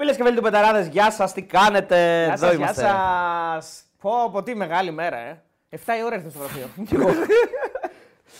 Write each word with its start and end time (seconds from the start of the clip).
Φίλες 0.00 0.16
και 0.16 0.22
φίλοι 0.24 0.36
του 0.36 0.42
Πεταράδες, 0.42 0.86
γεια 0.86 1.10
σας, 1.10 1.32
τι 1.32 1.42
κάνετε; 1.42 1.96
Γεια 2.24 2.32
Εδώ 2.32 2.36
σας, 2.46 2.48
γεια 2.54 2.54
είμαστε. 2.54 2.80
σας. 2.82 3.82
Πω, 4.00 4.10
πω, 4.32 4.42
τι 4.42 4.54
μεγάλη 4.54 4.90
μέρα, 4.90 5.16
ε. 5.16 5.42
7 5.70 5.76
η 5.98 6.02
ώρα 6.04 6.14
ήρθε 6.14 6.30
στο 6.30 6.38
γραφείο. 6.38 6.66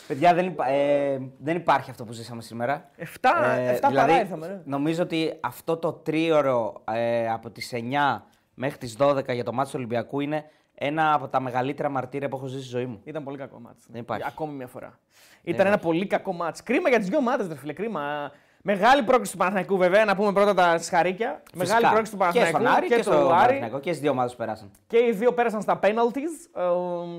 Παιδιά, 0.08 0.34
δεν, 0.34 0.46
υπά- 0.46 0.68
ε, 0.68 1.18
δεν 1.38 1.56
υπάρχει 1.56 1.90
αυτό 1.90 2.04
που 2.04 2.12
ζήσαμε 2.12 2.42
σήμερα. 2.42 2.90
7, 2.96 3.02
Ε, 3.58 3.70
7 3.74 3.88
δηλαδή, 3.88 3.94
παρά 4.10 4.20
ήρθαμε. 4.20 4.46
ρε. 4.46 4.60
Νομίζω 4.64 5.02
ότι 5.02 5.36
αυτό 5.40 5.76
το 5.76 5.92
τρίωρο 5.92 6.82
ε, 6.92 7.30
από 7.30 7.50
τις 7.50 7.72
9 7.74 8.22
μέχρι 8.54 8.78
τις 8.78 8.96
12 8.98 9.32
για 9.34 9.44
το 9.44 9.52
μάτι 9.52 9.68
του 9.68 9.74
Ολυμπιακού 9.78 10.20
είναι 10.20 10.44
ένα 10.74 11.12
από 11.12 11.28
τα 11.28 11.40
μεγαλύτερα 11.40 11.88
μαρτύρια 11.88 12.28
που 12.28 12.36
έχω 12.36 12.46
ζήσει 12.46 12.60
στη 12.66 12.70
ζωή 12.76 12.86
μου. 12.86 13.00
Ήταν 13.04 13.24
πολύ 13.24 13.36
κακό 13.38 13.58
μάτς. 13.60 13.84
Δεν 13.88 14.00
υπάρχει. 14.00 14.24
Ακόμη 14.26 14.52
μια 14.54 14.66
φορά. 14.66 14.98
Ήταν 15.42 15.66
ένα 15.66 15.78
πολύ 15.78 16.06
κακό 16.06 16.32
μάτς. 16.32 16.62
Κρίμα 16.62 16.88
για 16.88 16.98
τις 16.98 17.08
δύο 17.08 17.18
ομάδες, 17.18 17.48
ρε 17.48 17.54
φίλε, 17.56 17.72
κρίμα. 17.72 18.32
Μεγάλη 18.62 19.02
πρόκληση 19.02 19.32
του 19.32 19.38
Παναθηναϊκού, 19.38 19.76
βέβαια, 19.76 20.04
να 20.04 20.16
πούμε 20.16 20.32
πρώτα 20.32 20.54
τα 20.54 20.78
συγχαρήκια. 20.78 21.42
Μεγάλη 21.54 21.70
Φυσικά. 21.70 21.88
πρόκληση 21.88 22.10
του 22.12 22.18
και 22.18 22.22
Παναθηναϊκού 22.24 22.58
στον 22.58 22.76
Άρη 22.76 22.86
και, 22.86 22.96
του 22.96 23.02
στο 23.02 23.12
Άρη. 23.12 23.28
Παναθηναϊκό 23.28 23.78
και 23.78 23.88
στις 23.88 24.00
δύο 24.02 24.10
ομάδες 24.10 24.30
που 24.32 24.38
περάσαν. 24.38 24.70
Και 24.86 24.96
οι 24.98 25.12
δύο 25.12 25.32
πέρασαν 25.32 25.60
στα 25.62 25.78
penalties. 25.82 26.34
ε, 26.54 26.62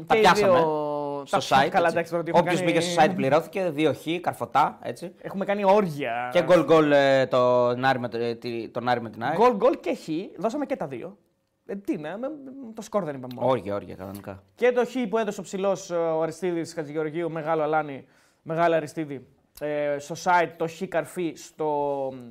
Τα 0.05 0.13
και 0.13 0.17
οι 0.17 0.22
πιάσαμε 0.22 0.51
δύο... 0.53 1.23
στο 1.25 1.38
τα- 1.38 1.44
site. 1.66 1.69
Καλά, 1.69 1.85
έτσι. 1.85 1.91
εντάξει, 1.91 2.11
τώρα 2.11 2.23
τι 2.23 2.29
έχουμε 2.29 2.39
Όποιος 2.49 2.59
κάνει- 2.59 2.72
μπήκε 2.73 2.79
στο 2.85 3.03
site 3.03 3.11
πληρώθηκε, 3.16 3.69
δύο 3.69 3.94
χ, 3.94 4.05
καρφωτά, 4.22 4.78
έτσι. 4.81 5.13
Έχουμε 5.22 5.45
κάνει 5.45 5.63
όργια. 5.66 6.29
Και 6.31 6.44
γκολ 6.44 6.63
γκολ 6.66 6.91
ε, 6.91 7.25
τον 7.25 7.85
Άρη 7.85 7.99
με, 7.99 8.07
το- 8.07 8.17
ε, 8.17 8.35
τη- 8.35 8.69
τον 8.69 8.88
Άρη 8.89 9.01
με 9.01 9.09
την 9.09 9.23
ΑΕΚ. 9.23 9.35
Γκολ, 9.38 9.55
γκολ 9.55 9.79
και 9.79 9.95
χ. 9.95 10.07
Δώσαμε 10.38 10.66
και 10.66 10.75
τα 10.75 10.88
δύο. 10.88 11.17
Ε, 11.66 11.75
τι 11.75 11.97
να, 11.97 12.17
με- 12.17 12.28
το 12.73 12.81
σκορ 12.81 13.03
δεν 13.03 13.16
είπαμε. 13.16 13.33
μόνο. 13.35 13.47
Όργια, 13.51 13.75
όργια, 13.75 13.95
κανονικά. 13.95 14.44
Και 14.55 14.72
το 14.72 14.85
χ 14.85 14.91
που 15.09 15.17
έδωσε 15.17 15.39
ο 15.39 15.44
ψηλός 15.44 15.89
ο 15.89 16.22
Αριστίδης 16.22 16.73
Χατζηγεωργίου, 16.73 17.31
μεγάλο 17.31 17.61
Αλάνι, 17.63 18.07
μεγάλο 18.41 18.75
Αριστίδη. 18.75 19.25
Ε, 19.59 19.96
στο 20.00 20.16
site 20.24 20.50
το 20.58 20.68
χ 20.68 20.81
καρφί 20.88 21.34
στο 21.36 21.68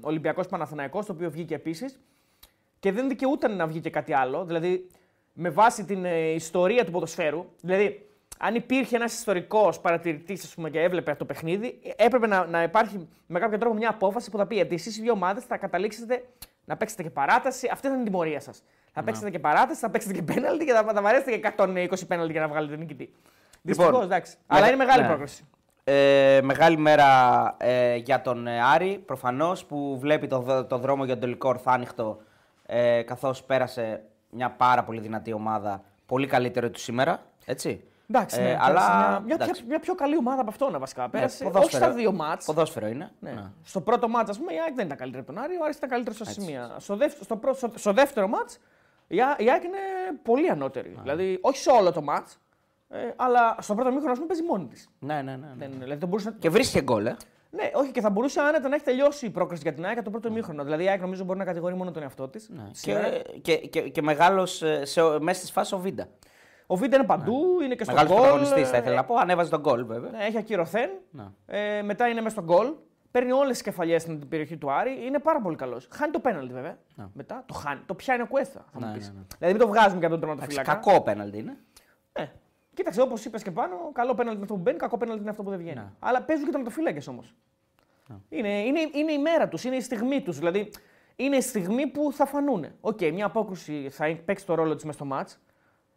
Ολυμπιακός 0.00 0.46
Παναθηναϊκός, 0.46 1.06
το 1.06 1.12
οποίο 1.12 1.30
βγήκε 1.30 1.54
επίσης. 1.54 1.98
Και 2.78 2.92
δεν 2.92 3.08
δικαιούταν 3.08 3.56
να 3.56 3.66
βγει 3.66 3.80
και 3.80 3.90
κάτι 3.90 4.12
άλλο. 4.12 4.44
Δηλαδή, 4.44 4.86
με 5.32 5.50
βάση 5.50 5.84
την 5.84 6.04
ε, 6.04 6.18
ιστορία 6.18 6.84
του 6.84 6.90
ποδοσφαίρου, 6.90 7.44
δηλαδή, 7.60 8.08
αν 8.38 8.54
υπήρχε 8.54 8.96
ένας 8.96 9.12
ιστορικός 9.12 9.80
παρατηρητής 9.80 10.54
και 10.70 10.80
έβλεπε 10.80 11.10
αυτό 11.10 11.24
το 11.26 11.32
παιχνίδι, 11.32 11.80
ε, 11.82 12.04
έπρεπε 12.04 12.26
να, 12.26 12.46
να 12.46 12.62
υπάρχει 12.62 13.08
με 13.26 13.38
κάποιο 13.38 13.58
τρόπο 13.58 13.74
μια 13.74 13.88
απόφαση 13.88 14.30
που 14.30 14.36
θα 14.36 14.46
πει 14.46 14.60
ότι 14.60 14.74
εσείς 14.74 14.96
οι 14.98 15.00
δύο 15.00 15.12
ομάδες 15.12 15.44
θα 15.44 15.56
καταλήξετε 15.56 16.24
να 16.64 16.76
παίξετε 16.76 17.02
και 17.02 17.10
παράταση. 17.10 17.68
Αυτή 17.72 17.86
θα 17.86 17.92
είναι 17.92 18.02
η 18.02 18.04
τιμωρία 18.04 18.40
σας. 18.40 18.62
Θα 18.92 19.02
παίξετε 19.02 19.30
και 19.30 19.38
παράταση, 19.38 19.80
θα 19.80 19.90
παίξετε 19.90 20.14
και 20.14 20.22
πέναλτι 20.22 20.64
και 20.64 20.72
θα, 20.72 20.84
θα 20.94 21.02
βαρέσετε 21.02 21.36
και 21.36 21.54
120 21.56 22.06
πέναλτι 22.08 22.32
για 22.32 22.40
να 22.40 22.48
βγάλετε 22.48 22.76
νικητή. 22.76 23.12
Δυστυχώς, 23.62 24.04
εντάξει. 24.04 24.36
Αλλά 24.46 24.60
μεγα- 24.60 24.74
είναι 24.74 24.84
μεγάλη 24.84 25.02
ναι. 25.02 25.08
πρόκληση. 25.08 25.44
Ε, 25.90 26.40
μεγάλη 26.42 26.76
μέρα 26.76 27.06
ε, 27.58 27.96
για 27.96 28.20
τον 28.22 28.46
ε, 28.46 28.62
Άρη, 28.62 29.02
προφανώς, 29.06 29.64
που 29.64 29.98
βλέπει 29.98 30.26
το, 30.26 30.38
δ- 30.40 30.66
το 30.68 30.78
δρόμο 30.78 31.04
για 31.04 31.12
τον 31.14 31.22
τελικό 31.22 31.48
ορθάνυχτο, 31.48 32.18
ε, 32.66 33.02
καθώς 33.02 33.42
πέρασε 33.42 34.02
μια 34.30 34.50
πάρα 34.50 34.84
πολύ 34.84 35.00
δυνατή 35.00 35.32
ομάδα, 35.32 35.82
πολύ 36.06 36.26
καλύτερη 36.26 36.70
του 36.70 36.78
σήμερα, 36.80 37.20
έτσι. 37.44 37.84
Εντάξει, 38.10 38.40
Ε, 38.40 38.42
ναι, 38.42 38.56
αλλά, 38.60 38.66
πέρασε 38.66 38.90
μια, 38.90 39.20
μια, 39.24 39.34
εντάξει. 39.34 39.52
πιο, 39.54 39.64
μια 39.68 39.78
πιο 39.78 39.94
καλή 39.94 40.16
ομάδα 40.16 40.40
από 40.40 40.50
αυτόν 40.50 40.78
βασικά. 40.78 41.08
Πέρασε 41.08 41.44
όχι 41.44 41.52
ποδόσφαιρο- 41.52 41.84
στα 41.84 41.94
δύο 41.94 42.12
μάτς. 42.12 42.44
Ποδόσφαιρο 42.44 42.86
είναι. 42.86 43.10
Ναι. 43.20 43.30
Ναι. 43.30 43.42
Στο 43.64 43.80
πρώτο 43.80 44.08
μάτς, 44.08 44.30
ας 44.30 44.38
πούμε, 44.38 44.52
η 44.52 44.56
ΑΕΚ 44.64 44.74
δεν 44.74 44.84
ήταν 44.86 44.98
καλύτερη 44.98 45.22
από 45.26 45.32
τον 45.34 45.42
Άρη, 45.44 45.54
ο 45.54 45.64
Άρης 45.64 45.76
ήταν 45.76 45.88
καλύτερος 45.88 46.16
στα 46.16 46.30
σημεία. 46.30 46.74
Στο, 46.78 46.96
δεύτερο, 46.96 47.24
στο, 47.24 47.36
πρώτο- 47.36 47.56
στο, 47.56 47.70
στο 47.74 47.92
δεύτερο 47.92 48.28
μάτς, 48.28 48.58
η, 49.06 49.20
Α- 49.20 49.36
η 49.38 49.50
ΑΕΚ 49.50 49.62
είναι 49.64 49.78
πολύ 50.22 50.48
ανώτερη. 50.50 50.96
Δηλαδή, 51.02 51.38
όχι 51.40 51.58
σε 51.58 51.70
όλο 51.70 51.92
το 51.92 52.02
μάτς, 52.02 52.38
ε, 52.88 52.98
αλλά 53.16 53.56
στο 53.60 53.74
πρώτο 53.74 53.90
μήχρονο, 53.90 54.10
ας 54.12 54.16
πούμε, 54.18 54.28
παίζει 54.28 54.42
μόνη 54.42 54.66
της. 54.66 54.88
Ναι, 54.98 55.14
ναι, 55.14 55.22
ναι, 55.22 55.36
ναι. 55.36 55.52
Δεν, 55.56 55.70
δηλαδή, 55.78 55.98
δεν 56.00 56.08
μπορούσε 56.08 56.28
να... 56.30 56.36
Και 56.38 56.50
βρίσκει 56.50 56.80
γκολ, 56.80 57.06
ε. 57.06 57.16
Ναι, 57.50 57.70
όχι, 57.74 57.90
και 57.90 58.00
θα 58.00 58.10
μπορούσε 58.10 58.40
άνετα 58.40 58.68
να 58.68 58.74
έχει 58.74 58.84
τελειώσει 58.84 59.26
η 59.26 59.30
πρόκριση 59.30 59.62
για 59.62 59.72
την 59.74 59.84
ΑΕΚ 59.84 59.92
για 59.94 60.02
το 60.02 60.10
πρώτο 60.10 60.30
μήχρονο. 60.30 60.64
Δηλαδή, 60.64 60.84
η 60.84 60.88
ΑΕΚ 60.88 61.00
νομίζω 61.00 61.24
μπορεί 61.24 61.38
να 61.38 61.44
κατηγορεί 61.44 61.74
μόνο 61.74 61.90
τον 61.90 62.02
εαυτό 62.02 62.28
της. 62.28 62.48
Ναι. 62.48 62.62
Και, 62.80 63.22
και, 63.42 63.56
και, 63.56 63.80
και 63.88 64.02
μεγάλος 64.02 64.62
ε, 64.62 64.84
σε, 64.84 65.00
μέσα 65.20 65.40
στη 65.42 65.52
φάση 65.52 65.74
ο 65.74 65.78
Βίντα. 65.78 66.08
Ο 66.66 66.76
Βίντα 66.76 66.96
είναι 66.96 67.06
παντού, 67.06 67.60
είναι 67.62 67.74
και 67.74 67.84
στο 67.84 67.92
Μεγάλος 67.92 68.12
γκολ. 68.12 68.20
πρωταγωνιστής, 68.22 68.68
θα 68.70 68.76
ήθελα 68.76 68.94
να 68.94 69.04
πω. 69.04 69.14
Ανέβαζε 69.16 69.50
τον 69.50 69.60
γκολ, 69.60 69.84
βέβαια. 69.84 70.10
Ναι, 70.10 70.24
έχει 70.24 70.38
ακυρωθέν. 70.38 70.90
Να. 71.10 71.32
Ε, 71.46 71.82
μετά 71.82 72.08
είναι 72.08 72.20
μέσα 72.20 72.40
στο 72.42 72.54
γκολ. 72.54 72.72
Παίρνει 73.10 73.32
όλες 73.32 73.48
τις 73.52 73.62
κεφαλιές 73.62 74.02
στην 74.02 74.28
περιοχή 74.28 74.56
του 74.56 74.70
Άρη. 74.72 74.98
Είναι 75.06 75.18
πάρα 75.18 75.40
πολύ 75.40 75.56
καλός. 75.56 75.88
Χάνει 75.92 76.12
το 76.12 76.18
πέναλτι 76.18 76.52
βέβαια. 76.52 76.78
Μετά 77.12 77.42
το 77.46 77.54
χάνει. 77.54 77.80
Το 77.86 77.94
πιάνει 77.94 78.22
ο 78.22 78.26
Κουέστα. 78.26 78.64
Θα 78.72 78.80
μου 78.80 78.86
Ναι, 78.86 78.92
πεις. 78.92 79.08
ναι, 79.08 79.18
ναι. 79.18 79.24
Δηλαδή 79.38 79.56
μην 79.56 79.66
το 79.66 79.72
βγάζουμε 79.72 79.98
για 79.98 80.08
τον 80.08 80.18
Εντάξει, 80.22 80.36
τερματοφύλακα. 80.46 80.74
κακό 80.74 81.02
πέναλτι 81.02 81.38
είναι. 81.38 81.56
Ναι. 82.18 82.32
Κοίταξε, 82.78 83.00
όπως 83.00 83.24
είπες 83.24 83.42
και 83.42 83.50
πάνω, 83.50 83.90
καλό 83.92 84.14
πέναλτι 84.14 84.34
είναι 84.34 84.42
αυτό 84.42 84.54
που 84.54 84.60
μπαίνει, 84.60 84.78
κακό 84.78 84.96
πέναλτι 84.96 85.20
είναι 85.20 85.30
αυτό 85.30 85.42
που 85.42 85.50
δεν 85.50 85.58
βγαίνει. 85.58 85.76
Ναι. 85.76 85.90
Αλλά 85.98 86.22
παίζουν 86.22 86.44
και 86.44 86.50
τερματοφύλακες 86.50 87.10
όμως. 87.10 87.34
Είναι, 88.28 88.64
είναι, 88.64 88.80
είναι 88.92 89.12
η 89.12 89.18
μέρα 89.18 89.48
τους, 89.48 89.64
είναι 89.64 89.76
η 89.76 89.80
στιγμή 89.80 90.22
τους. 90.22 90.38
Δηλαδή 90.38 90.70
είναι 91.16 91.36
η 91.36 91.40
στιγμή 91.40 91.86
που 91.86 92.12
θα 92.12 92.26
φανούν. 92.26 92.66
Οκ, 92.80 93.00
μια 93.00 93.26
απόκρουση 93.26 93.88
θα 93.90 94.18
παίξει 94.24 94.46
το 94.46 94.54
ρόλο 94.54 94.74
της 94.74 94.84
μέσα 94.84 94.96
στο 94.96 95.06
ματς. 95.06 95.40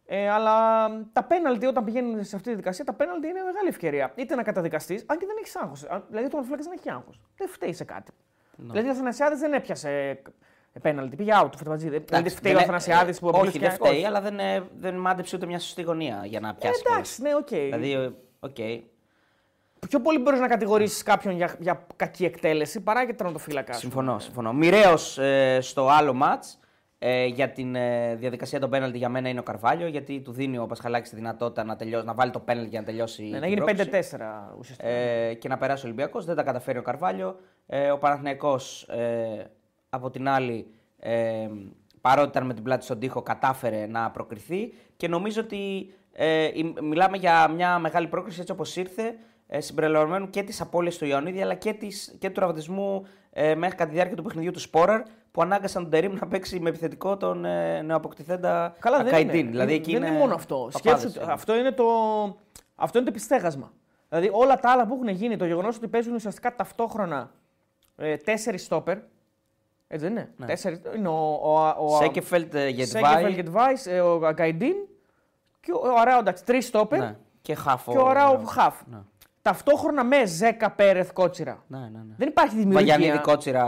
Ε, 0.06 0.28
αλλά 0.28 0.88
τα 1.12 1.24
πέναλτι 1.24 1.66
όταν 1.66 1.84
πηγαίνει 1.84 2.24
σε 2.24 2.36
αυτή 2.36 2.50
τη 2.50 2.56
διαδικασία, 2.56 2.84
τα 2.84 2.92
πέναλτι 2.92 3.26
είναι 3.26 3.42
μεγάλη 3.42 3.68
ευκαιρία. 3.68 4.12
Είτε 4.16 4.34
να 4.34 4.42
καταδικαστείς, 4.42 5.04
αν 5.06 5.18
και 5.18 5.26
δεν 5.26 5.36
έχεις 5.38 5.56
άγχος. 5.56 5.80
Δηλαδή 5.80 6.28
ο 6.28 6.36
τερματοφύλακας 6.36 6.62
δεν 6.62 6.72
έχει 6.72 6.90
άγχος. 6.90 7.20
Δεν 7.36 7.48
φταίει 7.48 7.72
σε 7.72 7.84
κάτι. 7.84 8.12
Δηλαδή 8.56 8.88
ο 8.88 8.90
Αθανασιάδης 8.90 9.36
δεν 9.36 9.52
έπιασε 9.52 10.22
πέναλτι, 10.80 11.16
πήγε 11.16 11.32
out 11.42 11.48
το 11.50 11.56
Φετβατζίδη. 11.58 11.90
Δηλαδή 11.98 12.14
Εντάξει, 12.14 12.36
φταίει 12.36 12.52
ο 12.52 12.54
δεν- 12.54 12.64
Αθανασιάδης 12.64 13.18
που 13.18 13.26
Όχι, 13.26 13.34
αποκλείστηκε. 13.36 13.66
δεν 13.68 13.74
φταίει, 13.76 14.04
αλλά 14.04 14.20
δεν, 14.20 14.38
ε, 14.38 14.62
δεν 14.78 14.94
μάντεψε 14.94 15.36
ούτε 15.36 15.46
μια 15.46 15.58
σωστή 15.58 15.82
γωνία 15.82 16.22
για 16.24 16.40
να 16.40 16.48
Ε, 16.48 16.54
πιάσει. 16.58 16.82
εντάξει, 16.86 17.22
ναι, 17.22 17.34
οκ. 17.34 17.44
κιόλας. 17.46 17.78
Δηλαδή, 17.80 17.92
ε, 17.92 18.10
οκ. 18.40 18.56
Πιο 19.88 20.00
πολύ 20.00 20.18
μπορείς 20.18 20.40
να 20.40 20.48
κατηγορήσεις 20.48 21.02
κάποιον 21.02 21.34
για, 21.36 21.54
για 21.58 21.86
κακή 21.96 22.24
εκτέλεση 22.24 22.80
παρά 22.80 23.02
για 23.04 23.14
τερματοφύλακα. 23.14 23.72
Συμφωνώ, 23.72 24.18
συμφωνώ. 24.18 24.52
Μοιραίος 24.52 25.18
στο 25.60 25.88
άλλο 25.88 26.12
ματς 26.14 26.44
ε, 26.98 27.24
για 27.26 27.50
την 27.50 27.74
ε, 27.74 28.14
διαδικασία 28.14 28.60
των 28.60 28.70
πέναλτι 28.70 28.98
για 28.98 29.08
μένα 29.08 29.28
είναι 29.28 29.40
ο 29.40 29.42
Καρβάλιο, 29.42 29.86
γιατί 29.86 30.20
του 30.20 30.32
δίνει 30.32 30.58
ο 30.58 30.66
Πασχαλάκης 30.66 31.10
τη 31.10 31.16
δυνατότητα 31.16 31.64
να, 31.64 31.76
τελειώσει, 31.76 32.06
να 32.06 32.14
βάλει 32.14 32.30
το 32.30 32.38
πέναλτι 32.40 32.68
για 32.70 32.80
να 32.80 32.86
τελειώσει. 32.86 33.22
Ναι, 33.22 33.30
την 33.30 33.40
να 33.40 33.46
γίνει 33.46 33.60
πρόκριση. 33.60 33.90
5-4 33.90 34.54
ουσιαστικά. 34.58 34.88
ε, 34.88 35.34
και 35.34 35.48
να 35.48 35.56
περάσει 35.58 35.84
ο 35.84 35.88
Ολυμπιακός. 35.88 36.24
Δεν 36.24 36.36
τα 36.36 36.42
καταφέρει 36.42 36.78
ο 36.78 36.82
Καρβάλιο. 36.82 37.36
Ε, 37.66 37.90
ο 37.90 37.98
Παναθηναϊκός 37.98 38.82
ε, 38.82 39.50
από 39.94 40.10
την 40.10 40.28
άλλη, 40.28 40.66
ε, 40.98 41.48
παρότι 42.00 42.28
ήταν 42.28 42.46
με 42.46 42.54
την 42.54 42.62
πλάτη 42.62 42.84
στον 42.84 42.98
τοίχο, 42.98 43.22
κατάφερε 43.22 43.86
να 43.86 44.10
προκριθεί 44.10 44.72
και 44.96 45.08
νομίζω 45.08 45.40
ότι 45.40 45.92
ε, 46.12 46.44
η- 46.44 46.74
μιλάμε 46.82 47.16
για 47.16 47.48
μια 47.48 47.78
μεγάλη 47.78 48.06
πρόκριση 48.08 48.40
έτσι 48.40 48.52
όπως 48.52 48.76
ήρθε. 48.76 49.14
Ε, 49.46 49.60
συμπεριλαμβανομένου 49.60 50.30
και 50.30 50.42
της 50.42 50.60
απώλειας 50.60 50.96
του 50.96 51.04
Ιωαννίδη 51.06 51.42
αλλά 51.42 51.54
και, 51.54 51.72
της, 51.72 52.14
και 52.18 52.26
του 52.26 52.32
τραυματισμού 52.34 53.06
ε, 53.32 53.54
μέχρι 53.54 53.76
κατά 53.76 53.88
τη 53.88 53.94
διάρκεια 53.94 54.16
του 54.16 54.22
παιχνιδιού 54.22 54.50
του 54.50 54.60
Σπόραρ 54.60 55.02
που 55.30 55.42
ανάγκασαν 55.42 55.82
τον 55.82 55.90
Τερήμ 55.90 56.12
να 56.20 56.26
παίξει 56.26 56.60
με 56.60 56.68
επιθετικό 56.68 57.16
τον 57.16 57.44
ε, 57.44 57.82
νεοαποκτηθέντα 57.82 58.74
Καλά, 58.78 58.96
δεν 58.96 59.06
Ακαϊντίν. 59.06 59.34
είναι. 59.38 59.50
Δηλαδή, 59.50 59.72
εκεί 59.74 59.92
δεν 59.98 60.02
είναι, 60.02 60.18
μόνο 60.18 60.34
αυτό. 60.34 60.68
παπάδες, 60.72 61.00
Σκέψου, 61.00 61.20
είναι. 61.22 61.32
αυτό, 61.32 61.56
είναι 61.56 61.72
το, 61.72 61.84
αυτό 62.74 62.98
είναι 62.98 63.06
το 63.06 63.12
επιστέγασμα. 63.14 63.72
Δηλαδή 64.08 64.28
όλα 64.32 64.56
τα 64.60 64.70
άλλα 64.70 64.86
που 64.86 64.94
έχουν 64.94 65.08
γίνει, 65.08 65.36
το 65.36 65.44
γεγονός 65.44 65.76
ότι 65.76 65.88
παίζουν 65.88 66.14
ουσιαστικά 66.14 66.54
ταυτόχρονα 66.54 67.30
ε, 67.96 68.16
τέσσερις 68.16 68.64
στόπερ. 68.64 68.98
Έτσι 69.94 70.06
δεν 70.06 70.10
είναι. 70.16 70.32
Ναι. 70.36 70.46
Τέσσερις, 70.46 70.80
είναι 70.96 71.08
ο, 71.08 71.40
ο, 71.42 71.74
ο, 71.78 71.96
Σέκεφελτ, 72.02 72.54
ε, 72.54 72.58
Σέκεφελ, 72.58 73.00
Γετβάη 73.00 73.32
Γετβάης, 73.32 73.86
ε, 73.86 74.00
ο 74.00 74.26
Αγκαϊντίν 74.26 74.74
και 75.60 75.72
ο, 75.72 75.88
ο 75.88 76.00
Αράο, 76.00 76.18
εντάξει, 76.18 76.44
τρεις 76.44 76.66
στόπερ 76.66 76.98
ναι, 76.98 77.16
και 77.42 77.54
Χάφο. 77.54 77.92
και 77.92 77.98
ο 77.98 78.08
Αράο 78.08 78.38
Χαφ. 78.44 78.80
Ναι. 78.86 78.98
Ταυτόχρονα 79.42 80.04
με 80.04 80.24
Ζέκα 80.24 80.70
Πέρεθ 80.70 81.12
Κότσιρα. 81.12 81.64
Ναι, 81.66 81.78
ναι, 81.78 81.84
ναι. 81.86 82.14
Δεν 82.16 82.28
υπάρχει 82.28 82.56
δημιουργία. 82.56 82.94
Βαγιανίδη 82.94 83.22
Κότσιρα. 83.22 83.66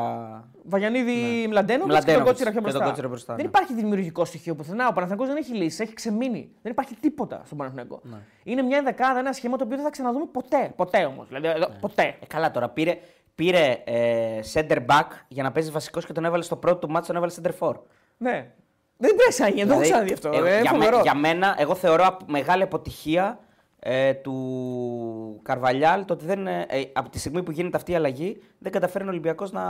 Βαγιανίδη 0.62 1.12
Ναι. 1.12 1.48
Μλαντένοβιτ 1.48 1.68
και 1.68 1.76
τον 1.76 1.86
Μλαντένοβιτς 1.86 2.28
Κότσιρα 2.28 2.50
πιο 2.50 2.60
και 2.60 2.64
τον 2.66 2.70
μπροστά. 2.70 2.84
Κότσιρα 2.84 3.08
μπροστά, 3.08 3.34
δεν 3.34 3.44
ναι. 3.44 3.50
υπάρχει 3.50 3.74
δημιουργικό 3.74 4.24
στοιχείο 4.24 4.54
πουθενά. 4.54 4.88
Ο 4.88 4.92
Παναθηναϊκός 4.92 5.28
δεν 5.28 5.36
έχει 5.36 5.54
λύσει, 5.54 5.82
έχει 5.82 5.94
ξεμείνει. 5.94 6.50
Δεν 6.62 6.72
υπάρχει 6.72 6.94
τίποτα 6.94 7.42
στον 7.44 7.58
Παναθηναϊκό. 7.58 8.00
Είναι 8.42 8.62
μια 8.62 8.82
δεκάδα, 8.82 9.18
ένα 9.18 9.32
σχήμα 9.32 9.56
το 9.56 9.64
οποίο 9.64 9.76
δεν 9.76 9.84
θα 9.84 9.90
ξαναδούμε 9.90 10.24
ποτέ. 10.32 10.72
Ποτέ 10.76 11.04
όμως. 11.04 11.28
Δηλαδή, 11.28 11.46
εδώ, 11.46 11.68
ποτέ. 11.80 12.02
Ε, 12.02 12.26
καλά 12.26 12.50
τώρα. 12.50 12.68
Πήρε, 12.68 12.98
πήρε 13.34 13.82
ε, 13.84 14.38
center 14.52 14.76
back 14.86 15.06
για 15.28 15.42
να 15.42 15.52
παίζει 15.52 15.70
βασικός 15.70 16.06
και 16.06 16.12
τον 16.12 16.24
έβαλε 16.24 16.42
στο 16.42 16.56
πρώτο 16.56 16.78
του 16.78 16.90
μάτσο, 16.90 17.12
τον 17.12 17.16
έβαλε 17.22 17.32
center 17.42 17.68
for. 17.68 17.74
Ναι. 18.16 18.52
Δεν 18.96 19.14
πρέπει 19.14 19.34
να 19.40 19.48
γίνει, 19.48 19.58
δεν 19.64 19.68
το 19.68 19.72
έχω 19.72 19.82
Δηλαδή, 19.82 20.12
ξαναδεί 20.12 20.12
αυτό. 20.12 20.46
ε, 20.46 20.56
ε, 20.56 20.60
για, 20.60 20.70
φοβερό. 20.70 21.00
για 21.02 21.14
μένα, 21.14 21.54
εγώ 21.58 21.74
θεωρώ 21.74 22.04
απ- 22.06 22.30
μεγάλη 22.30 22.62
αποτυχία 22.62 23.38
ε, 23.78 24.12
του 24.14 25.40
Καρβαλιάλ 25.42 26.04
το 26.04 26.12
ότι 26.12 26.24
δεν, 26.24 26.46
ε, 26.46 26.66
ε, 26.68 26.82
από 26.92 27.08
τη 27.08 27.18
στιγμή 27.18 27.42
που 27.42 27.50
γίνεται 27.50 27.76
αυτή 27.76 27.92
η 27.92 27.94
αλλαγή 27.94 28.42
δεν 28.58 28.72
καταφέρει 28.72 29.04
ο 29.04 29.08
Ολυμπιακός 29.08 29.52
να, 29.52 29.62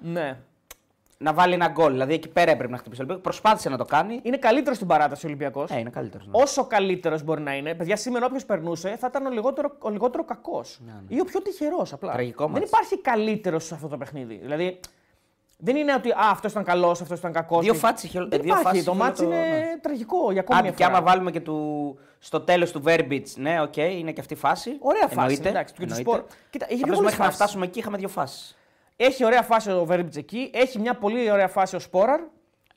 Ναι. 0.00 0.38
Να 1.18 1.32
βάλει 1.32 1.54
ένα 1.54 1.68
γκολ. 1.68 1.92
Δηλαδή 1.92 2.14
εκεί 2.14 2.28
πέρα 2.28 2.50
έπρεπε 2.50 2.72
να 2.72 2.78
χτυπήσει 2.78 3.00
ο 3.00 3.04
Ολυμπιακός. 3.04 3.32
Προσπάθησε 3.32 3.68
να 3.68 3.76
το 3.76 3.84
κάνει. 3.84 4.20
Είναι 4.22 4.36
καλύτερος 4.36 4.76
στην 4.76 4.88
παράταση 4.88 5.26
ο 5.26 5.28
Ολυμπιακός. 5.28 5.70
Ε, 5.70 5.78
είναι 5.78 5.90
καλύτερος. 5.90 6.28
Όσο 6.30 6.64
καλύτερος 6.66 7.22
μπορεί 7.22 7.40
να 7.42 7.54
είναι, 7.56 7.74
παιδιά, 7.74 7.96
σήμερα 7.96 8.26
όποιος 8.26 8.44
περνούσε 8.46 8.96
θα 9.00 9.06
ήταν 9.10 9.26
ο 9.26 9.30
λιγότερο, 9.30 9.76
ο 9.78 9.88
λιγότερο 9.90 10.24
κακός. 10.24 10.80
Ή 11.08 11.20
ο 11.20 11.24
πιο 11.24 11.42
τυχερός 11.42 11.92
απλά. 11.92 12.08
Ναι, 12.08 12.14
Τραγικό 12.14 12.44
δεν 12.44 12.52
ματς. 12.52 12.66
υπάρχει 12.66 12.98
καλύτερος 13.00 13.64
σε 13.64 13.74
αυτό 13.74 13.88
το 13.88 13.96
παιχνίδι. 13.96 14.34
Δηλαδή, 14.42 14.80
δεν 15.58 15.76
είναι 15.76 15.94
ότι 15.94 16.12
αυτός 16.16 16.50
ήταν 16.50 16.64
καλός, 16.64 17.00
αυτός 17.00 17.18
ήταν 17.18 17.32
κακός. 17.32 17.64
Δύο 17.64 17.74
φάσεις 17.74 18.08
είχε- 18.08 18.18
Δεν 18.18 18.28
ε, 18.32 18.36
δύο 18.36 18.44
υπάρχει. 18.44 18.64
φάσεις 18.64 18.84
Το 18.84 18.92
είχε 18.94 19.02
ματς 19.02 19.20
όλο 19.24 19.30
το- 19.30 19.36
είναι 19.36 19.46
ναι. 19.58 19.78
τραγικό 19.80 20.32
για 20.32 20.40
ακόμη 20.40 20.58
Άντε, 20.58 20.68
μια 20.68 20.76
και 20.76 20.84
φορά. 20.84 20.96
άμα 20.96 21.06
βάλουμε 21.06 21.30
και 21.30 21.40
του, 21.40 21.98
στο 22.18 22.40
τέλος 22.40 22.72
του 22.72 22.82
Βέρμπιτς, 22.86 23.30
ναι, 23.36 23.60
οκ, 23.62 23.76
είναι 23.76 24.12
και 24.12 24.20
αυτή 24.20 24.34
η 24.34 24.36
φάση. 24.36 24.76
Ωραία 24.80 25.02
φάση. 25.02 25.18
Εννοείται, 25.18 25.48
Εντάξει, 25.48 25.74
και 25.74 25.78
του 25.86 25.92
εννοείται. 25.92 26.10
σπορ. 26.10 26.24
Κοίτα, 26.50 26.64
είχε 26.68 26.74
πιο 26.74 26.82
Απλώς 26.84 26.96
πολλές 26.96 27.10
μέχρι 27.12 27.18
να 27.18 27.24
φάσεις. 27.24 27.40
φτάσουμε 27.42 27.64
εκεί 27.66 27.78
είχαμε 27.78 27.96
δύο 27.96 28.08
φάσεις. 28.08 28.56
Έχει 28.96 29.24
ωραία 29.24 29.42
φάση 29.42 29.70
ο 29.70 29.84
Βέρμπιτς 29.84 30.16
εκεί, 30.16 30.50
έχει 30.54 30.78
μια 30.78 30.94
πολύ 30.94 31.30
ωραία 31.30 31.48
φάση 31.48 31.76
ο 31.76 31.78
Σπόραρ. 31.78 32.20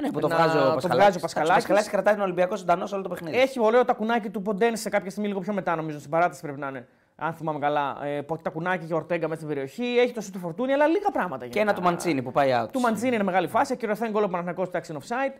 Ναι, 0.03 0.11
που 0.11 0.19
το 0.19 0.27
Να- 0.27 0.35
βγάζει 0.35 0.57
ο 0.57 0.59
το 0.59 0.65
Πασχαλάκης. 0.73 0.97
βγάζει 1.03 1.17
ο 1.17 1.19
Πασχαλάκης. 1.21 1.51
Ο 1.53 1.55
Πασχαλάκης 1.55 1.89
κρατάει 1.89 2.13
τον 2.13 2.23
Ολυμπιακό 2.23 2.55
ζωντανό 2.55 2.85
σε 2.85 2.93
όλο 2.93 3.03
το 3.03 3.09
παιχνίδι. 3.09 3.37
Έχει 3.37 3.59
ωραίο 3.61 3.85
τακουνάκι 3.85 4.29
του 4.29 4.41
Ποντένσε 4.41 4.77
σε 4.77 4.89
κάποια 4.89 5.09
στιγμή 5.09 5.29
λίγο 5.29 5.39
πιο 5.39 5.53
μετά, 5.53 5.75
νομίζω. 5.75 5.99
Στην 5.99 6.11
παράταση 6.11 6.41
πρέπει 6.41 6.59
να 6.59 6.67
είναι. 6.67 6.87
Αν 7.15 7.33
θυμάμαι 7.33 7.59
καλά. 7.59 7.97
Ε, 8.03 8.21
που 8.21 8.33
έχει 8.33 8.43
τακουνάκι 8.43 8.85
και 8.85 8.93
ο 8.93 8.95
Ορτέγκα 8.95 9.27
μέσα 9.27 9.41
στην 9.41 9.53
περιοχή. 9.53 9.83
Έχει 9.99 10.13
το 10.13 10.21
σου 10.21 10.31
του 10.31 10.39
Φορτούνη, 10.39 10.73
αλλά 10.73 10.87
λίγα 10.87 11.11
πράγματα. 11.11 11.47
Και 11.47 11.59
ένα 11.59 11.73
του 11.73 11.81
Μαντσίνη 11.81 12.21
που 12.21 12.31
πάει 12.31 12.49
out. 12.63 12.67
Του 12.71 12.79
Μαντζίνη 12.79 13.15
είναι 13.15 13.23
μεγάλη 13.23 13.47
φάση. 13.47 13.73
Ακυρωθέν 13.73 14.11
γκολ 14.11 14.23
ο 14.23 14.27
Παναθηναϊκός 14.27 14.67
εντάξει 14.67 14.91
είναι 14.91 15.01
offside. 15.07 15.39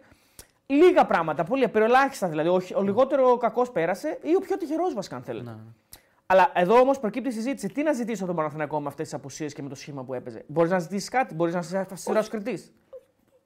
Λίγα 0.65 1.05
πράγματα, 1.05 1.43
πολύ 1.43 1.63
απεριολάχιστα 1.63 2.27
δηλαδή. 2.27 2.49
Ο, 2.49 2.61
ο 2.75 2.81
λιγότερο 2.81 3.37
κακός 3.37 3.71
πέρασε 3.71 4.19
ή 4.21 4.35
ο 4.35 4.39
πιο 4.39 4.57
τυχερός 4.57 4.93
βασικά, 4.93 5.15
αν 5.15 5.21
θέλετε. 5.21 5.55
Αλλά 6.31 6.51
εδώ 6.53 6.79
όμως 6.79 6.99
προκύπτει 6.99 7.29
η 7.29 7.31
συζήτηση. 7.31 7.67
Τι 7.67 7.83
να 7.83 7.93
ζητήσω 7.93 8.25
τον 8.25 8.35
Παναθηναϊκό 8.35 8.79
με 8.81 8.87
αυτές 8.87 9.05
τις 9.05 9.13
απουσίες 9.13 9.53
και 9.53 9.61
με 9.61 9.69
το 9.69 9.75
σχήμα 9.75 10.03
που 10.03 10.13
έπαιζε. 10.13 10.43
Μπορείς 10.47 10.71
να 10.71 10.79
ζητήσεις 10.79 11.09
κάτι, 11.09 11.33
μπορείς 11.33 11.53
να 11.53 11.59
είσαι 11.59 11.87
αυστηρό 11.91 12.23
κριτής. 12.29 12.71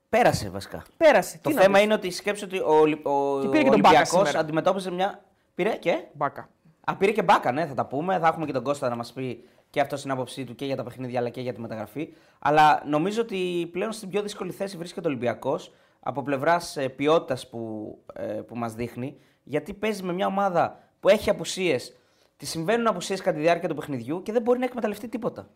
Πέρασε 0.09 0.49
βασικά. 0.49 0.83
Πέρασε. 0.97 1.39
Το 1.41 1.49
τι 1.49 1.55
να 1.55 1.61
θέμα 1.61 1.73
πεις. 1.75 1.83
είναι 1.83 1.93
ότι 1.93 2.11
σκέψου 2.11 2.45
ότι 2.47 2.59
ο, 2.59 2.73
Ολυ- 2.79 3.05
ο, 3.07 3.39
Και 3.41 3.47
πήρε 3.47 3.63
και 3.63 3.69
τον 3.69 3.79
Μπάκα 3.79 3.87
Ολυμπιακός 3.97 4.09
σήμερα. 4.27 4.39
αντιμετώπιζε 4.39 4.91
μια. 4.91 5.23
Πήρε 5.55 5.69
και; 5.75 6.03
Μπάκα. 6.13 6.49
Α, 6.83 6.95
πήρε 6.95 7.11
και 7.11 7.23
μπάκα, 7.23 7.51
ναι, 7.51 7.65
θα 7.65 7.73
τα 7.73 7.85
πούμε. 7.85 8.19
Θα 8.19 8.27
έχουμε 8.27 8.45
και 8.45 8.51
τον 8.51 8.63
Κώστα 8.63 8.89
να 8.89 8.95
μας 8.95 9.13
πει 9.13 9.43
και 9.69 9.79
αυτό 9.79 9.95
την 9.95 10.11
άποψή 10.11 10.43
του 10.43 10.55
και 10.55 10.65
για 10.65 10.75
τα 10.75 10.83
παιχνίδια 10.83 11.19
αλλά 11.19 11.29
και 11.29 11.41
για 11.41 11.53
τη 11.53 11.61
μεταγραφή. 11.61 12.13
Αλλά 12.39 12.83
νομίζω 12.85 13.21
ότι 13.21 13.69
πλέον 13.71 13.91
στην 13.91 14.09
πιο 14.09 14.21
δύσκολη 14.21 14.51
θέση 14.51 14.77
βρίσκεται 14.77 15.07
ο 15.07 15.09
Ολυμπιακός 15.09 15.73
από 15.99 16.21
πλευράς 16.21 16.77
ποιότητας 16.95 17.49
που, 17.49 17.97
ε, 18.13 18.23
που 18.23 18.55
μας 18.55 18.73
δείχνει. 18.73 19.17
Γιατί 19.43 19.73
παίζει 19.73 20.03
με 20.03 20.13
μια 20.13 20.27
ομάδα 20.27 20.79
που 20.99 21.09
έχει 21.09 21.29
απουσίες. 21.29 21.95
Τη 22.43 22.49
συμβαίνουν 22.49 22.87
απουσίες 22.87 23.21
κατά 23.21 23.35
τη 23.35 23.41
διάρκεια 23.41 23.69
του 23.69 23.75
παιχνιδιού 23.75 24.21
και 24.23 24.31
δεν 24.31 24.41
μπορεί 24.41 24.59
να 24.59 24.65
εκμεταλλευτεί 24.65 25.07
τίποτα. 25.07 25.47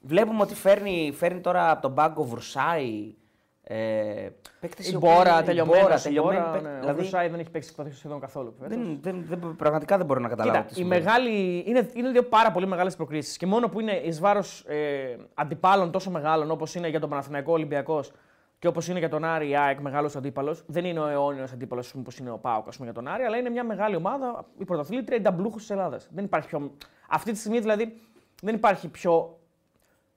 Βλέπουμε 0.00 0.42
ότι 0.42 0.54
φέρνει, 0.54 1.12
φέρνει 1.16 1.40
τώρα 1.40 1.70
από 1.70 1.82
τον 1.82 1.94
πάγκο 1.94 2.24
Βρουσάη. 2.24 3.14
Ε, 3.62 4.28
παίκτες 4.60 4.88
Η 4.88 4.90
οι 4.92 4.96
οποίοι- 4.96 5.10
Μπόρα 5.14 5.40
η 5.40 5.42
τελειωμένη. 5.42 5.82
Μπόρα, 5.82 5.94
Η 5.96 6.00
τελειωμένη 6.02 6.38
Μπόρα, 6.40 6.50
παίκτη. 6.52 6.66
ναι. 6.68 6.74
Ο 6.76 6.80
Δηλαδή, 6.80 7.00
Βρουσάη 7.00 7.28
δεν 7.28 7.40
έχει 7.40 7.50
παίξει 7.50 7.74
σχεδόν 7.90 8.20
καθόλου. 8.20 8.54
φέτος. 8.60 8.76
δεν, 8.76 8.98
δεν, 9.02 9.24
δεν, 9.28 9.56
πραγματικά 9.56 9.96
δεν 9.96 10.06
μπορώ 10.06 10.20
να 10.20 10.28
καταλάβω. 10.28 10.56
Κοίτα, 10.58 10.68
τι 10.68 10.72
η 10.74 10.82
συμβαίνει. 10.82 11.02
μεγάλη, 11.02 11.64
είναι, 11.66 11.90
είναι 11.94 12.10
δύο 12.10 12.22
πάρα 12.22 12.50
πολύ 12.50 12.66
μεγάλες 12.66 12.96
προκλήσει. 12.96 13.38
Και 13.38 13.46
μόνο 13.46 13.68
που 13.68 13.80
είναι 13.80 13.92
εις 13.92 14.20
βάρος 14.20 14.64
ε, 14.68 15.16
αντιπάλων 15.34 15.90
τόσο 15.90 16.10
μεγάλων 16.10 16.50
όπως 16.50 16.74
είναι 16.74 16.88
για 16.88 17.00
τον 17.00 17.08
Παναθηναϊκό 17.08 17.52
Ολυμπιακός 17.52 18.12
και 18.58 18.66
όπως 18.68 18.88
είναι 18.88 18.98
για 18.98 19.08
τον 19.08 19.24
Άρη 19.24 19.48
η 19.48 19.56
ΑΕΚ 19.56 19.80
μεγάλος 19.80 20.16
αντίπαλος. 20.16 20.64
Δεν 20.66 20.84
είναι 20.84 21.00
ο 21.00 21.06
αιώνιος 21.08 21.52
αντίπαλος 21.52 21.94
όπως 21.94 22.18
είναι 22.18 22.30
ο 22.30 22.38
Πάοκ 22.38 22.68
ας 22.68 22.76
πούμε, 22.76 22.90
για 22.90 23.02
τον 23.02 23.08
Άρη, 23.12 23.22
αλλά 23.22 23.36
είναι 23.36 23.50
μια 23.50 23.64
μεγάλη 23.64 23.96
ομάδα, 23.96 24.46
η 24.58 24.64
πρωταθλήτρια, 24.64 25.16
η 25.16 25.20
νταμπλούχο 25.20 25.56
της 25.56 25.70
Ελλάδας. 25.70 26.08
Δεν 26.12 26.24
υπάρχει 26.24 26.48
πιο. 26.48 26.76
Αυτή 27.08 27.32
τη 27.32 27.38
στιγμή 27.38 27.58
δηλαδή 27.60 28.00
δεν 28.42 28.54
υπάρχει 28.54 28.88
πιο 28.88 29.38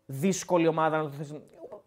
δύσκολη 0.05 0.67
ομάδα 0.67 0.97
να 0.97 1.03
το 1.03 1.09
θες. 1.09 1.29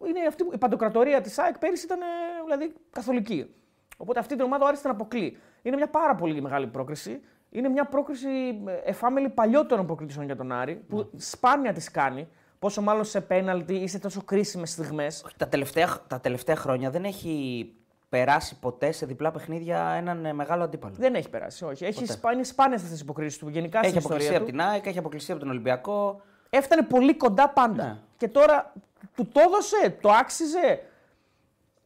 Είναι 0.09 0.27
αυτή, 0.29 0.45
που- 0.45 0.53
η 0.55 0.59
παντοκρατορία 0.59 1.21
της 1.21 1.39
ΑΕΚ 1.39 1.59
πέρυσι 1.59 1.85
ήταν 1.85 2.01
ε, 2.01 2.05
δηλαδή, 2.45 2.73
καθολική. 2.91 3.55
Οπότε 3.97 4.19
αυτή 4.19 4.35
την 4.37 4.45
ομάδα 4.45 4.65
ο 4.65 4.69
Άρης 4.69 4.81
την 4.81 4.91
αποκλεί. 4.91 5.37
Είναι 5.63 5.77
μια 5.77 5.89
πάρα 5.89 6.15
πολύ 6.15 6.43
μεγάλη 6.43 6.67
πρόκριση. 6.67 7.21
Είναι 7.51 7.69
μια 7.69 7.85
πρόκριση 7.85 8.29
ε, 8.67 8.73
εφάμελη 8.85 9.29
παλιότερων 9.29 9.87
προκριτήσεων 9.87 10.27
για 10.27 10.37
τον 10.37 10.53
Άρη, 10.53 10.75
που 10.89 11.11
σπάνια 11.17 11.73
τι 11.73 11.91
κάνει. 11.91 12.29
Πόσο 12.63 12.83
μάλλον 12.83 13.05
σε 13.05 13.21
πέναλτι 13.21 13.75
ή 13.75 13.89
σε 13.89 13.99
τόσο 13.99 14.23
κρίσιμες 14.25 14.71
στιγμές. 14.71 15.25
Τα 15.37 15.49
τελευταία, 15.49 15.99
τα 16.07 16.21
τελευταία 16.21 16.57
χρόνια 16.57 16.91
δεν 16.91 17.05
έχει 17.05 17.67
περάσει 18.09 18.59
ποτέ 18.59 18.93
σε 18.93 19.07
διπλά 19.07 19.31
παιχνίδια 19.31 19.89
έναν 19.89 20.25
ε, 20.25 20.33
μεγάλο 20.33 20.63
αντίπαλο. 20.63 20.95
Δεν 20.99 21.15
έχει 21.15 21.29
περάσει, 21.29 21.65
όχι. 21.65 21.85
Έχει 21.85 22.07
σπά, 22.07 22.33
είναι 22.33 22.45
σπάνιες 22.45 22.77
αυτές 22.81 22.93
τις 22.93 23.01
υποκρίσεις 23.01 23.39
του. 23.39 23.49
Γενικά 23.49 23.79
Έχει 23.79 23.89
στην 23.89 23.99
αποκλειστεί 23.99 24.33
ιστορία 24.33 24.39
από 24.39 24.47
του. 24.47 24.65
την 24.65 24.75
ΑΕΚ, 24.75 24.87
έχει 24.87 24.99
αποκλειστεί 24.99 25.31
από 25.33 25.41
τον 25.41 25.51
Ολυμπιακό. 25.51 26.21
Έφτανε 26.51 26.83
πολύ 26.83 27.17
κοντά 27.17 27.49
πάντα. 27.49 27.85
Ναι. 27.85 27.99
Και 28.17 28.29
τώρα 28.29 28.73
του 29.15 29.29
το 29.33 29.41
έδωσε, 29.41 29.97
το 30.01 30.11
άξιζε. 30.11 30.83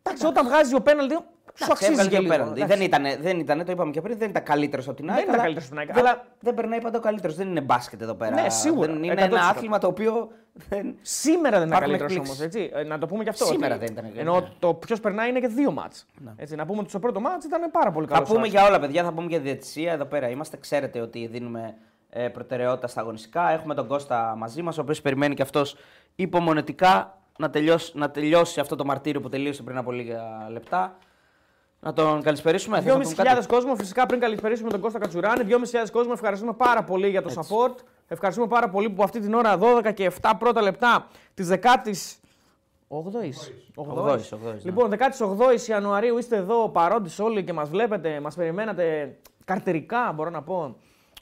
Εντάξει, 0.02 0.26
όταν 0.26 0.46
βγάζει 0.46 0.74
ο 0.74 0.80
πέναλτι, 0.80 1.18
σου 1.56 1.64
Εντάξει, 1.64 1.70
αξίζει 1.72 1.90
έβγαλε 1.90 2.08
και 2.08 2.16
και 2.16 2.22
λίγο. 2.22 2.32
πέναλτι. 2.34 2.60
Εντάξει. 2.60 2.76
Δεν 2.78 2.86
ήταν, 2.86 3.22
δεν 3.22 3.38
ήτανε, 3.38 3.64
το 3.64 3.72
είπαμε 3.72 3.90
και 3.90 4.00
πριν, 4.00 4.18
δεν 4.18 4.30
ήταν 4.30 4.42
καλύτερος 4.42 4.88
από 4.88 4.96
την 4.96 5.10
ΑΕΚ. 5.10 5.22
ήταν 5.22 5.34
αλλά 5.34 5.42
καλύτερος 5.42 5.68
από 5.68 5.76
την 5.80 5.86
ΑΕΚ, 5.88 5.96
Δεν, 5.98 6.06
αλλά- 6.06 6.24
δεν 6.40 6.54
περνάει 6.54 6.80
πάντα 6.80 6.98
ο 6.98 7.00
καλύτερος. 7.00 7.36
Δεν 7.36 7.48
είναι 7.48 7.60
μπάσκετ 7.60 8.02
εδώ 8.02 8.14
πέρα. 8.14 8.40
Ναι, 8.42 8.48
σίγουρα, 8.50 8.92
Δεν 8.92 9.02
είναι 9.02 9.12
100%. 9.12 9.24
ένα 9.24 9.40
άθλημα 9.48 9.78
το 9.78 9.86
οποίο. 9.86 10.28
Δεν... 10.68 10.94
Σήμερα 11.02 11.58
δεν 11.58 11.66
είναι 11.66 11.76
Υπάρχουν 11.76 11.98
καλύτερος 11.98 12.16
όμως, 12.28 12.40
εκπλήξεις. 12.40 12.70
έτσι. 12.72 12.80
Ε, 12.80 12.88
Να 12.88 12.98
το 12.98 13.06
πούμε 13.06 13.22
και 13.24 13.28
αυτό. 13.30 13.44
Σήμερα 13.44 13.74
ότι- 13.74 13.84
δεν 13.84 13.92
ήταν, 13.94 14.10
ναι. 14.14 14.20
Ενώ 14.20 14.48
το 14.58 14.74
ποιος 14.74 15.00
περνάει 15.00 15.28
είναι 15.28 15.40
και 15.40 15.48
δύο 15.48 15.70
μάτς. 15.72 16.06
Έτσι, 16.36 16.54
να 16.56 16.66
πούμε 16.66 16.80
ότι 16.80 16.88
στο 16.88 16.98
πρώτο 16.98 17.20
μάτς 17.20 17.44
ήταν 17.44 17.70
πάρα 17.70 17.90
πολύ 17.90 18.06
καλός. 18.06 18.28
Θα 18.28 18.34
πούμε 18.34 18.46
για 18.46 18.66
όλα, 18.66 18.80
παιδιά. 18.80 19.04
Θα 19.04 19.12
πούμε 19.12 19.26
για 19.28 19.38
διαιτησία. 19.40 19.92
Εδώ 19.92 20.04
πέρα 20.04 20.28
είμαστε. 20.28 20.56
Ξέρετε 20.56 21.00
ότι 21.00 21.26
δίνουμε 21.26 21.74
ε, 22.10 22.28
προτεραιότητα 22.28 22.86
στα 22.86 23.00
αγωνιστικά. 23.00 23.50
Έχουμε 23.50 23.74
τον 23.74 23.86
Κώστα 23.86 24.34
μαζί 24.38 24.62
μας, 24.62 24.78
ο 24.78 24.80
οποίος 24.80 25.00
περιμένει 25.02 25.34
και 25.34 25.42
αυτός 25.42 25.76
υπομονετικά 26.14 27.18
να 27.38 27.50
τελειώσει, 27.50 27.92
να 27.94 28.10
τελειώσει 28.10 28.60
αυτό 28.60 28.76
το 28.76 28.84
μαρτύριο 28.84 29.20
που 29.20 29.28
τελείωσε 29.28 29.62
πριν 29.62 29.76
από 29.76 29.92
λίγα 29.92 30.22
λεπτά. 30.50 30.96
Να 31.86 31.92
τον 31.92 32.22
καλησπερίσουμε. 32.22 32.80
Θες 32.80 32.92
να 32.92 33.00
πούμε 33.00 33.14
κάτι; 33.14 33.28
2.500 33.40 33.46
κόσμο, 33.46 33.74
φυσικά 33.76 34.06
πριν 34.06 34.20
καλησπερίσουμε 34.20 34.70
τον 34.70 34.80
Κώστα 34.80 34.98
Κατσουράνη. 34.98 35.44
2.500 35.48 35.90
κόσμο, 35.92 36.12
ευχαριστούμε 36.14 36.52
πάρα 36.52 36.84
πολύ 36.84 37.08
για 37.08 37.22
το 37.22 37.30
support. 37.34 37.74
Ευχαριστούμε 38.08 38.48
πάρα 38.48 38.68
πολύ 38.68 38.90
που 38.90 39.02
αυτή 39.02 39.20
την 39.20 39.34
ώρα 39.34 39.58
12 39.58 39.92
και 39.94 40.12
7 40.20 40.32
πρώτα 40.38 40.62
λεπτά 40.62 41.06
της 41.34 41.48
10η. 41.48 41.58
8ης. 41.88 42.18
Ογδόης, 42.88 43.52
ογδόης, 43.74 44.32
ναι. 44.44 44.54
Λοιπόν, 44.62 44.90
18η 44.90 45.68
Ιανουαρίου 45.68 46.18
είστε 46.18 46.36
εδώ 46.36 46.68
παρόντες 46.68 47.18
όλοι 47.18 47.44
και 47.44 47.52
μας 47.52 47.68
βλέπετε, 47.68 48.20
μας 48.20 48.34
περιμένατε 48.34 49.16
καρτερικά, 49.44 50.12
μπορώ 50.14 50.30
να 50.30 50.42
πω, 50.42 50.76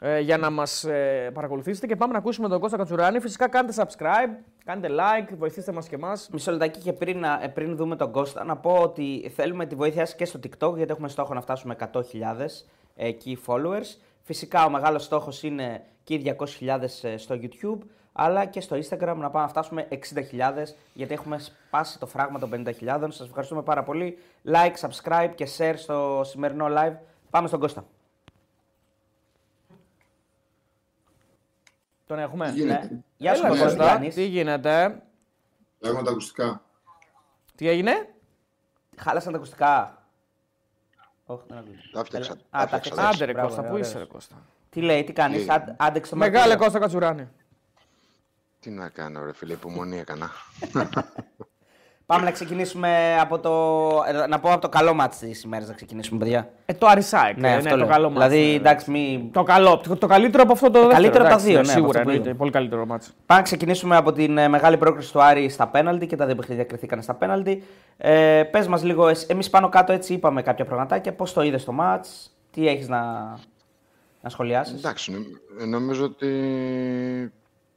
ε, 0.07 0.21
για 0.21 0.39
να 0.39 0.51
μας 0.51 0.85
ε, 0.85 1.31
παρακολουθήσετε. 1.35 1.87
Και 1.87 1.97
πάμε 1.97 2.13
να 2.13 2.19
ακούσουμε 2.19 2.49
τον 2.49 2.61
Κώστα 2.61 2.77
Κατσουράνη. 2.77 3.21
Φυσικά 3.21 3.49
κάντε 3.49 3.73
subscribe, 3.77 4.43
κάντε 4.65 4.89
like, 4.91 5.35
βοηθήστε 5.39 5.73
μας 5.73 5.89
και 5.89 5.95
εμάς. 5.95 6.29
Μισό 6.33 6.51
λεπτάκι 6.51 6.81
και 6.81 6.93
πριν, 6.93 7.19
να- 7.19 7.41
ε, 7.43 7.49
πριν 7.49 7.77
δούμε 7.77 7.97
τον 7.97 8.13
Κώστα, 8.13 8.45
να 8.45 8.57
πω 8.57 8.77
ότι 8.83 9.33
θέλουμε 9.35 9.67
τη 9.67 9.75
βοήθειά 9.75 10.07
σας 10.07 10.15
και 10.15 10.25
στο 10.25 10.39
TikTok, 10.43 10.77
γιατί 10.77 10.91
έχουμε 10.93 11.09
στόχο 11.09 11.35
να 11.35 11.41
φτάσουμε 11.41 11.75
100.000 11.75 12.65
ε, 12.97 13.11
key 13.25 13.35
followers. 13.47 13.97
Φυσικά 14.23 14.65
ο 14.65 14.71
μεγάλος 14.71 15.05
στόχος 15.05 15.43
είναι 15.43 15.83
και 16.05 16.15
οι 16.15 16.37
200.000 16.61 16.81
ε, 17.03 17.17
στο 17.17 17.39
YouTube, 17.43 17.79
αλλά 18.13 18.45
και 18.45 18.61
στο 18.61 18.77
Instagram 18.77 18.99
να 19.17 19.31
πάμε 19.31 19.41
να 19.41 19.49
φτάσουμε 19.49 19.87
60.000, 19.91 19.97
γιατί 20.93 21.13
έχουμε 21.13 21.39
σπάσει 21.39 21.99
το 21.99 22.07
φράγμα 22.07 22.39
των 22.39 22.51
50.000. 22.55 23.07
Σας 23.09 23.27
ευχαριστούμε 23.27 23.63
πάρα 23.63 23.83
πολύ. 23.83 24.19
Like, 24.47 24.89
subscribe 24.89 25.31
και 25.35 25.49
share 25.59 25.75
στο 25.77 26.21
σημερινό 26.25 26.67
live. 26.69 26.97
Πάμε 27.31 27.49
στον 27.49 27.61
Κώστα. 27.61 27.85
Τον 32.07 32.19
έχουμε. 32.19 32.51
Τι 32.51 32.59
γίνεται; 32.59 32.89
Ναι. 32.91 33.01
Γεια 33.17 33.35
σου 33.35 33.41
Έλα, 33.41 33.49
Κώστα, 33.49 33.67
τι 33.69 33.77
Κώστα. 33.77 33.93
κάνεις; 33.93 34.15
Τι 34.15 34.25
γίνεται, 34.25 35.03
Έχουμε 35.81 36.03
τα 36.03 36.11
ακουστικά. 36.11 36.63
τι 37.55 37.69
έγινε; 37.69 38.15
Χάλασαν 38.97 39.33
τα 39.33 39.39
ακουστικά. 39.39 40.03
Όχι, 41.27 41.43
δεν 41.49 41.59
ακούγεται. 41.59 41.83
Τα 41.93 42.05
φτιάξα. 42.05 42.33
Α, 42.33 42.37
τα 42.51 42.59
τα 42.59 42.67
φτιάξα. 42.67 42.91
φτιάξα. 42.91 43.09
Άντε 43.09 43.25
ρε 43.25 43.33
Μπράβο, 43.33 43.49
Κώστα, 43.49 43.63
πού 43.63 43.69
ωραίος. 43.73 43.89
είσαι 43.89 43.99
ρε 43.99 44.05
Κώστα; 44.05 44.35
Τι 44.71 44.81
λέει, 44.81 45.05
τι 45.05 45.13
κάνεις, 45.13 45.43
Τι- 45.45 45.51
Άν- 45.51 45.75
άντεξε 45.79 46.11
το 46.11 46.17
Μεγάλε 46.17 46.39
μαρτύριο. 46.39 46.65
Κώστα 46.65 46.79
Κατσουράνη. 46.79 47.29
Τι 48.61 48.71
να 48.71 48.89
κάνω, 48.89 49.25
ρε 49.25 49.33
φίλε, 49.33 49.53
υπομονή 49.53 49.99
έκανα. 49.99 50.31
Πάμε 52.07 52.25
να 52.25 52.31
ξεκινήσουμε 52.31 53.17
από 53.21 53.39
το. 53.39 53.53
ε, 54.25 54.27
Να 54.27 54.41
πω 54.41 54.53
από 54.53 54.61
το 54.61 54.69
καλό 54.69 54.95
μάτι 54.95 55.17
της 55.17 55.43
ημέρας 55.43 55.69
να 55.69 55.75
ξεκινήσουμε, 55.75 56.19
παιδιά. 56.19 56.49
Ε, 56.67 56.73
το 56.75 56.87
Αρισάικ. 56.87 57.39
Ναι, 57.39 57.49
ε, 57.51 57.55
αυτό 57.55 57.69
το 57.69 57.77
λέω. 57.77 57.87
καλό 57.87 58.11
μάτς, 58.11 58.29
Δηλαδή, 58.33 58.49
ναι, 58.51 58.55
εντάξει, 58.55 58.91
μη... 58.91 59.31
Το 59.33 59.43
καλό. 59.43 59.77
Το, 59.79 59.97
το 59.97 60.07
καλύτερο 60.07 60.43
από 60.43 60.53
αυτό 60.53 60.67
το 60.67 60.73
δεύτερο. 60.73 60.93
καλύτερο 60.95 61.25
από 61.25 61.29
τα 61.35 61.41
εντάξει, 61.41 61.47
δύο, 61.53 61.61
ναι, 61.61 61.61
ναι, 61.67 61.73
από 61.73 61.79
Σίγουρα 61.81 61.99
αυτό 61.99 62.03
που 62.03 62.09
εννοείται. 62.11 62.29
είδα. 62.29 62.39
Πολύ 62.39 62.51
καλύτερο 62.51 62.87
μάτς. 62.87 63.07
Πάμε 63.27 63.41
να 63.41 63.47
ξεκινήσουμε 63.47 63.97
από 63.97 64.13
την 64.13 64.39
ε, 64.39 64.49
μεγάλη 64.49 64.77
πρόκριση 64.77 65.13
του 65.13 65.23
Άρη 65.23 65.49
στα 65.49 65.69
πέναλτι 65.69 66.07
και 66.07 66.17
τα 66.17 66.27
δύο 66.27 66.35
παιχνίδια 66.35 66.65
κρυθήκαν 66.65 67.03
στα 67.03 67.15
πέναλτι. 67.15 67.63
Ε, 67.97 68.43
Πες 68.51 68.67
μας 68.69 68.83
λίγο, 68.83 69.11
εμείς 69.27 69.51
πάνω 69.51 69.69
κάτω 69.69 69.93
έτσι 69.93 70.13
είπαμε 70.13 70.43
κάποια 70.43 70.65
πραγματάκια. 70.65 71.13
Πώς 71.13 71.33
το 71.33 71.43
είδες 71.43 71.65
το 71.65 71.73
μάτς, 71.73 72.37
τι 72.51 72.69
έχεις 72.69 72.89
να, 72.89 73.03
να 74.21 74.29
σχολιάσεις; 74.29 74.79
Εντάξει, 74.79 75.13
νο- 75.13 75.67
νομίζω 75.67 76.05
ότι 76.05 76.29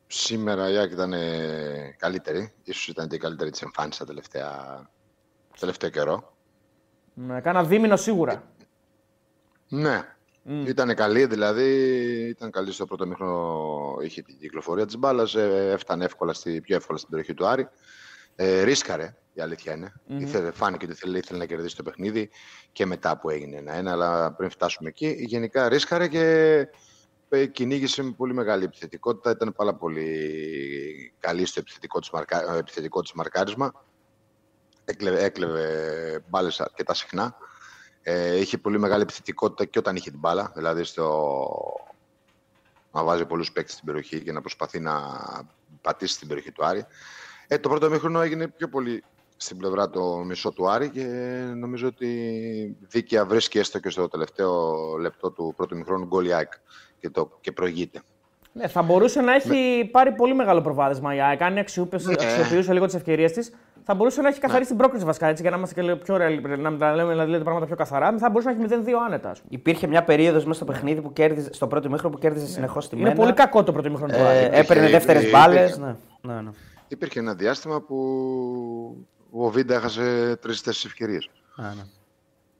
σήμερα 0.08 0.70
η 0.70 0.78
Άκη 0.78 0.94
ήταν 0.94 1.14
ε, 1.14 1.96
καλύτερη. 1.98 2.54
Ίσως 2.64 2.88
ήταν 2.88 3.08
και 3.08 3.16
η 3.16 3.20
καλύτερη 3.20 3.50
της 3.50 3.62
εμφάνισης 3.62 4.00
τα 4.00 4.06
τελευταία, 4.06 4.46
το 5.52 5.60
τελευταίο 5.60 5.90
καιρό. 5.90 6.36
Ναι, 7.14 7.42
κάνα 7.42 7.64
δίμηνο 7.64 7.96
σίγουρα. 7.96 8.44
Ναι, 9.68 10.18
ήταν 10.66 10.96
καλή, 10.96 11.26
δηλαδή 11.26 11.70
ήταν 12.28 12.52
καλή 12.52 12.72
στο 12.72 12.86
πρώτο 12.86 13.08
μήχρονο, 13.08 13.98
είχε 14.02 14.22
την 14.22 14.38
κυκλοφορία 14.40 14.86
της 14.86 14.98
μπάλας, 14.98 15.36
ε, 15.36 15.72
έφτανε 15.72 16.06
εύκολα 16.06 16.34
στη, 16.34 16.62
πιο 16.62 16.76
εύκολα 16.76 16.98
στην 16.98 17.10
περιοχή 17.10 17.34
του 17.34 17.48
Άρη. 17.48 17.68
Ε, 18.36 18.64
ρίσκαρε, 18.64 19.16
η 19.34 19.42
αλήθεια 19.42 19.74
είναι. 19.74 19.94
Ήθελε, 20.08 20.52
φάνηκε 20.52 20.86
ότι 20.86 20.94
ήθελε, 20.94 21.18
ήθελε 21.18 21.40
να 21.40 21.46
κερδίσει 21.46 21.76
το 21.76 21.84
παιχνίδι 21.84 22.30
και 22.72 22.86
μετά 22.86 23.18
που 23.18 23.30
έγινε 23.30 23.58
ένα-ένα, 23.58 23.92
αλλά 23.92 24.34
πριν 24.34 24.50
φτάσουμε 24.50 24.90
εκεί, 24.90 25.16
γενικά 25.20 25.70
ρίσκαρε 25.70 26.08
και 26.08 26.20
ε, 26.20 26.70
κυνήγησε 27.52 28.04
με 28.04 28.12
πολύ 28.12 28.34
μεγάλη 28.34 28.64
επιθετικότητα. 28.64 29.32
Ήταν 29.32 29.54
πάρα 29.54 29.74
πολύ 29.74 31.14
καλή 31.20 31.46
στο 31.46 31.60
επιθετικό 31.60 32.00
της, 32.00 32.10
μαρκα, 32.10 32.54
ε, 32.54 32.58
επιθετικό 32.58 33.02
της 33.02 33.14
μαρκάρισμα. 33.14 33.86
Έκλεβε, 34.86 35.24
έκλεβε 35.24 36.24
μπάλες 36.30 36.60
αρκετά 36.60 36.94
συχνά. 36.94 37.38
Ε, 38.02 38.40
είχε 38.40 38.58
πολύ 38.58 38.80
μεγάλη 38.80 39.02
επιθετικότητα 39.02 39.66
και 39.66 39.80
όταν 39.80 39.96
είχε 39.96 40.10
την 40.10 40.20
μπάλα. 40.20 40.52
Δηλαδή 40.56 40.84
στο... 40.84 41.50
να 42.92 43.04
βάζει 43.04 43.26
πολλούς 43.26 43.52
παίκτες 43.52 43.74
στην 43.74 43.86
περιοχή 43.86 44.22
και 44.22 44.32
να 44.32 44.42
προσπαθεί 44.42 44.80
να 44.80 44.94
πατήσει 45.82 46.14
στην 46.14 46.28
περιοχή 46.28 46.52
του 46.52 46.66
Άρη. 46.66 46.86
Ε, 47.48 47.58
το 47.58 47.70
πρώτο 47.70 47.90
μήχρονο 47.90 48.22
έγινε 48.22 48.48
πιο 48.48 48.70
πολύ 48.70 49.04
στην 49.38 49.58
πλευρά 49.58 49.90
το 49.90 50.18
μισό 50.18 50.52
του 50.52 50.70
Άρη 50.70 50.90
και 50.90 51.04
νομίζω 51.56 51.88
ότι 51.88 52.78
δίκαια 52.80 53.26
βρίσκει 53.26 53.60
έστω 53.60 53.80
και 53.80 53.90
στο 53.90 54.08
τελευταίο 54.08 54.78
λεπτό 54.98 55.32
του 55.32 55.54
πρώτου 55.56 55.78
μηχρόνου 55.78 56.06
γκολ 56.06 56.26
και, 57.00 57.10
το, 57.10 57.38
και 57.42 57.52
προηγείται. 57.52 58.02
Ναι, 58.54 58.68
θα 58.68 58.82
μπορούσε 58.82 59.22
να 59.22 59.34
έχει 59.34 59.90
πάρει 59.92 60.12
πολύ 60.12 60.36
μεγάλο 60.36 60.62
προβάδισμα 60.62 61.16
η 61.16 61.22
ΑΕΚ. 61.22 61.42
Αν 61.42 61.58
αξιοποιούσε 61.58 62.74
λίγο 62.74 62.86
τις 62.86 62.96
ευκαιρίες 62.96 63.32
της, 63.32 63.52
θα 63.84 63.96
μπορούσε 63.96 64.22
να 64.22 64.28
έχει 64.28 64.40
καθαρίσει 64.40 64.70
την 64.70 64.78
πρόκληση 64.78 65.06
βασικά 65.06 65.28
έτσι, 65.28 65.42
για 65.42 65.52
να 65.52 65.58
είμαστε 65.58 65.82
και 65.82 65.96
πιο 65.96 66.18
ρεαλ, 66.18 66.60
να 66.60 66.78
τα 66.78 66.96
λέμε 66.96 67.12
δηλαδή, 67.12 67.32
τα 67.32 67.44
πράγματα 67.44 67.66
πιο 67.66 67.76
καθαρά. 67.76 68.18
Θα 68.18 68.30
μπορούσε 68.30 68.50
να 68.50 68.64
έχει 68.64 68.84
0-2 68.86 68.92
άνετα. 69.06 69.36
Υπήρχε 69.50 69.88
μια 69.88 70.04
περίοδος 70.04 70.46
μέσα 70.46 70.64
στο 70.64 70.72
παιχνίδι 70.72 71.02
που 71.02 71.14
κέρδιζε, 71.14 71.54
στο 71.54 71.68
πρώτο 71.68 71.90
μήχρονο 71.90 72.16
που 72.16 72.22
κέρδιζε 72.22 72.48
συνεχώς 72.48 72.90
τη 72.90 72.96
μέρα. 72.96 73.10
Είναι 73.10 73.20
πολύ 73.20 73.34
κακό 73.34 73.64
το 73.64 73.72
πρώτο 73.72 73.90
μήχρονο. 73.90 74.16
Ε, 74.16 74.50
έπαιρνε 74.52 74.90
δεύτερες 74.90 75.30
μπάλες. 75.30 75.78
Ναι. 75.78 75.96
Ναι, 76.22 76.42
ναι. 76.42 76.50
Υπήρχε 76.88 77.20
ένα 77.20 77.34
διάστημα 77.34 77.82
που 77.82 79.08
ο 79.32 79.50
Βίντα 79.50 79.76
έχασε 79.76 80.38
τρει-τέσσερι 80.42 80.86
ευκαιρίες. 80.86 81.30
Ναι. 81.56 81.72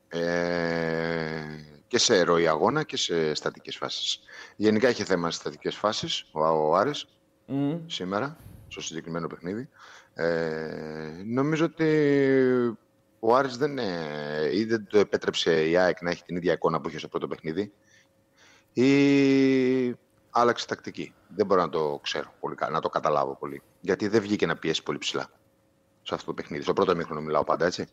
Ε, 0.08 1.77
και 1.88 1.98
σε 1.98 2.22
ροή 2.22 2.48
αγώνα 2.48 2.84
και 2.84 2.98
σε 2.98 3.34
στατικές 3.34 3.76
φάσεις. 3.76 4.20
Γενικά 4.56 4.90
είχε 4.90 5.04
θέμα 5.04 5.28
στις 5.28 5.42
στατικές 5.42 5.76
φάσεις 5.76 6.30
ο, 6.32 6.40
ο 6.42 6.76
Άρης 6.76 7.08
mm. 7.48 7.80
σήμερα, 7.86 8.38
στο 8.68 8.82
συγκεκριμένο 8.82 9.28
παιχνίδι. 9.28 9.70
Ε, 10.14 11.22
νομίζω 11.26 11.66
ότι 11.66 11.88
ο 13.20 13.36
Άρης 13.36 13.58
δεν, 13.58 13.78
ε, 13.78 14.50
ή 14.52 14.66
δεν 14.66 14.88
το 14.88 15.00
επέτρεψε 15.00 15.70
η 15.70 15.78
ΑΕΚ 15.78 16.02
να 16.02 16.10
έχει 16.10 16.24
την 16.24 16.36
ίδια 16.36 16.54
εικόνα 16.54 16.82
που 16.82 16.90
είχε 16.90 16.98
στο 16.98 17.08
πρώτο 17.08 17.28
παιχνίδι 17.28 17.74
ή 18.74 19.96
άλλαξε 20.30 20.68
τακτική. 20.68 21.14
Δεν 21.36 21.46
μπορώ 21.46 21.62
να 21.62 21.70
το 21.70 22.00
ξέρω 22.04 22.34
πολύ 22.40 22.56
καλά, 22.56 22.72
να 22.72 22.82
το 22.82 22.90
καταλάβω 22.90 23.36
πολύ. 23.36 23.62
Γιατί 23.80 24.08
δεν 24.08 24.22
βγήκε 24.22 24.46
να 24.46 24.56
πιέσει 24.56 24.84
πολύ 24.84 24.98
ψηλά 24.98 25.30
σε 26.02 26.14
αυτό 26.14 26.26
το 26.26 26.34
παιχνίδι. 26.34 26.64
Στο 26.64 26.74
πρώτο 26.74 26.96
μήχρονο 26.96 27.22
μιλάω 27.22 27.44
πάντα, 27.44 27.66
έτσι. 27.66 27.88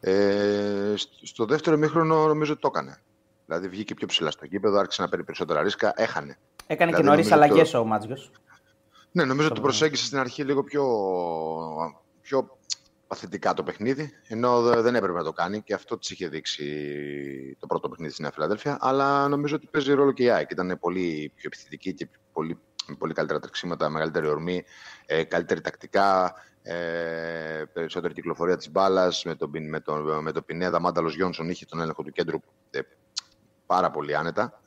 Ε, 0.00 0.94
στο 1.22 1.44
δεύτερο 1.44 1.76
μήχρονο 1.76 2.26
νομίζω 2.26 2.52
ότι 2.52 2.60
το 2.60 2.70
έκανε. 2.74 3.02
Δηλαδή 3.46 3.68
βγήκε 3.68 3.94
πιο 3.94 4.06
ψηλά 4.06 4.30
στο 4.30 4.44
γήπεδο, 4.44 4.78
άρχισε 4.78 5.02
να 5.02 5.08
παίρνει 5.08 5.24
περισσότερα 5.24 5.62
ρίσκα, 5.62 5.92
έχανε. 5.96 6.38
Έκανε 6.66 6.92
δηλαδή, 6.92 7.08
και 7.08 7.22
νωρί 7.22 7.32
αλλαγές 7.32 7.70
το... 7.70 7.78
ο 7.78 7.84
Μάτζιος. 7.84 8.30
Ναι, 9.12 9.24
νομίζω 9.24 9.46
ότι 9.46 9.56
το 9.56 9.62
προσέγγισε 9.62 10.04
στην 10.04 10.18
αρχή 10.18 10.44
λίγο 10.44 10.62
πιο, 10.62 10.84
πιο 12.20 12.58
παθητικά 13.06 13.54
το 13.54 13.62
παιχνίδι, 13.62 14.10
ενώ 14.28 14.60
δεν 14.60 14.94
έπρεπε 14.94 15.18
να 15.18 15.24
το 15.24 15.32
κάνει 15.32 15.62
και 15.62 15.74
αυτό 15.74 15.98
της 15.98 16.10
είχε 16.10 16.28
δείξει 16.28 17.56
το 17.60 17.66
πρώτο 17.66 17.88
παιχνίδι 17.88 18.12
στην 18.12 18.24
Νέα 18.24 18.32
Φιλαδέλφια. 18.32 18.76
Αλλά 18.80 19.28
νομίζω 19.28 19.56
ότι 19.56 19.68
παίζει 19.70 19.92
ρόλο 19.92 20.12
και 20.12 20.22
η 20.22 20.30
ΑΕΚ. 20.30 20.50
Ήταν 20.50 20.78
πολύ 20.80 21.32
πιο 21.34 21.50
επιθετική 21.52 21.94
και 21.94 22.08
πολύ, 22.32 22.58
με 22.86 22.94
πολύ 22.94 23.12
καλύτερα 23.12 23.40
τρεξίματα, 23.40 23.88
μεγαλύτερη 23.88 24.26
ορμή, 24.26 24.64
ε, 25.06 25.24
καλύτερη 25.24 25.60
τακτικά, 25.60 26.34
ε, 26.62 27.62
περισσότερη 27.72 28.14
κυκλοφορία 28.14 28.56
της 28.56 28.70
μπάλας. 28.70 29.24
Με 29.24 29.34
τον 29.34 29.50
με 29.68 29.80
το, 29.80 29.94
με 30.22 30.32
το 30.32 30.42
Πινέδα, 30.42 30.80
Μάνταλος 30.80 31.14
Γιόνσον 31.14 31.48
είχε 31.48 31.64
τον 31.64 31.80
έλεγχο 31.80 32.02
του 32.02 32.10
κέντρου 32.10 32.38
ε, 32.70 32.80
πάρα 33.66 33.90
πολύ 33.90 34.16
άνετα 34.16 34.60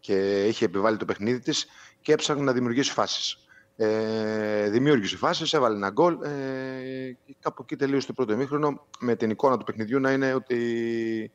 και 0.00 0.46
είχε 0.46 0.64
επιβάλει 0.64 0.96
το 0.96 1.04
παιχνίδι 1.04 1.38
της 1.38 1.66
και 2.00 2.12
έψαχνε 2.12 2.42
να 2.42 2.52
δημιουργήσει 2.52 2.92
φάσεις. 2.92 3.38
Ε, 3.76 4.68
δημιούργησε 4.70 5.16
φάσεις, 5.16 5.52
έβαλε 5.52 5.76
ένα 5.76 5.90
γκολ 5.90 6.22
ε, 6.22 7.16
και 7.24 7.36
κάπου 7.40 7.62
εκεί 7.62 7.76
τελείωσε 7.76 8.06
το 8.06 8.12
πρώτο 8.12 8.32
ημίχρονο 8.32 8.86
με 9.00 9.16
την 9.16 9.30
εικόνα 9.30 9.56
του 9.56 9.64
παιχνιδιού 9.64 10.00
να 10.00 10.12
είναι 10.12 10.34
ότι 10.34 11.32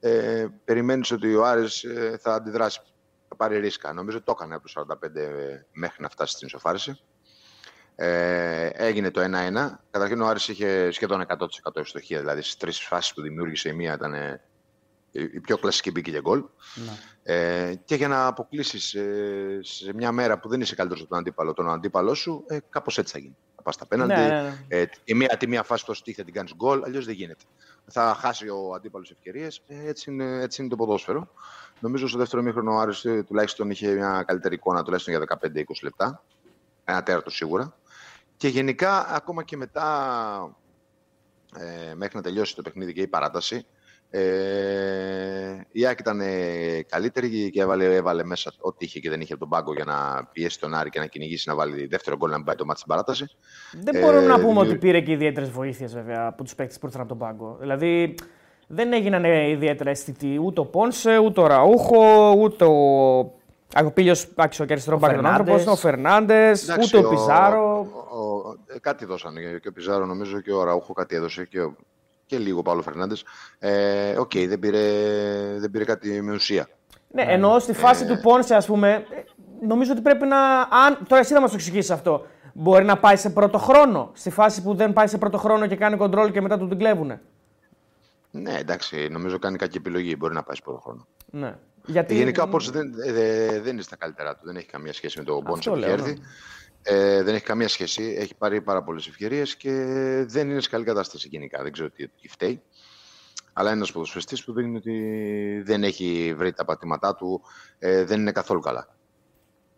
ε, 0.00 0.46
περιμένεις 0.64 1.10
ότι 1.10 1.34
ο 1.34 1.46
Άρης 1.46 1.84
ε, 1.84 2.18
θα 2.20 2.34
αντιδράσει, 2.34 2.80
θα 3.28 3.36
πάρει 3.36 3.58
ρίσκα. 3.58 3.92
Νομίζω 3.92 4.22
το 4.22 4.32
έκανε 4.36 4.54
από 4.54 4.68
το 4.68 4.98
45 5.02 5.08
μέχρι 5.72 6.02
να 6.02 6.08
φτάσει 6.08 6.32
στην 6.34 6.46
ισοφάριση. 6.46 7.00
Ε, 8.02 8.66
έγινε 8.72 9.10
το 9.10 9.20
1-1. 9.20 9.26
Καταρχήν 9.90 10.20
ο 10.20 10.26
Άρης 10.26 10.48
είχε 10.48 10.90
σχεδόν 10.90 11.26
100% 11.28 11.46
ευστοχία, 11.74 12.18
δηλαδή 12.18 12.42
στις 12.42 12.56
τρεις 12.56 12.80
φάσεις 12.80 13.14
που 13.14 13.22
δημιούργησε 13.22 13.68
η 13.68 13.72
μία 13.72 13.94
ήταν 13.94 14.14
η 15.10 15.40
πιο 15.40 15.58
κλασική 15.58 15.90
μπήκε 15.90 16.10
για 16.10 16.20
γκολ. 16.20 16.44
Ναι. 16.74 16.92
Ε, 17.22 17.74
και 17.84 17.94
για 17.94 18.08
να 18.08 18.26
αποκλείσεις 18.26 18.94
ε, 18.94 19.58
σε 19.62 19.94
μια 19.94 20.12
μέρα 20.12 20.38
που 20.38 20.48
δεν 20.48 20.60
είσαι 20.60 20.74
καλύτερος 20.74 21.02
από 21.02 21.10
τον 21.10 21.18
αντίπαλο, 21.18 21.52
τον 21.52 21.70
αντίπαλό 21.70 22.14
σου, 22.14 22.44
ε, 22.46 22.58
κάπως 22.70 22.98
έτσι 22.98 23.12
θα 23.12 23.18
γίνει. 23.18 23.36
Θα 23.56 23.62
πας 23.62 23.74
στα 23.74 23.86
πέναντι. 23.86 24.12
Ναι, 24.12 24.28
ναι, 24.28 24.42
ναι. 24.42 24.64
Ε, 24.68 24.86
τη, 25.04 25.14
μία, 25.14 25.36
τη 25.36 25.46
μία 25.46 25.62
φάση 25.62 25.82
στο 25.82 25.94
στίχη 25.94 26.16
θα 26.16 26.24
την 26.24 26.34
κάνεις 26.34 26.54
γκολ, 26.54 26.82
αλλιώς 26.84 27.04
δεν 27.04 27.14
γίνεται. 27.14 27.44
Θα 27.86 28.16
χάσει 28.20 28.48
ο 28.48 28.72
αντίπαλος 28.74 29.10
ευκαιρίες. 29.10 29.62
Ε, 29.66 29.88
έτσι, 29.88 30.10
είναι, 30.10 30.42
έτσι 30.42 30.60
είναι 30.60 30.70
το 30.70 30.76
ποδόσφαιρο. 30.76 31.32
Νομίζω 31.80 32.08
στο 32.08 32.18
δεύτερο 32.18 32.42
μήχρονο 32.42 32.74
ο 32.74 32.78
Άρης 32.78 33.04
ε, 33.04 33.22
τουλάχιστον 33.22 33.70
είχε 33.70 33.92
μια 33.92 34.24
καλύτερη 34.26 34.54
εικόνα, 34.54 34.82
τουλάχιστον 34.82 35.14
για 35.14 35.38
15-20 35.40 35.62
λεπτά. 35.82 36.22
Ένα 36.84 37.02
τέρατο 37.02 37.30
σίγουρα. 37.30 37.74
Και 38.40 38.48
γενικά, 38.48 39.06
ακόμα 39.14 39.42
και 39.42 39.56
μετά, 39.56 39.86
ε, 41.56 41.94
μέχρι 41.94 42.16
να 42.16 42.22
τελειώσει 42.22 42.54
το 42.54 42.62
παιχνίδι 42.62 42.92
και 42.92 43.00
η 43.00 43.06
παράταση, 43.06 43.66
ε, 44.10 44.20
η 45.72 45.86
Άκη 45.86 46.02
ήταν 46.02 46.20
καλύτερη 46.88 47.50
και 47.50 47.60
έβαλε, 47.60 47.94
έβαλε 47.94 48.24
μέσα 48.24 48.52
ό,τι 48.60 48.84
είχε 48.84 49.00
και 49.00 49.10
δεν 49.10 49.20
είχε 49.20 49.32
από 49.32 49.40
τον 49.40 49.50
πάγκο 49.50 49.72
για 49.72 49.84
να 49.84 50.24
πιέσει 50.32 50.60
τον 50.60 50.74
Άρη 50.74 50.90
και 50.90 50.98
να 50.98 51.06
κυνηγήσει 51.06 51.48
να 51.48 51.54
βάλει 51.54 51.86
δεύτερο 51.86 52.16
γκολ 52.16 52.30
να 52.30 52.36
μην 52.36 52.44
πάει 52.46 52.56
το 52.56 52.64
μάτι 52.64 52.78
στην 52.78 52.90
παράταση. 52.90 53.24
Δεν 53.82 54.00
μπορούμε 54.00 54.26
να 54.26 54.40
πούμε 54.40 54.60
ότι 54.60 54.76
πήρε 54.76 55.00
και 55.00 55.12
ιδιαίτερες 55.12 55.50
βοήθειες 55.50 55.94
βέβαια 55.94 56.26
από 56.26 56.42
τους 56.42 56.54
παίκτες 56.54 56.78
που 56.78 56.86
ήρθαν 56.86 57.00
από 57.00 57.10
τον 57.10 57.18
πάγκο. 57.18 57.56
Δηλαδή 57.60 58.14
δεν 58.66 58.92
έγιναν 58.92 59.24
ιδιαίτερα 59.24 59.90
αισθητοί 59.90 60.40
ούτε 60.42 60.60
ο 60.60 60.66
Πόνσε, 60.66 61.18
ούτε 61.18 61.40
ο 61.40 61.46
Ραούχο, 61.46 62.34
ούτε 62.38 62.64
ο. 62.64 63.38
Αγωπήλιο 63.74 64.14
άξιο 64.34 64.64
και 64.64 64.72
αριστερό 64.72 64.98
μπακ 64.98 65.24
άνθρωπο, 65.24 65.70
ο 65.70 65.76
Φερνάντες, 65.76 66.76
ούτε 66.82 66.96
ο, 66.96 67.06
ο 67.06 67.10
Πιζάρο. 67.10 67.88
Ο, 68.10 68.16
ο, 68.16 68.19
ε, 68.66 68.78
κάτι 68.78 69.04
δώσανε 69.04 69.58
και 69.62 69.68
ο 69.68 69.72
Πιζάρο 69.72 70.06
νομίζω 70.06 70.40
και 70.40 70.52
ο 70.52 70.64
Ραούχο 70.64 70.92
κάτι 70.92 71.14
έδωσε 71.14 71.44
και 71.44 71.60
ο, 71.60 71.76
και 72.26 72.38
λίγο 72.38 72.58
ο 72.58 72.62
Παύλο 72.62 72.82
Φερνάντες. 72.82 73.24
Ε, 73.58 74.18
okay, 74.18 74.30
okay, 74.34 74.46
δεν, 74.48 74.58
πήρε, 74.58 74.80
δεν 75.58 75.70
πήρε 75.70 75.84
κάτι 75.84 76.22
με 76.22 76.32
ουσία. 76.32 76.68
Ναι, 77.12 77.22
ενώ 77.22 77.58
στη 77.58 77.72
φάση 77.72 78.04
ε, 78.04 78.06
του 78.06 78.20
Πόνσε, 78.20 78.54
ας 78.54 78.66
πούμε, 78.66 79.04
νομίζω 79.66 79.92
ότι 79.92 80.00
πρέπει 80.00 80.26
να. 80.26 80.60
Αν, 80.60 80.98
τώρα 81.08 81.20
εσύ 81.20 81.34
θα 81.34 81.40
μας 81.40 81.50
το 81.50 81.56
εξηγήσεις 81.56 81.90
αυτό. 81.90 82.26
Μπορεί 82.54 82.84
να 82.84 82.98
πάει 82.98 83.16
σε 83.16 83.30
πρώτο 83.30 83.58
χρόνο. 83.58 84.10
Στη 84.14 84.30
φάση 84.30 84.62
που 84.62 84.74
δεν 84.74 84.92
πάει 84.92 85.06
σε 85.06 85.18
πρώτο 85.18 85.38
χρόνο 85.38 85.66
και 85.66 85.76
κάνει 85.76 85.96
κοντρόλ 85.96 86.30
και 86.30 86.40
μετά 86.40 86.58
του 86.58 86.68
την 86.68 86.78
κλέβουνε. 86.78 87.20
Ναι, 88.30 88.54
εντάξει, 88.58 89.08
νομίζω 89.10 89.38
κάνει 89.38 89.56
κακή 89.56 89.76
επιλογή. 89.76 90.14
Μπορεί 90.18 90.34
να 90.34 90.42
πάει 90.42 90.56
σε 90.56 90.62
πρώτο 90.64 90.80
χρόνο. 90.80 91.06
Ναι. 91.30 91.56
Γιατί... 91.86 92.14
Γενικά 92.14 92.42
ο 92.42 92.48
Πόνσε 92.48 92.70
δεν, 92.70 92.92
δεν 93.62 93.72
είναι 93.72 93.82
στα 93.82 93.96
καλύτερά 93.96 94.34
του. 94.34 94.40
Δεν 94.44 94.56
έχει 94.56 94.66
καμία 94.66 94.92
σχέση 94.92 95.18
με 95.18 95.24
τον 95.24 95.44
Πόνσε 95.44 95.70
που 95.70 95.76
έρθει. 95.76 96.18
Ε, 96.82 97.22
δεν 97.22 97.34
έχει 97.34 97.44
καμία 97.44 97.68
σχέση. 97.68 98.14
Έχει 98.18 98.34
πάρει 98.34 98.60
πάρα 98.60 98.82
πολλές 98.82 99.06
ευκαιρίες 99.06 99.56
και 99.56 99.70
δεν 100.28 100.50
είναι 100.50 100.60
σε 100.60 100.68
καλή 100.68 100.84
κατάσταση 100.84 101.28
γενικά. 101.30 101.62
Δεν 101.62 101.72
ξέρω 101.72 101.90
τι, 101.90 102.08
τι 102.08 102.28
φταίει. 102.28 102.62
Αλλά 103.52 103.68
είναι 103.68 103.78
ένας 103.78 103.92
ποδοσφαιριστή 103.92 104.42
που 104.44 104.52
δείχνει 104.52 104.76
ότι 104.76 105.62
δεν 105.64 105.84
έχει 105.84 106.34
βρει 106.36 106.52
τα 106.52 106.64
πατήματά 106.64 107.14
του, 107.14 107.42
ε, 107.78 108.04
δεν 108.04 108.20
είναι 108.20 108.32
καθόλου 108.32 108.60
καλά. 108.60 108.88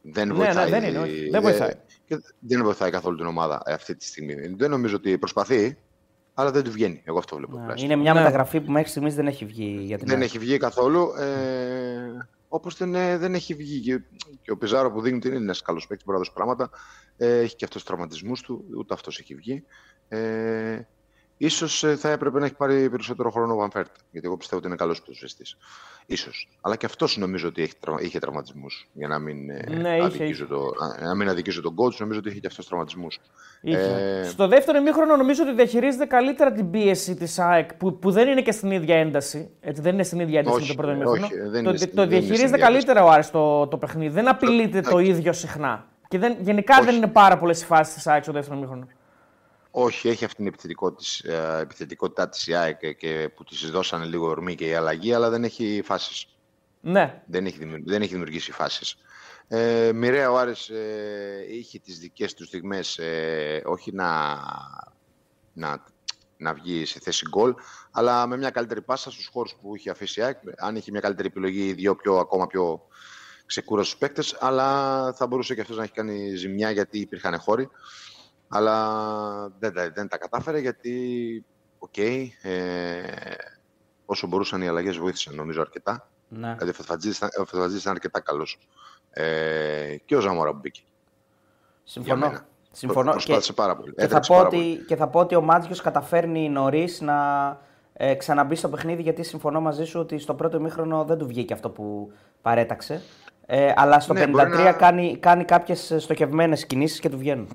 Δεν 0.02 0.28
ναι, 0.28 0.34
βοηθάει. 0.34 0.70
Ναι, 0.70 0.80
δεν, 0.80 0.88
είναι, 0.88 0.98
όχι. 0.98 1.28
δεν 1.30 1.42
βοηθάει. 1.42 1.72
Και 2.04 2.22
δεν 2.38 2.62
βοηθάει 2.62 2.90
καθόλου 2.90 3.16
την 3.16 3.26
ομάδα 3.26 3.62
αυτή 3.66 3.96
τη 3.96 4.04
στιγμή. 4.04 4.34
Δεν 4.56 4.70
νομίζω 4.70 4.96
ότι 4.96 5.18
προσπαθεί, 5.18 5.78
αλλά 6.34 6.50
δεν 6.50 6.62
του 6.62 6.70
βγαίνει. 6.70 7.02
Εγώ 7.04 7.18
αυτό 7.18 7.36
βλέπω. 7.36 7.58
Ναι, 7.58 7.74
είναι 7.76 7.96
μια 7.96 8.12
ναι. 8.12 8.20
μεταγραφή 8.20 8.60
που 8.60 8.72
μέχρι 8.72 8.88
στιγμής 8.88 9.14
δεν 9.14 9.26
έχει 9.26 9.44
βγει 9.44 9.78
για 9.82 9.98
την 9.98 10.06
Δεν 10.06 10.22
έχει 10.22 10.38
βγει 10.38 10.56
καθόλου. 10.56 11.12
Ε, 11.18 12.28
Όπως 12.54 12.76
δεν, 12.76 12.94
ε, 12.94 13.18
δεν 13.18 13.34
έχει 13.34 13.54
βγει. 13.54 13.80
Και, 13.80 14.00
και 14.42 14.50
ο 14.50 14.56
Πιζάρο 14.56 14.92
που 14.92 15.00
δείχνει 15.00 15.18
ότι 15.18 15.28
είναι 15.28 15.36
ένας 15.36 15.62
καλός 15.62 15.86
παίκτης, 15.86 16.06
μπορεί 16.06 16.18
να 16.18 16.24
δώσει 16.24 16.34
πράγματα. 16.34 16.70
Ε, 17.16 17.38
έχει 17.38 17.56
και 17.56 17.64
αυτός 17.64 17.84
τραυματισμούς 17.84 18.40
του, 18.40 18.64
ούτε 18.76 18.94
αυτός 18.94 19.18
έχει 19.18 19.34
βγει. 19.34 19.64
Ε, 20.08 20.80
Ίσως 21.44 21.84
ε, 21.84 21.96
θα 21.96 22.10
έπρεπε 22.10 22.38
να 22.38 22.44
έχει 22.44 22.54
πάρει 22.54 22.90
περισσότερο 22.90 23.30
χρόνο 23.30 23.52
ο 23.52 23.56
Βανφέρτ, 23.56 23.90
γιατί 24.10 24.26
εγώ 24.26 24.36
πιστεύω 24.36 24.58
ότι 24.58 24.66
είναι 24.66 24.76
καλός 24.76 25.00
ποδοσφαιριστής. 25.00 25.56
Ίσως. 26.06 26.48
Αλλά 26.60 26.76
και 26.76 26.86
αυτός 26.86 27.16
νομίζω 27.16 27.48
ότι 27.48 27.62
έχει, 27.62 27.74
είχε 28.00 28.18
τραυματισμούς. 28.18 28.88
Για 28.92 29.08
να 29.08 29.18
μην, 29.18 29.50
ε, 29.50 29.64
ναι, 29.80 29.98
αδικήσω, 30.02 30.46
το, 30.46 30.72
να 31.00 31.14
μην 31.14 31.28
αδικήσω 31.28 31.60
τον 31.60 31.74
coach, 31.76 31.96
νομίζω 31.98 32.18
ότι 32.18 32.28
είχε 32.28 32.38
και 32.38 32.46
αυτός 32.46 32.66
τραυματισμούς. 32.66 33.20
Ε... 33.62 34.24
Στο 34.24 34.48
δεύτερο 34.48 34.78
ημίχρονο 34.78 35.16
νομίζω 35.16 35.42
ότι 35.42 35.54
διαχειρίζεται 35.54 36.04
καλύτερα 36.04 36.52
την 36.52 36.70
πίεση 36.70 37.14
της 37.14 37.38
ΑΕΚ, 37.38 37.74
που, 37.74 37.98
που 37.98 38.10
δεν 38.10 38.28
είναι 38.28 38.42
και 38.42 38.52
στην 38.52 38.70
ίδια 38.70 38.96
ένταση. 38.96 39.50
Έτσι, 39.60 39.82
δεν 39.82 39.94
είναι 39.94 40.02
στην 40.02 40.20
ίδια 40.20 40.38
ένταση 40.38 40.56
όχι, 40.56 40.68
με 40.68 40.74
το 40.74 40.82
πρώτο 40.82 40.94
ημίχρονο. 40.94 41.72
το, 41.72 41.88
το 41.94 42.06
διαχειρίζεται 42.06 42.58
καλύτερα 42.58 43.04
ο 43.04 43.08
Άρης 43.08 43.30
το, 43.30 43.66
το 43.66 43.76
παιχνίδι. 43.76 44.14
Δεν 44.14 44.28
απειλείται 44.28 44.80
το, 44.80 44.90
το 44.90 44.98
ίδιο 44.98 45.32
συχνά. 45.32 45.86
Και 46.08 46.18
δεν, 46.18 46.36
γενικά 46.40 46.76
όχι. 46.76 46.84
δεν 46.84 46.94
είναι 46.94 47.06
πάρα 47.08 47.38
πολλές 47.38 47.62
οι 47.62 47.64
φάσεις 47.64 47.94
της 47.94 48.06
ΑΕΚ 48.06 48.22
στο 48.22 48.32
δεύτερο 48.32 48.56
ημίχρονο. 48.56 48.86
Όχι, 49.74 50.08
έχει 50.08 50.24
αυτή 50.24 50.36
την 50.36 50.46
επιθετικότητα, 50.46 51.58
επιθετικότητά 51.58 52.28
της 52.28 52.46
η 52.46 52.54
ΑΕΚ 52.54 52.96
και 52.96 53.30
που 53.34 53.44
της 53.44 53.70
δώσανε 53.70 54.04
λίγο 54.04 54.26
ορμή 54.26 54.54
και 54.54 54.66
η 54.66 54.74
αλλαγή, 54.74 55.14
αλλά 55.14 55.30
δεν 55.30 55.44
έχει 55.44 55.82
φάσεις. 55.84 56.26
Ναι. 56.80 57.22
Δεν 57.26 57.46
έχει, 57.46 57.58
δεν 57.84 58.02
έχει 58.02 58.10
δημιουργήσει 58.10 58.52
φάσεις. 58.52 58.96
Ε, 59.48 59.92
μοιραία 59.94 60.30
ο 60.30 60.38
Άρης 60.38 60.68
ε, 60.68 61.46
είχε 61.50 61.78
τις 61.78 61.98
δικές 61.98 62.34
του 62.34 62.44
στιγμές, 62.44 62.98
ε, 62.98 63.62
όχι 63.64 63.92
να, 63.92 64.38
να, 65.52 65.84
να 66.36 66.54
βγει 66.54 66.84
σε 66.84 67.00
θέση 67.00 67.26
γκολ, 67.28 67.54
αλλά 67.90 68.26
με 68.26 68.36
μια 68.36 68.50
καλύτερη 68.50 68.82
πάσα 68.82 69.10
στους 69.10 69.30
χώρους 69.32 69.56
που 69.60 69.76
είχε 69.76 69.90
αφήσει 69.90 70.20
η 70.20 70.22
ΑΕΚ. 70.22 70.38
Αν 70.58 70.76
είχε 70.76 70.90
μια 70.90 71.00
καλύτερη 71.00 71.28
επιλογή, 71.28 71.72
δύο 71.72 71.96
πιο, 71.96 72.16
ακόμα 72.16 72.46
πιο 72.46 72.86
ξεκούραστους 73.46 73.96
παίκτες, 73.96 74.36
αλλά 74.40 75.12
θα 75.12 75.26
μπορούσε 75.26 75.54
και 75.54 75.60
αυτός 75.60 75.76
να 75.76 75.82
έχει 75.82 75.92
κάνει 75.92 76.34
ζημιά 76.36 76.70
γιατί 76.70 76.98
υπήρχαν 76.98 77.38
χώροι. 77.38 77.68
Αλλά 78.52 79.48
δεν, 79.58 79.72
τα- 79.74 79.90
δεν 79.94 80.08
τα 80.08 80.16
κατάφερε 80.18 80.58
γιατί, 80.58 80.94
οκ, 81.78 81.96
ε, 81.98 82.22
όσο 84.06 84.26
μπορούσαν 84.26 84.62
οι 84.62 84.68
αλλαγές 84.68 84.96
βοήθησαν 84.98 85.34
νομίζω 85.34 85.60
αρκετά. 85.60 86.08
Ναι. 86.28 86.52
Δηλαδή 86.52 86.70
ο 86.70 86.72
Φετφατζίδης 86.74 87.16
ήταν, 87.16 87.28
ο 87.40 87.44
Φετφατζίδης 87.44 87.80
ήταν 87.82 87.92
αρκετά 87.94 88.20
καλός. 88.20 88.58
Ε, 89.10 89.96
και 90.04 90.16
ο 90.16 90.20
Ζαμόρα 90.20 90.50
που 90.52 90.58
μπήκε. 90.62 90.80
Συμφωνώ. 91.84 92.26
μένα. 92.26 92.46
Συμφωνώ. 92.72 93.10
Προσπάθησε 93.10 93.52
πάρα 93.52 93.76
πολύ. 93.76 93.90
Και 93.94 94.00
θα, 94.00 94.04
Έτρεξε 94.04 94.30
πω 94.32 94.36
πάρα 94.36 94.48
ότι, 94.48 94.56
πολύ. 94.56 94.84
και 94.84 94.96
θα 94.96 95.08
πω 95.08 95.18
ότι 95.20 95.34
ο 95.34 95.40
Μάτζιος 95.40 95.80
καταφέρνει 95.80 96.48
νωρίς 96.48 97.00
να 97.00 97.16
ε, 97.92 98.14
ξαναμπεί 98.14 98.54
στο 98.54 98.68
παιχνίδι 98.68 99.02
γιατί 99.02 99.22
συμφωνώ 99.22 99.60
μαζί 99.60 99.84
σου 99.84 100.00
ότι 100.00 100.18
στο 100.18 100.34
πρώτο 100.34 100.56
ημίχρονο 100.56 101.04
δεν 101.04 101.18
του 101.18 101.26
βγήκε 101.26 101.52
αυτό 101.52 101.70
που 101.70 102.12
παρέταξε. 102.42 103.02
Ε, 103.46 103.72
αλλά 103.76 104.00
στο 104.00 104.12
Ναι, 104.12 104.24
53 104.24 104.30
μπορεί 104.30 104.48
να- 104.62 104.72
κάνει, 104.72 105.16
κάνει 105.16 105.44
κάποιες 105.44 105.94
στοχευμένες 105.98 106.66
κινήσεις 106.66 107.00
και 107.00 107.08
του 107.08 107.18
βγαίνουν. 107.18 107.48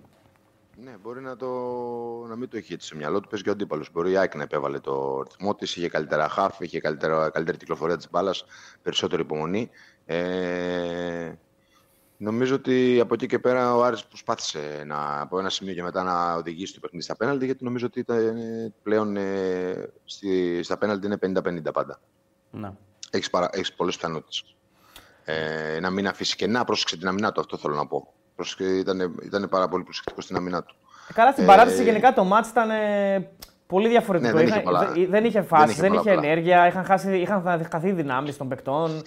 Ναι, 1.07 1.13
μπορεί 1.13 1.25
να, 1.25 1.35
το, 1.35 1.47
να 2.27 2.35
μην 2.35 2.49
το 2.49 2.57
έχει 2.57 2.73
έτσι 2.73 2.87
σε 2.87 2.95
μυαλό 2.95 3.19
του. 3.19 3.27
Παίζει 3.27 3.43
και 3.43 3.49
ο 3.49 3.51
αντίπαλος. 3.51 3.91
Μπορεί 3.91 4.11
η 4.11 4.17
ΑΕΚ 4.17 4.35
να 4.35 4.43
επέβαλε 4.43 4.79
το 4.79 5.21
ρυθμό 5.21 5.55
της, 5.55 5.75
είχε 5.75 5.89
καλύτερα 5.89 6.29
χάφ, 6.29 6.59
είχε 6.59 6.79
καλύτερα, 6.79 7.29
καλύτερη 7.29 7.57
κυκλοφορία 7.57 7.97
της 7.97 8.09
μπάλας, 8.09 8.45
περισσότερη 8.81 9.21
υπομονή. 9.21 9.69
Ε, 10.05 11.31
νομίζω 12.17 12.55
ότι 12.55 12.99
από 12.99 13.13
εκεί 13.13 13.25
και 13.25 13.39
πέρα 13.39 13.75
ο 13.75 13.83
Άρης 13.83 14.05
προσπάθησε 14.05 14.83
να, 14.85 15.21
από 15.21 15.39
ένα 15.39 15.49
σημείο 15.49 15.73
και 15.73 15.83
μετά 15.83 16.03
να 16.03 16.33
οδηγήσει 16.33 16.73
το 16.73 16.79
παιχνίδι 16.79 17.03
στα 17.03 17.15
πέναλτι, 17.15 17.45
γιατί 17.45 17.63
νομίζω 17.63 17.85
ότι 17.85 17.99
ήταν, 17.99 18.37
ε, 18.37 18.73
πλέον 18.83 19.17
ε, 19.17 19.89
στη, 20.05 20.63
στα 20.63 20.77
πέναλτι 20.77 21.05
είναι 21.05 21.17
50-50 21.21 21.73
πάντα. 21.73 21.99
Ναι. 22.51 22.73
Έχεις 23.11 23.29
έχεις 23.51 23.73
πολλές 23.73 23.95
πιθανότητες. 23.95 24.55
Ε, 25.23 25.79
να 25.79 25.89
μην 25.89 26.07
αφήσει 26.07 26.35
κενά, 26.35 26.63
πρόσεξε 26.63 26.97
την 26.97 27.07
αμυνά 27.07 27.31
του, 27.31 27.39
αυτό 27.39 27.57
θέλω 27.57 27.75
να 27.75 27.87
πω. 27.87 28.13
Πρόσεξε, 28.35 28.77
ήταν, 28.77 29.19
ήταν 29.23 29.49
πάρα 29.49 29.67
πολύ 29.67 29.83
προσεκτικός 29.83 30.23
στην 30.23 30.35
αμυνά 30.35 30.63
του. 30.63 30.75
Καλά, 31.13 31.31
στην 31.31 31.43
Ε, 31.43 31.47
παράταση 31.47 31.83
γενικά 31.83 32.13
το 32.13 32.23
μάτς 32.23 32.49
ήταν 32.49 32.69
ε, 32.69 33.27
πολύ 33.67 33.87
διαφορετικό. 33.89 34.31
Ναι, 34.31 34.37
δεν 34.37 34.47
Είχα- 34.47 34.55
είχε 34.55 34.63
πολλά- 34.65 34.91
δεν- 34.93 35.07
δεν 35.09 35.25
είχε 35.25 35.41
φάσει, 35.41 35.71
είχε 35.71 35.81
δεν 35.81 35.89
πολλά 35.89 36.01
είχε 36.01 36.13
πολλά. 36.13 36.27
ενέργεια, 36.27 36.67
είχαν, 36.67 36.83
χάσει, 36.85 37.17
είχαν 37.17 37.67
χαθεί 37.71 37.91
δυνάμεις 37.91 38.37
των 38.37 38.47
παικτών. 38.47 39.01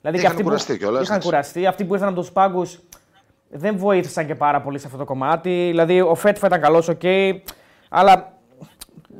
Δηλαδή 0.00 0.18
Είχαν 0.18 0.30
αυτοί 0.30 0.42
που- 0.42 0.48
κουραστεί 0.48 0.78
κιόλας, 0.78 1.02
Είχαν 1.02 1.14
εντάξει. 1.14 1.28
κουραστεί. 1.28 1.66
Αυτοί 1.66 1.84
που 1.84 1.94
ήρθαν 1.94 2.08
από 2.08 2.20
τους 2.20 2.30
πάγκους 2.32 2.80
δεν 3.50 3.76
βοήθησαν 3.78 4.26
και 4.26 4.34
πάρα 4.34 4.60
πολύ 4.60 4.78
σε 4.78 4.86
αυτό 4.86 4.98
το 4.98 5.04
κομμάτι. 5.04 5.66
Δηλαδή 5.70 6.00
ο 6.00 6.14
Φέτφα 6.14 6.46
ήταν 6.46 6.60
καλός, 6.60 6.88
οκ. 6.88 7.00
αλλά 7.88 8.32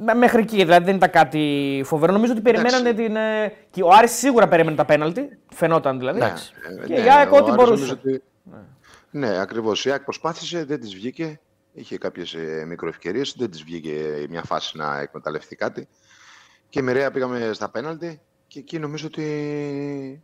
μέ- 0.04 0.16
μέχρι 0.16 0.40
εκεί 0.42 0.56
δηλαδή 0.56 0.84
δεν 0.84 0.96
ήταν 0.96 1.10
κάτι 1.10 1.82
φοβερό. 1.84 2.12
Νομίζω 2.12 2.32
ότι 2.32 2.40
περιμένανε 2.40 2.92
την. 2.92 3.16
ε, 3.16 3.52
και 3.70 3.82
ο 3.82 3.88
Άρης 3.92 4.10
σίγουρα 4.12 4.48
περίμενε 4.48 4.76
τα 4.76 4.84
πέναλτι. 4.84 5.38
Φαινόταν 5.54 5.98
δηλαδή. 5.98 6.18
Ναι, 6.18 6.32
Και 6.86 6.92
ναι, 6.94 7.00
η 7.06 7.10
ΑΕΚ 7.10 7.32
ο 7.32 7.36
ό,τι 7.36 7.42
Άρης 7.50 7.54
μπορούσε. 7.54 7.70
νομίζω 7.82 7.92
ότι- 7.92 8.22
Ναι, 9.10 9.40
ακριβώς. 9.40 9.84
Η 9.84 9.90
ΑΕΚ 9.90 10.02
προσπάθησε, 10.02 10.64
δεν 10.64 10.80
της 10.80 10.94
βγήκε. 10.94 11.40
Είχε 11.78 11.98
κάποιες 11.98 12.36
μικροευκαιρίες, 12.66 13.34
δεν 13.36 13.50
της 13.50 13.62
βγήκε 13.62 14.26
μια 14.28 14.42
φάση 14.42 14.76
να 14.76 14.98
εκμεταλλευτεί 14.98 15.56
κάτι. 15.56 15.88
Και 16.68 16.82
μοιραία 16.82 17.10
πήγαμε 17.10 17.52
στα 17.52 17.70
πέναλτι 17.70 18.20
και 18.46 18.58
εκεί 18.58 18.78
νομίζω 18.78 19.06
ότι 19.06 20.22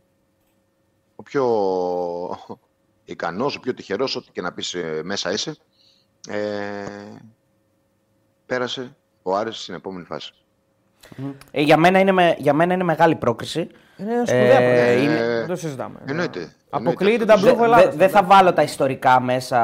ο 1.15 1.23
πιο 1.23 1.45
ικανός, 3.05 3.55
ο 3.55 3.59
πιο 3.59 3.73
τυχερός, 3.73 4.15
ό,τι 4.15 4.31
και 4.31 4.41
να 4.41 4.53
πεις 4.53 4.73
ε, 4.73 5.01
μέσα 5.03 5.31
είσαι, 5.31 5.55
ε, 6.27 7.15
πέρασε 8.45 8.97
ο 9.21 9.35
Άρης 9.35 9.61
στην 9.61 9.73
επόμενη 9.73 10.05
φάση. 10.05 10.33
Ε, 11.51 11.61
για, 11.61 11.77
μένα 11.77 11.99
είναι, 11.99 12.11
με- 12.11 12.35
για 12.37 12.53
μένα 12.53 12.73
είναι 12.73 12.83
μεγάλη 12.83 13.15
πρόκριση. 13.15 13.67
Είναι 13.97 14.11
σπουδαία 14.25 14.59
Ε, 14.59 14.87
ε, 14.93 15.01
είναι- 15.01 15.19
Δεν 15.37 15.47
το 15.47 15.55
συζητάμε. 15.55 15.95
Εννοείται. 16.05 16.51
Αποκλείεται 16.69 17.03
εννοείται 17.03 17.25
τα 17.25 17.33
αυτό. 17.33 17.45
μπλούχο 17.47 17.63
Δεν 17.63 17.73
Ελλάδα. 17.73 17.97
δε 17.97 18.07
θα 18.07 18.23
βάλω 18.23 18.53
τα 18.53 18.61
ιστορικά 18.61 19.19
μέσα 19.21 19.59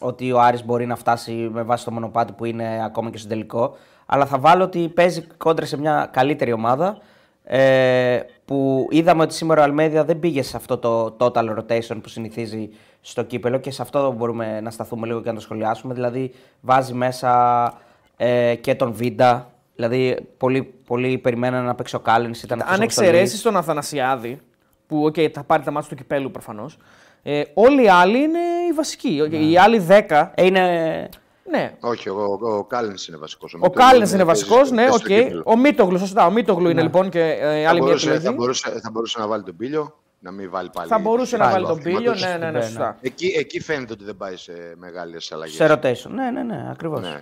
ότι 0.00 0.32
ο 0.32 0.40
Άρης 0.40 0.64
μπορεί 0.64 0.86
να 0.86 0.96
φτάσει 0.96 1.32
με 1.32 1.62
βάση 1.62 1.84
το 1.84 1.90
μονοπάτι 1.90 2.32
που 2.32 2.44
είναι 2.44 2.84
ακόμα 2.84 3.10
και 3.10 3.18
στο 3.18 3.28
τελικό. 3.28 3.76
Αλλά 4.06 4.26
θα 4.26 4.38
βάλω 4.38 4.64
ότι 4.64 4.88
παίζει 4.88 5.26
κόντρα 5.36 5.66
σε 5.66 5.78
μια 5.78 6.08
καλύτερη 6.12 6.52
ομάδα. 6.52 6.98
Ε, 7.46 8.20
που 8.44 8.86
είδαμε 8.90 9.22
ότι 9.22 9.34
σήμερα 9.34 9.60
ο 9.60 9.64
Αλμέδια 9.64 10.04
δεν 10.04 10.18
πήγε 10.18 10.42
σε 10.42 10.56
αυτό 10.56 10.78
το 10.78 11.16
total 11.18 11.56
rotation 11.58 11.96
που 12.02 12.08
συνηθίζει 12.08 12.68
στο 13.00 13.22
κύπελο 13.22 13.58
και 13.58 13.70
σε 13.70 13.82
αυτό 13.82 14.12
μπορούμε 14.12 14.60
να 14.60 14.70
σταθούμε 14.70 15.06
λίγο 15.06 15.20
και 15.20 15.28
να 15.28 15.34
το 15.34 15.40
σχολιάσουμε. 15.40 15.94
Δηλαδή 15.94 16.34
βάζει 16.60 16.94
μέσα 16.94 17.72
ε, 18.16 18.54
και 18.54 18.74
τον 18.74 18.92
Βίντα. 18.92 19.48
Δηλαδή 19.74 20.28
πολλοί, 20.36 20.74
πολλοί 20.86 21.18
περιμέναν 21.18 21.64
να 21.64 21.74
παίξει 21.74 21.96
ο 21.96 22.00
Κάλεν. 22.00 22.34
Αν 22.64 22.80
εξαιρέσεις 22.80 23.42
τον 23.42 23.56
Αθανασιάδη, 23.56 24.40
που 24.86 25.06
okay, 25.06 25.30
θα 25.30 25.44
πάρει 25.44 25.62
τα 25.62 25.70
μάτια 25.70 25.88
του 25.88 25.94
κυπέλου 25.94 26.30
προφανώς, 26.30 26.78
ε, 27.22 27.42
όλοι 27.54 27.84
οι 27.84 27.88
άλλοι 27.88 28.18
είναι 28.18 28.38
οι 28.70 28.72
βασικοί. 28.74 29.22
Οι 29.30 29.58
άλλοι 29.58 29.86
10. 29.88 30.30
Ε, 30.34 30.44
είναι 30.44 31.08
Ναι. 31.50 31.72
Όχι, 31.80 32.08
ο, 32.08 32.38
ο, 32.40 32.56
ο 32.56 32.64
Κάλενς 32.64 33.08
είναι 33.08 33.16
βασικός. 33.16 33.56
Ο 33.60 33.70
Κάλεν 33.70 34.08
είναι 34.12 34.24
βασικός, 34.24 34.70
ναι, 34.70 34.76
παίζει 34.76 34.90
οκ. 34.94 34.98
στο 34.98 35.08
κύπελλο. 35.08 35.42
Ο 35.46 35.56
Μίτογλου, 35.56 35.98
σωστά. 35.98 36.26
Ο 36.26 36.30
Μίτογλου 36.30 36.68
είναι 36.68 36.82
λοιπόν 36.82 37.08
και 37.10 37.20
ε, 37.20 37.62
Θα 37.62 37.68
άλλη 37.68 37.80
μια 37.80 37.88
μπορούσε, 37.88 38.06
επιλογή. 38.08 38.24
θα, 38.26 38.32
μπορούσε, 38.32 38.80
θα 38.82 38.90
μπορούσε 38.90 39.18
να 39.18 39.26
βάλει 39.26 39.42
τον 39.42 39.56
πύλιο, 39.56 39.94
να 40.24 40.30
μην 40.30 40.50
βάλει 40.50 40.70
πάλι. 40.72 40.88
Θα 40.88 40.98
μπορούσε 40.98 41.36
να 41.36 41.42
πάλι 41.44 41.52
βάλει 41.54 41.66
το 41.66 41.72
τον 41.72 41.82
πύλιο, 41.82 42.10
αθλήματος. 42.10 42.22
ναι, 42.22 42.36
ναι, 42.36 42.50
ναι, 42.50 42.58
Ναι, 42.58 42.64
σωστά. 42.64 42.96
Εκεί, 43.00 43.26
εκεί 43.36 43.60
φαίνεται 43.60 43.92
ότι 43.92 44.04
δεν 44.04 44.16
πάει 44.16 44.36
σε 44.36 44.52
μεγάλες 44.76 45.32
αλλαγές. 45.32 45.54
σε 45.54 45.72
rotation. 45.72 46.10
Ναι, 46.10 46.30
ναι, 46.30 46.42
ναι, 46.42 46.68
ακριβώς. 46.70 47.00
Ναι. 47.00 47.20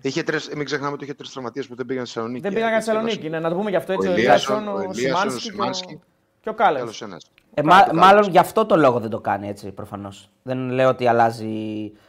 Είχε 0.00 0.22
τρεις, 0.22 0.48
μην 0.54 0.64
ξεχνάμε 0.64 0.92
ότι 0.92 1.04
είχε 1.04 1.14
τρεις 1.14 1.30
τραυματίες 1.30 1.66
που 1.66 1.74
δεν 1.74 1.86
πήγαν 1.86 2.04
στη 2.06 2.14
Θεσσαλονίκη. 2.14 2.42
Δεν 2.44 2.52
πήγαν 2.54 2.68
για 2.68 2.78
Θεσσαλονίκη, 2.78 3.28
ναι, 3.28 3.38
να 3.38 3.48
το 3.48 3.54
πούμε 3.54 3.70
γι' 3.70 3.76
αυτό 3.76 3.92
έτσι. 3.92 4.08
Ο 4.08 4.10
Ο 4.10 4.14
Ηλίασον, 4.14 4.56
Ηλίασον, 4.56 4.74
ο 4.74 4.88
ο 4.88 4.90
Ηλίασον, 4.92 5.26
ο 5.26 5.30
Σιμάνσκι 5.30 5.42
και 5.46 5.50
Σιμάνσκι. 5.50 5.94
ο- 5.94 6.00
και 6.40 6.48
ο 6.48 6.54
Κάλεν. 6.54 6.82
Άλλο 6.82 6.92
ένας. 7.02 7.30
Ε, 7.54 7.62
μα- 7.62 7.88
μάλλον 7.94 8.28
γι' 8.30 8.38
αυτό 8.38 8.66
το 8.66 8.76
λόγο 8.76 9.00
δεν 9.00 9.10
το 9.10 9.20
κάνει 9.20 9.48
έτσι 9.48 9.72
προφανώς. 9.72 10.30
Δεν 10.42 10.70
λέω 10.70 10.88
ότι 10.88 11.06
αλλάζει. 11.06 11.52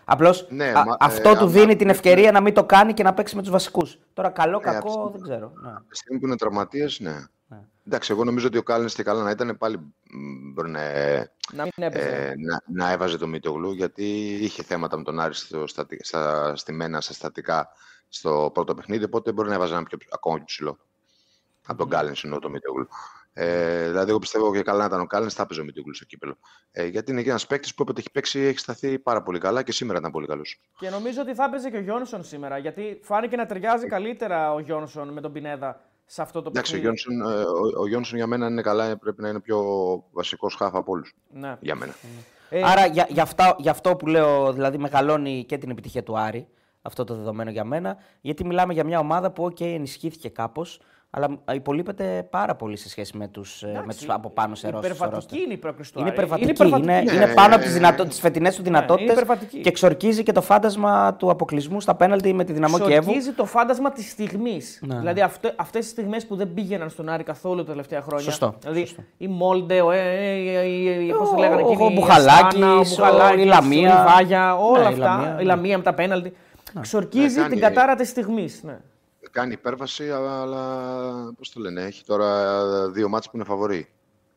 Απλώς 0.05 0.47
Ναι, 0.49 0.71
μα- 0.71 0.97
αυτό 0.99 1.29
ε, 1.29 1.33
του 1.33 1.37
άμα- 1.39 1.47
δίνει 1.51 1.75
την 1.75 1.89
ευκαιρία 1.89 2.31
να 2.31 2.41
μην 2.41 2.53
το 2.53 2.63
κάνει 2.63 2.93
και 2.93 3.03
να 3.03 3.13
παίξει 3.13 3.35
με 3.35 3.41
τους 3.41 3.51
βασικούς. 3.51 3.99
Τώρα 4.13 4.29
καλό, 4.29 4.59
κακό 4.59 4.87
αυτό. 4.87 5.09
δεν 5.13 5.21
ξέρω. 5.21 5.51
Ναι. 5.63 5.69
Τη 5.89 5.95
στιγμή 5.97 6.19
που 6.19 6.25
είναι 6.27 6.35
τραυματίες, 6.37 6.99
ναι. 6.99 7.15
Εντάξει, 7.87 8.11
εγώ 8.11 8.23
νομίζω 8.23 8.47
ότι 8.47 8.57
ο 8.57 8.63
Κάλεν 8.63 8.87
και 8.87 9.03
καλά 9.03 9.23
να 9.23 9.29
ήταν 9.29 9.57
πάλι 9.57 9.77
μ, 9.77 10.51
μπορεί 10.53 10.69
να, 10.69 10.81
Να 11.53 11.63
μην 11.63 11.71
έπαιζε. 11.75 12.09
ε, 12.09 12.33
να, 12.37 12.61
να 12.83 12.91
έβαζε 12.91 13.17
το 13.17 13.27
Μίτογλου 13.27 13.71
γιατί 13.71 14.33
είχε 14.41 14.63
θέματα 14.63 14.97
με 14.97 15.03
τον 15.03 15.19
Άρη 15.19 15.33
στο, 15.33 15.67
στατι- 15.67 16.05
στα, 16.05 16.55
στη 16.55 16.71
μένα, 16.71 17.01
στα 17.01 17.13
στατικά 17.13 17.69
στο 18.09 18.49
πρώτο 18.53 18.73
παιχνίδι. 18.75 19.03
Οπότε 19.03 19.31
μπορεί 19.31 19.49
να 19.49 19.55
έβαζε 19.55 19.73
ένα 19.73 19.83
πιο, 19.83 19.97
ακόμα 20.11 20.35
πιο 20.35 20.45
ψηλό. 20.45 20.79
Από 21.65 21.77
τον 21.77 21.89
Κάλεν 21.89 22.13
εννοώ 22.23 22.39
το 22.39 22.49
Μίτογλου. 22.49 22.87
Ε, 23.33 23.87
δηλαδή, 23.87 24.09
εγώ 24.09 24.19
πιστεύω 24.19 24.53
και 24.53 24.61
καλά 24.61 24.79
να 24.79 24.85
ήταν 24.85 24.99
ο 24.99 25.05
Κάλεν, 25.05 25.29
θα 25.29 25.41
έπαιζε 25.41 25.61
ο 25.61 25.63
Μίτογλου 25.63 25.93
στο 25.95 26.05
κύπελο. 26.05 26.37
Ε, 26.71 26.85
γιατί 26.85 27.11
είναι 27.11 27.21
και 27.23 27.29
ένας 27.29 27.47
παίκτης 27.47 27.69
που 27.73 27.77
όποτε 27.81 27.99
έχει 27.99 28.11
παίξει 28.11 28.39
έχει 28.39 28.59
σταθεί 28.59 28.99
πάρα 28.99 29.21
πολύ 29.23 29.39
καλά 29.39 29.63
και 29.63 29.71
σήμερα 29.71 29.99
ήταν 29.99 30.11
πολύ 30.11 30.27
καλός. 30.27 30.61
Και 30.79 30.89
νομίζω 30.89 31.21
ότι 31.21 31.33
θα 31.35 31.43
έπαιζε 31.43 31.69
και 31.69 31.77
ο 31.77 31.81
Γιόνσον 31.81 32.23
σήμερα, 32.23 32.57
γιατί 32.57 32.99
φάνηκε 33.03 33.35
να 33.35 33.45
ταιριάζει 33.45 33.87
καλύτερα 33.87 34.53
ο 34.53 34.59
Γιόνσον 34.59 35.13
με 35.13 35.21
τον 35.21 35.31
Πινέδα 35.31 35.81
σε 36.09 36.21
αυτό 36.21 36.41
το 36.41 36.49
Εντάξει, 36.49 36.75
ο 36.75 36.81
παιχνίδι. 36.81 36.99
Γιόνσον, 37.05 37.39
ε, 37.39 37.43
ο, 37.43 37.81
ο 37.81 37.87
Γιόνσον 37.87 38.17
για 38.17 38.27
μένα 38.27 38.47
είναι 38.47 38.61
καλά, 38.61 38.97
πρέπει 38.97 39.21
να 39.21 39.29
είναι 39.29 39.39
πιο 39.39 39.63
βασικός 40.11 40.55
χάφα 40.55 40.77
από 40.77 40.91
όλους. 40.91 41.15
Ναι. 41.29 41.57
Για 41.59 41.75
μένα. 41.75 41.93
Ε, 42.49 42.61
Άρα 42.63 42.85
για, 42.85 43.07
για, 43.09 43.23
αυτά, 43.23 43.55
για 43.57 43.71
αυτό 43.71 43.95
που 43.95 44.07
λέω, 44.07 44.53
δηλαδή 44.53 44.77
μεγαλώνει 44.77 45.45
και 45.47 45.57
την 45.57 45.69
επιτυχία 45.69 46.03
του 46.03 46.19
Άρη, 46.19 46.47
αυτό 46.81 47.03
το 47.03 47.15
δεδομένο 47.15 47.49
για 47.49 47.63
μένα, 47.63 47.97
γιατί 48.21 48.45
μιλάμε 48.45 48.73
για 48.73 48.83
μια 48.83 48.99
ομάδα 48.99 49.31
που 49.31 49.45
okay, 49.45 49.61
ενισχύθηκε 49.73 50.29
κάπως, 50.29 50.81
αλλά 51.09 51.27
υπολείπεται 51.53 52.27
πάρα 52.29 52.55
πολύ 52.55 52.77
σε 52.77 52.89
σχέση 52.89 53.17
με 53.17 53.27
τους 53.27 53.63
με 53.85 53.93
τους 53.93 54.05
από 54.09 54.29
πάνω 54.29 54.55
σε 54.55 54.69
ρόστερ. 54.69 54.91
Υπερβατική 54.91 55.39
είναι 55.41 55.53
η 55.53 55.57
πρόκληση 55.57 55.93
του 55.93 55.99
Είναι 55.99 56.07
Άρη. 56.09 56.17
υπερβατική. 56.17 56.49
Είναι, 56.49 56.69
υπερβατική. 56.69 57.15
είναι 57.15 57.25
Ναι. 57.25 57.33
πάνω 57.33 57.55
από 57.55 57.63
τις, 57.63 57.73
δυνατό, 57.73 58.05
τις 58.05 58.19
φετινές 58.19 58.55
του 58.55 58.63
δυνατότητες 58.63 59.11
υπερβατική. 59.11 59.61
και 59.61 59.69
εξορκίζει 59.69 60.23
και 60.23 60.31
το 60.31 60.41
φάντασμα 60.41 61.13
του 61.13 61.29
αποκλεισμού 61.29 61.81
στα 61.81 61.95
πέναλτι 61.95 62.33
με 62.33 62.43
τη 62.43 62.53
δυναμό 62.53 62.79
Κιέβου. 62.79 63.01
Ξορκίζει 63.01 63.31
το 63.31 63.45
φάντασμα 63.45 63.91
της 63.91 64.11
στιγμής. 64.11 64.79
Ναι. 64.85 64.97
Δηλαδή 64.97 65.21
αυτέ 65.55 65.79
τι 65.79 65.85
στιγμές 65.85 66.25
που 66.25 66.35
δεν 66.35 66.53
πήγαιναν 66.53 66.89
στον 66.89 67.09
Άρη 67.09 67.23
καθόλου 67.23 67.63
τα 67.63 67.69
τελευταία 67.71 68.01
χρόνια. 68.01 68.23
Σωστό, 68.23 68.55
Δηλαδή 68.61 68.79
σωστό. 68.85 69.01
η 69.17 69.27
Μόλντε, 69.27 69.81
ο, 69.81 69.91
ε, 69.91 69.97
ε, 69.99 70.49
ε, 70.49 71.07
ε, 71.07 71.11
πώς 71.17 71.29
το 71.29 71.35
Ο- 71.35 71.39
λέγανε 71.39 71.61
ο 71.61 71.71
εκείνοι, 71.71 71.91
η 71.91 71.93
Μπουχαλάκης, 71.95 72.43
Αστάνα, 72.43 72.73
ο 72.75 72.79
ο- 72.79 72.83
Μπουχαλάκης, 72.83 73.43
η 73.43 73.45
Λαμία. 73.47 74.01
η 74.07 74.11
Βάγια, 74.13 74.55
όλα 74.55 74.77
Ναι, 74.77 74.83
η 74.83 74.87
αυτά. 74.87 75.05
Λαμία, 75.05 75.37
η 75.41 75.43
Λαμία 75.43 75.77
με 75.77 75.83
τα 75.83 75.93
πέναλτι. 75.93 76.33
Ξορκίζει 76.81 77.35
Ναι, 77.35 77.41
κάνει- 77.41 77.53
την 77.53 77.61
κατάρα 77.61 77.95
της 77.95 78.09
στιγμής. 78.09 78.63
Ναι. 79.37 79.41
Κάνει 79.43 79.53
υπέρβαση, 79.53 80.09
αλλά 80.11 80.65
πώς 81.37 81.51
το 81.51 81.59
λένε, 81.59 81.81
έχει 81.81 82.03
τώρα 82.05 82.89
δύο 82.89 83.09
μάτς 83.09 83.25
που 83.29 83.35
είναι 83.35 83.45
φαβορή. 83.45 83.87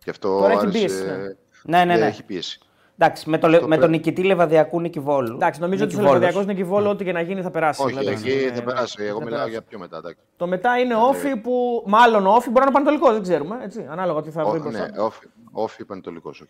Γι' 0.04 0.10
αυτό 0.10 0.28
Τώρα 0.38 0.50
έχει 0.52 0.58
άρεσε- 0.60 0.78
πίεση, 0.78 1.04
ναι. 1.04 1.78
Ναι, 1.78 1.84
ναι, 1.84 1.96
ναι. 2.00 2.06
Έχει 2.06 2.22
πίεση. 2.24 2.58
Εντάξει, 2.98 3.30
με, 3.30 3.38
το, 3.38 3.48
με 3.48 3.58
πρέ- 3.58 3.80
τον 3.80 3.90
νικητή 3.90 4.22
Λεβαδιακού 4.22 4.80
Νίκη 4.80 5.00
Βόλου. 5.00 5.34
Εντάξει, 5.34 5.60
νομίζω 5.60 5.84
ότι 5.84 5.92
Νίκη 5.94 6.04
στο 6.04 6.12
Βόλος. 6.12 6.26
Λεβαδιακό 6.26 6.52
Νικηβόλο, 6.52 6.88
ό,τι 6.90 7.04
και 7.04 7.12
να 7.12 7.20
γίνει 7.20 7.42
θα 7.42 7.50
περάσει. 7.50 7.82
Όχι, 7.82 7.98
Δηλαδή, 7.98 8.08
εκεί 8.28 8.44
ναι, 8.44 8.48
θα 8.50 8.54
ναι, 8.54 8.60
περάσει. 8.60 8.96
θα 8.96 9.04
Εγώ 9.04 9.18
μιλάω 9.18 9.30
περάσει. 9.30 9.50
για 9.50 9.62
πιο 9.62 9.78
μετά. 9.78 9.96
εντάξει. 9.96 10.20
Το 10.36 10.46
μετά 10.46 10.78
είναι 10.78 10.94
όφι 10.94 11.36
που. 11.36 11.84
Μάλλον 11.86 12.26
όφι, 12.26 12.50
μπορεί 12.50 12.58
να 12.58 12.62
είναι 12.64 12.72
πανετολικός, 12.72 13.12
δεν 13.12 13.22
ξέρουμε. 13.22 13.58
Έτσι, 13.64 13.86
ανάλογα 13.90 14.22
τι 14.22 14.30
θα 14.30 14.44
βρει 14.44 14.58
Ω, 14.58 14.62
μπροστά. 14.62 14.90
Ναι, 14.90 15.00
όφι, 15.02 15.26
όφι 15.52 15.84
πανετολικός, 15.84 16.40
οκ. 16.40 16.48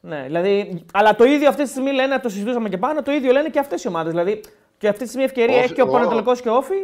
Ναι, 0.00 0.22
δηλαδή, 0.26 0.84
αλλά 0.92 1.14
το 1.16 1.24
ίδιο 1.24 1.48
αυτή 1.48 1.62
τη 1.62 1.68
στιγμή 1.68 1.92
λένε, 1.92 2.18
το 2.18 2.28
συζητούσαμε 2.28 2.68
και 2.68 2.78
πάνω, 2.78 3.02
το 3.02 3.12
ίδιο 3.12 3.32
λένε 3.32 3.48
και 3.48 3.58
αυτές 3.58 3.84
οι 3.84 3.88
ομάδες. 3.88 4.10
Δηλαδή, 4.12 4.40
και 4.78 4.88
αυτή 4.88 5.02
τη 5.02 5.06
στιγμή 5.08 5.24
ευκαιρία 5.24 5.54
ΟΦΗ- 5.54 5.64
έχει 5.64 5.74
και 5.74 5.82
ο 5.82 5.86
ο- 5.88 5.92
Παναιτωλικός 5.92 6.34
και 6.34 6.48
ο 6.48 6.54
ΟΦΗ. 6.56 6.74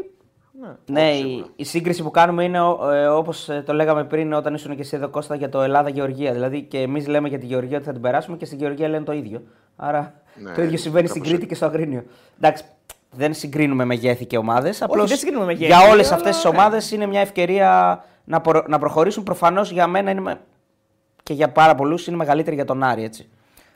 Ναι. 0.63 1.01
Ναι, 1.01 1.11
η, 1.11 1.45
η 1.57 1.65
σύγκριση 1.65 2.03
που 2.03 2.11
κάνουμε 2.11 2.45
είναι 2.45 2.59
ε, 2.93 3.07
όπως 3.07 3.49
το 3.65 3.73
λέγαμε 3.73 4.05
πριν 4.05 4.33
όταν 4.33 4.55
ήσουν 4.55 4.75
και 4.75 4.81
εσύ 4.81 4.97
εδώ 4.97 5.09
Κώστα 5.09 5.35
για 5.35 5.49
το 5.49 5.63
Ελλάδα-Γεωργία. 5.63 6.33
Δηλαδή 6.33 6.63
και 6.63 6.79
εμείς 6.79 7.07
λέμε 7.07 7.29
για 7.29 7.39
τη 7.39 7.47
Γεωργία 7.47 7.77
ότι 7.77 7.87
θα 7.87 7.93
την 7.93 8.01
περάσουμε 8.01 8.37
και 8.37 8.45
στην 8.45 8.59
Γεωργία 8.59 8.89
λένε 8.89 9.05
το 9.05 9.13
ίδιο. 9.13 9.43
Άρα 9.77 10.15
Ναι, 10.35 10.53
το 10.53 10.63
ίδιο 10.63 10.79
συμβαίνει 10.79 11.07
στην 11.07 11.21
κάπως 11.21 11.33
Κρήτη 11.37 11.49
και 11.49 11.55
στο 11.55 11.67
Αγρίνιο. 11.67 12.05
Εντάξει, 12.41 12.65
δεν 13.11 13.35
συγκρίνουμε 13.35 13.85
μεγέθη 13.85 14.25
και 14.27 14.37
ομάδες. 14.39 14.79
δεν 15.07 15.07
συγκρίνουμε 15.17 15.45
μεγέθη, 15.45 15.65
Για 15.67 15.91
όλες 15.91 16.07
αλλά, 16.07 16.17
αυτές 16.17 16.35
τις 16.35 16.45
ναι. 16.45 16.51
ομάδες 16.51 16.91
είναι 16.91 17.07
μια 17.07 17.21
ευκαιρία 17.21 18.05
να, 18.25 18.41
προ- 18.41 18.69
να 18.69 18.79
προχωρήσουν. 18.79 19.23
Προφανώς 19.23 19.71
για 19.71 19.87
μένα 19.87 20.11
είναι, 20.11 20.21
με- 20.21 20.41
και 21.23 21.33
για 21.33 21.49
πάρα 21.49 21.75
πολλούς 21.75 22.07
είναι 22.07 22.17
μεγαλύτερη 22.17 22.57
για 22.57 22.65
τον 22.65 22.83
Άρη. 22.83 23.05
Έτσι. 23.05 23.29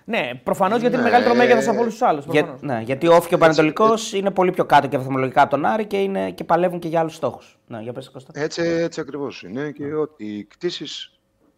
Ναι, 0.09 0.31
προφανώς 0.43 0.81
γιατί 0.81 0.95
είναι 0.95 1.05
Ναι, 1.05 1.11
μεγαλύτερο 1.11 1.35
ε, 1.35 1.39
μέγεθος 1.39 1.69
από 1.69 1.81
όλους 1.81 1.93
τους 1.93 2.03
άλλους. 2.03 2.25
Για, 2.31 2.59
ναι, 2.61 2.81
γιατί 2.85 3.07
ο 3.07 3.15
Όφη 3.15 3.29
και 3.29 3.35
ο 3.35 3.39
Πανετολικός 3.39 4.13
είναι 4.13 4.31
πολύ 4.31 4.51
πιο 4.51 4.65
κάτω 4.65 4.87
και 4.87 4.99
βαθμολογικά 4.99 5.43
από 5.43 5.51
τον 5.51 5.65
Άρη 5.65 5.87
και, 5.87 5.97
είναι, 5.97 6.31
και 6.31 6.45
παλεύουν 6.45 6.79
και 6.79 6.89
για 6.89 7.01
άλλους 7.01 7.15
στόχους. 7.15 7.59
Ναι, 7.67 7.81
για 7.81 7.93
πες, 7.93 8.11
Κώστα. 8.11 8.31
Έτσι, 8.35 8.63
έτσι 8.63 9.01
ακριβώς 9.01 9.43
είναι 9.43 9.71
και 9.71 9.95
ότι 9.95 10.47
κτίσεις 10.51 11.13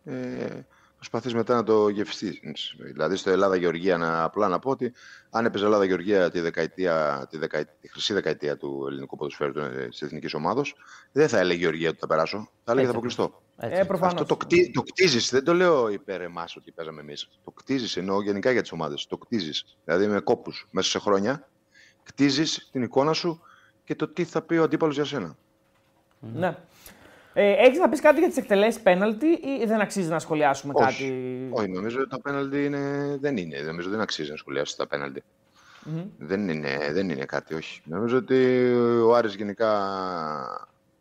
ε, 0.05 0.13
προσπαθείς 0.99 1.35
μετά 1.35 1.55
να 1.55 1.63
το 1.63 1.89
γευστείς. 1.89 2.41
Δηλαδή 2.79 3.17
στο 3.17 3.31
Ελλάδα-Γεωργία, 3.31 3.97
να, 3.97 4.23
απλά 4.23 4.49
να 4.49 4.59
πω 4.59 4.71
ότι 4.71 4.93
αν 5.31 5.45
έπαιζε 5.45 5.65
Ελλάδα-Γεωργία 5.65 6.31
τη, 6.31 6.41
δεκαετία, 6.41 7.27
τη, 7.31 7.39
δεκαετία, 7.39 7.75
τη 7.81 7.89
χρυσή 7.89 8.13
δεκαετία 8.13 8.57
του 8.57 8.85
ελληνικού 8.89 9.17
ποδοσφαίρου 9.17 9.53
της 9.89 10.03
εθνικής 10.03 10.35
ομάδα, 10.35 10.63
δεν 11.13 11.29
θα 11.29 11.39
έλεγε 11.39 11.61
Γεωργία 11.61 11.89
ότι 11.89 11.99
θα 11.99 12.07
περάσω, 12.07 12.49
θα 12.65 12.73
έλεγε 12.73 12.87
θα 12.87 12.93
αποκλειστώ. 12.93 13.43
Έτσι. 13.57 13.81
Ε, 13.81 13.85
προφανώς. 13.85 14.13
Αυτό 14.13 14.25
το, 14.25 14.37
κτί, 14.37 14.71
το 14.71 14.83
κτίζεις, 14.83 15.31
δεν 15.31 15.45
το 15.45 15.55
λέω 15.55 15.89
υπέρ 15.89 16.21
εμάς 16.21 16.57
ότι 16.57 16.71
παίζαμε 16.71 17.01
εμείς. 17.01 17.29
Το 17.45 17.51
κτίζεις, 17.51 17.97
εννοώ 17.97 18.23
γενικά 18.23 18.51
για 18.51 18.63
τις 18.63 18.73
ομάδες. 18.73 19.07
Το 19.07 19.19
κτίζεις, 19.19 19.77
δηλαδή 19.85 20.07
με 20.07 20.21
κόπους 20.21 20.67
μέσα 20.71 20.91
σε 20.91 20.99
χρόνια. 20.99 21.49
Κτίζεις 22.03 22.69
την 22.73 22.83
εικόνα 22.83 23.13
σου 23.13 23.41
και 23.85 23.95
το 23.95 24.09
τι 24.09 24.25
θα 24.25 24.43
πει 24.43 24.57
ο 24.57 24.63
αντίπαλος 24.63 24.95
για 24.95 25.05
σένα. 25.05 25.37
Ναι. 26.21 26.57
Ε, 27.41 27.53
Έχεις 27.53 27.79
να 27.79 27.89
πεις 27.89 28.01
κάτι 28.01 28.19
για 28.19 28.29
τις 28.29 28.37
εκτελέσεις 28.37 28.81
πέναλτι 28.83 29.27
ή 29.27 29.65
δεν 29.67 29.81
αξίζει 29.81 30.09
να 30.09 30.19
σχολιάσουμε 30.19 30.73
Όχι. 30.77 30.87
κάτι; 30.87 31.49
Όχι, 31.51 31.69
νομίζω 31.69 32.01
ότι 32.01 32.09
τα 32.09 32.21
πέναλτι 32.21 32.65
είναι... 32.65 33.17
δεν 33.21 33.37
είναι. 33.37 33.61
Νομίζω 33.61 33.91
δεν 33.91 34.01
αξίζει 34.01 34.31
να 34.31 34.37
σχολιάσει 34.37 34.77
τα 34.77 34.87
πέναλτι. 34.87 35.23
Δεν, 36.19 36.49
είναι, 36.49 36.93
δεν 36.93 37.11
είναι 37.11 37.25
κάτι, 37.25 37.55
όχι. 37.55 37.81
Νομίζω 37.85 38.17
ότι 38.17 38.71
ο 39.05 39.15
Άρης 39.15 39.35
γενικά 39.35 39.71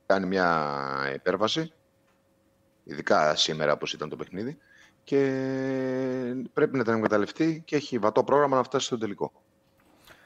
κάνει 0.06 0.26
μια 0.26 0.72
υπέρβαση, 1.16 1.74
ειδικά 2.84 3.36
σήμερα 3.36 3.72
όπως 3.74 3.94
ήταν 3.94 4.10
το 4.10 4.16
παιχνίδι, 4.16 4.58
και 5.04 5.20
πρέπει 6.54 6.78
να 6.78 6.84
την 6.84 6.94
εκμεταλλευτεί 6.94 7.62
και 7.66 7.76
έχει 7.76 7.98
βατό 7.98 8.24
πρόγραμμα 8.24 8.56
να 8.58 8.64
φτάσει 8.64 8.86
στο 8.86 8.98
τελικό. 8.98 9.32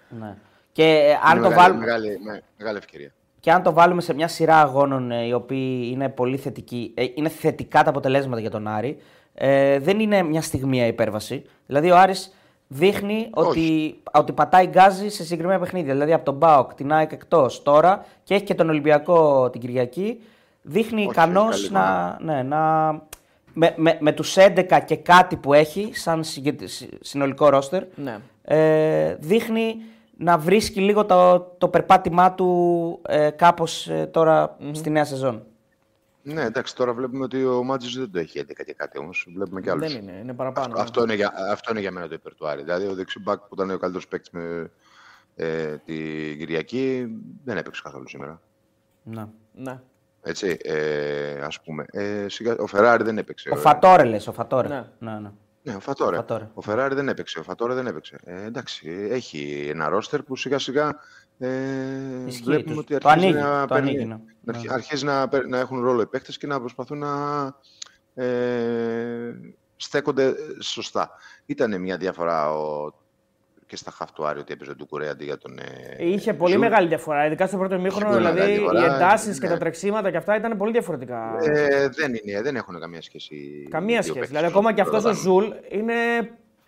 Ναι. 0.10 0.36
Και, 0.72 0.84
ε, 0.84 1.20
αν 1.24 1.38
είναι 1.38 1.44
το 1.44 1.50
μεγάλη, 1.50 1.56
βάλουμε, 1.56 1.86
μεγάλη, 1.86 2.20
με- 2.24 2.44
μεγάλη 2.58 2.78
ευκαιρία. 2.78 3.14
Και 3.42 3.52
αν 3.52 3.64
το 3.64 3.74
βάλουμε 3.74 4.02
σε 4.02 4.14
μια 4.14 4.28
σειρά 4.28 4.62
αγώνων 4.62 5.12
ε, 5.12 5.26
οι 5.26 5.34
οποίοι 5.34 5.90
είναι 5.92 6.10
πολύ 6.10 6.38
θετικοί, 6.38 6.92
ε, 6.96 7.06
είναι 7.16 7.30
θετικά 7.30 7.84
τα 7.84 7.90
αποτελέσματα 7.90 8.42
για 8.42 8.50
τον 8.50 8.68
Άρη, 8.68 8.98
ε, 9.34 9.80
δεν 9.80 10.00
είναι 10.00 10.24
μια 10.24 10.42
στιγμία 10.42 10.86
υπέρβαση. 10.88 11.44
Δηλαδή 11.66 11.92
ο 11.92 11.98
Άρης 11.98 12.36
δείχνει 12.68 13.28
ότι, 13.34 13.96
ότι 14.12 14.32
πατάει 14.32 14.66
γκάζι 14.66 15.10
σε 15.10 15.24
συγκεκριμένα 15.24 15.60
παιχνίδια. 15.60 15.94
Δηλαδή 15.94 16.14
από 16.14 16.26
τον 16.26 16.36
Μπάοκ, 16.36 16.74
την 16.74 16.94
ΑΕΚ 16.94 17.12
εκτός 17.12 17.64
τώρα 17.64 18.06
και 18.24 18.34
έχει 18.34 18.44
και 18.44 18.56
τον 18.56 18.70
Ολυμπιακό 18.70 19.50
την 19.50 19.62
Κυριακή. 19.62 20.22
Δείχνει 20.62 21.02
Όχι, 21.02 21.10
ικανός 21.10 21.64
έχει 21.64 21.72
καλή 21.72 21.86
να, 21.86 22.18
ναι, 22.34 22.44
να. 22.44 22.92
Με, 23.54 23.74
με, 23.76 23.98
με 24.00 24.12
τους 24.12 24.36
11 24.38 24.80
και 24.86 24.96
κάτι 24.96 25.36
που 25.36 25.54
έχει 25.54 25.90
σαν 25.94 26.24
συγκε- 26.24 26.68
συ- 26.68 26.90
συνολικό 27.02 27.50
ρόστερ 27.50 27.84
Ναι. 27.96 28.18
ε, 28.44 29.16
δείχνει 29.20 29.76
να 30.22 30.38
βρίσκει 30.38 30.82
λίγο 30.82 31.06
το, 31.06 31.40
το 31.58 31.68
περπάτημά 31.68 32.34
του 32.34 33.00
ε, 33.08 33.30
κάπως 33.30 33.88
ε, 33.88 34.06
τωρα 34.06 34.58
στη 34.72 34.90
νέα 34.90 35.06
σεζόν. 35.06 35.44
Ναι, 36.24 36.42
εντάξει, 36.42 36.76
τώρα 36.76 36.94
βλέπουμε 36.94 37.24
ότι 37.24 37.46
ο 37.46 37.64
Μάτζης 37.64 37.96
δεν 37.96 38.12
το 38.12 38.20
έχει 38.20 38.40
11 38.40 38.52
και 38.66 38.74
κάτι 38.74 38.98
όμως. 38.98 39.28
Βλέπουμε 39.34 39.62
και 39.62 39.70
άλλους. 39.70 39.94
Δεν 39.94 40.02
είναι, 40.02 40.20
είναι 40.22 40.34
παραπάνω. 40.34 40.74
ναι. 40.74 40.82
Αυτό 40.82 41.04
είναι, 41.04 41.14
για, 41.14 41.34
αυτό 41.52 41.72
είναι 41.72 41.80
για 41.80 41.92
μένα 41.92 42.08
το 42.08 42.14
υπέρ 42.14 42.36
του 42.36 42.48
Άρη. 42.48 42.64
Δηλαδή, 42.64 42.86
ο 42.86 42.94
δεξιμπάκ 42.94 43.40
που 43.40 43.54
ήταν 43.54 43.70
ο 43.70 43.78
καλύτερος 43.78 44.08
παίκτης 44.08 44.30
με 44.32 44.72
ε, 45.36 45.78
την 45.86 46.38
Κυριακή 46.38 47.08
δεν 47.44 47.58
έπαιξε 47.58 47.82
καθόλου 47.84 48.10
σήμερα. 48.10 48.42
Ναι. 49.04 49.26
Ναι. 49.54 49.80
Έτσι, 50.22 50.58
ε, 50.64 51.40
ας 51.44 51.62
πούμε. 51.62 51.86
Ε, 51.92 52.26
σιγά, 52.30 52.56
ο 52.60 52.68
Φεράρι 52.68 53.04
δεν 53.04 53.18
έπαιξε. 53.18 53.50
Ο 53.50 53.56
Φατόρε 53.56 54.04
λες, 54.04 54.28
ο 54.28 54.32
Φατόρε. 54.32 54.68
Ναι. 54.68 54.86
Ναι, 55.00 55.20
ναι. 55.20 55.32
Ναι, 55.64 55.76
ο 55.76 55.80
Φατόρε. 55.80 56.16
Φατόρε. 56.16 56.50
Ο 56.54 56.62
Φεράρι 56.62 56.96
δεν 56.96 57.08
έπαιξε. 57.10 57.40
Ο 57.40 57.44
Φατόρε 57.44 57.74
δεν 57.74 57.88
έπαιξε. 57.88 58.20
Ε, 58.24 58.44
εντάξει, 58.46 59.08
έχει 59.12 59.68
ένα 59.74 59.90
ρόστερ 59.90 60.24
που 60.24 60.36
σιγά 60.36 60.60
σιγά 60.60 60.96
ε, 61.40 61.48
Ισχύει 62.28 62.44
βλέπουμε 62.44 62.76
τους. 62.76 62.84
ότι 62.84 62.98
Το 62.98 63.10
αρχίζει 63.10 63.28
ανοίγει, 63.28 63.44
να, 63.44 63.62
το 63.68 63.74
παίρνει- 63.74 63.90
ανοίγει, 63.90 64.06
ναι. 64.08 64.18
να 64.44 64.54
αρχι- 64.54 64.72
αρχίζει 64.72 65.06
να, 65.06 65.28
παίρ- 65.28 65.48
να 65.48 65.60
έχουν 65.60 65.82
ρόλο 65.82 66.02
οι 66.02 66.06
παίκτες 66.08 66.38
και 66.38 66.48
να 66.48 66.60
προσπαθούν 66.60 66.98
να 66.98 67.46
ε, 68.24 69.34
στέκονται 69.76 70.34
σωστά. 70.60 71.10
Ήταν 71.46 71.82
μια 71.82 71.98
διαφορά 71.98 72.54
ο, 72.54 72.92
και 73.72 73.78
στα 73.78 73.92
χαφ 73.92 74.12
του 74.12 74.26
Άρη 74.26 74.40
ότι 74.40 74.54
έπαιζε 74.54 74.72
ο 74.72 74.76
Ντουκουρέ 74.76 75.10
αντί 75.10 75.24
για 75.24 75.38
τον. 75.38 75.60
Ε, 75.98 76.06
Είχε 76.06 76.34
πολύ 76.34 76.54
Ζου. 76.54 76.60
μεγάλη 76.60 76.88
διαφορά. 76.88 77.26
Ειδικά 77.26 77.48
στο 77.48 77.58
πρώτο 77.58 77.76
ημίχρονο, 77.76 78.06
πολύ 78.06 78.18
δηλαδή 78.18 78.36
μεγάλη 78.40 78.54
οι 78.54 78.58
διαφορά, 78.58 78.96
εντάσεις 78.96 79.40
και 79.40 79.46
ναι. 79.48 79.54
τα 79.54 79.58
τρεξίματα 79.60 80.12
και 80.12 80.18
αυτά 80.18 80.36
ήταν 80.36 80.58
πολύ 80.58 80.72
διαφορετικά. 80.72 81.36
Ε, 81.42 81.88
δεν, 81.90 82.14
είναι, 82.24 82.42
δεν 82.42 82.56
έχουν 82.56 82.80
καμία 82.80 83.02
σχέση. 83.02 83.68
Καμία 83.70 83.98
οι 83.98 84.02
δύο 84.02 84.02
σχέση. 84.02 84.20
παίκτες 84.20 84.30
Δηλαδή, 84.30 84.46
που 84.46 84.52
ακόμα 84.60 84.74
και 84.74 84.82
αυτός 84.82 85.00
ο 85.00 85.10
προλαμβάνουν. 85.10 85.44
Ζουλ 85.70 85.78
είναι 85.80 85.94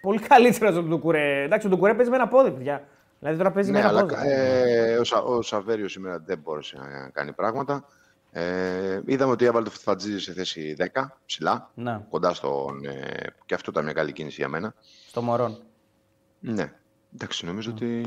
πολύ 0.02 0.20
καλύτερος 0.20 0.74
από 0.76 0.82
τον 0.82 0.90
Ντουκουρέ. 0.90 1.44
Εντάξει, 1.44 1.68
ο 1.68 1.70
Ντουκουρέ 1.70 1.94
παίζει 1.94 2.10
με 2.10 2.16
ένα 2.16 2.28
πόδι, 2.28 2.52
παιδιά. 2.52 2.88
Δηλαδή 3.20 3.38
τώρα 3.38 3.52
παίζει 3.52 3.72
Ναι, 3.72 3.78
με 3.82 3.84
ένα 3.84 3.90
αλλά 3.98 4.06
πόδι. 4.06 4.22
ε, 4.26 4.98
ο, 4.98 5.04
Σα, 5.04 5.18
ο 5.20 5.42
Σαβέριο 5.42 5.88
σήμερα 5.88 6.20
δεν 6.26 6.40
μπόρεσε 6.44 6.78
να 6.78 7.10
κάνει 7.10 7.32
πράγματα. 7.32 7.86
Ε, 8.32 9.02
είδαμε 9.06 9.32
ότι 9.32 9.46
έβαλε 9.46 9.66
το 9.66 9.72
Φετφατζίδη 9.72 10.20
σε 10.20 10.34
θέση 10.34 10.76
10, 10.94 11.06
ψηλά, 11.26 11.70
Ναι, 11.74 12.02
κοντά 12.10 12.34
στον. 12.34 12.86
Ε, 12.86 13.26
και 13.46 13.54
αυτό 13.54 13.72
ήταν 13.72 13.84
μια 13.84 13.94
καλή 13.94 14.12
κίνηση 14.12 14.36
για 14.40 14.48
μένα. 14.50 14.74
στο 15.08 15.22
Μωρόν. 15.22 15.58
Ναι. 16.40 16.72
Εντάξει, 17.14 17.46
νομίζω 17.46 17.72
ότι 17.72 18.04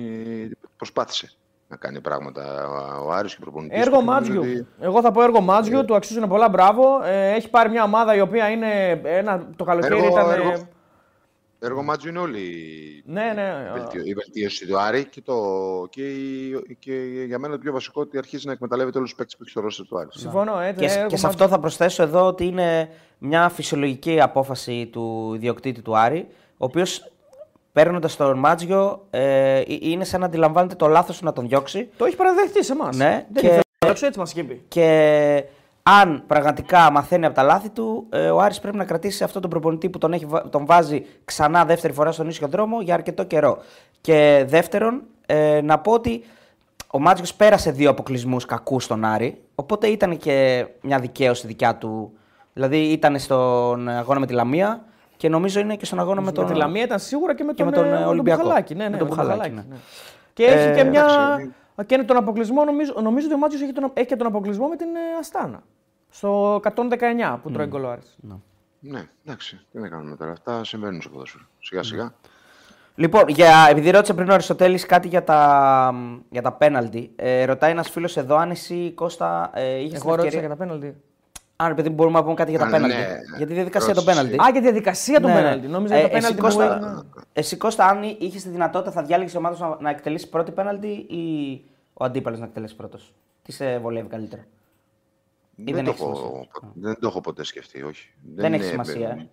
προσπάθησε 0.76 1.30
να 1.68 1.76
κάνει 1.76 2.00
πράγματα 2.00 2.68
ο 3.04 3.10
Άρης 3.12 3.30
και 3.32 3.38
ο 3.40 3.42
προπονητής. 3.42 3.78
Έργο 3.80 3.98
του 3.98 4.04
και 4.04 4.10
νομίζω 4.10 4.34
Μάτζιου. 4.34 4.50
ότι- 4.58 4.66
Εγώ 4.80 5.00
θα 5.00 5.10
πω 5.12 5.22
έργο 5.22 5.40
Μάτζιου, 5.40 5.84
του 5.84 5.94
αξίζουν 5.94 6.28
πολλά 6.28 6.48
μπράβο. 6.48 7.02
Ε, 7.04 7.30
έχει 7.32 7.50
πάρει 7.50 7.70
μια 7.70 7.82
ομάδα 7.84 8.14
η 8.14 8.20
οποία 8.20 8.48
είναι. 8.50 9.00
Ένα, 9.04 9.48
το 9.56 9.64
καλοκαίρι 9.64 9.94
Έργο- 9.96 10.08
ήταν. 10.08 10.30
ε, 10.30 10.34
έργο- 10.34 10.68
Έργο 11.58 11.82
Μάτζιου 11.82 12.10
είναι 12.10 12.18
όλη 12.18 12.42
Ναι, 13.06 13.32
ναι. 13.34 13.68
η, 13.68 13.72
βελτίω- 13.78 14.06
η 14.06 14.14
βελτίωση 14.14 14.66
του 14.66 14.78
Άρη 14.80 15.04
και, 15.04 15.20
το, 15.22 15.34
και, 15.90 16.02
η- 16.12 16.76
και 16.78 16.92
για 17.26 17.38
μένα 17.38 17.54
το 17.54 17.60
πιο 17.60 17.72
βασικό 17.72 18.00
ότι 18.00 18.18
αρχίζει 18.18 18.46
να 18.46 18.52
εκμεταλλεύεται 18.52 18.98
όλους 18.98 19.08
τους 19.10 19.18
παίκτες 19.18 19.36
που 19.36 19.42
έχει 19.42 19.50
στο 19.50 19.60
ρόστερ 19.60 19.86
του 19.86 19.98
Άρη. 19.98 20.08
Συμφωνώ. 20.10 20.60
Ε, 20.60 20.72
Και, 20.72 20.84
ε, 20.84 20.88
και 20.88 20.94
έργο 20.94 20.98
σε 20.98 21.06
Μάτζιου. 21.10 21.28
αυτό 21.28 21.48
θα 21.48 21.58
προσθέσω 21.60 22.02
εδώ 22.02 22.26
ότι 22.26 22.44
είναι 22.46 22.88
μια 23.18 23.48
φυσιολογική 23.48 24.20
απόφαση 24.20 24.86
του 24.92 25.32
ιδιοκτήτη 25.34 25.82
του 25.82 25.96
Άρη, 25.98 26.28
ο 26.56 26.64
οποίος 26.64 27.12
παίρνοντας 27.76 28.16
τον 28.16 28.38
Μάτζιο 28.38 29.06
ε, 29.10 29.62
είναι 29.66 30.04
σαν 30.04 30.20
να 30.20 30.26
αντιλαμβάνεται 30.26 30.74
το 30.74 30.86
λάθος 30.86 31.18
του 31.18 31.24
να 31.24 31.32
τον 31.32 31.48
διώξει 31.48 31.88
Το 31.96 32.04
έχει 32.04 32.16
παραδεχτεί 32.16 32.64
σε 32.64 32.72
εμάς. 32.72 32.96
Ναι, 32.96 33.26
δεν 33.32 33.42
και- 33.42 33.46
ήθελε 33.46 33.60
να 33.86 33.92
το 33.94 34.06
έτσι 34.06 34.18
μας 34.18 34.30
είχε 34.32 34.44
πει. 34.44 34.64
Και 34.68 35.44
αν 35.82 36.22
πραγματικά 36.26 36.90
μαθαίνει 36.90 37.26
από 37.26 37.34
τα 37.34 37.42
λάθη 37.42 37.68
του, 37.70 38.06
ε, 38.10 38.30
ο 38.30 38.40
Άρης 38.40 38.60
πρέπει 38.60 38.76
να 38.76 38.84
κρατήσει 38.84 39.24
αυτόν 39.24 39.40
τον 39.40 39.50
προπονητή 39.50 39.88
που 39.90 39.98
τον, 39.98 40.12
έχει, 40.12 40.26
βα- 40.26 40.48
τον 40.48 40.66
βάζει 40.66 41.04
ξανά 41.24 41.64
δεύτερη 41.64 41.92
φορά 41.92 42.12
στον 42.12 42.28
ίσιο 42.28 42.48
δρόμο 42.48 42.80
για 42.80 42.94
αρκετό 42.94 43.24
καιρό. 43.24 43.58
Και 44.00 44.44
δεύτερον, 44.48 45.02
ε, 45.26 45.60
να 45.60 45.78
πω 45.78 45.92
ότι 45.92 46.24
ο 46.90 46.98
Μάτζιος 47.00 47.34
πέρασε 47.34 47.70
δύο 47.70 47.90
αποκλεισμούς 47.90 48.44
κακούς 48.46 48.84
στον 48.84 49.04
Άρη, 49.04 49.40
οπότε 49.54 49.86
ήταν 49.86 50.16
και 50.16 50.66
μια 50.80 50.98
δικαίωση 50.98 51.46
δικιά 51.46 51.76
του. 51.76 52.12
Δηλαδή 52.52 52.78
ήταν 52.78 53.18
στον 53.18 53.88
αγώνα 53.88 54.20
με 54.20 54.26
τη 54.26 54.32
Λαμία 54.32 54.84
και 55.16 55.28
νομίζω 55.28 55.60
είναι 55.60 55.76
και 55.76 55.84
στον 55.84 55.98
αγώνα 56.00 56.20
με 56.20 56.32
τον. 56.32 56.44
Με 56.44 56.52
τη 56.52 56.56
Λαμία 56.58 56.82
ήταν 56.82 56.98
σίγουρα 56.98 57.34
και 57.34 57.44
με 57.44 57.52
και 57.52 57.62
τον, 57.62 57.72
με 57.72 57.76
τον, 57.76 57.84
ε, 57.84 57.88
ε, 57.88 57.90
με 57.92 57.98
τον 57.98 58.08
Ολυμπιακό. 58.08 58.42
Μπουχαλάκη. 58.42 58.74
Ναι, 58.74 58.82
Με 58.82 58.88
ναι, 58.88 58.96
τον 58.96 59.08
με 59.08 59.14
Μπουχαλάκη, 59.14 59.54
ναι. 59.54 59.64
ναι. 59.68 59.76
Και 60.32 60.44
έχει 60.44 60.68
Ε, 60.68 60.74
και 60.74 60.84
μια. 60.84 61.04
εντάξει. 61.04 61.50
Και 61.86 61.98
τον 61.98 62.16
αποκλεισμό, 62.16 62.64
νομίζω, 62.64 62.94
νομίζω 63.02 63.26
ότι 63.26 63.34
ο 63.34 63.38
Μάτζιο 63.38 63.64
έχει, 63.64 63.72
τον, 63.72 63.90
έχει 63.94 64.06
και 64.06 64.16
τον 64.16 64.26
αποκλεισμό 64.26 64.66
με 64.68 64.76
την 64.76 64.86
ε, 64.86 65.18
Αστάνα. 65.20 65.62
Στο 66.08 66.54
119 66.54 67.38
που 67.42 67.50
τρώει 67.50 67.66
γκολ 67.66 67.84
ο 67.84 67.90
Άρης. 67.90 68.16
Ναι, 68.80 69.08
εντάξει, 69.26 69.66
τι 69.72 69.78
να 69.78 69.88
κάνουμε 69.88 70.16
τώρα. 70.16 70.30
Αυτά 70.30 70.64
συμβαίνουν 70.64 71.00
στο 71.00 71.10
ποδόσφαιρο. 71.10 71.44
Σιγά 71.58 71.82
σιγά. 71.82 72.14
Λοιπόν, 72.94 73.28
για, 73.28 73.66
επειδή 73.70 73.90
ρώτησε 73.90 74.14
πριν 74.14 74.30
ο 74.30 74.32
Αριστοτέλης 74.32 74.86
κάτι 74.86 75.08
για 75.08 75.24
τα, 75.24 75.94
για 76.30 76.42
τα 76.42 76.52
πέναλτι, 76.52 77.12
ε, 77.16 77.44
ρωτάει 77.44 77.70
ένας 77.70 77.90
φίλος 77.90 78.16
εδώ 78.16 78.36
αν 78.36 78.50
εσύ, 78.50 78.92
Κώστα, 78.94 79.50
ε, 79.54 79.76
είχες 79.76 79.88
την 79.88 79.96
Εγώ 79.96 80.10
ρώτησα 80.10 80.26
ευκαιρία... 80.26 80.46
για 80.46 80.56
τα 80.56 80.64
πέναλτι. 80.64 80.96
Αν 81.56 81.70
επειδή 81.70 81.88
μπορούμε 81.88 82.18
να 82.18 82.22
πούμε 82.24 82.34
κάτι 82.34 82.50
για 82.50 82.58
τα 82.58 82.66
Α, 82.66 82.70
πέναλτι. 82.70 82.96
ναι. 82.96 83.18
Για 83.36 83.46
τη 83.46 83.52
διαδικασία 83.54 83.94
των 83.94 84.04
Ρώτησε. 84.04 84.22
πέναλτι. 84.22 84.42
Α, 84.42 84.50
για 84.50 84.60
τη 84.60 84.60
διαδικασία 84.60 85.20
των 85.20 85.30
Ναι. 85.30 85.36
πέναλτι. 85.36 85.66
Νόμιζα 85.66 85.94
Ε, 85.94 85.98
για 85.98 86.08
το 86.08 86.16
εσύ, 86.16 86.34
πέναλτι 86.34 86.36
που 86.36 86.58
Κώστα, 86.58 86.76
έγινε. 86.76 87.02
εσύ, 87.32 87.56
Κώστα, 87.56 87.86
αν 87.86 88.02
είχες 88.02 88.42
τη 88.42 88.48
δυνατότητα, 88.48 88.90
θα 88.92 89.02
διάλεγε 89.02 89.30
η 89.34 89.36
ομάδα 89.36 89.56
σου 89.56 89.62
να, 89.62 89.76
να 89.80 89.90
εκτελέσει 89.90 90.28
πρώτη 90.28 90.50
πέναλτι 90.52 90.88
ή 90.88 91.64
ο 91.92 92.04
αντίπαλος 92.04 92.38
να 92.38 92.44
εκτελέσει 92.44 92.76
πρώτος; 92.76 93.14
Τι 93.42 93.52
σε 93.52 93.78
βολεύει 93.78 94.08
καλύτερα; 94.08 94.46
Ή 95.54 95.72
δεν 95.72 95.84
το 95.84 95.90
έχεις 95.90 96.02
έχω, 96.02 96.14
σημασία; 96.16 96.46
δεν 96.74 96.98
το 97.00 97.06
έχω 97.08 97.20
ποτέ 97.20 97.44
σκεφτεί, 97.44 97.82
όχι. 97.82 98.10
Δεν 98.34 98.52
έχεις 98.52 98.70
είναι- 98.70 98.84
σημασία, 98.84 99.08
ε; 99.10 99.28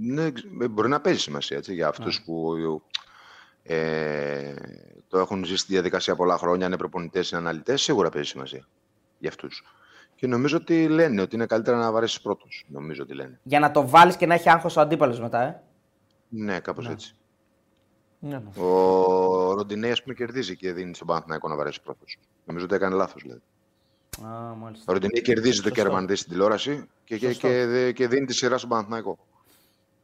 Ναι, 0.00 0.22
ε, 0.62 0.68
μπορεί 0.68 0.88
να 0.88 1.00
παίζει 1.00 1.18
σημασία 1.20 1.56
έτσι, 1.56 1.74
για 1.74 1.88
αυτούς 1.88 2.22
που 2.24 2.52
ε, 3.62 4.54
το 5.08 5.18
έχουν 5.18 5.44
ζήσει 5.44 5.66
τη 5.66 5.72
διαδικασία 5.72 6.16
πολλά 6.16 6.38
χρόνια, 6.38 6.66
είναι 6.66 6.76
προπονητές, 6.76 7.30
είναι 7.30 7.40
αναλυτές, 7.40 7.82
σίγουρα 7.82 8.10
παίζει 8.10 8.28
σημασία 8.28 8.66
για 9.18 9.28
αυτούς. 9.28 9.64
Και 10.14 10.26
νομίζω 10.26 10.56
ότι 10.56 10.88
λένε 10.88 11.20
ότι 11.20 11.34
είναι 11.34 11.46
καλύτερα 11.46 11.76
να 11.76 11.92
βαρέσεις 11.92 12.20
πρώτος. 12.20 12.64
Νομίζω 12.68 13.02
ότι 13.02 13.14
λένε. 13.14 13.40
Για 13.42 13.60
να 13.60 13.70
το 13.70 13.88
βάλεις 13.88 14.16
και 14.16 14.26
να 14.26 14.34
έχει 14.34 14.50
άγχος 14.50 14.76
ο 14.76 14.80
αντίπαλος 14.80 15.20
μετά, 15.20 15.42
ε. 15.42 15.62
Ναι, 16.28 16.60
κάπως 16.60 16.88
έτσι. 16.88 17.14
Ναι. 18.18 18.42
Ο 18.56 19.52
Ροντινέη, 19.52 19.90
ας 19.90 20.02
πούμε, 20.02 20.14
κερδίζει 20.14 20.56
και 20.56 20.72
δίνει 20.72 20.94
στον 20.94 21.06
Παναθηναϊκό 21.06 21.48
να 21.48 21.56
βαρέσει 21.56 21.82
πρώτος. 21.82 22.18
Νομίζω 22.44 22.64
ότι 22.64 22.74
έκανε 22.74 22.94
λάθος. 22.94 23.22
Δηλαδή. 23.22 23.40
Α, 24.22 24.54
μάλιστα. 24.54 24.84
Ο 24.88 24.92
Ροντινέη 24.92 25.22
κερδίζει 25.22 25.54
Σωστό. 25.54 25.68
το 25.68 25.74
κέρμα 25.74 26.06
στην 26.14 26.30
τηλεόραση 26.30 26.88
και, 27.04 27.18
και, 27.18 27.34
και, 27.34 27.92
και, 27.92 28.08
δίνει 28.08 28.26
τη 28.26 28.34
σειρά 28.34 28.58
στον 28.58 28.68
Παναθηναϊκό. 28.68 29.18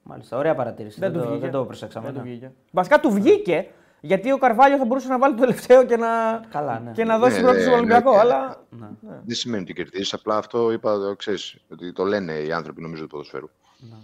Μάλιστα, 0.03 0.37
ωραία 0.37 0.55
παρατήρηση. 0.55 1.01
Δεν, 1.01 1.13
δεν, 1.13 1.23
το, 1.23 1.39
δεν 1.39 1.51
το 1.51 1.65
προσέξαμε. 1.65 2.13
Δεν 2.13 2.39
ναι. 2.41 2.53
Βασικά 2.71 3.01
του 3.01 3.11
βγήκε 3.11 3.69
γιατί 4.01 4.33
ο 4.33 4.39
Καρβάλιο 4.39 4.77
θα 4.77 4.85
μπορούσε 4.85 5.09
να 5.09 5.19
βάλει 5.19 5.35
το 5.35 5.41
τελευταίο 5.41 5.85
και 5.85 5.97
να, 5.97 6.41
Καλά, 6.51 6.81
ναι. 6.81 6.93
και 6.93 7.05
να 7.05 7.19
δώσει 7.19 7.37
ναι, 7.37 7.41
πρώτο 7.41 7.57
ναι, 7.57 7.63
στον 7.63 7.75
Ολυμπιακό. 7.75 8.13
Ναι, 8.13 8.19
αλλά... 8.19 8.57
ναι. 8.71 8.89
Δεν 9.01 9.37
σημαίνει 9.37 9.63
ότι 9.63 9.73
κερδίζεις. 9.73 10.13
Απλά 10.13 10.37
αυτό 10.37 10.73
είπα, 10.73 11.15
ξέρεις, 11.17 11.57
ότι 11.71 11.93
το 11.93 12.05
λένε 12.05 12.33
οι 12.33 12.53
άνθρωποι 12.53 12.81
νομίζω 12.81 13.03
του 13.03 13.09
ποδοσφαίρου. 13.09 13.49
Ναι. 13.79 13.97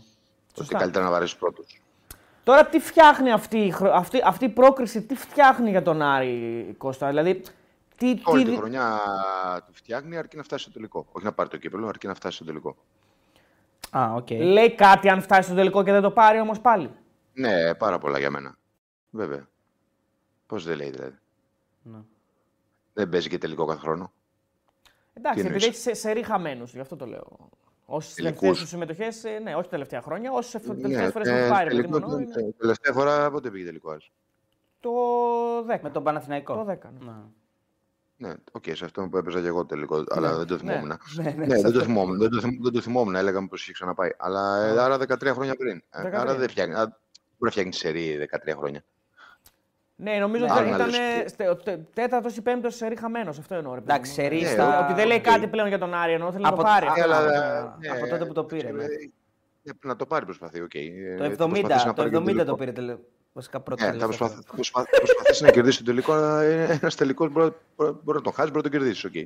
Ότι 0.58 0.74
καλύτερα 0.74 1.04
να 1.04 1.10
βαρέσεις 1.10 1.36
πρώτος. 1.36 1.80
Τώρα 2.44 2.66
τι 2.66 2.78
φτιάχνει 2.78 3.32
αυτή, 3.32 3.74
αυτή, 3.92 4.20
αυτή 4.24 4.44
η 4.44 4.48
πρόκριση, 4.48 5.02
τι 5.02 5.14
φτιάχνει 5.14 5.70
για 5.70 5.82
τον 5.82 6.02
Άρη 6.02 6.74
Κώστα; 6.78 7.08
Δηλαδή, 7.08 7.42
τι, 7.96 8.20
Όλη 8.24 8.44
τι... 8.44 8.50
τη 8.50 8.56
χρονιά 8.56 9.00
του 9.66 9.74
φτιάχνει 9.74 10.16
αρκεί 10.16 10.36
να 10.36 10.42
φτάσει 10.42 10.62
στο 10.62 10.72
τελικό. 10.72 11.06
Όχι 11.12 11.24
να 11.24 11.32
πάρει 11.32 11.48
το 11.48 11.56
κύπελο, 11.56 11.88
αρκεί 11.88 12.06
να 12.06 12.14
φτάσει 12.14 12.36
στο 12.36 12.44
τελικό. 12.44 12.76
Α, 13.90 14.14
okay. 14.16 14.38
Λέει 14.38 14.74
κάτι 14.74 15.08
αν 15.08 15.22
φτάσει 15.22 15.42
στο 15.42 15.54
τελικό 15.54 15.82
και 15.82 15.92
δεν 15.92 16.02
το 16.02 16.10
πάρει 16.10 16.40
όμως 16.40 16.60
πάλι. 16.60 16.90
Ναι, 17.32 17.74
πάρα 17.74 17.98
πολλά 17.98 18.18
για 18.18 18.30
μένα. 18.30 18.56
Βέβαια. 19.10 19.48
Πώς 20.46 20.64
δεν 20.64 20.76
λέει 20.76 20.90
δηλαδή. 20.90 21.16
Ναι. 21.82 21.98
Δεν 22.92 23.08
παίζει 23.08 23.28
και 23.28 23.38
τελικό 23.38 23.64
κάθε 23.64 23.80
χρόνο. 23.80 24.12
Εντάξει, 25.14 25.44
επειδή 25.46 25.64
έχει 25.64 25.76
σε, 25.76 25.94
σε 25.94 26.22
χαμένους, 26.22 26.72
γι' 26.72 26.80
αυτό 26.80 26.96
το 26.96 27.06
λέω. 27.06 27.48
Όσες 27.86 28.14
τελευταίες 28.14 28.56
σου 28.56 28.66
συμμετοχές, 28.66 29.24
ε, 29.24 29.38
ναι, 29.38 29.54
όχι 29.54 29.68
τελευταία 29.68 30.02
χρόνια, 30.02 30.32
όσες 30.32 30.62
τελευταίες 30.62 31.04
ναι, 31.04 31.10
φορές 31.10 31.28
έχει 31.28 31.48
πάρει. 31.48 31.68
Τελικό, 31.68 31.98
μόνο, 31.98 32.18
είναι... 32.18 32.54
Τελευταία 32.58 32.92
φορά 32.92 33.30
πότε 33.30 33.50
πήγε 33.50 33.64
τελικό 33.64 33.96
Το 34.80 34.90
10. 35.74 35.78
Με 35.82 35.90
τον 35.90 36.02
Παναθηναϊκό. 36.02 36.54
Το 36.54 36.72
10. 36.72 36.76
Ναι. 36.98 37.12
Ναι, 38.18 38.62
okay, 38.66 38.71
okay, 38.71 38.76
σε 38.76 38.84
αυτό 38.84 39.08
που 39.08 39.16
έπαιζα 39.16 39.40
και 39.40 39.46
εγώ 39.46 39.66
τελικό, 39.66 40.04
αλλά 40.08 40.30
ναι, 40.30 40.36
δεν 40.36 40.46
το 40.46 40.58
θυμόμουν. 40.58 40.86
Ναι, 40.86 41.22
ναι, 41.22 41.30
ναι, 41.30 41.46
ναι 41.46 41.60
δεν, 41.60 41.72
το 41.72 41.82
θυμόμουν 41.82 42.18
δεν, 42.18 42.30
το 42.30 42.40
θυμόμουν, 42.40 42.62
δεν 42.62 42.72
το 42.72 42.80
θυμόμουν, 42.80 43.14
έλεγα 43.14 43.46
πως 43.48 43.62
είχε 43.62 43.72
ξαναπάει. 43.72 44.10
Αλλά 44.16 44.64
ε, 44.64 44.80
άρα 44.80 44.96
13 44.96 45.26
χρόνια 45.32 45.54
πριν. 45.54 45.82
13. 46.02 46.04
Ε, 46.04 46.16
άρα 46.16 46.34
δεν 46.34 46.48
φτιάχνει. 46.48 46.74
Μπορεί 46.74 46.90
να 47.38 47.50
φτιάχνει 47.50 47.72
σερί 47.72 48.28
13 48.46 48.54
χρόνια. 48.56 48.84
Ναι, 49.98 50.18
νομίζω 50.18 50.44
ότι 50.44 50.68
ήταν 50.68 50.90
τέταρτος 51.94 52.36
ή 52.36 52.42
πέμπτος 52.42 52.74
σε 52.74 52.94
χαμένος. 53.00 53.38
Αυτό 53.38 53.54
εννοώ. 53.54 53.76
Εντάξει, 53.76 54.12
σε 54.12 54.22
ναι, 54.22 54.46
στα... 54.46 54.84
Ότι 54.84 54.92
δεν 54.92 55.06
λέει 55.06 55.20
κάτι 55.20 55.46
πλέον 55.46 55.68
για 55.68 55.78
τον 55.78 55.94
Άρη, 55.94 56.12
ενώ 56.12 56.32
θέλει 56.32 56.42
να 56.42 56.52
το 56.52 56.62
πάρει. 56.62 56.86
Από 57.92 58.08
τότε 58.08 58.24
που 58.24 58.32
το 58.32 58.44
πήρε. 58.44 58.70
Ναι. 58.70 58.84
Να 59.82 59.96
το 59.96 60.06
πάρει 60.06 60.24
προσπαθεί, 60.24 60.60
οκ. 60.60 60.70
Το 61.36 61.44
70 61.44 61.94
το, 62.36 62.44
το 62.44 62.54
πήρε 62.54 62.72
Βασικά 63.32 63.60
πρώτα. 63.60 63.92
Ναι, 63.92 63.98
θα 63.98 64.06
προσπαθήσει 64.06 65.42
να 65.42 65.50
κερδίσει 65.50 65.76
τον 65.76 65.86
τελικό, 65.86 66.12
αλλά 66.12 66.42
ένας 66.42 66.94
τελικός 66.94 67.32
μπορεί, 67.32 67.52
να 68.04 68.20
τον 68.20 68.32
χάσει, 68.32 68.50
μπορεί 68.50 68.54
να 68.54 68.62
τον 68.62 68.70
κερδίσει. 68.70 69.10
Okay. 69.14 69.24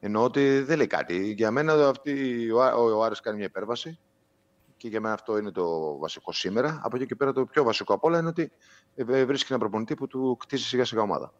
Εννοώ 0.00 0.22
ότι 0.22 0.60
δεν 0.60 0.76
λέει 0.76 0.86
κάτι. 0.86 1.32
Για 1.32 1.50
μένα 1.50 1.88
αυτή, 1.88 2.50
ο, 2.50 2.58
ο, 2.58 2.98
ο 2.98 3.02
Άρης 3.02 3.20
κάνει 3.20 3.36
μια 3.36 3.46
υπέρβαση 3.46 3.98
και 4.76 4.88
για 4.88 5.00
μένα 5.00 5.14
αυτό 5.14 5.38
είναι 5.38 5.50
το 5.50 5.96
βασικό 5.98 6.32
σήμερα. 6.32 6.80
Από 6.82 6.96
εκεί 6.96 7.06
και 7.06 7.14
πέρα 7.14 7.32
το 7.32 7.44
πιο 7.44 7.64
βασικό 7.64 7.94
απ' 7.94 8.04
όλα 8.04 8.18
είναι 8.18 8.28
ότι 8.28 8.52
ε, 8.94 9.04
ε, 9.08 9.24
βρίσκει 9.24 9.52
ένα 9.52 9.60
προπονητή 9.60 9.94
που 9.94 10.06
του 10.06 10.36
κτίσει 10.40 10.64
σιγά 10.64 10.84
σιγά 10.84 11.02
ομάδα. 11.02 11.32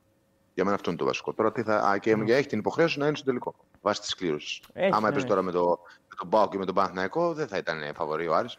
Για 0.54 0.64
μένα 0.64 0.76
αυτό 0.76 0.90
είναι 0.90 0.98
το 0.98 1.04
βασικό. 1.04 1.32
Τώρα 1.32 1.52
τι 1.52 1.62
θα, 1.62 1.76
α, 1.78 1.98
και 1.98 2.16
mm. 2.16 2.28
έχει 2.28 2.46
την 2.46 2.58
υποχρέωση 2.58 2.98
να 2.98 3.06
είναι 3.06 3.16
στο 3.16 3.24
τελικό. 3.24 3.54
Βάσει 3.82 4.00
της 4.00 4.14
κλήρωσης. 4.14 4.62
Άμα 4.74 5.00
ναι. 5.00 5.08
έπαιζε 5.08 5.26
τώρα 5.26 5.42
με, 5.42 5.50
το, 5.52 5.78
με 6.08 6.14
τον 6.18 6.28
Μπάουκ 6.28 6.50
και 6.50 6.58
με 6.58 6.64
τον 6.64 6.74
Παναθηναϊκό, 6.74 7.32
δεν 7.32 7.48
θα 7.48 7.56
ήταν 7.56 7.94
φαβορή 7.94 8.28
ο 8.28 8.34
Άρης. 8.34 8.58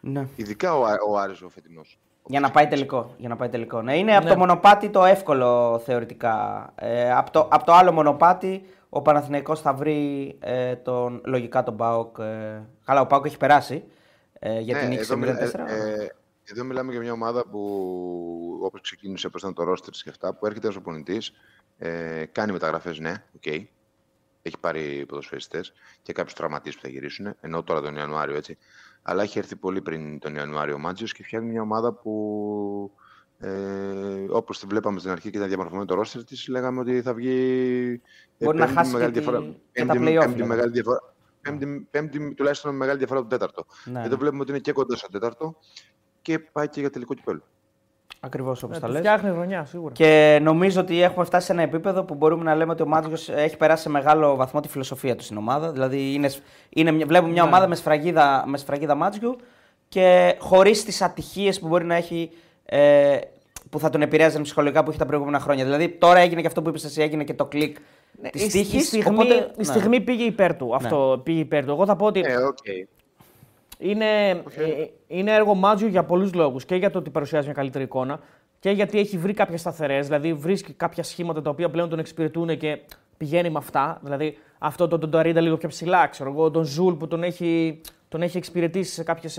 Ναι. 0.00 0.28
Ειδικά 0.36 0.74
ο, 0.74 0.84
ο 1.08 1.18
Άρης 1.18 1.42
ο 1.42 1.48
φετινός. 1.48 1.98
Για 2.26 2.40
να 2.40 2.50
πάει 2.50 2.66
τελικό. 2.66 3.14
Για 3.16 3.28
να 3.28 3.36
πάει 3.36 3.48
τελικό. 3.48 3.82
Ναι, 3.82 3.96
είναι 3.96 4.10
ναι. 4.10 4.16
από 4.16 4.26
το 4.26 4.36
μονοπάτι 4.36 4.90
το 4.90 5.04
εύκολο 5.04 5.78
θεωρητικά. 5.84 6.66
Ε, 6.74 7.12
από, 7.12 7.30
το, 7.30 7.48
από 7.50 7.64
το 7.64 7.72
άλλο 7.72 7.92
μονοπάτι 7.92 8.66
ο 8.88 9.02
Παναθηναϊκός 9.02 9.60
θα 9.60 9.74
βρει 9.74 10.36
ε, 10.40 10.76
τον, 10.76 11.20
λογικά 11.24 11.62
τον 11.62 11.76
Πάοκ. 11.76 12.18
Ε, 12.18 12.62
καλά, 12.84 13.00
ο 13.00 13.06
Πάοκ 13.06 13.26
έχει 13.26 13.36
περάσει 13.36 13.84
ε, 14.46 14.60
για 14.60 14.78
την 14.78 14.88
νίκη 14.88 15.04
σε 15.04 15.14
0-4. 15.14 15.20
Ε, 15.68 16.06
εδώ 16.44 16.64
μιλάμε 16.64 16.92
για 16.92 17.00
μια 17.00 17.12
ομάδα 17.12 17.46
που 17.46 18.60
όπως 18.62 18.80
ξεκίνησε 18.80 19.26
όπως 19.26 19.40
ήταν 19.40 19.54
το 19.54 19.62
ρόστερ 19.62 19.92
και 19.92 20.10
αυτά, 20.10 20.34
που 20.34 20.46
έρχεται 20.46 20.68
ως 20.68 20.76
προπονητής, 20.76 21.32
ε, 21.78 22.24
κάνει 22.32 22.52
μεταγραφές, 22.52 22.98
ναι, 22.98 23.24
okay. 23.34 23.42
Okay. 23.44 23.64
Έχει 24.42 24.58
πάρει 24.60 25.04
ποδοσφαιριστές 25.08 25.72
και 26.02 26.12
κάποιους 26.12 26.34
τραυματίες 26.34 26.74
που 26.74 26.80
θα 26.80 26.88
γυρίσουν, 26.88 27.34
ενώ 27.40 27.62
τώρα 27.62 27.80
τον 27.80 27.96
Ιανουάριο 27.96 28.36
έτσι. 28.36 28.58
Αλλά 29.02 29.22
έχει 29.22 29.38
έρθει 29.38 29.56
πολύ 29.56 29.80
πριν 29.80 30.18
τον 30.18 30.34
Ιανουάριο 30.34 30.74
ο 30.74 30.78
Μάτζιος 30.78 31.12
και 31.12 31.22
φτιάχνει 31.22 31.50
μια 31.50 31.62
ομάδα 31.62 31.92
που 31.92 32.92
ε, 33.38 34.26
όπως 34.28 34.58
τη 34.58 34.66
βλέπαμε 34.66 34.98
στην 34.98 35.10
αρχή 35.10 35.30
και 35.30 35.36
ήταν 35.36 35.48
διαμορφωμένο 35.48 35.84
το 35.84 35.94
ρόστερ 35.94 36.24
της, 36.24 36.48
λέγαμε 36.48 36.80
ότι 36.80 37.02
θα 37.02 37.14
βγει. 37.14 38.00
Μπορεί 38.38 38.58
να 38.58 38.66
χάσει 38.66 38.92
μεγάλη 38.92 39.12
διαφορά. 39.12 39.38
Και 39.38 39.44
πέμπτη, 39.72 39.98
πέμπτη, 39.98 40.10
δηλαδή. 40.10 40.42
μεγάλη 40.42 40.70
διαφορά. 40.70 41.13
Πέμπτη, 41.44 41.88
πέμπτη, 41.90 42.34
τουλάχιστον 42.34 42.76
μεγάλη 42.76 42.98
διαφορά 42.98 43.20
από 43.20 43.28
τον 43.28 43.38
τέταρτο. 43.38 43.64
Ναι. 43.84 44.02
Εδώ 44.04 44.16
βλέπουμε 44.16 44.42
ότι 44.42 44.50
είναι 44.50 44.60
και 44.60 44.72
κοντά 44.72 44.96
στο 44.96 45.08
τέταρτο 45.08 45.56
και 46.22 46.38
πάει 46.38 46.68
και 46.68 46.80
για 46.80 46.90
τελικό 46.90 47.14
κυπέλο. 47.14 47.42
Ακριβώς 48.20 48.62
όπως 48.62 48.76
ε, 48.76 48.80
τα 48.80 48.88
λες. 48.88 48.98
Φτιάχνει 48.98 49.30
χρονιά, 49.30 49.64
σίγουρα. 49.64 49.94
Και 49.94 50.38
νομίζω 50.42 50.80
ότι 50.80 51.02
έχουμε 51.02 51.24
φτάσει 51.24 51.46
σε 51.46 51.52
ένα 51.52 51.62
επίπεδο 51.62 52.04
που 52.04 52.14
μπορούμε 52.14 52.44
να 52.44 52.54
λέμε 52.54 52.72
ότι 52.72 52.82
ο 52.82 52.86
Μάτζιος 52.86 53.28
έχει 53.28 53.56
περάσει 53.56 53.82
σε 53.82 53.88
μεγάλο 53.88 54.36
βαθμό 54.36 54.60
τη 54.60 54.68
φιλοσοφία 54.68 55.16
του 55.16 55.24
στην 55.24 55.36
ομάδα. 55.36 55.72
Δηλαδή, 55.72 56.14
είναι, 56.14 56.30
είναι, 56.68 56.92
βλέπουμε 56.92 57.32
μια 57.32 57.42
ναι. 57.42 57.48
ομάδα 57.48 57.68
με 57.68 57.74
σφραγίδα, 57.74 58.44
με 58.46 58.58
σφραγίδα 58.58 58.94
Μάτζιου 58.94 59.36
και 59.88 60.36
χωρίς 60.38 60.84
τις 60.84 61.02
ατυχίες 61.02 61.60
που 61.60 61.68
μπορεί 61.68 61.84
να 61.84 61.94
έχει. 61.94 62.30
Ε, 62.64 63.18
που 63.70 63.78
θα 63.78 63.90
τον 63.90 64.02
επηρέαζαν 64.02 64.42
ψυχολογικά 64.42 64.82
που 64.82 64.90
είχε 64.90 64.98
τα 64.98 65.06
προηγούμενα 65.06 65.40
χρόνια. 65.40 65.64
Δηλαδή, 65.64 65.88
τώρα 65.88 66.18
έγινε 66.18 66.40
και 66.40 66.46
αυτό 66.46 66.62
που 66.62 66.68
είπες 66.68 66.84
εσύ, 66.84 67.02
έγινε 67.02 67.24
και 67.24 67.34
το 67.34 67.44
κλικ 67.44 67.76
ναι, 68.20 68.30
τη 68.30 68.46
τύχη. 68.46 68.76
Η, 68.76 68.80
στιγμή, 68.80 69.08
οπότε, 69.08 69.34
η 69.34 69.50
ναι. 69.56 69.64
στιγμή 69.64 70.00
πήγε 70.00 70.24
υπέρ 70.24 70.56
του. 70.56 70.74
Αυτό 70.74 71.16
ναι. 71.16 71.22
πήγε 71.22 71.40
υπέρ 71.40 71.64
του. 71.64 71.70
Εγώ 71.70 71.86
θα 71.86 71.96
πω 71.96 72.06
ότι. 72.06 72.20
Ε, 72.20 72.34
okay. 72.48 72.88
Είναι, 73.78 74.42
okay. 74.48 74.58
ε, 74.58 74.84
είναι 75.06 75.32
έργο 75.34 75.54
Μάτζιου 75.54 75.88
για 75.88 76.04
πολλούς 76.04 76.34
λόγους. 76.34 76.64
Και 76.64 76.74
για 76.74 76.90
το 76.90 76.98
ότι 76.98 77.10
παρουσιάζει 77.10 77.44
μια 77.44 77.54
καλύτερη 77.54 77.84
εικόνα 77.84 78.20
και 78.58 78.70
γιατί 78.70 78.98
έχει 78.98 79.18
βρει 79.18 79.32
κάποιες 79.32 79.60
σταθερές. 79.60 80.06
Δηλαδή 80.06 80.34
βρίσκει 80.34 80.72
κάποια 80.72 81.02
σχήματα 81.02 81.42
τα 81.42 81.50
οποία 81.50 81.70
πλέον 81.70 81.88
τον 81.88 81.98
εξυπηρετούν 81.98 82.58
και 82.58 82.78
πηγαίνει 83.16 83.50
με 83.50 83.58
αυτά. 83.58 84.00
Δηλαδή 84.02 84.38
αυτό 84.58 84.88
τον, 84.88 85.00
τον 85.00 85.10
Ταρίντα 85.10 85.40
λίγο 85.40 85.56
πιο 85.56 85.68
ψηλά, 85.68 86.06
ξέρω 86.06 86.30
εγώ. 86.30 86.50
Τον 86.50 86.64
Ζουλ 86.64 86.94
που 86.94 87.08
τον 87.08 87.22
έχει, 87.22 87.80
τον 88.08 88.22
έχει 88.22 88.36
εξυπηρετήσει 88.36 88.92
σε 88.92 89.02
κάποιες 89.02 89.32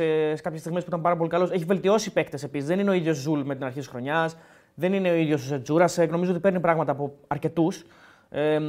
στιγμές 0.56 0.82
που 0.84 0.88
ήταν 0.88 1.02
πάρα 1.02 1.16
πολύ 1.18 1.30
καλός. 1.30 1.52
Έχει 1.52 1.64
βελτιώσει 1.64 2.14
παίκτες 2.14 2.44
επίσης. 2.44 2.68
Δεν 2.68 2.80
είναι 2.80 2.90
ο 2.90 2.94
ίδιος 2.94 3.18
Ζουλ 3.18 3.42
με 3.42 3.56
την 3.56 3.64
αρχή 3.64 3.78
της 3.78 3.88
χρονιάς. 3.88 4.38
Δεν 4.74 4.94
είναι 4.94 5.10
ο 5.10 5.16
ίδιος 5.16 5.52
ο 5.52 5.62
Τζούρασεκ. 5.62 6.12
Νομίζω 6.12 6.32
ότι 6.32 6.40
παίρνει 6.40 6.60
πράγματα 6.60 6.92
από 6.92 7.16
αρκετούς. 7.28 7.86
Ε, 8.30 8.60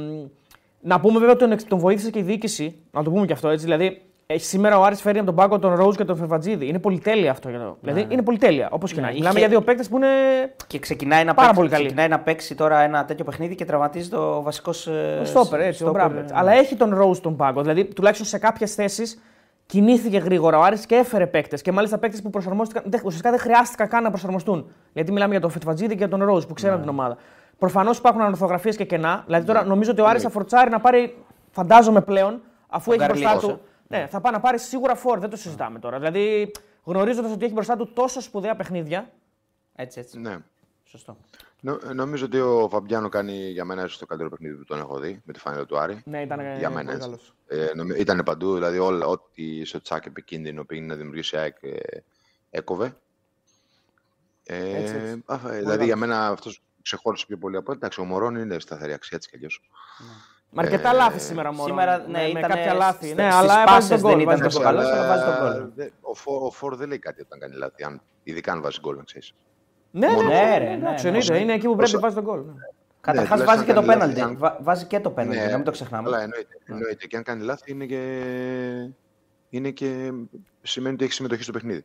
να 0.81 0.99
πούμε 0.99 1.19
βέβαια 1.19 1.33
ότι 1.33 1.47
τον, 1.47 1.67
τον 1.67 1.79
βοήθησε 1.79 2.09
και 2.09 2.19
η 2.19 2.21
διοίκηση. 2.21 2.75
Να 2.91 3.03
το 3.03 3.11
πούμε 3.11 3.25
και 3.25 3.33
αυτό 3.33 3.49
έτσι. 3.49 3.65
Δηλαδή 3.65 4.01
έχει 4.29 4.45
σήμερα 4.45 4.79
ο 4.79 4.83
Άρης 4.83 5.01
φέρει 5.01 5.17
από 5.17 5.25
τον 5.25 5.35
πάγκο 5.35 5.59
τον 5.59 5.75
Ρόζ 5.75 5.95
και 5.95 6.03
τον 6.03 6.15
Φεβατζίδη. 6.17 6.67
Είναι 6.67 6.79
πολυτέλεια 6.79 7.31
αυτό. 7.31 7.49
Για 7.49 7.59
το... 7.59 7.65
Ναι. 7.65 7.91
Δηλαδή 7.91 8.13
είναι 8.13 8.21
πολυτέλεια. 8.21 8.67
Όπως 8.71 8.93
και 8.93 9.01
να 9.01 9.07
έχει. 9.07 9.17
Μιλάμε 9.17 9.39
για 9.39 9.47
δύο 9.47 9.61
παίκτες 9.61 9.89
που 9.89 9.95
είναι. 9.95 10.07
Και 10.67 10.79
ξεκινάει 10.79 11.23
να, 11.23 11.33
πάρα 11.33 11.47
παίξει, 11.47 11.59
πολύ 11.59 11.69
καλή. 11.69 11.83
ξεκινάει 11.83 12.07
να 12.07 12.19
παίξει 12.19 12.55
τώρα 12.55 12.79
ένα 12.79 13.05
τέτοιο 13.05 13.25
παιχνίδι 13.25 13.55
και 13.55 13.65
τραυματίζει 13.65 14.09
το 14.09 14.41
βασικός. 14.41 14.87
Ο 15.21 15.25
Στόπερ, 15.25 15.59
έτσι, 15.59 15.85
ο 15.85 15.91
Μπράμπετ. 15.91 16.29
Αλλά 16.33 16.51
έχει 16.51 16.75
τον 16.75 16.95
Ρόζ 16.95 17.19
τον 17.19 17.35
πάγκο. 17.35 17.61
Δηλαδή 17.61 17.85
τουλάχιστον 17.85 18.27
σε 18.27 18.37
κάποιες 18.37 18.73
θέσεις 18.73 19.21
κινήθηκε 19.67 20.17
γρήγορα 20.17 20.57
ο 20.57 20.61
Άρης 20.61 20.85
και 20.85 20.95
έφερε 20.95 21.27
παίκτες. 21.27 21.61
Και 21.61 21.71
μάλιστα 21.71 21.97
παίκτες 21.97 22.21
που 22.21 22.29
προσαρμόστηκαν. 22.29 22.83
Ουσιαστικά 22.85 23.29
δεν 23.29 23.39
χρειάστηκαν 23.39 23.87
καν 23.87 24.03
να 24.03 24.09
προσαρμοστούν. 24.09 24.71
Γιατί 24.93 25.11
μιλάμε 25.11 25.31
για 25.31 25.41
τον 25.41 25.49
Φετβατζίδη 25.49 25.95
και 25.95 26.07
τον 26.07 26.23
Ρόζ 26.23 26.45
που 26.45 26.53
ξέραν 26.53 26.75
ναι. 26.75 26.81
την 26.81 26.89
ομάδα. 26.89 27.17
Προφανώς 27.57 27.97
υπάρχουν 27.97 28.21
ανορθογραφίε 28.21 28.71
και 28.71 28.85
κενά. 28.85 29.23
Δηλαδή 29.25 29.45
τώρα 29.45 29.61
ναι. 29.61 29.67
νομίζω 29.67 29.91
ότι 29.91 30.01
ο 30.01 30.07
Άρης 30.07 30.21
θα 30.21 30.29
φορτσάρει 30.29 30.69
να 30.69 30.79
πάρει, 30.79 31.17
φαντάζομαι 31.51 32.01
πλέον, 32.01 32.41
αφού 32.67 32.91
έχει 32.91 33.05
μπροστά 33.05 33.37
του. 33.37 33.59
Ναι, 33.87 34.07
θα 34.09 34.21
πάει 34.21 34.33
να 34.33 34.39
πάρει 34.39 34.59
σίγουρα 34.59 34.95
φόρ, 34.95 35.19
δεν 35.19 35.29
το 35.29 35.37
συζητάμε 35.37 35.79
τώρα. 35.79 35.97
Δηλαδή, 35.97 36.51
γνωρίζοντας 36.83 37.31
ότι 37.31 37.45
έχει 37.45 37.53
μπροστά 37.53 37.75
του 37.75 37.93
τόσο 37.93 38.21
σπουδαία 38.21 38.55
παιχνίδια. 38.55 39.09
Έτσι, 39.75 39.99
έτσι. 39.99 40.19
Ναι. 40.19 40.37
Σωστό. 40.83 41.17
Νο, 41.61 41.77
νομίζω 41.93 42.25
ότι 42.25 42.39
ο 42.39 42.67
Φαμπιάνο 42.71 43.09
κάνει 43.09 43.49
για 43.49 43.65
μένα 43.65 43.83
ίσως 43.83 43.97
το 43.97 44.05
καλύτερο 44.05 44.35
παιχνίδι 44.35 44.55
που 44.55 44.63
τον 44.63 44.79
έχω 44.79 44.99
δει 44.99 45.21
με 45.25 45.33
τη 45.33 45.39
φανέλα 45.39 45.65
του 45.65 45.77
Άρη. 45.77 46.01
Ναι, 46.05 46.21
ήταν 46.21 46.57
για 46.57 46.69
μένα. 46.69 46.97
Πολύ 46.97 47.17
ε, 47.47 47.71
νομι, 47.75 47.95
ήταν 47.97 48.21
παντού, 48.25 48.53
δηλαδή 48.53 48.79
όλα, 48.79 49.05
ό,τι 49.05 49.65
στο 49.65 49.81
τσάκ 49.81 50.05
επικίνδυνο 50.05 50.65
πήγε 50.65 50.81
να 50.81 50.95
δημιουργήσει 50.95 51.37
ΑΕΚ 51.37 51.63
ε, 51.63 51.77
έκοβε. 52.49 52.97
Ε, 54.43 54.81
έτσι, 54.81 54.95
έτσι. 54.95 55.23
Α, 55.25 55.39
δηλαδή 55.49 55.85
για 55.85 55.95
μένα 55.95 56.27
αυτός 56.27 56.63
ξεχώρισε 56.81 57.25
πιο 57.25 57.37
πολύ 57.37 57.57
από 57.57 57.71
Εντάξει, 57.71 58.01
ο 58.01 58.03
Μωρόν 58.03 58.35
είναι 58.35 58.59
σταθερή 58.59 58.93
αξία 58.93 59.17
έτσι 59.17 59.29
κι 59.29 59.35
αλλιώς. 59.35 59.61
Ναι. 59.99 60.07
Με 60.49 60.61
αρκετά 60.61 60.89
ε, 60.89 60.93
λάθη 60.93 61.19
σήμερα 61.19 61.51
μόνο. 61.51 61.67
Σήμερα, 61.67 61.97
ναι, 61.97 62.19
με, 62.19 62.27
ήταν 62.27 62.33
με 62.33 62.47
κάποια 62.47 62.73
λάθη. 62.73 63.13
Ναι, 63.13 63.33
αλλά 63.33 63.63
πάσες 63.63 64.01
δεν 64.01 64.19
ήταν 64.19 64.41
τόσο 64.41 64.59
καλό, 64.59 64.79
αλλά 64.79 65.07
βάζει 65.07 65.23
τον 65.23 65.73
γκολ. 65.75 65.89
Ο 66.41 66.51
Φόρ 66.51 66.75
δεν 66.75 66.87
λέει 66.87 66.99
κάτι 66.99 67.21
όταν 67.21 67.39
κάνει 67.39 67.55
λάθη, 67.55 67.83
αν, 67.83 68.01
ειδικά 68.23 68.51
αν 68.51 68.61
βάζει 68.61 68.79
γκολ, 68.79 68.95
να 68.95 69.03
ξέρεις. 69.03 69.33
Ναι, 69.97 70.07
ναι, 70.07 70.15
ναι, 70.15 70.75
ναι, 71.03 71.11
ναι, 71.11 71.19
ναι, 71.29 71.37
είναι 71.37 71.53
εκεί 71.53 71.67
που 71.67 71.75
πρέπει 71.75 71.93
να 71.93 71.99
βάζει 71.99 72.15
τον 72.15 72.23
γκολ. 72.23 72.41
Καταρχάς 73.01 73.43
βάζει 73.43 73.63
και 73.63 73.73
το 73.73 73.83
πέναλτι. 73.83 74.37
Βάζει 74.59 74.85
και 74.85 74.99
το 74.99 75.09
πέναλτι, 75.09 75.49
να 75.49 75.55
μην 75.55 75.63
το 75.63 75.71
ξεχνάμε. 75.71 76.07
Αλλά 76.07 76.21
εννοείται. 76.65 77.07
Και 77.07 77.17
αν 77.17 77.23
κάνει 77.23 77.43
λάθη 77.43 77.71
είναι 77.71 77.85
και. 77.85 78.01
Είναι 79.49 79.69
και 79.69 80.11
σημαίνει 80.61 80.93
ότι 80.93 81.03
έχει 81.03 81.13
συμμετοχή 81.13 81.43
στο 81.43 81.51
παιχνίδι. 81.51 81.83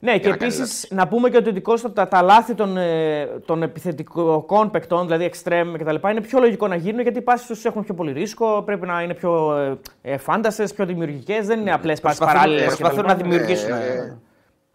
Ναι, 0.00 0.18
και 0.18 0.28
επίσης 0.28 0.88
να 0.90 1.08
πούμε 1.08 1.30
και 1.30 1.36
ότι 1.36 1.52
δικός 1.52 1.92
τα, 1.92 2.08
τα 2.08 2.22
λάθη 2.22 2.54
των, 2.54 2.76
ε, 2.76 3.26
των 3.26 3.62
επιθετικών 3.62 4.70
παικτών, 4.70 5.06
δηλαδή 5.06 5.30
extreme 5.32 5.74
κτλ., 5.78 6.08
είναι 6.08 6.20
πιο 6.20 6.38
λογικό 6.38 6.68
να 6.68 6.74
γίνουν 6.74 7.00
γιατί 7.00 7.18
οι 7.18 7.22
πάσει 7.22 7.46
τους 7.46 7.64
έχουν 7.64 7.84
πιο 7.84 7.94
πολύ 7.94 8.12
ρίσκο, 8.12 8.62
πρέπει 8.62 8.86
να 8.86 9.02
είναι 9.02 9.14
πιο 9.14 9.56
ε, 10.02 10.16
φάντασε, 10.16 10.64
πιο 10.74 10.86
δημιουργικές. 10.86 11.46
Δεν 11.46 11.60
είναι 11.60 11.72
απλές 11.72 12.00
πάσει 12.00 12.18
παράλληλες. 12.18 12.64
Προσπαθούν 12.64 13.04
να 13.04 13.14
δημιουργήσουν. 13.14 13.72
Ε, 13.72 14.18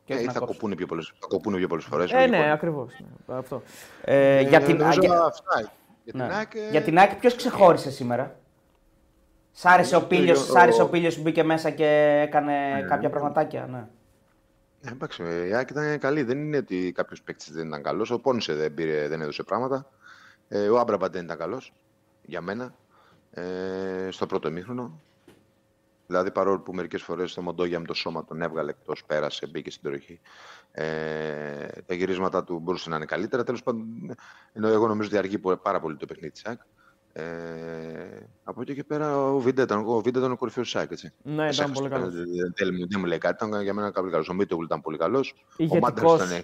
και 0.05 0.15
θα, 0.15 0.39
κοπούν 0.39 0.75
πιο 0.75 0.85
πολλές, 0.85 1.13
θα 1.19 1.27
κοπούν 1.27 1.55
πιο 1.55 1.67
πολλές 1.67 1.85
φορές. 1.85 2.11
Ε, 2.11 2.25
ναι, 2.25 2.51
ακριβώς. 2.51 2.93
Ναι, 3.27 3.35
αυτό. 3.35 3.61
Ε, 4.01 4.41
για 4.41 4.61
την 4.61 4.83
ΑΕΚ, 4.83 5.03
για, 5.03 5.33
ναι. 6.13 6.27
για 6.71 6.81
την 6.81 6.97
ΑΕΚ 6.97 7.15
ποιος 7.15 7.35
ξεχώρισε 7.35 7.91
σήμερα; 7.91 8.35
Σ' 9.51 9.65
άρεσε 9.65 9.95
ο 9.95 10.07
Πίλιος, 10.07 10.49
ο 10.79 10.89
Πίλιος 10.89 11.15
που 11.15 11.21
μπήκε 11.21 11.43
μέσα 11.43 11.69
και 11.69 12.19
έκανε 12.27 12.73
ναι, 12.73 12.81
κάποια 12.81 13.09
πραγματάκια. 13.09 13.67
Ναι. 13.71 13.87
Ναι, 14.81 14.91
εντάξει, 14.91 15.23
η 15.23 15.53
ΑΕΚ 15.53 15.69
ήταν 15.69 15.99
καλή. 15.99 16.23
Δεν 16.23 16.37
είναι 16.37 16.57
ότι 16.57 16.91
κάποιος 16.95 17.21
παίκτης 17.21 17.51
δεν 17.51 17.67
ήταν 17.67 17.83
καλός. 17.83 18.11
Ο 18.11 18.19
Πόνσε 18.19 18.53
δεν, 18.53 18.73
πήρε, 18.73 19.07
δεν 19.07 19.21
έδωσε 19.21 19.43
πράγματα. 19.43 19.85
Ε, 20.47 20.67
ο 20.67 20.79
Άμπραμπαντ 20.79 21.13
δεν 21.13 21.23
ήταν 21.23 21.37
καλός 21.37 21.73
για 22.21 22.41
μένα 22.41 22.75
ε, 23.31 23.43
στο 24.09 24.25
πρώτο 24.25 24.51
μήχρονο. 24.51 25.01
Δηλαδή, 26.07 26.31
παρόλο 26.31 26.59
που 26.59 26.73
μερικές 26.73 27.01
φορές 27.01 27.33
το 27.33 27.41
Μοντόγια 27.41 27.79
με 27.79 27.85
το 27.85 27.93
σώμα 27.93 28.25
τον 28.25 28.41
έβγαλε 28.41 28.69
εκτός, 28.69 29.03
πέρασε, 29.05 29.47
μπήκε 29.47 29.69
στην 29.69 29.81
περιοχή. 29.81 30.19
Ε, 30.71 31.67
τα 31.85 31.93
γυρίσματα 31.93 32.43
του 32.43 32.59
μπορούσαν 32.59 32.91
να 32.91 32.95
είναι 32.95 33.05
καλύτερα. 33.05 33.43
Τέλος 33.43 33.63
πάντων, 33.63 34.15
ενώ 34.53 34.67
εγώ 34.67 34.87
νομίζω 34.87 35.07
ότι 35.07 35.17
αργεί 35.17 35.37
πάρα 35.61 35.79
πολύ 35.79 35.95
το 35.97 36.05
παιχνίδι 36.05 36.31
τη 36.31 36.41
ΑΕΚ. 36.45 36.59
Ε, 37.15 37.23
από 38.43 38.61
εκεί 38.61 38.73
και 38.73 38.83
πέρα 38.83 39.17
ο 39.17 39.39
Βίντα 39.39 39.61
ήταν, 39.61 39.83
ο 39.85 40.01
Βίντα 40.01 40.19
ήταν 40.19 40.31
ο 40.31 40.37
κορυφαίος 40.37 40.69
ΑΕΚ, 40.69 40.91
έτσι. 40.91 41.13
Ναι, 41.23 41.49
ήταν 41.49 41.71
πολύ 41.71 41.89
καλός. 41.89 42.13
Δεν, 42.13 42.99
μου 42.99 43.05
λέει 43.05 43.17
κάτι, 43.17 43.45
ήταν 43.45 43.61
για 43.61 43.73
μένα 43.73 43.91
πολύ 43.91 44.11
καλό. 44.11 44.25
Ο 44.29 44.33
Μίτογλου 44.33 44.65
ήταν 44.65 44.81
πολύ 44.81 44.97
καλός. 44.97 45.45
Ο 45.69 45.77
Μάντερ 45.77 46.03
ήταν, 46.03 46.43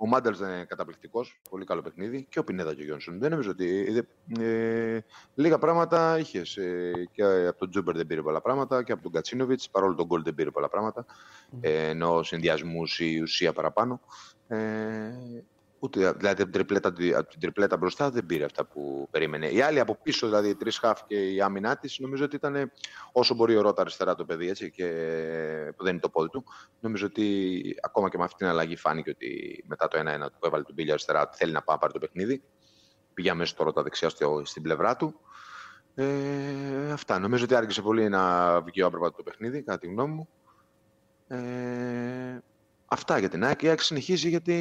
ο 0.00 0.06
Μάντερ 0.06 0.34
ήταν 0.34 0.66
καταπληκτικός, 0.66 1.40
πολύ 1.50 1.64
καλό 1.64 1.82
παιχνίδι. 1.82 2.26
Και 2.28 2.38
ο 2.38 2.44
Πινέδα 2.44 2.74
και 2.74 2.80
ο 2.80 2.84
Γιόνσον. 2.84 3.18
Δεν 3.18 3.30
νομίζω 3.30 3.50
ότι. 3.50 4.06
Ε, 4.38 4.98
λίγα 5.34 5.58
πράγματα 5.58 6.18
είχες. 6.18 6.56
Ε, 6.56 7.08
και 7.12 7.24
από 7.24 7.58
τον 7.58 7.70
Τσούμπερ 7.70 7.96
δεν 7.96 8.06
πήρε 8.06 8.22
πολλά 8.22 8.40
πράγματα 8.40 8.82
και 8.82 8.92
από 8.92 9.02
τον 9.02 9.12
Γκατσίνοβιτς, 9.12 9.70
παρόλο 9.70 9.94
το 9.94 10.06
γκολ 10.06 10.22
δεν 10.22 10.34
πήρε 10.34 10.50
πολλά 10.50 10.68
πράγματα. 10.68 11.06
Ε, 11.60 11.88
ενώ 11.88 12.22
συνδυασμού 12.22 12.82
η 12.98 13.20
ουσία 13.20 13.52
παραπάνω. 13.52 14.00
Ε, 14.48 14.56
Ούτε, 15.80 16.12
δηλαδή 16.12 16.42
από 16.42 16.50
την, 16.50 16.52
τριπλέτα, 16.52 16.88
από 16.88 17.28
την 17.28 17.40
τριπλέτα 17.40 17.76
μπροστά 17.76 18.10
δεν 18.10 18.26
πήρε 18.26 18.44
αυτά 18.44 18.66
που 18.66 19.08
περίμενε. 19.10 19.48
Οι 19.48 19.60
άλλοι 19.60 19.80
από 19.80 19.98
πίσω, 20.02 20.26
δηλαδή 20.26 20.48
οι 20.48 20.54
τρεις 20.54 20.78
χαφ 20.78 21.00
και 21.06 21.32
η 21.32 21.40
άμυνά 21.40 21.76
της, 21.76 21.98
νομίζω 21.98 22.24
ότι 22.24 22.36
ήταν 22.36 22.72
όσο 23.12 23.34
μπορεί 23.34 23.56
ο 23.56 23.60
Ρότα 23.60 23.80
αριστερά 23.80 24.14
το 24.14 24.24
παιδί, 24.24 24.48
έτσι, 24.48 24.70
και, 24.70 24.84
που 25.76 25.82
δεν 25.82 25.92
είναι 25.92 26.00
το 26.00 26.08
πόδι 26.08 26.28
του. 26.28 26.44
Νομίζω 26.80 27.06
ότι 27.06 27.60
ακόμα 27.82 28.08
και 28.08 28.18
με 28.18 28.24
αυτή 28.24 28.36
την 28.36 28.46
αλλαγή 28.46 28.76
φάνηκε 28.76 29.10
ότι 29.10 29.64
μετά 29.68 29.88
το 29.88 29.98
1-1 29.98 30.02
που 30.38 30.46
έβαλε 30.46 30.62
τον 30.62 30.74
Πίλια 30.74 30.92
αριστερά, 30.92 31.22
ότι 31.22 31.36
θέλει 31.36 31.52
να 31.52 31.62
πάει 31.62 31.78
πάρει 31.78 31.92
το 31.92 31.98
παιχνίδι. 31.98 32.42
Πήγε 33.14 33.30
αμέσως 33.30 33.54
το 33.54 33.64
Ρότα 33.64 33.82
δεξιά 33.82 34.10
στην 34.42 34.62
πλευρά 34.62 34.96
του. 34.96 35.20
Ε, 35.94 36.92
αυτά. 36.92 37.18
Νομίζω 37.18 37.44
ότι 37.44 37.54
άργησε 37.54 37.82
πολύ 37.82 38.08
να 38.08 38.60
βγει 38.60 38.82
ο 38.82 38.90
το 38.90 39.22
παιχνίδι, 39.24 39.62
κατά 39.62 39.78
τη 39.78 39.86
γνώμη 39.86 40.14
μου. 40.14 40.28
Ε, 41.28 42.38
Αυτά 42.88 43.18
για 43.18 43.28
την 43.28 43.44
ΑΕΚ. 43.44 43.62
Η 43.62 43.68
ΑΕΚ 43.68 43.80
συνεχίζει 43.80 44.28
γιατί 44.28 44.54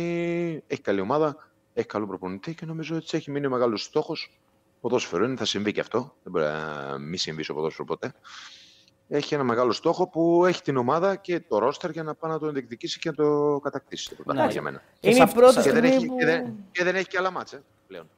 έχει 0.67 0.81
καλή 0.81 0.99
ομάδα, 0.99 1.49
έχει 1.73 1.87
καλό 1.87 2.07
προπονητή 2.07 2.55
και 2.55 2.65
νομίζω 2.65 2.95
ότι 2.95 3.17
έχει 3.17 3.31
μείνει 3.31 3.45
ο 3.45 3.49
μεγάλος 3.49 3.83
στόχος. 3.83 4.39
Ποδόσφαιρο 4.81 5.25
είναι, 5.25 5.35
θα 5.35 5.45
συμβεί 5.45 5.71
και 5.71 5.79
αυτό. 5.79 6.13
Δεν 6.23 6.31
μπορεί 6.31 6.45
να 6.45 6.97
μην 6.97 7.17
συμβεί 7.17 7.43
στο 7.43 7.53
ποδόσφαιρο 7.53 7.85
ποτέ. 7.85 8.13
Έχει 9.07 9.33
ένα 9.33 9.43
μεγάλο 9.43 9.71
στόχο 9.71 10.07
που 10.07 10.45
έχει 10.45 10.61
την 10.61 10.77
ομάδα 10.77 11.15
και 11.15 11.39
το 11.39 11.57
ρόστερ 11.57 11.91
για 11.91 12.03
να 12.03 12.15
πάει 12.15 12.31
να 12.31 12.39
το 12.39 12.51
διεκδικήσει 12.51 12.99
και 12.99 13.09
να 13.09 13.15
το 13.15 13.59
κατακτήσει. 13.63 14.15
Το 14.15 14.33
ναι. 14.33 14.47
για 14.49 14.61
μένα. 14.61 14.81
Είναι 14.99 15.23
η 15.23 15.33
πρώτη 15.33 15.61
και, 15.61 15.71
δεν 15.71 15.83
έχει, 15.83 16.07
και, 16.17 16.25
δεν, 16.25 16.53
και 16.71 16.83
δεν 16.83 16.95
έχει 16.95 17.07
και 17.07 17.17
άλλα 17.17 17.31
μάτσε 17.31 17.63
πλέον. 17.87 18.09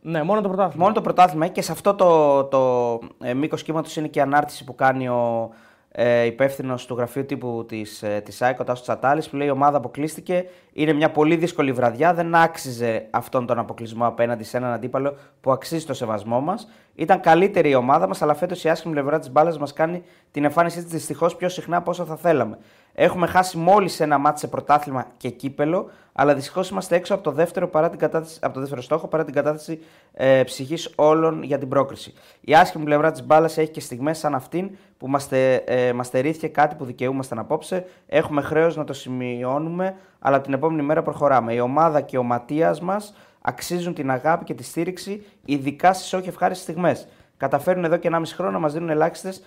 Ναι, 0.00 0.22
μόνο 0.22 0.40
το 0.40 0.48
πρωτάθλημα. 0.48 0.82
Μόνο 0.82 0.94
το 0.94 1.00
πρωτάθλημα 1.00 1.46
και 1.48 1.62
σε 1.62 1.72
αυτό 1.72 1.94
το, 1.94 2.44
το 2.44 2.98
ε, 3.20 3.34
μήκος 3.34 3.62
κύματος 3.62 3.96
είναι 3.96 4.08
και 4.08 4.18
η 4.18 4.22
ανάρτηση 4.22 4.64
που 4.64 4.74
κάνει 4.74 5.08
ο, 5.08 5.50
ε, 5.98 6.24
υπεύθυνο 6.24 6.74
του 6.86 6.94
γραφείου 6.94 7.26
τύπου 7.26 7.64
της 7.68 8.02
ε, 8.02 8.20
της 8.24 8.42
ΑΕΚ, 8.42 8.60
ο 8.60 8.64
Τάσος 8.64 8.82
Τσατάλης, 8.84 9.28
που 9.28 9.36
λέει: 9.36 9.46
Η 9.46 9.50
ομάδα 9.50 9.76
αποκλείστηκε. 9.76 10.44
Είναι 10.72 10.92
μια 10.92 11.10
πολύ 11.10 11.36
δύσκολη 11.36 11.72
βραδιά. 11.72 12.14
Δεν 12.14 12.34
άξιζε 12.34 13.06
αυτόν 13.10 13.46
τον 13.46 13.58
αποκλεισμό 13.58 14.06
απέναντι 14.06 14.44
σε 14.44 14.56
έναν 14.56 14.72
αντίπαλο 14.72 15.16
που 15.40 15.52
αξίζει 15.52 15.86
το 15.86 15.94
σεβασμό 15.94 16.40
μας. 16.40 16.68
Ήταν 16.94 17.20
καλύτερη 17.20 17.70
η 17.70 17.74
ομάδα 17.74 18.08
μας, 18.08 18.22
αλλά 18.22 18.34
φέτος 18.34 18.64
η 18.64 18.68
άσχημη 18.68 18.94
πλευρά 18.94 19.18
της 19.18 19.30
μπάλας 19.30 19.58
μας 19.58 19.72
κάνει 19.72 20.02
την 20.30 20.44
εμφάνισή 20.44 20.82
της 20.82 20.92
δυστυχώς 20.92 21.36
πιο 21.36 21.48
συχνά 21.48 21.76
από 21.76 21.90
όσο 21.90 22.04
θα 22.04 22.16
θέλαμε. 22.16 22.58
Έχουμε 22.98 23.26
χάσει 23.26 23.58
μόλις 23.58 24.00
ένα 24.00 24.18
μάτι 24.18 24.38
σε 24.38 24.48
πρωτάθλημα 24.48 25.06
και 25.16 25.30
κύπελο, 25.30 25.90
αλλά 26.12 26.34
δυστυχώς 26.34 26.68
είμαστε 26.68 26.96
έξω 26.96 27.14
από 27.14 27.22
το 27.22 27.30
δεύτερο, 27.30 27.68
παρά 27.68 27.90
την 27.90 27.98
κατάθεση, 27.98 28.38
από 28.42 28.54
το 28.54 28.60
δεύτερο 28.60 28.80
στόχο 28.82 29.06
παρά 29.08 29.24
την 29.24 29.34
κατάθεση 29.34 29.80
ε, 30.12 30.42
ψυχής 30.42 30.92
όλων 30.94 31.42
για 31.42 31.58
την 31.58 31.68
πρόκριση. 31.68 32.14
Η 32.40 32.54
άσχημη 32.54 32.84
πλευρά 32.84 33.10
της 33.10 33.26
μπάλας 33.26 33.58
έχει 33.58 33.70
και 33.70 33.80
στιγμές 33.80 34.18
σαν 34.18 34.34
αυτήν 34.34 34.70
που 34.98 35.08
μα 35.08 35.20
ε, 35.30 35.92
στερήθηκε 36.00 36.48
κάτι 36.48 36.74
που 36.74 36.84
δικαιούμασταν 36.84 37.38
απόψε. 37.38 37.86
Έχουμε 38.06 38.42
χρέος 38.42 38.76
να 38.76 38.84
το 38.84 38.92
σημειώνουμε, 38.92 39.96
αλλά 40.18 40.40
την 40.40 40.52
επόμενη 40.52 40.82
μέρα 40.82 41.02
προχωράμε. 41.02 41.54
Η 41.54 41.60
ομάδα 41.60 42.00
και 42.00 42.18
ο 42.18 42.22
Ματίας 42.22 42.80
μας 42.80 43.14
αξίζουν 43.40 43.94
την 43.94 44.10
αγάπη 44.10 44.44
και 44.44 44.54
τη 44.54 44.62
στήριξη, 44.62 45.26
ειδικά 45.44 45.92
στις 45.92 46.12
όχι 46.12 46.28
ευχάριστες 46.28 46.64
στιγμές. 46.64 47.08
Καταφέρουν 47.36 47.84
εδώ 47.84 47.96
και 47.96 48.08
1,5 48.12 48.22
χρόνο 48.34 48.50
να 48.50 48.58
μας 48.58 48.72
δίνουν 48.72 48.88
ελάχιστες 48.88 49.42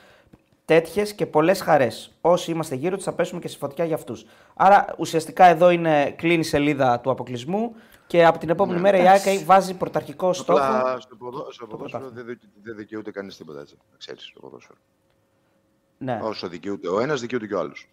τέτοιες 0.70 1.14
και 1.14 1.26
πολλές 1.26 1.62
χαρές. 1.62 2.12
Όσοι 2.22 2.52
είμαστε 2.52 2.76
γύρω 2.76 2.96
τους, 2.96 3.06
θα 3.06 3.14
πέσουμε 3.14 3.40
και 3.40 3.48
στη 3.48 3.58
φωτιά 3.58 3.86
για 3.86 3.96
αυτούς. 3.96 4.26
Άρα 4.56 4.96
ουσιαστικά 4.98 5.46
εδώ 5.46 5.70
είναι, 5.70 6.12
κλείνει 6.12 6.40
η 6.40 6.44
σελίδα 6.44 7.00
του 7.00 7.10
αποκλεισμού 7.10 7.76
και 8.08 8.26
από 8.26 8.40
την 8.40 8.50
επόμενη 8.50 8.76
ναι, 8.76 8.92
μέρα 8.92 9.04
η 9.04 9.08
ΆΚΑ 9.08 9.44
βάζει 9.46 9.74
πρωταρχικό 9.74 10.34
στόχο. 10.34 11.00
Στο 11.50 11.68
ποδόσφαιρο 11.68 12.12
δεν 12.62 12.76
δικαιούται 12.76 13.12
κανείς 13.12 13.38
τίποτα 13.38 13.60
έτσι. 13.60 13.78
Να 13.92 13.98
ξέρεις 13.98 14.24
στο 14.24 14.40
ποδόσφαιρο. 14.40 14.78
Ναι. 15.98 16.20
Όσο 16.24 16.48
δικαιούται 16.48 16.90
ο 16.90 17.00
ένας, 17.00 17.22
δικαιούται 17.22 17.48
και 17.48 17.56
ο 17.56 17.60
άλλος. 17.60 17.90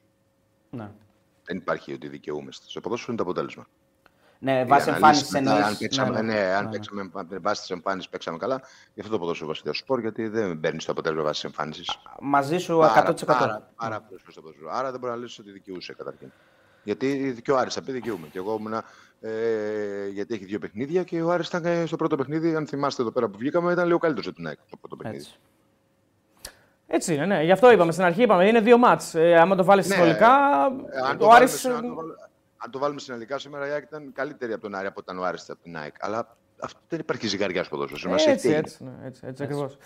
Ναι. 0.70 0.91
Δεν 1.45 1.57
υπάρχει 1.57 1.93
ότι 1.93 2.09
δικαιούμαστε. 2.09 2.64
Στο 2.68 2.81
ποδόσφαιρο 2.81 3.12
είναι 3.12 3.22
το 3.22 3.31
αποτέλεσμα. 3.31 3.66
Ναι, 4.39 4.64
βάσει 4.64 4.89
εμφάνισης 4.89 5.32
εννοείς. 5.32 5.64
Αν 5.64 5.76
παίξαμε, 5.78 6.22
ναι, 6.22 6.34
ναι, 6.34 6.41
αν 6.41 6.64
ναι. 6.64 6.70
παίξαμε 6.70 7.11
βάσει 7.41 7.61
της 7.61 7.70
εμφάνισης 7.70 8.11
παίξαμε 8.11 8.39
καλά, 8.39 8.61
γι' 8.95 9.01
αυτό 9.01 9.12
το 9.12 9.18
ποδόσφαιρο 9.18 9.49
βασιλιάς 9.49 9.78
σπορ, 9.78 10.01
γιατί 10.01 10.28
δεν 10.28 10.61
παίρνει 10.61 10.78
το 10.78 10.93
αποτέλεσμα 10.93 11.24
βάσει 11.24 11.41
τη 11.41 11.47
εμφάνιση. 11.47 11.84
Μαζί 12.20 12.59
σου 12.59 12.78
100%. 12.78 12.84
Πάρα, 12.84 13.14
πάρα, 13.26 13.70
πάρα 13.76 14.01
πολύ 14.01 14.20
στο 14.30 14.41
ποδόσφαιρο. 14.41 14.70
Άρα 14.72 14.91
δεν 14.91 15.01
μπορεί 15.01 15.12
να 15.12 15.18
λύσεις 15.18 15.39
ότι 15.39 15.51
δικαιούσε 15.51 15.95
καταρχήν. 15.95 16.32
Γιατί 16.82 17.39
και 17.43 17.53
ο 17.53 17.59
Άρης 17.59 17.78
πει 17.84 17.93
δικαιούμαι. 17.93 18.26
Και 18.32 18.39
εγώ 18.39 18.57
ήμουν. 18.61 18.82
Ε, 19.20 20.09
γιατί 20.09 20.34
έχει 20.34 20.45
δύο 20.45 20.59
παιχνίδια 20.59 21.03
και 21.03 21.22
ο 21.22 21.30
Άρης 21.30 21.49
ήταν 21.49 21.87
στο 21.87 21.97
πρώτο 21.97 22.16
παιχνίδι, 22.16 22.55
αν 22.55 22.66
θυμάστε 22.66 23.03
εδώ 23.03 23.11
πέρα 23.11 23.28
που 23.28 23.39
βγήκαμε, 23.39 23.72
ήταν 23.72 23.87
λίγο 23.87 23.99
καλύτερος 23.99 24.26
από 24.26 24.37
την 24.37 24.47
ΑΕΚ 24.47 24.59
το 24.70 24.76
πρώτο 24.76 24.97
παιχνίδι. 24.97 25.18
Έτσι. 25.18 25.39
Έτσι 26.87 27.14
είναι, 27.14 27.26
ναι. 27.26 27.43
Γι' 27.43 27.53
αυτό 27.53 27.70
είπαμε 27.70 27.93
στην 27.93 28.05
αρχή, 28.05 28.22
είπαμε, 28.22 28.49
είναι 28.49 28.61
δύο 28.61 28.78
μάτς. 28.78 29.14
Ε, 29.14 29.34
άμα 29.34 29.57
το 29.57 29.64
βάλεις 29.64 29.89
ναι, 29.89 29.95
συνολικά, 29.95 30.37
ε, 31.18 31.24
ο 31.24 31.30
Άρης 31.30 31.64
αν 31.64 31.95
το 31.95 31.97
βάλουμε 32.73 33.01
συνολικά 33.01 33.39
σήμερα, 33.39 33.69
η 33.69 33.71
ΑΕΚ 33.71 33.83
ήταν 33.83 34.12
καλύτερη 34.12 34.53
από 34.53 34.62
τον 34.62 34.75
Άρη 34.75 34.87
από 34.87 35.01
όταν 35.01 35.19
ο 35.19 35.25
Άρης 35.25 35.51
από 35.51 35.62
την 35.62 35.77
ΑΕΚ. 35.77 35.95
Αλλά 36.01 36.37
αυτό 36.62 36.79
δεν 36.89 36.99
υπάρχει 36.99 37.27
ζυγαριά 37.27 37.64
στο 37.64 37.77
ποδόσφαιρο. 37.77 38.12
Έτσι, 38.12 38.31
έτσι, 38.31 38.51
έτσι, 38.51 38.85
ναι, 38.85 39.07
έτσι, 39.07 39.23
έτσι, 39.27 39.43
ακριβώς. 39.43 39.77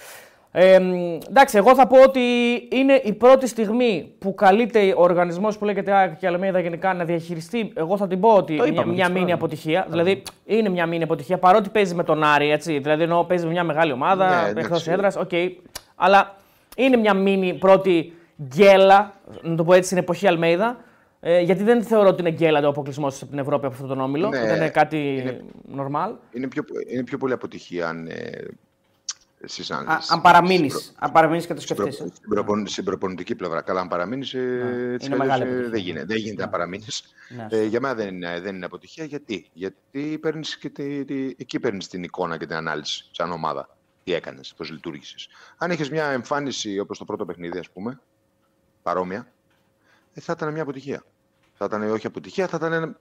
Ε, 0.52 0.80
εντάξει, 1.28 1.56
εγώ 1.56 1.74
θα 1.74 1.86
πω 1.86 2.02
ότι 2.02 2.20
είναι 2.70 3.00
η 3.04 3.12
πρώτη 3.12 3.46
στιγμή 3.46 4.14
που 4.18 4.34
καλείται 4.34 4.94
ο 4.96 5.02
οργανισμός 5.02 5.58
που 5.58 5.64
λέγεται 5.64 5.92
ΑΕΚ 5.92 6.16
και 6.16 6.26
Αλμέιδα 6.26 6.60
γενικά 6.60 6.94
να 6.94 7.04
διαχειριστεί. 7.04 7.72
Εγώ 7.74 7.96
θα 7.96 8.06
την 8.06 8.20
πω 8.20 8.34
ότι 8.34 8.54
είναι 8.54 8.70
μια, 8.70 8.86
μια 8.86 9.08
μήνυ 9.08 9.32
αποτυχία. 9.32 9.86
Δηλαδή 9.88 10.22
είναι 10.44 10.68
μια 10.68 10.86
μήνυ 10.86 11.02
αποτυχία 11.02 11.38
παρότι 11.38 11.68
παίζει 11.68 11.94
με 11.94 12.04
τον 12.04 12.24
Άρη. 12.24 12.50
Έτσι, 12.50 12.78
δηλαδή 12.78 13.02
ενώ 13.02 13.24
παίζει 13.24 13.44
με 13.44 13.50
μια 13.50 13.64
μεγάλη 13.64 13.92
ομάδα, 13.92 14.52
ναι, 14.52 14.60
εκτός 14.60 14.88
έδρας. 14.88 15.16
Okay, 15.18 15.50
αλλά 15.94 16.36
είναι 16.76 16.96
μια 16.96 17.14
μήνυ 17.14 17.54
πρώτη 17.54 18.12
γκέλα, 18.42 19.12
να 19.42 19.56
το 19.56 19.64
πω 19.64 19.72
έτσι, 19.72 19.86
στην 19.86 19.98
εποχή 19.98 20.26
Αλμέιδα. 20.26 20.76
Ε, 21.20 21.40
γιατί 21.40 21.62
δεν 21.62 21.82
θεωρώ 21.82 22.08
ότι 22.08 22.20
είναι 22.20 22.30
γκέλα 22.30 22.66
ο 22.66 22.68
αποκλεισμός 22.68 23.22
από 23.22 23.30
την 23.30 23.38
Ευρώπη 23.38 23.66
από 23.66 23.74
αυτόν 23.74 23.88
τον 23.88 24.00
όμιλο. 24.00 24.28
Ναι, 24.28 24.40
δεν 24.40 24.56
είναι 24.56 24.70
κάτι 24.70 24.96
είναι, 24.96 25.44
normal. 25.76 26.12
Είναι 26.32 26.48
πιο, 26.48 26.62
είναι 26.86 27.04
πιο 27.04 27.18
πολύ 27.18 27.32
αποτυχία 27.32 27.88
αν. 27.88 28.06
Ε, 28.06 28.46
εσείς, 29.42 29.70
αν, 29.70 29.86
αν 30.08 30.20
παραμείνεις 30.20 30.94
αν 30.98 31.12
παραμείνεις 31.12 31.46
και 31.46 31.54
το 31.54 31.60
σκεφτείς. 31.60 31.94
Στην, 31.94 32.28
προπον, 32.28 32.66
στην 32.66 32.84
προπονητική 32.84 33.34
πλευρά. 33.34 33.60
Καλά, 33.60 33.80
αν 33.80 33.88
παραμείνεις. 33.88 34.34
Ε, 34.34 34.96
ναι, 35.08 35.34
ε, 35.34 35.68
δεν 35.68 35.80
γίνεται, 35.80 36.04
δεν 36.04 36.16
γίνεται 36.16 36.36
ναι. 36.36 36.44
να 36.44 36.48
παραμείνεις. 36.48 37.02
Ναι. 37.28 37.46
Ε, 37.50 37.64
για 37.64 37.80
μένα 37.80 37.94
δεν 37.94 38.14
είναι, 38.14 38.40
δεν 38.40 38.54
είναι 38.54 38.64
αποτυχία. 38.64 39.04
Γιατί, 39.04 39.46
γιατί 39.52 40.18
παίρνεις 40.20 40.58
και 40.58 40.68
τη, 40.68 41.04
τη, 41.04 41.34
εκεί 41.36 41.60
παίρνεις 41.60 41.88
την 41.88 42.02
εικόνα 42.02 42.36
και 42.38 42.46
την 42.46 42.56
ανάλυση 42.56 43.08
σαν 43.10 43.32
ομάδα. 43.32 43.76
Τι 44.04 44.14
έκανες, 44.14 44.54
πώς 44.56 44.70
λειτουργήσες. 44.70 45.28
Αν 45.56 45.70
έχει 45.70 45.90
μια 45.90 46.06
εμφάνιση 46.06 46.78
όπως 46.78 46.98
το 46.98 47.04
πρώτο 47.04 47.24
παιχνίδι, 47.24 47.58
ας 47.58 47.70
πούμε, 47.70 48.00
παρόμοια, 48.82 49.18
ε, 49.18 49.32
θα 50.12 50.32
ήταν 50.36 50.52
μια 50.52 50.62
αποτυχία. 50.62 51.02
Θα 51.54 51.64
ήταν 51.64 51.90
όχι 51.90 52.06
αποτυχία, 52.06 52.46
θα 52.46 52.56
ήταν 52.56 52.72
ένα... 52.72 52.94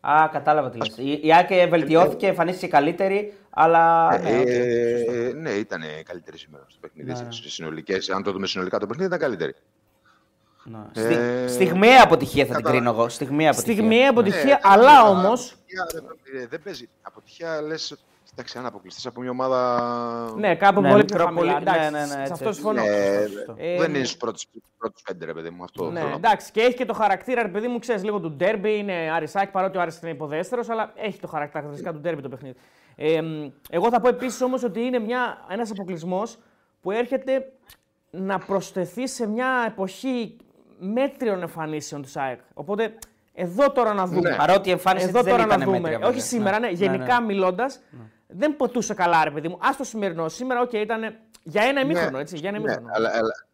Α, 0.00 0.28
κατάλαβα 0.32 0.70
τι 0.70 0.78
λες. 0.78 0.96
Η 1.22 1.34
Άκη 1.34 1.66
βελτιώθηκε, 1.70 2.26
εμφανίστηκε 2.26 2.66
καλύτερη, 2.66 3.32
αλλά... 3.50 4.14
Ε, 4.14 4.18
ναι, 4.18 4.40
okay, 4.40 4.46
ε, 4.46 5.32
ναι, 5.32 5.50
ήταν 5.50 5.82
καλύτερη 6.04 6.38
σήμερα 6.38 6.64
στο 6.68 6.78
παιχνίδι. 6.80 7.12
Ναι. 7.12 7.28
Συνολικές, 7.30 8.10
αν 8.10 8.22
το 8.22 8.32
δούμε 8.32 8.46
συνολικά 8.46 8.78
το 8.78 8.86
παιχνίδι, 8.86 9.08
ήταν 9.08 9.20
καλύτερη. 9.20 9.54
Ναι. 10.64 10.78
Ε... 11.02 11.46
Στιγμιαία 11.48 12.02
αποτυχία 12.02 12.46
θα 12.46 12.52
Κατα... 12.52 12.62
την 12.62 12.72
κρίνω 12.72 12.90
εγώ. 12.90 13.08
Στιγμιαία 13.08 13.50
αποτυχία. 13.50 13.74
Στιγμιαία 13.74 14.10
αποτυχία, 14.10 14.54
ε, 14.54 14.60
αλλά 14.62 15.08
όμω. 15.08 15.32
Δεν 16.48 16.62
παίζει. 16.62 16.88
Αποτυχία 17.02 17.62
λες 17.62 17.96
Εντάξει, 18.38 18.58
αν 18.58 18.66
αποκλειστείς 18.66 19.06
από 19.06 19.20
μια 19.20 19.30
ομάδα. 19.30 20.34
Ναι, 20.36 20.54
κάπου 20.54 20.80
ναι, 20.80 20.90
πολύ 20.90 21.04
πιο 21.04 21.18
χαμηλά. 21.18 21.60
Ναι, 21.60 21.90
ναι, 21.90 22.00
ναι, 22.00 22.26
σε 22.26 22.32
αυτό 22.32 22.52
συμφωνώ. 22.52 22.82
Ναι, 22.82 22.88
ε, 23.56 23.78
δεν 23.78 23.94
είναι 23.94 24.04
στου 24.04 24.18
πρώτου 24.18 24.40
πέντε, 25.04 25.24
ρε 25.24 25.32
παιδί 25.32 25.50
μου. 25.50 25.64
Αυτό 25.64 25.90
ναι, 25.90 26.12
εντάξει, 26.14 26.52
και 26.52 26.60
έχει 26.60 26.74
και 26.74 26.84
το 26.84 26.92
χαρακτήρα, 26.92 27.42
ρε 27.42 27.48
παιδί 27.48 27.68
μου, 27.68 27.78
ξέρεις 27.78 28.04
λίγο 28.04 28.20
του 28.20 28.30
ντέρμπι. 28.30 28.78
Είναι 28.78 28.92
αρισάκι, 28.92 29.50
παρότι 29.50 29.78
ο 29.78 29.80
Άρης 29.80 30.00
είναι 30.00 30.10
υποδέστερος, 30.10 30.68
αλλά 30.68 30.92
έχει 30.96 31.20
το 31.20 31.26
χαρακτηριστικά 31.26 31.92
του 31.92 31.98
ντέρμπι 31.98 32.22
το 32.22 32.28
παιχνίδι. 32.28 32.56
Ε, 32.96 33.20
εγώ 33.70 33.90
θα 33.90 34.00
πω 34.00 34.08
επίσης 34.08 34.40
όμως 34.40 34.62
ότι 34.62 34.80
είναι 34.80 35.00
ένας 35.48 35.70
αποκλεισμός 35.70 36.38
που 36.80 36.90
έρχεται 36.90 37.52
να 38.10 38.38
προσθεθεί 38.38 39.08
σε 39.08 39.26
μια 39.26 39.64
εποχή 39.66 40.36
μέτριων 40.78 41.42
εμφανίσεων 41.42 42.02
του 42.02 42.08
ΣΑΕΚ. 42.08 42.40
Οπότε 42.54 42.94
εδώ 43.38 43.72
τώρα 43.72 43.94
να 43.94 44.06
δούμε. 44.06 44.30
Ναι. 44.30 44.36
Παρότι 44.36 44.68
η 44.68 44.72
εμφάνιση 44.72 45.06
εδώ 45.08 45.22
τώρα 45.22 45.46
να 45.46 45.58
δούμε. 45.58 45.98
Όχι 46.02 46.20
σήμερα, 46.20 46.58
ναι. 46.58 46.66
ναι 46.66 46.72
γενικά 46.72 47.20
ναι, 47.20 47.26
μιλώντας, 47.26 47.80
δεν 48.26 48.56
ποτούσε 48.56 48.94
καλά, 48.94 49.24
ρε 49.24 49.30
παιδί 49.30 49.48
μου. 49.48 49.54
Α 49.54 49.68
το 49.78 49.84
σημερινό. 49.84 50.28
Σήμερα, 50.28 50.62
OK, 50.62 50.72
ήταν 50.72 51.00
για 51.42 51.62
ένα 51.62 51.80
ημίχρονο, 51.80 52.10
ναι, 52.10 52.20
έτσι. 52.20 52.36
Για 52.36 52.48
ένα 52.48 52.58
ημίχρονο. 52.58 52.86
Ναι, 52.86 52.92
αλλά, 52.94 53.08
αλλά, 53.08 53.46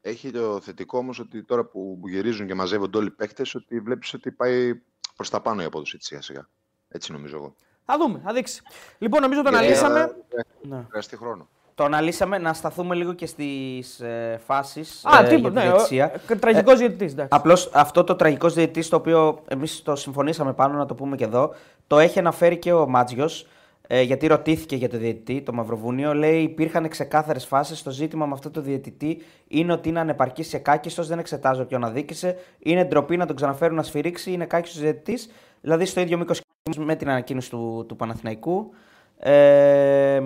έχει 0.00 0.30
το 0.30 0.60
θετικό 0.60 0.98
όμως 0.98 1.18
ότι 1.18 1.44
τώρα 1.44 1.64
που 1.64 2.00
γυρίζουν 2.04 2.46
και 2.46 2.54
μαζεύονται 2.54 2.98
όλοι 2.98 3.06
οι 3.06 3.10
παίχτε, 3.10 3.42
ότι 3.54 3.80
βλέπεις 3.80 4.14
ότι 4.14 4.30
πάει 4.30 4.80
προς 5.16 5.30
τα 5.30 5.40
πάνω 5.40 5.62
η 5.62 5.64
απόδοση 5.64 5.96
σιγά 6.00 6.22
σιγά. 6.22 6.48
Έτσι 6.88 7.12
νομίζω 7.12 7.36
εγώ. 7.36 7.54
Θα 7.84 7.98
δούμε, 7.98 8.20
θα 8.24 8.32
δείξει. 8.32 8.62
Λοιπόν, 8.98 9.20
νομίζω 9.20 9.42
το 9.42 9.48
αναλύσαμε. 9.48 10.16
Ναι. 10.62 10.84
Χρειαστεί 10.88 11.16
χρόνο. 11.16 11.48
Το 11.74 11.84
αναλύσαμε 11.84 12.38
να 12.38 12.52
σταθούμε 12.52 12.94
λίγο 12.94 13.12
και 13.12 13.26
στις 13.26 14.00
ε, 14.00 14.40
φάσεις. 14.46 15.04
Α, 15.04 15.24
ε, 15.24 15.28
τίποτα. 15.28 15.64
Ναι, 15.64 15.96
ε, 16.28 16.36
τραγικός 16.36 16.78
διαιτητής. 16.78 17.14
Απλώς 17.28 17.70
αυτό 17.74 18.04
το 18.04 18.16
τραγικός 18.16 18.54
διαιτητής, 18.54 18.88
το 18.88 18.96
οποίο 18.96 19.42
εμείς 19.48 19.82
το 19.82 19.96
συμφωνήσαμε 19.96 20.52
πάνω 20.52 20.76
να 20.76 20.86
το 20.86 20.94
πούμε 20.94 21.16
και 21.16 21.24
εδώ, 21.24 21.54
το 21.86 21.98
έχει 21.98 22.18
αναφέρει 22.18 22.58
και 22.58 22.72
ο 22.72 22.88
Μάτζιος 22.88 23.46
ε, 23.92 24.02
γιατί 24.02 24.26
ρωτήθηκε 24.26 24.76
για 24.76 24.88
το 24.88 24.98
διαιτητή, 24.98 25.42
το 25.42 25.52
Μαυροβούνιο, 25.52 26.14
λέει 26.14 26.42
υπήρχαν 26.42 26.88
ξεκάθαρες 26.88 27.46
φάσεις. 27.46 27.82
Το 27.82 27.90
ζήτημα 27.90 28.26
με 28.26 28.32
αυτό 28.32 28.50
το 28.50 28.60
διαιτητή 28.60 29.22
είναι 29.48 29.72
ότι 29.72 29.88
είναι 29.88 30.00
ανεπαρκής 30.00 30.48
και 30.48 30.58
κάκιστος, 30.58 31.08
δεν 31.08 31.18
εξετάζω 31.18 31.64
ποιον 31.64 31.84
αδίκησε. 31.84 32.36
Είναι 32.58 32.84
ντροπή 32.84 33.16
να 33.16 33.26
τον 33.26 33.36
ξαναφέρουν 33.36 33.76
να 33.76 33.82
σφυρίξει, 33.82 34.32
είναι 34.32 34.46
κάκιστος 34.46 34.80
διαιτητής. 34.80 35.30
Δηλαδή 35.60 35.84
στο 35.84 36.00
ίδιο 36.00 36.18
μήκος 36.18 36.40
με 36.76 36.96
την 36.96 37.08
ανακοίνωση 37.08 37.50
του, 37.50 37.84
του 37.88 37.96
Παναθηναϊκού. 37.96 38.70
Ε, 39.18 40.22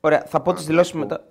ωραία, 0.00 0.22
θα 0.26 0.40
πω 0.40 0.52
τις 0.52 0.66
δηλώσεις 0.66 0.92
μετά. 0.92 1.24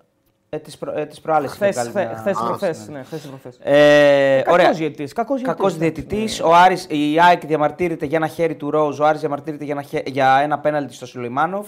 Ε, 0.57 0.59
τις, 0.59 0.77
προ, 0.77 0.91
ε, 0.95 1.05
τις 1.05 1.21
προάλλες. 1.21 1.51
Χθες, 1.51 1.77
χθες, 1.77 2.37
προχθές, 2.37 2.87
ναι, 2.87 3.03
χθες 3.03 3.21
προχθές. 3.21 3.57
Ε, 3.61 4.41
κακός 4.45 4.77
διαιτητής. 4.77 5.13
Κακός 5.13 5.41
κακός 5.41 5.77
διαιτητής. 5.77 6.39
Ναι. 6.39 6.45
Ο 6.45 6.55
Άρης, 6.55 6.85
η 6.89 7.19
ΑΕΚ 7.19 7.45
διαμαρτύρεται 7.45 8.05
για 8.05 8.17
ένα 8.17 8.27
χέρι 8.27 8.55
του 8.55 8.71
Ρόουζ, 8.71 8.99
ο 8.99 9.05
Άρης 9.05 9.19
διαμαρτύρεται 9.19 9.63
για 9.63 9.85
ένα, 9.91 10.01
για 10.05 10.39
ένα 10.41 10.59
πέναλτι 10.59 10.93
στο 10.93 11.05
Σουλεϊμάνοφ. 11.05 11.67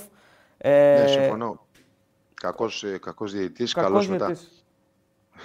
Ε, 0.58 1.00
ναι, 1.02 1.08
συμφωνώ. 1.08 1.66
Κακός, 2.34 2.84
ε, 2.84 2.98
κακός 3.02 3.32
διαιτητής, 3.32 3.74
κακός 3.74 3.90
καλός 3.90 4.08
διαιτητής. 4.08 4.66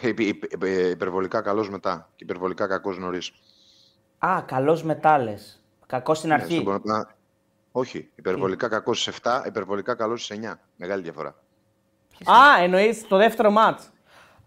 μετά. 0.02 0.90
υπερβολικά 0.90 1.40
καλός 1.40 1.70
μετά 1.70 2.10
και 2.16 2.24
υπερβολικά 2.24 2.66
κακός 2.66 2.98
νωρίς. 2.98 3.32
Α, 4.18 4.42
καλός 4.46 4.82
μετά 4.82 5.18
λες. 5.18 5.62
Κακός 5.86 6.18
στην 6.18 6.28
ναι, 6.28 6.34
αρχή. 6.34 6.64
Όχι, 7.76 8.10
υπερβολικά 8.14 8.68
κακός 8.68 9.02
σε 9.02 9.12
7, 9.22 9.42
υπερβολικά 9.46 9.94
καλός 9.94 10.24
σε 10.24 10.34
9. 10.34 10.60
Μεγάλη 10.76 11.02
διαφορά. 11.02 11.43
Α, 12.24 12.62
εννοείς 12.62 13.08
το 13.08 13.16
δεύτερο 13.16 13.50
ματς. 13.50 13.88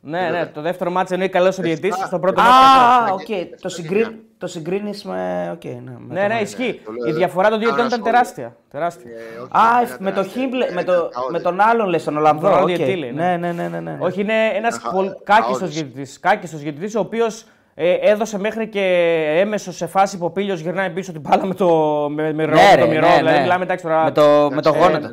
Ναι, 0.02 0.30
ναι, 0.30 0.46
το 0.46 0.62
δεύτερο 0.62 0.92
ματς 0.92 1.12
εννοεί 1.12 1.30
καλός 1.30 1.58
ο 1.58 1.62
διαιτητή. 1.62 1.92
Στο 2.06 2.20
πρώτο 2.20 2.42
ματς. 2.42 3.10
Α, 3.10 3.14
οκ. 3.14 3.60
Το, 3.62 3.70
συγκρί... 3.70 4.26
το 4.38 4.48
συγκρίνεις 4.48 5.04
με. 5.04 5.52
Okay, 5.58 5.78
ναι, 5.84 5.92
με 5.98 6.14
ναι, 6.22 6.28
ναι, 6.28 6.40
ισχύει. 6.42 6.82
Η 7.08 7.12
διαφορά 7.12 7.50
των 7.50 7.60
διαιτητών 7.60 7.86
ήταν 7.86 8.04
τεράστια. 8.04 8.56
τεράστια. 8.72 9.12
Α, 9.50 9.62
με, 10.00 10.12
το 10.12 10.24
Χίμπλε, 10.24 10.72
με, 10.74 10.84
το, 10.84 11.10
με 11.32 11.40
τον 11.40 11.60
άλλον 11.62 11.88
λες, 11.88 12.04
τον 12.04 12.18
Ολλανδό. 12.18 12.64
Okay. 12.64 13.12
Ναι, 13.14 13.38
ναι, 13.38 13.52
ναι, 13.52 13.68
ναι, 13.68 13.98
Όχι, 14.00 14.22
είναι 14.22 14.48
ένας 14.54 14.82
κάκιστος 15.24 15.70
διαιτητή. 15.70 16.20
Κάκιστος 16.20 16.60
διαιτητή, 16.60 16.98
ο 16.98 17.00
οποίος 17.00 17.46
ε, 17.74 17.94
έδωσε 17.94 18.40
μέχρι 18.40 18.68
και 18.68 18.82
έμεσο 19.36 19.72
σε 19.72 19.88
φάση 19.88 20.16
υποπίλιο 20.16 20.56
γυρνάει 20.56 20.90
πίσω 20.90 21.12
την 21.12 21.22
μπάλα 21.22 21.46
με 21.46 21.54
το, 21.54 21.68
με, 22.10 22.34
με, 22.34 22.46
ναι, 22.46 22.78
το 22.80 22.88
μυρό. 22.88 23.08
Δηλαδή, 23.18 23.40
μιλάμε 23.40 23.66
τώρα. 23.66 24.04
Με 24.04 24.12
το, 24.12 24.50
με 24.52 24.62
το 24.62 24.70
γόνατο. 24.70 25.10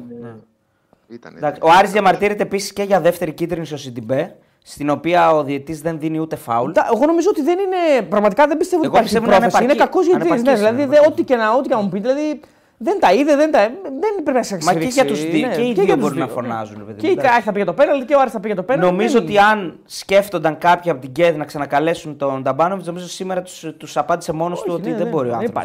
Ήταν, 1.08 1.56
ο 1.60 1.70
Άρης 1.78 1.90
διαμαρτύρεται 1.90 2.42
επίσης 2.42 2.72
και 2.72 2.82
για 2.82 3.00
δεύτερη 3.00 3.32
κίτρινη 3.32 3.66
στο 3.66 3.76
Σιντιμπέ, 3.76 4.36
στην 4.62 4.90
οποία 4.90 5.30
ο 5.30 5.44
διαιτή 5.44 5.74
δεν 5.74 5.98
δίνει 5.98 6.18
ούτε 6.18 6.36
φάουλ. 6.36 6.72
Εγώ 6.94 7.06
νομίζω 7.06 7.28
ότι 7.30 7.42
δεν 7.42 7.58
είναι. 7.58 8.02
Πραγματικά 8.02 8.46
δεν 8.46 8.56
πιστεύω 8.56 8.82
ότι 8.82 8.90
υπάρχει 8.90 9.20
πρόθεση. 9.20 9.64
Είναι 9.64 9.74
κακός 9.74 10.06
διαιτητή. 10.06 10.42
Ναι, 10.42 10.54
δηλαδή, 10.54 10.84
δε, 10.84 10.96
ό,τι 11.06 11.22
και 11.22 11.36
να, 11.36 11.52
ό,τι 11.52 11.68
και 11.68 11.74
να 11.74 11.80
μου 11.80 11.88
πει, 11.88 12.00
δηλαδή 12.00 12.40
δεν 12.76 13.00
τα 13.00 13.12
είδε, 13.12 13.36
δεν, 13.36 13.50
τα, 13.50 13.58
δεν 13.82 14.22
πρέπει 14.22 14.36
να 14.38 14.42
σε 14.42 14.58
Μα 14.62 14.74
και 14.74 14.84
για 14.84 15.04
τους 15.04 15.24
δύο, 15.24 15.46
ναι, 15.46 15.54
και 15.54 15.62
οι 15.62 15.72
δύο 15.72 15.96
μπορούν 15.96 16.18
να 16.18 16.28
φωνάζουν. 16.28 16.86
Παιδί, 16.86 17.00
και 17.00 17.06
η 17.06 17.14
Κάχη 17.14 17.40
θα 17.40 17.52
πήγε 17.52 17.64
το 17.64 17.72
πέναλτι 17.72 18.04
και 18.04 18.14
ο 18.14 18.20
Άρης 18.20 18.32
θα 18.32 18.40
πήγε 18.40 18.54
το 18.54 18.62
πέναλτι. 18.62 18.90
Νομίζω 18.90 19.18
ότι 19.18 19.38
αν 19.38 19.78
σκέφτονταν 19.84 20.58
κάποιοι 20.58 20.90
από 20.90 21.00
την 21.00 21.12
ΚΕΔ 21.12 21.36
να 21.36 21.44
ξανακαλέσουν 21.44 22.16
τον 22.16 22.42
Νταμπάνοβιτς, 22.42 22.86
νομίζω 22.86 23.08
σήμερα 23.08 23.42
τους 23.76 23.96
απάντησε 23.96 24.32
μόνος 24.32 24.62
του 24.62 24.72
ότι 24.74 24.92
δεν 24.92 25.06
μπορεί 25.06 25.28
ο 25.28 25.34
άνθρωπος 25.34 25.64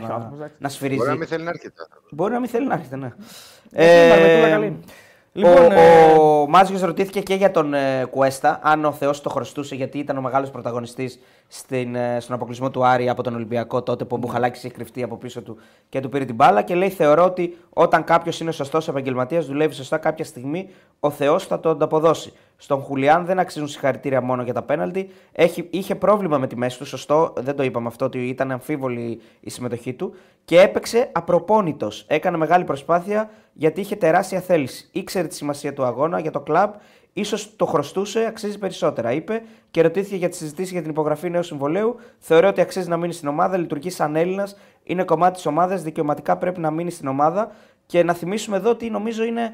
να 0.58 0.70
σφυρίζει. 0.70 0.98
Μπορεί 0.98 1.10
να 1.10 1.16
μην 1.16 1.28
θέλει 1.28 1.44
να 1.44 1.50
έρχεται. 1.50 1.88
Μπορεί 2.12 2.34
να 2.34 2.40
μην 2.40 2.50
θέλει 2.50 2.68
να 2.68 2.74
έρχεται, 2.74 2.96
ναι. 2.96 3.12
Ε, 5.34 5.40
Λοιπόν, 5.40 5.66
ο, 5.66 5.72
ε... 5.72 6.12
ο 6.14 6.86
ρωτήθηκε 6.86 7.22
και 7.22 7.34
για 7.34 7.52
τον 7.52 7.74
ε, 7.74 8.06
Κουέστα, 8.10 8.60
αν 8.64 8.86
ο 8.86 8.92
Θεός 8.92 9.22
το 9.22 9.30
χρωστούσε, 9.30 9.76
γιατί 9.76 9.98
ήταν 9.98 10.18
ο 10.18 10.22
μεγάλος 10.22 10.50
πρωταγωνιστής 10.52 11.20
ε, 11.70 12.20
στον 12.20 12.36
αποκλεισμό 12.36 12.70
του 12.72 12.86
Άρη 12.86 13.10
από 13.10 13.24
τον 13.24 13.36
Ολυμπιακό 13.36 13.84
τότε 13.84 14.06
που 14.06 14.16
ο 14.16 14.18
Μπουχαλάκης 14.18 14.64
είχε 14.64 14.74
κρυφτεί 14.74 15.04
από 15.04 15.18
πίσω 15.18 15.42
του 15.42 15.58
και 15.90 16.00
του 16.00 16.10
πήρε 16.10 16.26
την 16.26 16.36
μπάλα. 16.36 16.62
Και 16.62 16.76
λέει: 16.76 16.90
Θεωρώ 16.90 17.24
ότι 17.24 17.58
όταν 17.70 18.04
κάποιος 18.04 18.40
είναι 18.40 18.52
σωστός 18.52 18.88
επαγγελματίας, 18.88 19.46
δουλεύει 19.46 19.74
σωστά 19.74 19.98
κάποια 19.98 20.26
στιγμή, 20.26 20.70
ο 21.00 21.10
Θεός 21.10 21.46
θα 21.46 21.60
το 21.60 21.70
ανταποδώσει. 21.70 22.34
Στον 22.58 22.82
Χουλιάν 22.82 23.26
δεν 23.26 23.40
αξίζουν 23.40 23.68
συγχαρητήρια 23.68 24.22
μόνο 24.22 24.44
για 24.44 24.54
τα 24.54 24.62
πέναλτι. 24.62 25.10
Έχει, 25.32 25.68
είχε 25.70 25.96
πρόβλημα 25.96 26.38
με 26.38 26.48
τη 26.48 26.56
μέση 26.56 26.78
του, 26.78 26.86
σωστό, 26.86 27.34
δεν 27.38 27.56
το 27.56 27.64
είπαμε 27.64 27.88
αυτό, 27.88 28.06
ότι 28.06 28.28
ήταν 28.28 28.52
αμφίβολη 28.52 29.22
η 29.40 29.50
συμμετοχή 29.50 29.94
του 29.94 30.14
και 30.46 30.60
έπαιξε 30.60 31.10
απροπόνητος. 31.12 32.06
Έκανε 32.08 32.38
μεγάλη 32.38 32.64
προσπάθεια 32.64 33.30
γιατί 33.54 33.82
είχε 33.82 33.96
τεράστια 33.96 34.40
θέληση. 34.40 34.90
Ήξερε 34.92 35.28
τη 35.28 35.36
σημασία 35.36 35.74
του 35.74 35.84
αγώνα 35.84 36.20
για 36.20 36.32
το 36.32 36.40
κλαμπ, 36.40 36.74
ίσως 37.20 37.56
το 37.56 37.66
χρωστούσε, 37.66 38.26
αξίζει 38.26 38.58
περισσότερα, 38.58 39.12
είπε 39.12 39.42
και 39.72 39.82
ρωτήθηκε 39.82 40.16
για 40.16 40.30
τη 40.30 40.36
συζήτηση 40.36 40.72
για 40.72 40.82
την 40.82 40.90
υπογραφή 40.90 41.30
νέου 41.30 41.44
συμβολέου. 41.44 41.96
Θεωρώ 42.20 42.48
ότι 42.48 42.62
αξίζει 42.62 42.90
να 42.90 42.98
μείνει 42.98 43.14
στην 43.14 43.28
ομάδα, 43.28 43.58
λειτουργεί 43.58 43.90
σαν 43.90 44.16
Έλληνας, 44.16 44.58
είναι 44.84 45.04
κομμάτι 45.04 45.36
της 45.36 45.46
ομάδας, 45.46 45.84
δικαιωματικά 45.84 46.38
πρέπει 46.38 46.60
να 46.60 46.72
μείνει 46.72 46.92
στην 46.92 47.08
ομάδα. 47.08 47.52
Και 47.86 48.04
να 48.04 48.14
θυμίσουμε 48.14 48.58
εδώ 48.58 48.70
ότι 48.70 48.90
νομίζω 48.90 49.24
είναι 49.24 49.54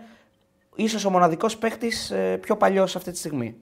ίσως 0.75 1.05
ο 1.05 1.09
μοναδικός 1.09 1.57
παίχτη 1.57 1.91
ε, 2.09 2.35
πιο 2.35 2.57
παλιός 2.57 2.95
αυτή 2.95 3.11
τη 3.11 3.17
στιγμή. 3.17 3.55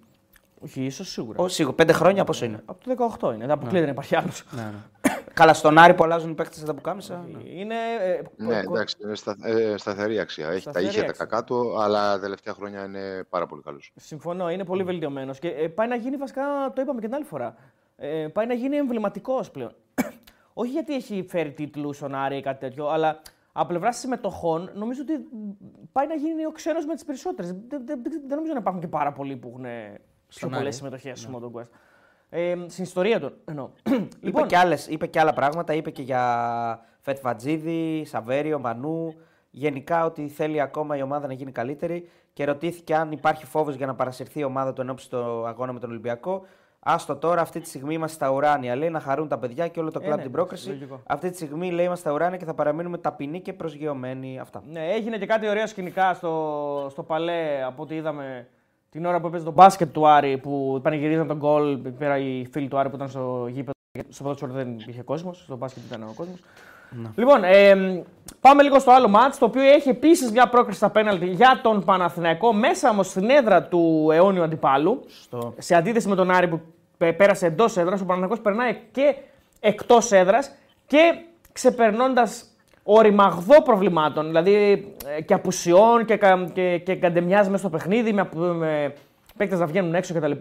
Όχι, 0.63 0.83
ίσως 0.83 1.09
σίγουρα. 1.09 1.43
Ο, 1.43 1.47
σίγουρα. 1.47 1.75
Πέντε 1.75 1.93
χρόνια 1.93 2.23
πόσο 2.23 2.45
είναι; 2.45 2.61
Από 2.65 2.83
το 2.83 3.17
18 3.21 3.33
είναι. 3.33 3.37
Δεν 3.37 3.51
αποκλείεται 3.51 3.79
ναι. 3.79 3.85
να 3.85 3.91
υπάρχει 3.91 4.15
άλλος. 4.15 4.43
Ναι, 4.51 4.61
ναι. 4.61 5.11
Καλά, 5.33 5.53
στον 5.53 5.77
Άρη 5.77 5.93
που 5.93 6.03
αλλάζουν 6.03 6.31
οι 6.31 6.33
παίκτες 6.33 6.59
στα 6.59 6.73
πουκάμισα. 6.73 7.25
Είναι. 7.55 7.75
Ε, 8.01 8.21
ναι, 8.35 8.59
εντάξει, 8.59 8.95
είναι 9.03 9.15
στα, 9.15 9.37
ε, 9.43 9.77
σταθερή 9.77 10.19
αξία. 10.19 10.49
Έχει 10.49 10.69
τα 10.71 10.81
είχε 10.81 11.03
τα 11.03 11.13
κακά 11.13 11.43
του, 11.43 11.81
αλλά 11.81 12.13
τα 12.13 12.19
τελευταία 12.19 12.53
χρόνια 12.53 12.85
είναι 12.85 13.23
πάρα 13.29 13.45
πολύ 13.45 13.61
καλός. 13.61 13.91
Συμφωνώ, 13.95 14.49
είναι 14.49 14.65
πολύ 14.65 14.83
βελτιωμένος. 14.83 15.39
Και 15.39 15.47
ε, 15.47 15.67
πάει 15.67 15.87
να 15.87 15.95
γίνει 15.95 16.15
βασικά, 16.15 16.41
το 16.75 16.81
είπαμε 16.81 16.99
και 16.99 17.05
την 17.05 17.15
άλλη 17.15 17.25
φορά. 17.25 17.55
Ε, 17.95 18.27
πάει 18.33 18.45
να 18.45 18.53
γίνει 18.53 18.75
εμβληματικός 18.75 19.51
πλέον. 19.51 19.75
Όχι 20.53 20.71
γιατί 20.71 20.95
έχει 20.95 21.25
φέρει 21.29 21.51
τίτλους 21.51 21.95
στον 21.95 22.15
Άρη 22.15 22.37
ή 22.37 22.41
κάτι 22.41 22.59
τέτοιο, 22.59 22.87
αλλά 22.87 23.21
από 23.51 23.67
πλευρά 23.67 23.91
συμμετοχών, 23.91 24.71
νομίζω 24.73 25.01
ότι 25.01 25.13
πάει 25.91 26.07
να 26.07 26.15
γίνει 26.15 26.45
ο 26.45 26.51
ξένος 26.51 26.85
με 26.85 26.93
τις 26.93 27.05
περισσότερες. 27.05 27.51
Δεν, 27.51 27.85
δεν, 27.85 28.01
δεν, 28.03 28.35
νομίζω 28.35 28.53
να 28.53 28.59
υπάρχουν 28.59 28.81
και 28.81 28.87
πάρα 28.87 29.11
πολλοί 29.11 29.35
που 29.35 29.47
έχουν 29.47 29.65
πιο 30.35 30.49
πολλέ 30.49 30.71
συμμετοχές 30.71 31.19
στο 31.19 31.39
ναι. 31.39 31.47
Quest. 31.53 31.69
Ε, 32.29 32.55
στην 32.67 32.83
ιστορία 32.83 33.19
του 33.19 33.33
εννοώ. 33.45 33.69
είπε, 33.89 34.07
λοιπόν, 34.19 34.47
και 34.47 34.57
άλλες, 34.57 34.87
είπε 34.87 35.07
και 35.07 35.19
άλλα 35.19 35.33
πράγματα. 35.33 35.73
Είπε 35.73 35.91
και 35.91 36.01
για 36.01 36.85
Φετ 36.99 37.19
Βατζίδη, 37.21 38.05
Σαβέριο, 38.05 38.59
Μανού. 38.59 39.15
Γενικά 39.49 40.05
ότι 40.05 40.27
θέλει 40.27 40.61
ακόμα 40.61 40.97
η 40.97 41.01
ομάδα 41.01 41.27
να 41.27 41.33
γίνει 41.33 41.51
καλύτερη 41.51 42.09
και 42.33 42.45
ρωτήθηκε 42.45 42.95
αν 42.95 43.11
υπάρχει 43.11 43.45
φόβος 43.45 43.75
για 43.75 43.85
να 43.85 43.95
παρασυρθεί 43.95 44.39
η 44.39 44.43
ομάδα 44.43 44.73
του 44.73 44.81
ενώπιση 44.81 45.05
στο 45.05 45.45
αγώνα 45.47 45.73
με 45.73 45.79
τον 45.79 45.89
Ολυμπιακό. 45.89 46.45
Άστο 46.79 47.15
τώρα, 47.15 47.41
αυτή 47.41 47.59
τη 47.59 47.67
στιγμή 47.67 47.93
είμαστε 47.93 48.15
στα 48.15 48.31
ουράνια. 48.31 48.75
Λέει 48.75 48.89
να 48.89 48.99
χαρούν 48.99 49.27
τα 49.27 49.37
παιδιά 49.37 49.67
και 49.67 49.79
όλο 49.79 49.91
το 49.91 49.99
ε, 50.01 50.05
κλαμπ 50.05 50.19
ε, 50.19 50.21
την 50.21 50.31
πρόκριση. 50.31 50.87
Αυτή 51.03 51.29
τη 51.29 51.35
στιγμή 51.35 51.71
λέει 51.71 51.85
είμαστε 51.85 52.05
στα 52.09 52.15
ουράνια 52.15 52.37
και 52.37 52.45
θα 52.45 52.53
παραμείνουμε 52.53 52.97
ταπεινοί 52.97 53.41
και 53.41 53.53
προσγειωμένοι. 53.53 54.39
Αυτά. 54.39 54.63
Ναι, 54.69 54.91
έγινε 54.93 55.17
και 55.17 55.25
κάτι 55.25 55.47
ωραία 55.47 55.67
σκηνικά 55.67 56.13
στο, 56.13 56.87
στο 56.89 57.03
παλέ 57.03 57.63
από 57.65 57.83
ό,τι 57.83 57.95
είδαμε 57.95 58.47
την 58.93 59.05
ώρα 59.05 59.19
που 59.19 59.27
έπαιζε 59.27 59.43
το 59.43 59.51
μπάσκετ 59.51 59.93
του 59.93 60.07
Άρη 60.07 60.37
που 60.37 60.79
πανηγυρίζαν 60.83 61.27
τον 61.27 61.37
γκολ. 61.37 61.77
Πέρα 61.77 62.17
οι 62.17 62.47
φίλοι 62.51 62.67
του 62.67 62.77
Άρη 62.77 62.89
που 62.89 62.95
ήταν 62.95 63.09
στο 63.09 63.47
γήπεδο. 63.47 63.71
Στο 64.09 64.23
πρώτο 64.23 64.47
δεν 64.47 64.75
είχε 64.87 65.01
κόσμος, 65.01 65.41
στο 65.43 65.55
μπάσκετ 65.55 65.83
ήταν 65.87 66.03
ο 66.03 66.13
κόσμος. 66.15 66.39
Ναι. 66.89 67.09
Λοιπόν, 67.15 67.43
ε, 67.43 68.03
πάμε 68.39 68.63
λίγο 68.63 68.79
στο 68.79 68.91
άλλο 68.91 69.07
μάτς, 69.07 69.37
το 69.37 69.45
οποίο 69.45 69.61
έχει 69.61 69.89
επίσης 69.89 70.31
μια 70.31 70.49
πρόκριση 70.49 70.77
στα 70.77 70.89
πέναλτι 70.89 71.25
για 71.25 71.59
τον 71.63 71.83
Παναθηναϊκό, 71.83 72.53
μέσα 72.53 72.89
όμως 72.89 73.07
στην 73.07 73.29
έδρα 73.29 73.63
του 73.63 74.09
αιώνιου 74.11 74.43
αντιπάλου. 74.43 75.03
Στο... 75.07 75.53
Σε 75.57 75.75
αντίθεση 75.75 76.07
με 76.07 76.15
τον 76.15 76.31
Άρη 76.31 76.47
που 76.47 76.61
πέρασε 76.97 77.45
εντός 77.45 77.77
έδρας, 77.77 78.01
ο 78.01 78.05
Παναθηναϊκός 78.05 78.41
περνάει 78.41 78.77
και 78.91 79.15
εκτός 79.59 80.11
έδρας 80.11 80.51
και 80.87 81.13
ξεπερνώντας 81.51 82.45
οριμαγδό 82.83 83.61
προβλημάτων, 83.61 84.25
δηλαδή 84.25 84.53
ε, 85.17 85.21
και 85.21 85.33
απουσιών 85.33 86.05
και, 86.05 86.19
και, 86.53 86.77
και 86.77 86.95
καντεμιάς 86.95 87.45
μέσα 87.45 87.57
στο 87.57 87.69
παιχνίδι, 87.69 88.13
με, 88.13 88.29
με 88.53 88.93
παίκτες 89.37 89.59
να 89.59 89.65
βγαίνουν 89.65 89.95
έξω 89.95 90.13
κτλ. 90.13 90.31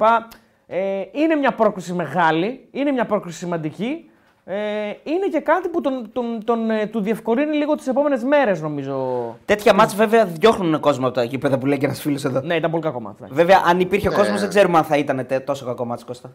Ε, 0.67 1.03
είναι 1.13 1.35
μια 1.35 1.53
πρόκληση 1.55 1.93
μεγάλη, 1.93 2.69
είναι 2.71 2.93
μια 2.93 3.07
πρόκληση 3.07 3.39
σημαντική. 3.39 4.07
Ε, 4.45 4.57
είναι 5.03 5.29
και 5.31 5.41
κάτι 5.41 5.69
που 5.69 5.81
τον, 5.81 6.13
τον, 6.13 6.45
τον, 6.45 6.71
ε, 6.71 6.87
του 6.87 7.01
διευκολύνει 7.01 7.57
λίγο 7.57 7.75
τις 7.75 7.87
επόμενες 7.87 8.23
μέρες, 8.23 8.61
νομίζω. 8.61 9.37
Τέτοια 9.45 9.75
μάτια 9.75 9.97
βέβαια 9.97 10.25
διώχνουν 10.25 10.81
κόσμο 10.81 11.07
από 11.07 11.15
τα 11.15 11.23
γήπεδα 11.23 11.59
που 11.59 11.67
λέει 11.67 11.79
και 11.79 11.87
ένας 11.87 12.01
φίλος 12.01 12.25
εδώ. 12.25 12.41
Ναι, 12.41 12.55
ήταν 12.55 12.71
πολύ 12.71 12.83
κακό 12.83 13.01
μάτς. 13.01 13.21
Βέβαια, 13.31 13.63
αν 13.67 13.81
υπήρχε 13.81 14.09
ναι. 14.09 14.15
κόσμος, 14.15 14.41
δεν 14.41 14.49
ξέρουμε 14.49 14.79
αν 14.79 14.85
θα 14.85 14.97
ήταν 14.97 15.27
τόσο 15.45 15.65
κακό 15.65 15.85
μάτς 15.85 16.05
Κώστα. 16.05 16.33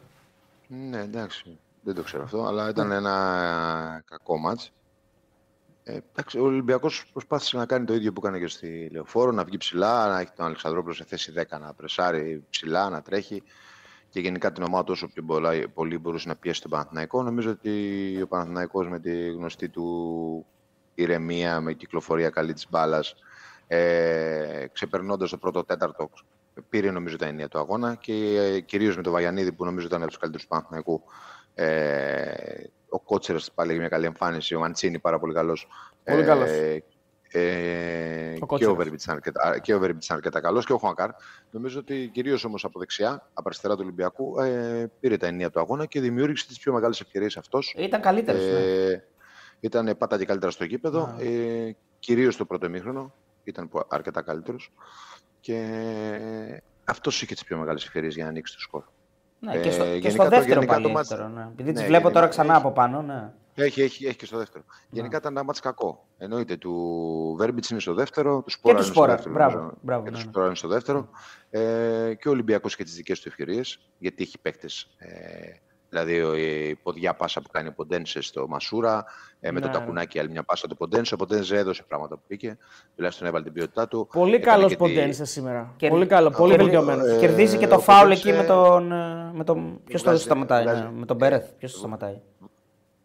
Ναι, 0.68 1.00
εντάξει. 1.00 1.58
Δεν 1.82 1.96
το 1.96 2.04
ξέρω 2.04 2.24
αυτό, 2.24 2.44
αλλά 2.44 2.70
ήταν 2.70 2.92
ένα 2.92 3.14
κακό 4.10 4.38
μάτς. 4.38 4.72
Ε, 5.90 6.00
ο 6.40 6.44
Ολυμπιακός 6.44 7.06
προσπάθησε 7.12 7.58
να 7.58 7.66
κάνει 7.66 7.86
το 7.86 7.94
ίδιο 7.94 8.14
που 8.14 8.22
έκανε 8.24 8.40
και 8.40 8.48
στη 8.48 8.90
Λεωφόρο, 8.92 9.32
να 9.32 9.44
βγει 9.44 9.58
ψηλά, 9.58 10.08
να 10.08 10.20
έχει 10.20 10.32
τον 10.36 10.46
Αλεξανδρόπουλο 10.46 10.94
σε 10.94 11.04
θέση 11.04 11.34
10 11.36 11.60
να 11.60 11.74
πρεσάρει 11.74 12.44
ψηλά, 12.50 12.90
να 12.90 13.02
τρέχει 13.02 13.44
και 14.10 14.20
γενικά 14.20 14.52
την 14.52 14.64
ομάδα 14.64 14.92
όσο 14.92 15.08
πιο 15.08 15.24
πολύ 15.74 15.98
μπορούσε 15.98 16.28
να 16.28 16.36
πιέσει 16.36 16.62
τον 16.62 16.72
Παναθηναϊκό. 16.72 17.24
Νομίζω 17.24 17.50
ότι 17.50 17.72
ο 18.22 18.28
Παναθηναϊκός 18.28 18.88
με 18.88 19.00
τη 19.00 19.30
γνωστή 19.30 19.70
του 19.70 20.46
ηρεμία, 20.96 21.62
με 21.62 21.74
κυκλοφορία 21.74 22.30
καλή 22.30 22.54
της 22.54 22.68
μπάλας, 22.70 23.16
ε, 23.68 24.66
ξεπερνώντας 24.72 25.30
το 25.30 25.38
πρώτο 25.38 25.64
τέταρτο, 25.64 26.10
πήρε 26.70 26.92
νομίζω 26.92 27.16
τα 27.16 27.26
ενία 27.26 27.48
του 27.48 27.60
αγώνα 27.60 27.96
και 27.96 28.14
ε, 28.14 28.60
κυρίως 28.60 28.96
με 28.96 29.02
τον 29.02 29.12
Βαγιανίδη 29.14 29.52
που 29.52 29.66
νομίζω 29.66 29.88
ήταν 29.88 30.02
από 30.02 30.08
τους 30.10 30.20
καλύτερους 30.20 30.48
του 30.48 30.54
Παναθηναϊκού. 30.54 31.02
Ε, 31.54 32.64
ο 32.90 33.00
Κότσερα 33.00 33.40
πάλι 33.56 33.70
έχει 33.70 33.80
μια 33.80 33.90
καλή 33.90 34.06
εμφάνιση, 34.06 34.56
ο 34.56 34.60
Μαντσίνη 34.60 35.00
πάρα 35.00 35.20
πολύ 35.20 35.34
καλός. 35.34 35.68
Πολύ 36.04 36.24
καλός. 36.24 36.50
Ε, 36.50 36.84
ε, 37.32 38.38
και 38.58 38.66
ο 38.68 38.76
Βέρμπιτς 38.76 39.04
ήταν 39.04 39.16
αρκετά, 39.16 39.60
και 39.60 39.74
αρκετά 40.08 40.40
καλός 40.40 40.66
και 40.66 40.74
ο 40.74 40.78
Χουανκάρ. 40.78 41.10
Νομίζω 41.52 41.80
ότι 41.80 42.10
κυρίως 42.14 42.44
όμως 42.44 42.64
από 42.64 42.80
δεξιά, 42.80 43.30
από 43.34 43.44
αριστερά 43.46 43.74
του 43.76 43.82
Ολυμπιακού, 43.84 44.40
ε, 44.40 44.92
πήρε 45.00 45.18
τα 45.18 45.28
ενία 45.28 45.50
του 45.50 45.60
αγώνα 45.60 45.86
και 45.86 46.02
δημιούργησε 46.02 46.48
τις 46.48 46.60
πιο 46.60 46.74
μεγάλες 46.74 47.02
ευκαιρίες 47.02 47.38
αυτός. 47.38 47.74
Ήταν 47.78 48.02
καλύτερος. 48.02 48.42
Ε, 48.42 48.88
ναι. 48.90 49.04
Ήταν 49.60 49.98
πάτα 49.98 50.18
και 50.18 50.26
καλύτερα 50.26 50.52
στο 50.52 50.64
γήπεδο. 50.64 51.16
Yeah. 51.18 51.24
Ε, 51.24 51.72
κυρίως 52.00 52.38
το 52.38 52.46
πρώτο 52.46 52.66
ημίχρονο 52.66 53.14
ήταν 53.44 53.70
αρκετά 53.88 54.22
καλύτερος. 54.22 54.72
Και 55.40 55.62
αυτός 56.84 57.22
είχε 57.22 57.34
τις 57.34 57.44
πιο 57.44 57.58
μεγάλες 57.58 57.86
ευκαιρίες 57.86 58.16
για 58.16 58.24
να 58.24 58.30
ανοίξει 58.30 58.54
το 58.54 58.60
σκορ. 58.60 58.84
Ναι, 59.40 59.58
και 59.58 59.72
στο, 59.72 59.84
ε, 59.84 60.00
και 60.00 60.10
στο 60.10 60.28
δεύτερο 60.28 60.60
το, 60.60 60.66
πάλι. 60.66 60.92
Μάτς... 60.92 61.10
ναι. 61.10 61.48
Επειδή 61.52 61.72
ναι, 61.72 61.78
τις 61.78 61.84
βλέπω 61.84 62.12
τώρα 62.12 62.28
ξανά 62.28 62.54
έχει, 62.54 62.62
από 62.62 62.72
πάνω. 62.72 63.02
Ναι. 63.02 63.32
Έχει, 63.56 63.82
έχει, 63.82 64.06
έχει 64.06 64.16
και 64.16 64.26
στο 64.26 64.38
δεύτερο. 64.38 64.64
Ναι. 64.68 64.76
Γενικά 64.90 65.18
ήταν 65.18 65.32
ένα 65.32 65.44
μάτς 65.44 65.60
κακό. 65.60 66.06
Εννοείται 66.18 66.58
του 66.58 67.36
Βέρμπιτς 67.38 67.70
είναι 67.70 67.80
στο 67.80 67.94
δεύτερο, 67.94 68.42
του 68.42 68.50
Σπόρα 68.50 68.78
είναι 68.78 68.86
στο 68.86 69.06
δεύτερο. 69.06 69.34
Μπράβο, 69.34 69.72
μπράβο, 69.82 70.04
και 70.04 70.12
του 70.12 70.20
Σπόρα 70.20 70.46
είναι 70.46 70.56
στο 70.56 70.68
δεύτερο. 70.68 71.10
Ε, 71.50 72.14
και 72.20 72.28
ο 72.28 72.32
Ολυμπιακός 72.32 72.76
και 72.76 72.84
τις 72.84 72.94
δικές 72.94 73.20
του 73.20 73.28
ευκαιρίες, 73.28 73.80
γιατί 73.98 74.24
έχει 74.24 74.40
παίκτες 74.40 74.90
ε, 74.98 75.08
Δηλαδή 75.90 76.40
η 76.70 76.76
ποδιά 76.76 77.14
πάσα 77.14 77.42
που 77.42 77.50
κάνει 77.52 77.68
ο 77.68 77.72
Ποντένσε 77.72 78.22
στο 78.22 78.48
Μασούρα, 78.48 79.06
ε, 79.40 79.52
με 79.52 79.60
ναι. 79.60 79.66
το 79.66 79.72
τακουνάκι 79.72 80.20
άλλη 80.20 80.30
μια 80.30 80.44
πάσα 80.44 80.68
του 80.68 80.78
Ποντένσε. 80.78 81.14
Ο 81.14 81.18
Ποντένσε 81.18 81.58
έδωσε 81.58 81.84
πράγματα 81.88 82.16
που 82.16 82.22
πήγε, 82.28 82.58
τουλάχιστον 82.96 83.28
έβαλε 83.28 83.44
την 83.44 83.54
ποιότητά 83.54 83.88
του. 83.88 84.08
Πολύ 84.12 84.40
καλός 84.40 84.76
Ποντένσε 84.76 85.22
τη... 85.22 85.28
σήμερα. 85.28 85.74
Και... 85.78 85.90
Πολύ 85.90 86.06
καλό, 86.06 86.30
πολύ 86.30 86.56
βελτιωμένος. 86.56 87.08
Ε, 87.08 87.18
Κερδίζει 87.20 87.58
και 87.58 87.68
το 87.68 87.80
φάουλ 87.80 88.12
εκεί 88.12 88.32
με 88.32 88.44
τον. 88.44 88.92
Ε, 88.92 89.32
με 89.34 89.44
τον... 89.44 89.80
Ποιος 89.86 90.04
το 90.04 90.18
σταματάει, 90.18 90.66
ναι, 90.66 90.90
με 90.94 91.06
τον 91.06 91.16
Μπέρεθ. 91.16 91.50
Ποιος 91.58 91.72
το 91.72 91.78
σταματάει. 91.78 92.22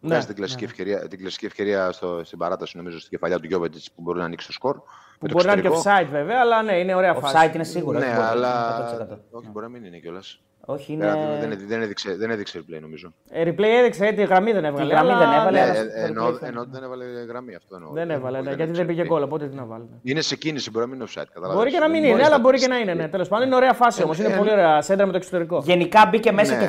Ναι, 0.04 0.24
την 0.24 0.34
κλασική, 0.34 0.64
ναι. 0.64 0.70
Ευκαιρία, 0.70 1.08
την 1.08 1.18
κλασική 1.18 1.46
ευκαιρία 1.46 1.92
στο, 1.92 2.20
στην 2.24 2.38
παράταση, 2.38 2.76
νομίζω, 2.76 2.98
στην 2.98 3.10
κεφαλιά 3.10 3.38
του 3.40 3.46
Γιώβετ 3.46 3.74
που 3.94 4.02
μπορεί 4.02 4.18
να 4.18 4.24
ανοίξει 4.24 4.46
το 4.46 4.52
σκορ. 4.52 4.76
Που 5.18 5.26
μπορεί 5.30 5.46
να 5.46 5.52
είναι 5.52 5.62
και 5.62 5.68
offside 5.68 6.08
βέβαια, 6.10 6.38
αλλά 6.40 6.62
ναι, 6.62 6.78
είναι 6.78 6.94
ωραία 6.94 7.14
φάση. 7.14 7.36
Offside 7.38 7.54
είναι 7.54 7.64
σίγουρο. 7.64 7.98
Ναι, 7.98 8.16
αλλά. 8.20 8.84
Όχι, 9.30 9.48
μπορεί 9.48 9.66
να 9.66 9.70
μην 9.70 9.84
είναι 9.84 9.98
κιόλας. 9.98 10.40
Όχι, 10.64 10.92
είναι... 10.92 11.38
δεν, 11.40 11.58
δεν, 11.66 11.82
έδειξε, 11.82 12.16
δεν 12.16 12.30
έδειξε 12.30 12.58
replay 12.58 12.80
νομίζω. 12.80 13.14
Ε, 13.30 13.42
replay 13.42 13.62
έδειξε, 13.62 14.12
τη 14.12 14.24
γραμμή 14.24 14.52
δεν 14.52 14.64
έβαλε. 14.64 14.84
Τη 14.84 14.90
γραμμή 14.90 15.12
δεν 15.18 15.32
έβαλε. 15.32 15.60
Ναι, 15.60 15.78
ενώ, 15.94 16.38
ενώ 16.42 16.64
δεν 16.64 16.82
έβαλε 16.82 17.04
γραμμή 17.04 17.54
αυτό 17.54 17.74
εννοώ. 17.74 17.90
Δεν 17.92 18.10
έβαλε, 18.10 18.40
ναι, 18.40 18.52
γιατί 18.52 18.72
δεν 18.72 18.86
πήγε 18.86 19.04
γκολ, 19.04 19.22
οπότε 19.22 19.48
τι 19.48 19.56
να 19.56 19.64
βάλει. 19.64 19.88
Είναι 20.02 20.20
σε 20.20 20.36
κίνηση, 20.36 20.70
μπορεί 20.70 20.84
να 20.84 20.90
μην 20.90 21.00
είναι 21.00 21.10
offside. 21.10 21.26
Καταλάβεις. 21.32 21.56
Μπορεί 21.56 21.70
και 21.70 21.78
να 21.78 21.88
μην 21.88 22.04
είναι, 22.04 22.24
αλλά 22.24 22.38
μπορεί 22.38 22.58
και 22.58 22.66
να 22.66 22.78
είναι. 22.78 22.94
Ναι. 22.94 23.08
Τέλος 23.08 23.28
πάντων 23.28 23.46
είναι 23.46 23.56
ωραία 23.56 23.72
φάση 23.72 24.02
όμως. 24.02 24.18
Είναι 24.18 24.36
πολύ 24.36 24.50
ωραία 24.50 24.82
σέντρα 24.82 25.06
με 25.06 25.12
το 25.12 25.16
εξωτερικό. 25.16 25.62
Γενικά 25.64 26.06
μπήκε 26.10 26.32
μέσα 26.32 26.56
και 26.56 26.66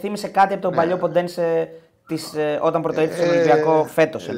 θύμισε 0.00 0.28
κάτι 0.32 0.52
από 0.52 0.62
τον 0.62 0.74
παλιό 0.74 0.96
Ποντένσε 0.96 1.70
ε, 2.36 2.58
όταν 2.60 2.82
πρωτοήρθε 2.82 3.14
στον 3.14 3.28
Ολυμπιακό 3.28 3.84
φέτος. 3.84 4.28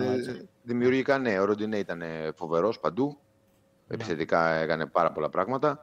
Δημιουργικά 0.62 1.18
ναι, 1.18 1.40
ο 1.40 1.44
Ροντινέ 1.44 1.76
ήταν 1.76 2.02
φοβερός 2.34 2.80
παντού. 2.80 3.18
Επιθετικά 3.88 4.48
έκανε 4.54 4.86
πάρα 4.86 5.12
πολλά 5.12 5.28
πράγματα. 5.28 5.80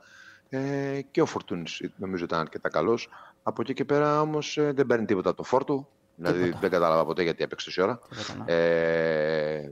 Ε, 0.54 1.02
και 1.12 1.22
ο 1.22 1.26
Φορτούνης 1.26 1.84
νομίζω 1.98 2.24
ήταν 2.24 2.40
αρκετά 2.40 2.70
καλός. 2.70 3.10
Από 3.44 3.62
εκεί 3.62 3.74
και 3.74 3.86
πέρα 3.86 4.22
όμως 4.22 4.58
ε, 4.58 4.72
δεν 4.72 4.86
παίρνει 4.86 5.06
τίποτα 5.06 5.30
από 5.30 5.38
το 5.38 5.44
φόρτου. 5.44 5.88
Δηλαδή 6.16 6.54
δεν 6.60 6.70
κατάλαβα 6.70 7.06
ποτέ 7.06 7.24
γιατί 7.24 7.44
έπαιξε 7.44 7.66
τόση 7.66 7.82
ώρα. 7.82 8.00
Ναι. 8.46 8.54
Ε, 8.54 9.72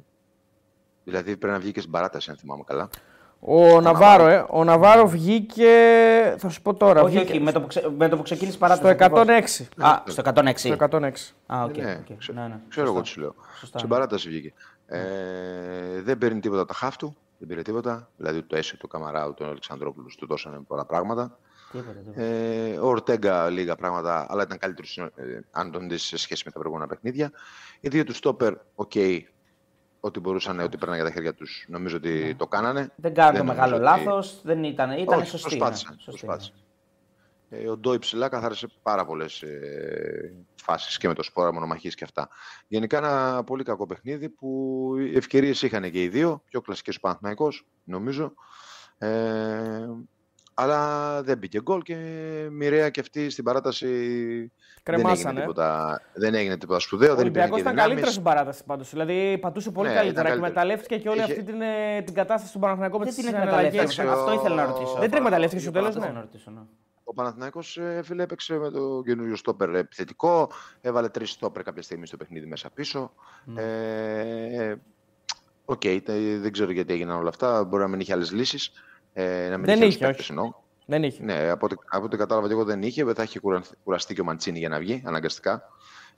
δηλαδή 1.04 1.38
πρέπει 1.38 1.54
να 1.54 1.60
βγει 1.60 1.72
και 1.72 1.80
στην 1.80 1.92
παράταση, 1.92 2.30
αν 2.30 2.38
θυμάμαι 2.38 2.64
καλά. 2.66 2.90
Ο 3.40 3.82
Ναβάρο, 3.82 4.28
ε. 4.28 4.46
Ο 4.50 4.64
Ναβάρο 4.64 5.08
βγήκε. 5.08 5.74
Θα 6.38 6.50
σου 6.50 6.62
πω 6.62 6.74
τώρα. 6.74 7.02
Όχι, 7.02 7.16
βγήκε... 7.16 7.32
όχι, 7.32 7.42
με 7.42 7.52
το, 7.52 7.62
που 7.62 7.68
ξε... 7.68 7.92
με 7.98 8.10
το 8.10 8.18
που 8.18 8.24
ξεκίνησε 8.24 8.58
παράταση. 8.58 8.96
Στο 8.96 9.68
106. 9.78 9.88
Α, 9.88 10.02
στο 10.06 10.24
106. 10.26 10.52
Στο 10.56 10.76
106. 10.80 11.02
Α, 11.46 11.66
okay, 11.66 11.78
ναι, 11.78 12.02
okay. 12.08 12.14
Ξέρω, 12.18 12.42
ναι, 12.42 12.48
ναι. 12.48 12.60
ξέρω 12.70 12.88
εγώ 12.88 13.02
τι 13.02 13.08
σου 13.08 13.20
λέω. 13.20 13.36
Στην 13.64 13.90
παράταση 13.90 14.30
βγήκε. 14.30 14.54
Ε, 14.88 15.00
δεν 16.02 16.18
παίρνει 16.18 16.40
τίποτα 16.40 16.62
από 16.62 16.72
τα 16.72 16.78
χαφ 16.78 17.01
του 17.01 17.16
δεν 17.40 17.48
πήρε 17.48 17.62
τίποτα. 17.62 18.10
Δηλαδή 18.18 18.42
το 18.44 18.56
έσαι 18.56 18.78
του 18.78 18.88
Καμαράου, 18.88 19.34
τον 19.34 19.48
Αλεξανδρόπουλου, 19.48 20.08
του 20.18 20.28
δώσανε 20.28 20.60
πολλά 20.68 20.86
πράγματα. 20.86 21.38
Ε, 22.14 22.78
ο 22.78 22.88
Ορτέγκα 22.88 23.50
λίγα 23.50 23.76
πράγματα, 23.76 24.26
αλλά 24.30 24.44
ήταν 24.44 24.58
καλύτερος 24.58 24.98
ε, 24.98 25.46
αν 25.52 25.72
τον 25.72 25.90
δεις 25.90 26.04
σε 26.04 26.18
σχέση 26.18 26.44
με 26.46 26.52
τα 26.52 26.60
προηγούμενα 26.60 26.90
παιχνίδια. 26.90 27.32
Οι 27.80 27.88
δύο 27.88 28.04
του 28.04 28.14
στόπερ, 28.14 28.54
OK, 28.76 28.92
okay, 28.96 29.20
ό,τι 30.00 30.20
μπορούσαν, 30.20 30.60
ό,τι 30.60 30.78
παίρναν 30.78 30.98
για 30.98 31.06
τα 31.06 31.12
χέρια 31.12 31.34
τους, 31.34 31.66
νομίζω 31.68 31.98
ότι 31.98 32.10
ναι. 32.10 32.36
το 32.36 32.48
κάνανε. 32.48 32.92
Δεν 32.96 33.14
κάνανε 33.14 33.38
το 33.38 33.44
μεγάλο 33.44 33.76
ότι... 33.76 33.84
λάθος, 33.84 34.42
δεν 34.44 34.64
ήταν, 34.64 34.92
ήταν 34.92 35.20
Όχι, 35.20 35.30
σωστή. 35.30 35.48
Προσπάθησαν. 35.48 35.96
Ναι. 35.98 36.04
προσπάθησαν. 36.06 36.54
Ε, 36.56 36.69
ο 37.70 37.78
Ντόι 37.78 38.00
ψηλά 38.00 38.30
καθάρισε 38.30 38.68
πάρα 38.82 39.06
πολλές 39.06 39.42
ε, 39.42 40.34
φάσεις 40.56 40.98
και 40.98 41.08
με 41.08 41.14
το 41.14 41.24
σπόρα 41.24 41.54
μονομαχή 41.54 41.90
και 41.90 42.04
αυτά. 42.04 42.30
Γενικά 42.68 42.98
ένα 42.98 43.44
πολύ 43.44 43.64
κακό 43.64 43.86
παιχνίδι 43.86 44.30
που 44.30 44.94
ευκαιρίες 45.16 45.62
είχαν 45.62 45.92
και 45.92 46.04
οι 46.04 46.08
δύο. 46.08 46.44
Πιο 46.46 46.62
κλασικές 46.62 46.96
ο 46.96 47.00
Παναθηναϊκός, 47.00 47.66
νομίζω. 47.84 48.34
Ε, 48.98 49.88
αλλά 50.54 51.22
δεν 51.24 51.38
μπήκε 51.38 51.62
γκολ 51.62 51.82
και 51.82 51.96
μοιραία 52.52 52.90
και 52.90 53.00
αυτή 53.00 53.30
στην 53.30 53.44
παράταση 53.44 53.88
δεν 54.84 55.06
έγινε, 55.08 55.34
τίποτα, 55.34 56.02
δεν 56.14 56.34
έγινε 56.34 56.58
τίποτα 56.58 56.80
σπουδαίο. 56.80 57.16
Ο 57.16 57.20
Ολυμπιακός 57.20 57.60
ήταν 57.60 57.76
καλύτερος 57.76 58.12
στην 58.12 58.24
παράταση 58.24 58.64
πάντως. 58.66 58.90
Δηλαδή 58.90 59.38
πατούσε 59.38 59.72
πολύ 59.72 59.90
ναι, 59.90 59.96
καλύτερα. 59.96 60.30
Εκμεταλλεύτηκε 60.30 60.98
και 60.98 61.10
όλη 61.10 61.20
Είχε... 61.20 61.32
αυτή 61.32 61.44
την, 61.44 61.62
ε, 61.62 62.02
την 62.02 62.14
κατάσταση 62.14 62.54
του 62.54 62.60
Παναθηναϊκού 62.60 63.00
με 63.00 63.06
τις 63.06 63.16
συναλλαγέ. 63.16 63.80
Αυτό 63.82 64.34
ήθελα 64.34 64.56
να 64.56 64.66
ρωτήσω. 64.66 64.96
Δεν 65.00 65.10
την 65.10 65.18
εκμεταλλεύτηκε 65.18 65.62
στο 65.62 65.72
τέλος. 65.72 65.96
Ναι. 65.96 66.14
Ο 67.10 67.14
Παναθηναϊκός 67.14 67.78
ε, 67.78 68.02
φίλε, 68.04 68.24
έπαιξε 68.24 68.58
με 68.58 68.70
το 68.70 69.02
καινούριο 69.06 69.36
στόπερ 69.36 69.76
επιθετικό. 69.76 70.52
Έβαλε 70.82 71.10
τρεις 71.10 71.32
στόπερ 71.32 71.64
κάποια 71.64 71.82
στιγμή 71.82 72.08
στο 72.08 72.18
παιχνίδι 72.18 72.46
μέσα 72.46 72.70
πίσω. 72.70 73.12
Ναι. 73.46 73.62
Ε, 73.62 74.76
OK, 75.66 75.82
okay, 75.84 76.02
δεν 76.40 76.52
ξέρω 76.52 76.72
γιατί 76.72 76.94
έγιναν 76.94 77.18
όλα 77.18 77.30
αυτά. 77.30 77.64
Μπορεί 77.64 77.84
να 77.84 77.90
μην 77.90 78.00
είχε 78.00 78.14
άλλες 78.14 78.32
λύσεις. 78.32 78.72
Ε, 79.14 79.48
να 79.50 79.58
μην 79.58 79.66
δεν 79.66 79.82
είχε, 79.82 80.06
όχι. 80.06 80.34
Δεν 80.86 81.04
είχε. 81.04 81.24
Ναι, 81.24 81.50
από 81.50 81.66
ό,τι, 81.66 81.76
από 81.86 82.06
ό,τι 82.06 82.18
κατάλαβα 82.18 82.48
και 82.48 82.54
εγώ 82.54 82.64
δεν 82.64 82.82
είχε. 82.82 83.04
Δεν 83.04 83.16
θα 83.16 83.24
είχε 83.24 83.40
κουραστεί 83.84 84.14
και 84.14 84.22
ο 84.22 84.24
Μαντσίνη 84.24 84.60
για 84.60 84.70
να 84.70 84.80
βγει 84.80 85.04
αναγκαστικά. 85.06 85.64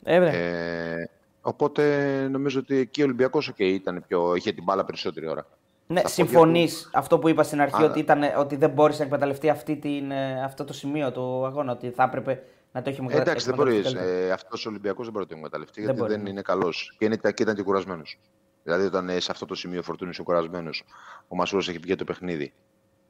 Ε, 0.03 0.15
ε, 0.15 1.09
οπότε 1.41 2.27
νομίζω 2.31 2.59
ότι 2.59 2.75
εκεί 2.75 3.01
ο 3.01 3.05
Ολυμπιακός 3.05 3.51
okay, 3.51 3.59
ήταν 3.61 4.03
πιο, 4.07 4.35
είχε 4.35 4.51
την 4.51 4.63
μπάλα 4.63 4.85
περισσότερη 4.85 5.27
ώρα. 5.27 5.45
Ναι, 5.91 6.01
συμφωνείς 6.05 6.89
αυτό 6.93 7.19
που 7.19 7.29
είπα 7.29 7.43
στην 7.43 7.61
αρχή, 7.61 7.83
ότι, 7.83 7.99
ήταν, 7.99 8.21
ότι 8.37 8.55
δεν 8.55 8.69
μπορείς 8.69 8.99
να 8.99 9.05
εκμεταλλευτεί 9.05 9.49
αυτή 9.49 9.75
την, 9.75 10.11
ε, 10.11 10.43
αυτό 10.43 10.63
το 10.63 10.73
σημείο 10.73 11.11
του 11.11 11.45
αγώνα, 11.45 11.71
ότι 11.71 11.89
θα 11.89 12.03
έπρεπε 12.03 12.43
να 12.71 12.81
το 12.81 12.89
έχει 12.89 12.99
εκμεταλλευτεί. 12.99 13.29
Εντάξει, 13.29 13.45
δεν 13.45 13.55
μπορείς. 13.55 13.93
Ε, 13.93 14.31
αυτός 14.31 14.65
ο 14.65 14.69
Ολυμπιακός 14.69 15.03
δεν 15.03 15.13
μπορεί 15.13 15.25
να 15.25 15.31
το 15.31 15.37
εκμεταλλευτεί, 15.37 15.81
γιατί 15.81 16.01
δεν, 16.01 16.25
είναι 16.25 16.41
καλός. 16.41 16.95
Και, 16.97 17.05
είναι, 17.05 17.15
και 17.15 17.43
ήταν 17.43 17.55
και 17.55 17.63
κουρασμένος. 17.63 18.19
Δηλαδή, 18.63 18.85
όταν 18.85 19.09
ε, 19.09 19.19
σε 19.19 19.31
αυτό 19.31 19.45
το 19.45 19.55
σημείο 19.55 19.81
φορτούνης 19.81 20.19
ο 20.19 20.23
κουρασμένος, 20.23 20.83
ο 21.27 21.35
Μασούρα 21.35 21.63
έχει 21.67 21.77
βγει 21.77 21.95
το 21.95 22.03
παιχνίδι. 22.03 22.53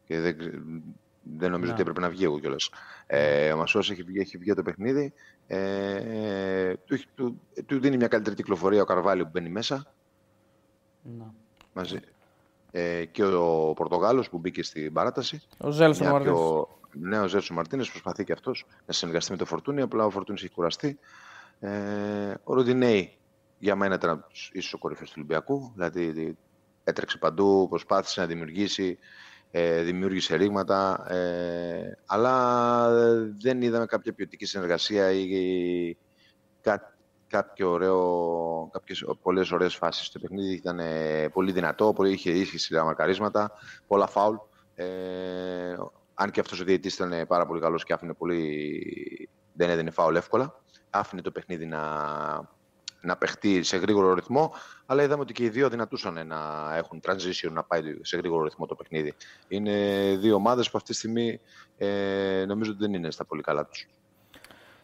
Και 0.06 0.20
δεν, 0.20 0.36
δεν 1.22 1.52
νομίζω 1.52 1.72
ότι 1.72 1.82
έπρεπε 1.82 2.00
να 2.00 2.10
βγει 2.10 2.24
εγώ 2.24 2.40
κιόλας. 2.40 2.70
Ε, 3.08 3.52
ο 3.52 3.58
Μασούρα 3.58 3.86
έχει, 3.92 4.04
βγει, 4.04 4.20
έχει 4.20 4.38
βγει 4.38 4.54
το 4.54 4.64
παιχνίδι. 4.64 5.14
Ε, 5.48 6.74
του, 6.86 7.00
του, 7.16 7.42
του, 7.66 7.80
δίνει 7.80 7.98
μια 7.98 8.08
καλύτερη 8.08 8.36
κυκλοφορία 8.36 8.82
ο 8.82 8.86
Καρβάλιο 8.86 9.24
που 9.24 9.30
μπαίνει 9.34 9.50
μέσα. 9.50 9.94
Να. 11.18 11.34
Μαζί, 11.74 12.00
ε, 12.72 13.06
και 13.06 13.24
ο 13.24 13.74
Πορτογάλος 13.76 14.30
που 14.30 14.38
μπήκε 14.38 14.64
στην 14.64 14.94
παράταση. 14.94 15.42
Ο 15.58 15.72
Ζέλσον 15.72 16.22
πιο... 16.22 16.68
Ναι, 16.94 17.20
ο 17.20 17.28
Ζέρσο 17.28 17.54
Μαρτίνες 17.54 17.90
προσπαθεί 17.90 18.24
και 18.24 18.32
αυτός 18.32 18.66
να 18.86 18.94
συνεργαστεί 18.94 19.32
με 19.32 19.38
το 19.38 19.46
Φορτούνι. 19.46 19.82
Απλά 19.82 20.06
ο 20.06 20.10
Φορτούνις 20.10 20.44
έχει 20.44 20.54
κουραστεί. 20.54 21.00
Ε, 21.60 21.70
ο 22.44 22.54
Ροντινέη 22.54 23.18
για 23.60 23.76
μένα 23.76 23.96
ήταν 23.96 24.26
ίσω 24.52 24.72
ο 24.76 24.80
κορυφαίο 24.80 25.06
του 25.06 25.14
Ολυμπιακού. 25.16 25.72
Δηλαδή 25.74 26.38
έτρεξε 26.84 27.18
παντού, 27.18 27.68
προσπάθησε 27.70 28.22
να 28.22 28.28
δημιουργήσει, 28.28 28.98
ε, 29.52 29.82
δημιούργησε 29.82 30.36
ρήγματα. 30.36 31.12
Ε, 31.14 31.98
αλλά 32.06 32.90
δεν 33.42 33.62
είδαμε 33.62 33.86
κάποια 33.86 34.14
ποιοτική 34.14 34.46
συνεργασία 34.46 35.12
ή, 35.12 35.22
ή 35.22 35.98
κά, 36.62 36.98
κάποιο 37.32 37.72
ωραίο, 37.72 38.70
κάποιες 38.72 39.06
πολλές 39.22 39.52
ωραίες 39.52 39.76
φάσεις 39.76 40.06
στο 40.06 40.20
παιχνίδι. 40.20 40.54
Ήταν 40.54 40.80
ε, 40.80 41.30
πολύ 41.30 41.52
δυνατό, 41.52 41.94
πολύ 41.94 42.12
είχε 42.12 42.32
ίσχυση 42.32 42.74
μαρκαρίσματα, 42.74 43.52
πολλά 43.88 44.08
φάουλ. 44.08 44.36
Ε, 44.76 45.76
αν 46.14 46.32
και 46.32 46.40
αυτός 46.40 46.60
ο 46.60 46.64
διαιτητής 46.64 46.94
ήταν 46.94 47.28
πάρα 47.28 47.46
πολύ 47.46 47.62
καλός 47.62 47.84
και 47.84 47.94
άφηνε 47.94 48.14
πολύ... 48.14 49.30
δεν 49.54 49.70
έδινε 49.70 49.92
φάουλ 49.92 50.16
εύκολα. 50.16 50.62
Άφηνε 50.90 51.22
το 51.22 51.32
παιχνίδι 51.32 51.66
να, 51.66 51.82
να 53.02 53.18
παιχτεί 53.18 53.64
σε 53.64 53.78
γρήγορο 53.78 54.14
ρυθμό, 54.14 54.54
αλλά 54.86 55.04
είδαμε 55.04 55.22
ότι 55.22 55.34
και 55.34 55.44
οι 55.44 55.50
δύο 55.50 55.70
δυνατούσαν 55.70 56.28
να 56.28 56.72
έχουν 56.76 57.02
transition, 57.06 57.52
να 57.52 57.64
πάει 57.64 57.82
σε 58.02 58.18
γρήγορο 58.18 58.44
ρυθμό 58.44 58.66
το 58.66 58.76
παιχνίδι. 58.76 59.14
Είναι 59.48 59.76
δύο 60.20 60.36
ομάδες 60.36 60.70
που 60.70 60.78
αυτή 60.78 60.92
τη 60.92 60.98
στιγμή 60.98 61.40
ε, 61.78 62.44
νομίζω 62.48 62.72
ότι 62.72 62.80
δεν 62.80 62.94
είναι 62.94 63.12
στα 63.12 63.26
πολύ 63.26 63.42
καλά 63.42 63.66
τους. 63.66 63.88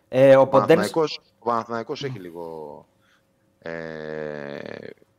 Ε, 0.09 0.35
ο, 0.35 0.47
Παναθηναϊκός, 0.47 2.03
έχει 2.03 2.19
λίγο... 2.19 2.85
Ε, 3.59 3.71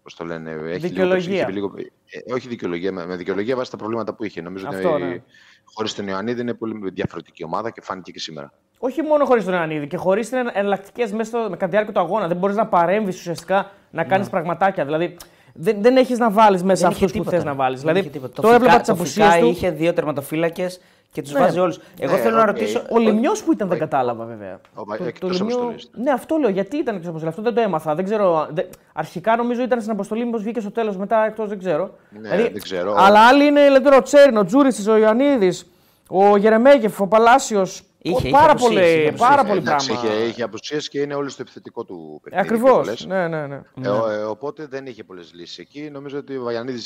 πώς 0.03 0.15
το 0.17 0.25
λένε, 0.25 0.51
έχει 0.51 0.79
δικαιολογία. 0.87 1.49
Λίγο, 1.51 1.73
λίγο, 1.77 1.89
ε, 2.27 2.33
όχι 2.33 2.49
δικαιολογία, 2.49 2.93
με, 2.93 3.07
με 3.07 3.17
δικαιολογία 3.17 3.57
βάσει 3.57 3.71
τα 3.71 3.77
προβλήματα 3.77 4.15
που 4.15 4.25
είχε. 4.25 4.41
Νομίζω 4.41 4.69
Αυτό, 4.69 4.93
ότι 4.93 5.03
ναι. 5.03 5.23
χωρίς 5.65 5.95
τον 5.95 6.09
Ιωαννίδη 6.09 6.41
είναι 6.41 6.55
πολύ 6.55 6.91
διαφορετική 6.91 7.45
ομάδα 7.45 7.71
και 7.71 7.81
φάνηκε 7.81 8.13
και 8.13 8.19
σήμερα. 8.19 8.53
Όχι 8.79 9.03
μόνο 9.03 9.25
χωρίς 9.25 9.45
τον 9.45 9.55
Ιωαννίδη 9.55 9.87
και 9.87 9.97
χωρίς 9.97 10.33
εναλλακτικές 10.33 11.13
μέσα 11.13 11.25
στο, 11.31 11.39
κατά 11.51 11.65
τη 11.65 11.71
διάρκεια 11.71 11.93
του 11.93 12.01
αγώνα. 12.01 12.27
Δεν 12.29 12.37
μπορείς 12.37 12.57
να 12.57 12.67
παρέμβεις 12.67 13.17
ουσιαστικά 13.19 13.71
να 13.91 14.05
κάνεις 14.05 14.25
Ναι. 14.27 14.31
πραγματάκια. 14.33 14.85
Δηλαδή 14.85 15.17
δεν, 15.55 15.83
δεν 15.83 15.97
έχεις 15.97 16.19
να 16.19 16.31
βάλεις 16.31 16.63
μέσα 16.63 16.83
Δεν 16.83 16.91
είχε 16.97 17.05
αυτού 17.05 17.17
που 17.17 17.23
τίποτα. 17.25 17.37
θες 17.37 17.47
να 17.47 17.55
βάλεις. 17.55 17.81
Δεν 17.83 17.89
Δηλαδή 17.93 18.01
είχε 18.09 18.17
τίποτα. 18.17 18.33
Το 18.35 18.43
τώρα 18.43 18.55
έβλεπα 18.55 18.73
Φυκά- 18.73 18.87
τις 18.87 18.95
το 18.97 19.03
απουσίες 19.03 19.27
Φυκάη 19.27 19.41
του. 19.43 19.49
είχε 19.49 19.71
δύο 19.71 19.93
τερματοφύλακες 19.93 20.81
και 21.13 21.23
τους 21.23 21.33
Ναι. 21.33 21.39
βάζει 21.41 21.59
όλους. 21.59 21.79
Εγώ 21.99 22.13
Ναι, 22.13 22.19
θέλω 22.19 22.37
να 22.37 22.41
οκ. 22.43 22.47
ρωτήσω. 22.47 22.83
Ο 22.91 22.99
Λιμιός 22.99 23.43
που 23.43 23.53
ήταν 23.53 23.69
δεν 23.69 23.79
κατάλαβα 23.79 24.25
βέβαια. 24.25 24.61
Ο 24.75 24.85
Βα- 24.85 24.97
Το- 24.97 25.05
εκτός 25.05 25.31
το 25.39 25.45
Λιμιό- 25.45 25.59
αποστολής. 25.59 25.91
Ναι, 25.95 26.11
αυτό 26.11 26.37
λέω. 26.37 26.51
Γιατί 26.51 26.77
ήταν 26.77 26.95
εκτός 26.95 27.09
αποστολή. 27.09 27.31
Αυτό 27.31 27.43
δεν 27.43 27.55
το 27.55 27.61
έμαθα. 27.61 27.95
Δεν 27.95 28.05
ξέρω. 28.05 28.49
δεν- 28.51 28.67
Αρχικά 28.93 29.37
νομίζω 29.37 29.63
ήταν 29.63 29.81
στην 29.81 29.93
αποστολή, 29.93 30.25
μήπως 30.25 30.43
βγήκε 30.43 30.61
στο 30.61 30.71
τέλος. 30.71 30.97
Μετά 30.97 31.25
εκτός 31.25 31.49
δεν 31.49 31.59
ξέρω. 31.59 31.91
Ναι, 32.21 32.29
δεν 32.29 32.61
ξέρω. 32.63 32.95
Αλλά 32.99 33.27
άλλοι 33.27 33.45
είναι 33.45 33.63
δηλαδή, 33.65 33.85
τώρα 33.85 33.97
ο 33.97 34.03
Τσέριν, 34.03 34.37
ο 34.37 34.45
Τζούριστη, 34.45 34.91
ο 34.91 34.97
Ιωαννίδης, 34.97 35.67
ο 36.09 36.37
Γερεμέγεφ, 36.37 37.01
ο 37.01 37.07
Παλάσιος. 37.07 37.83
Είχε, 38.03 38.17
είχε 38.19 38.31
πάρα 38.31 38.51
απουσίες, 38.53 38.69
πολύ, 38.75 38.87
είχε 38.87 39.09
απουσίες. 39.09 39.29
πάρα 39.29 39.45
πολύ 39.45 39.59
Εντάξει, 39.59 39.89
πράγμα. 39.93 40.09
είχε, 40.15 40.25
είχε 40.25 40.43
απουσίες 40.43 40.89
και 40.89 41.01
είναι 41.01 41.15
όλοι 41.15 41.31
στο 41.31 41.43
επιθετικό 41.43 41.85
του 41.85 42.21
παιχνίδι. 42.23 42.45
Ακριβώς. 42.47 42.71
πιο 42.71 42.79
πολλές. 42.81 43.07
Ναι, 43.07 43.29
ναι, 43.29 43.47
ναι. 43.47 43.61
Ε, 43.85 43.89
ο- 43.89 44.09
ε, 44.11 44.17
οπότε 44.23 44.67
δεν 44.67 44.87
είχε 44.87 45.05
πολλές 45.05 45.31
λύσεις 45.35 45.59
εκεί. 45.59 45.89
Νομίζω 45.93 46.19
ότι 46.19 46.37
ο 46.37 46.43
Βαγιανίδη 46.43 46.81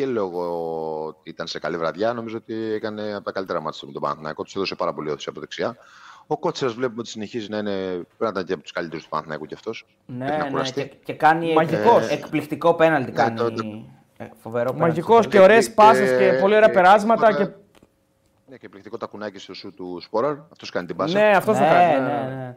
και 0.00 0.06
λόγω 0.06 0.42
ότι 1.06 1.30
ήταν 1.30 1.46
σε 1.46 1.58
καλή 1.58 1.76
βραδιά, 1.76 2.12
νομίζω 2.12 2.36
ότι 2.36 2.54
έκανε 2.72 3.14
από 3.14 3.24
τα 3.24 3.32
καλύτερα 3.32 3.60
μάτια 3.60 3.80
με 3.86 3.92
τον 3.92 4.02
Παναθηναϊκό. 4.02 4.42
Τους 4.42 4.54
έδωσε 4.56 4.74
πάρα 4.74 4.92
πολύ 4.92 5.10
όθηση 5.10 5.26
από 5.28 5.40
δεξιά. 5.40 5.76
Ο 6.26 6.38
Κότσερα 6.38 6.70
βλέπουμε 6.72 7.00
ότι 7.00 7.08
συνεχίζει 7.08 7.48
να 7.48 7.58
είναι. 7.58 7.72
Πρέπει 7.90 8.04
να 8.18 8.28
ήταν 8.28 8.44
και 8.44 8.52
από 8.52 8.62
τους 8.62 8.72
καλύτερους 8.72 9.02
του 9.04 9.08
Παναθηναϊκού 9.10 9.46
κι 9.46 9.54
αυτός. 9.54 9.86
Ναι, 10.06 10.24
ναι, 10.52 10.70
και, 10.74 10.84
και 11.04 11.12
κάνει 11.12 11.52
Μαγικός. 11.52 12.08
εκ- 12.08 12.12
εκπληκτικό 12.24 12.74
πέναλτι. 12.74 13.12
Κάνει 13.12 13.36
το- 13.36 13.52
το- 13.52 13.84
ε, 14.16 14.24
φοβερό 14.42 14.72
πέναλτι. 14.72 14.80
Μαγικός 14.80 15.26
και 15.26 15.30
Και- 15.36 15.42
ωραίες 15.42 15.66
και- 15.68 15.74
πάσες 15.74 16.18
και 16.18 16.38
πολύ 16.40 16.54
ωραία 16.54 16.68
και- 16.68 16.74
περάσματα. 16.74 17.32
και- 17.32 17.44
Και... 17.44 17.50
Ναι, 18.46 18.56
και 18.56 18.66
εκπληκτικό 18.66 18.96
τακουνάκι 18.96 19.38
στο 19.38 19.54
σου 19.54 19.74
του 19.74 19.98
Σπόραρ. 20.02 20.36
Αυτός 20.52 20.70
κάνει 20.70 20.86
την 20.86 20.96
πάσα. 20.96 21.18
Ναι, 21.18 21.36
αυτός 21.36 21.56
το 21.56 21.62
ναι, 21.62 21.68
κάνει. 21.68 22.00
ναι, 22.00 22.34
ναι. 22.34 22.56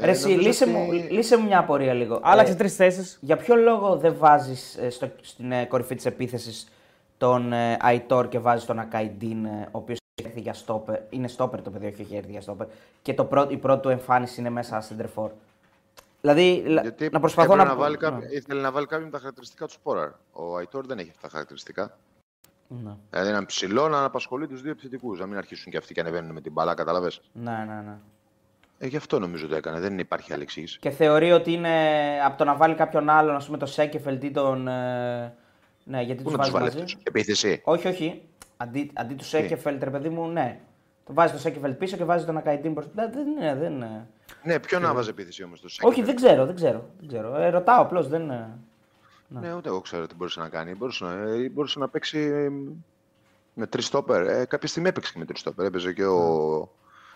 Ε, 0.00 0.04
Ρε, 0.04 0.10
εσύ, 0.10 0.28
νομίζω 0.28 0.46
λύσε, 0.48 0.64
ότι- 0.64 0.72
μου, 0.72 0.92
λύσε 0.92 1.36
μου 1.36 1.46
μια 1.46 1.58
απορία 1.58 1.92
λίγο. 1.94 2.20
Άλλαξε 2.22 2.52
Ε, 2.52 2.56
τρεις 2.56 2.74
θέσεις. 2.76 3.18
Για 3.20 3.36
ποιο 3.36 3.54
λόγο 3.54 3.96
δεν 3.96 4.14
βάζεις 4.18 4.78
στην 5.20 5.52
ε, 5.52 5.64
κορυφή 5.64 5.94
της 5.94 6.06
επίθεσης 6.06 6.68
τον 7.18 7.52
ε, 7.52 7.76
Αϊτόρ 7.80 8.28
και 8.28 8.38
βάζει 8.38 8.66
τον 8.66 8.78
Ακαϊντίν, 8.78 9.44
ε, 9.44 9.68
ο 9.72 9.78
οποίος 9.78 9.98
έχει 10.14 10.28
έρθει 10.28 10.40
για 10.40 10.54
στόπερ. 10.54 11.00
Είναι 11.10 11.28
στόπερ 11.28 11.62
το 11.62 11.70
παιδί, 11.70 11.86
όχι 11.86 12.00
έχει 12.00 12.16
έρθει 12.16 12.30
για 12.30 12.40
στόπερ. 12.40 12.66
Και 13.02 13.14
το 13.14 13.24
πρώτο, 13.24 13.52
η 13.52 13.56
πρώτη 13.56 13.80
του 13.82 13.88
εμφάνιση 13.88 14.40
είναι 14.40 14.50
μέσα 14.50 14.80
στην 14.80 14.96
Τερφόρ. 14.96 15.30
Δηλαδή, 16.20 16.62
λα- 16.66 16.82
Γιατί 16.82 17.08
να 17.12 17.20
προσπαθώ 17.20 17.52
έπρεπε 17.52 17.68
να. 17.68 17.74
να 17.74 17.80
βάλει 17.80 17.96
Ναι. 18.00 18.08
κάποιο, 18.08 18.28
ήθελε 18.30 18.60
να 18.60 18.70
βάλει 18.72 18.86
κάποιον 18.86 19.04
με 19.08 19.12
τα 19.12 19.18
χαρακτηριστικά 19.18 19.66
του 19.66 19.72
Σπόραρ. 19.72 20.08
Ο 20.32 20.56
Αϊτόρ 20.56 20.86
δεν 20.86 20.98
έχει 20.98 21.08
αυτά 21.10 21.20
τα 21.22 21.28
χαρακτηριστικά. 21.28 21.96
Ναι, 22.68 22.96
Δηλαδή 23.10 23.28
έναν 23.30 23.46
ψηλό 23.46 23.88
να 23.88 24.04
απασχολεί 24.04 24.46
τους 24.46 24.62
δύο 24.62 24.70
επιθετικούς. 24.70 25.18
Να 25.20 25.26
μην 25.26 25.36
αρχίσουν 25.38 25.72
και 25.72 25.78
αυτοί 25.78 25.94
και 25.94 26.00
ανεβαίνουν 26.00 26.32
με 26.32 26.40
την 26.40 26.52
μπαλά, 26.52 26.74
κατάλαβε. 26.74 27.10
ναι, 27.32 27.50
ναι, 27.50 27.82
ναι. 27.86 27.96
Ε, 28.78 28.86
γι' 28.86 28.96
αυτό 28.96 29.18
νομίζω 29.18 29.46
το 29.48 29.54
έκανε. 29.56 29.80
Δεν 29.80 29.98
υπάρχει 29.98 30.32
άλλη 30.32 30.42
εξήγηση. 30.42 30.78
Και 30.78 30.90
θεωρεί 30.90 31.32
ότι 31.32 31.52
είναι 31.52 31.78
από 32.24 32.38
το 32.38 32.44
να 32.44 32.54
βάλει 32.56 32.74
κάποιον 32.74 33.08
άλλον, 33.08 33.34
ας 33.36 33.46
πούμε, 33.46 33.58
το 33.58 33.66
Σέκεφελτ 33.66 34.24
ή 34.24 34.30
τον. 34.30 34.68
ε, 34.68 35.34
Ναι, 35.88 36.02
γιατί 36.02 36.22
Πού 36.22 36.28
τους 36.28 36.38
να 36.38 36.44
τους 36.44 36.52
βάζεις 36.52 36.68
βάλεις 36.68 36.80
μαζί. 36.82 36.94
αυτού. 36.96 37.00
Επίθεση. 37.08 37.60
Όχι, 37.64 37.88
όχι. 37.88 38.22
Αντί, 38.56 38.90
αντί 38.94 39.14
τους 39.14 39.28
Σέκεφελτ, 39.28 39.82
ρε 39.82 39.90
παιδί 39.90 40.08
μου, 40.08 40.26
ναι. 40.28 40.60
Το 41.06 41.12
βάζεις 41.14 41.32
το 41.32 41.38
Σέκεφελτ 41.38 41.78
πίσω 41.78 41.96
και 41.96 42.04
βάζεις 42.04 42.26
τον 42.26 42.36
Ακαϊντίν 42.36 42.72
μπροστά. 42.72 42.92
Δεν, 42.94 43.10
δεν 43.12 43.26
είναι, 43.26 43.54
δεν 43.54 43.72
είναι. 43.72 44.06
Ναι, 44.42 44.58
ποιον 44.58 44.82
να 44.82 44.94
βάζει 44.94 45.08
επίθεση 45.08 45.42
όμως 45.44 45.60
το 45.60 45.68
Σέκεφελτ; 45.68 45.92
Όχι, 45.96 46.02
δεν 46.06 46.16
ξέρω, 46.16 46.46
δεν 46.46 46.54
ξέρω. 46.54 46.88
Δεν 46.98 47.08
ξέρω. 47.08 47.36
Ε, 47.36 47.48
ρωτάω 47.50 47.80
απλώς. 47.82 48.08
Δεν... 48.08 48.22
είναι- 48.22 48.58
Ναι, 49.28 49.54
ούτε 49.54 49.68
εγώ 49.68 49.80
ξέρω 49.80 50.06
τι 50.06 50.14
μπορούσε 50.14 50.40
να 50.40 50.48
κάνει. 50.48 50.74
Μπορούσε 50.74 51.04
να, 51.04 51.12
ε, 51.12 51.48
μπορούσε 51.48 51.78
να 51.78 51.88
παίξει 51.88 52.18
ε, 52.18 52.48
με 53.54 53.66
τρεις 53.66 53.86
στόπερ. 53.86 54.26
Ε, 54.26 54.44
κάποια 54.44 54.68
στιγμή 54.68 54.88
έπαιξε 54.88 55.12
και 55.12 55.18
με 55.18 55.24
τρεις 55.24 55.40
στόπερ. 55.40 55.66
Έπαιζε 55.66 55.92
και 55.92 56.04
ο, 56.06 56.20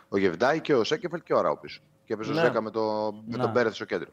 ο 0.08 0.18
Γεβδάη 0.18 0.60
και 0.60 0.74
ο 0.74 0.84
Σέκεφελ 0.84 1.22
και 1.22 1.34
ο 1.34 1.40
Ράου 1.40 1.58
πίσω. 1.60 1.80
Και 2.04 2.12
έπαιζε 2.12 2.30
ο 2.30 2.34
Ναι. 2.34 2.40
Ζέκα 2.40 2.60
με, 2.62 2.70
το, 2.70 3.12
με 3.26 3.36
Ναι. 3.36 3.42
τον 3.42 3.52
Πέρεθ 3.52 3.74
στο 3.74 3.84
κέντρο. 3.84 4.08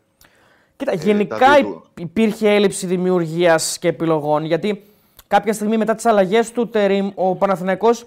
Κοίτα, 0.79 0.91
τα 0.91 0.97
γενικά 0.97 1.37
δύο 1.37 1.57
υ- 1.57 1.61
του. 1.63 1.83
υπήρχε 1.99 2.49
έλλειψη 2.49 2.85
δημιουργίας 2.87 3.77
και 3.79 3.87
επιλογών. 3.87 4.45
Γιατί 4.45 4.83
κάποια 5.27 5.53
στιγμή 5.53 5.77
μετά 5.77 5.95
τις 5.95 6.05
αλλαγές 6.05 6.51
του 6.51 6.69
Τερίμ, 6.69 7.11
ο 7.15 7.35
Παναθηναϊκός 7.35 8.05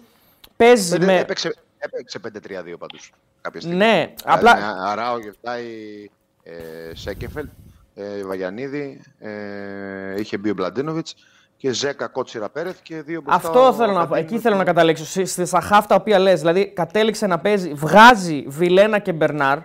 παίζει 0.56 0.90
Πέντε- 0.90 1.06
με. 1.06 1.18
Έπαιξε, 1.18 1.54
έπαιξε 1.78 2.18
5-3-2 2.18 2.76
πάντως. 2.78 3.12
Κάποια 3.40 3.60
στιγμή. 3.60 3.78
Ναι, 3.78 3.84
Δηλαδή, 3.92 4.14
απλά. 4.24 4.56
με 4.56 4.62
Αράο, 4.90 5.18
Γεντβάι, 5.18 5.64
ε, 6.42 6.52
Σένκεφελντ, 6.94 7.48
ε, 7.94 8.02
Βαγιανίδη, 8.24 9.00
ε, 9.18 9.30
είχε 10.20 10.38
μπει 10.38 10.50
ο 10.50 10.54
Μλαντένοβιτς 10.54 11.14
και 11.56 11.72
Ζέκα 11.72 12.06
Κότσιρα 12.08 12.48
Πέρεθ 12.48 12.76
και 12.82 13.02
δύο 13.02 13.20
μπροστά. 13.20 13.46
Αυτό 13.48 13.66
ο 13.66 13.72
θέλω 13.72 13.92
να 13.92 13.98
πω. 14.06 14.14
Καντίνο 14.14 14.16
Εκεί 14.20 14.34
με 14.34 14.40
θέλω 14.40 14.54
τον- 14.54 14.64
να 14.64 14.72
καταλήξω. 14.72 15.04
Στη- 15.04 15.24
Στα 15.26 15.46
χαφ 15.46 15.82
τα 15.88 15.94
οποία 15.94 16.18
λες. 16.18 16.40
Δηλαδή 16.40 16.66
κατέληξε 16.66 17.26
να 17.26 17.38
παίζει, 17.38 17.72
βγάζει 17.74 18.44
Βιλένα 18.48 18.98
και 18.98 19.12
Μπερνάρ. 19.12 19.58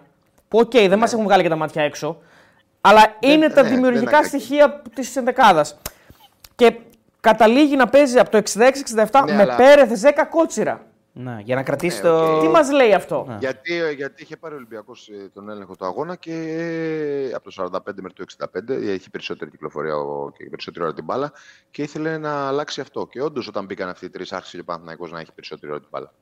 Που 0.47 0.59
οκ, 0.59 0.71
δεν 0.71 0.97
μας 0.97 1.13
έχουν 1.13 1.23
βγάλει 1.23 1.43
και 1.43 1.49
τα 1.49 1.55
μάτια 1.55 1.83
έξω. 1.83 2.17
Αλλά 2.87 3.15
είναι 3.19 3.49
τα 3.49 3.61
ναι, 3.63 3.69
δημιουργικά 3.69 4.09
δεν 4.11 4.19
είναι 4.19 4.27
στοιχεία 4.27 4.81
της 4.95 5.15
ενδεκάδας. 5.15 5.77
Και 6.55 6.79
καταλήγει 7.21 7.75
να 7.75 7.87
παίζει 7.87 8.19
από 8.19 8.29
το 8.29 8.37
66-67 8.37 9.23
Ναι, 9.25 9.33
με 9.33 9.41
αλλά- 9.41 9.55
Πέρεθ, 9.55 9.93
Ζέκα, 9.97 10.25
Κότσιρα. 10.25 10.85
Ναι, 11.19 11.37
για 11.43 11.55
να 11.55 11.63
κρατήσει 11.63 11.97
Ε, 11.99 12.01
το. 12.01 12.35
οκ. 12.35 12.41
Τι 12.41 12.47
μας 12.47 12.71
λέει 12.71 12.93
αυτό; 12.93 13.35
Γιατί, 13.39 13.73
ε, 13.75 13.91
γιατί 13.91 14.23
είχε 14.23 14.37
πάρει 14.37 14.53
ο 14.53 14.57
Ολυμπιακός 14.57 15.09
τον 15.33 15.49
έλεγχο 15.49 15.75
του 15.75 15.85
αγώνα 15.85 16.15
και 16.15 16.33
ε, 16.33 17.33
από 17.33 17.43
το 17.51 17.51
45 17.51 18.01
μέχρι 18.01 18.13
το 18.13 18.23
65 18.23 18.69
έχει 18.69 19.09
περισσότερη 19.09 19.51
κυκλοφορία 19.51 19.95
ο- 19.95 20.31
και 20.31 20.49
περισσότερη 20.49 20.85
ώρα 20.85 20.93
την 20.93 21.03
μπάλα 21.03 21.31
και 21.71 21.81
ήθελε 21.81 22.17
να 22.17 22.47
αλλάξει 22.47 22.81
αυτό. 22.81 23.07
Και 23.11 23.21
όντως 23.21 23.47
όταν 23.47 23.65
μπήκαν 23.65 23.89
αυτοί 23.89 24.05
οι 24.05 24.09
τρεις, 24.09 24.31
άρχισε 24.33 24.55
και 24.55 24.61
ο 24.61 24.65
Παναθηναϊκός 24.65 25.11
να 25.11 25.19
έχει 25.19 25.31
περισσότερη 25.35 25.71
ώρα 25.71 25.79
την 25.81 25.89
μπάλα. 25.91 26.13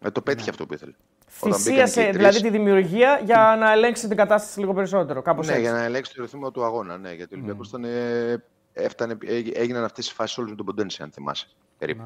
Ε, 0.00 0.10
το 0.10 0.20
πέτυχε 0.22 0.50
αυτό 0.50 0.66
που 0.66 0.74
ήθελε. 0.74 0.92
Όταν 1.40 1.58
μπήκαν 1.58 1.74
και 1.74 1.84
Θυσίασε 1.84 2.00
οι 2.00 2.04
τρεις- 2.04 2.16
δηλαδή 2.16 2.40
τη 2.40 2.50
δημιουργία 2.50 3.20
για 3.24 3.56
να 3.58 3.72
ελέγξει 3.72 4.08
την 4.08 4.16
κατάσταση 4.16 4.58
λίγο 4.60 4.74
περισσότερο. 4.74 5.22
Κάπως 5.22 5.46
Ναι, 5.46 5.52
έτσι. 5.52 5.64
για 5.64 5.72
να 5.72 5.82
ελέγξει 5.82 6.14
το 6.14 6.22
ρυθμό 6.22 6.50
του 6.50 6.64
αγώνα. 6.64 6.98
Ναι, 6.98 7.12
γιατί 7.12 7.34
ο 7.34 7.36
Ολυμπιακός 7.38 7.68
ήταν. 7.68 7.84
ε, 7.84 8.42
έφτανε, 8.72 9.16
έγι- 9.26 9.58
έγιναν 9.58 9.84
αυτές 9.84 10.10
οι 10.10 10.14
φάσεις 10.14 10.38
όλες 10.38 10.50
με 10.50 10.56
τον 10.56 10.66
Ποντένσε, 10.66 11.02
αν 11.02 11.10
θυμάσαι. 11.10 11.46
Περίπου. 11.78 12.02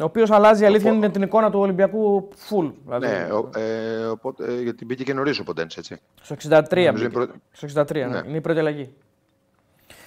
Ο 0.00 0.04
οποίος 0.04 0.30
αλλάζει 0.30 0.62
η 0.62 0.66
αλήθεια 0.66 0.90
Οπό- 0.90 1.02
είναι 1.02 1.10
την 1.12 1.22
εικόνα 1.22 1.50
του 1.50 1.58
Ολυμπιακού 1.58 2.28
full. 2.48 2.72
Δηλαδή, 2.84 3.06
Ναι, 3.06 3.28
ο, 3.32 3.50
ε, 3.56 4.04
οπότε, 4.04 4.44
ε, 4.52 4.60
γιατί 4.62 4.84
μπήκε 4.84 5.04
και 5.04 5.14
νωρίς 5.14 5.38
ο 5.38 5.44
Ποντένσε, 5.44 5.78
έτσι. 5.80 6.00
Στο 6.22 6.34
63 6.34 6.86
Νομίζω 6.86 6.92
μπήκε. 6.92 7.18
είναι 7.18 7.26
πρώτη- 7.26 7.42
Στο 7.52 7.66
63, 7.66 8.06
ναι. 8.08 8.20
Ναι. 8.20 8.28
είναι 8.28 8.36
η 8.36 8.40
πρώτη 8.40 8.58
αλλαγή. 8.58 8.94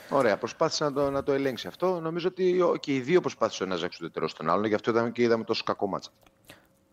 Ωραία, 0.09 0.37
προσπάθησε 0.37 0.83
να 0.83 0.93
το, 0.93 1.09
να 1.11 1.23
το 1.23 1.31
ελέγξει 1.33 1.67
αυτό. 1.67 1.99
Νομίζω 1.99 2.27
ότι 2.27 2.61
ο- 2.61 2.75
και 2.79 2.93
οι 2.93 2.99
δύο 2.99 3.21
προσπάθησαν 3.21 3.67
να 3.69 3.75
ζέξουν 3.75 3.99
το 3.99 4.05
ετερό 4.05 4.27
στον 4.27 4.49
άλλον, 4.49 4.65
γι' 4.65 4.73
αυτό 4.75 4.91
είδαμε 4.91 5.09
και 5.09 5.21
είδαμε 5.21 5.43
τόσο 5.43 5.63
κακό 5.65 5.87
μάτσα. 5.87 6.09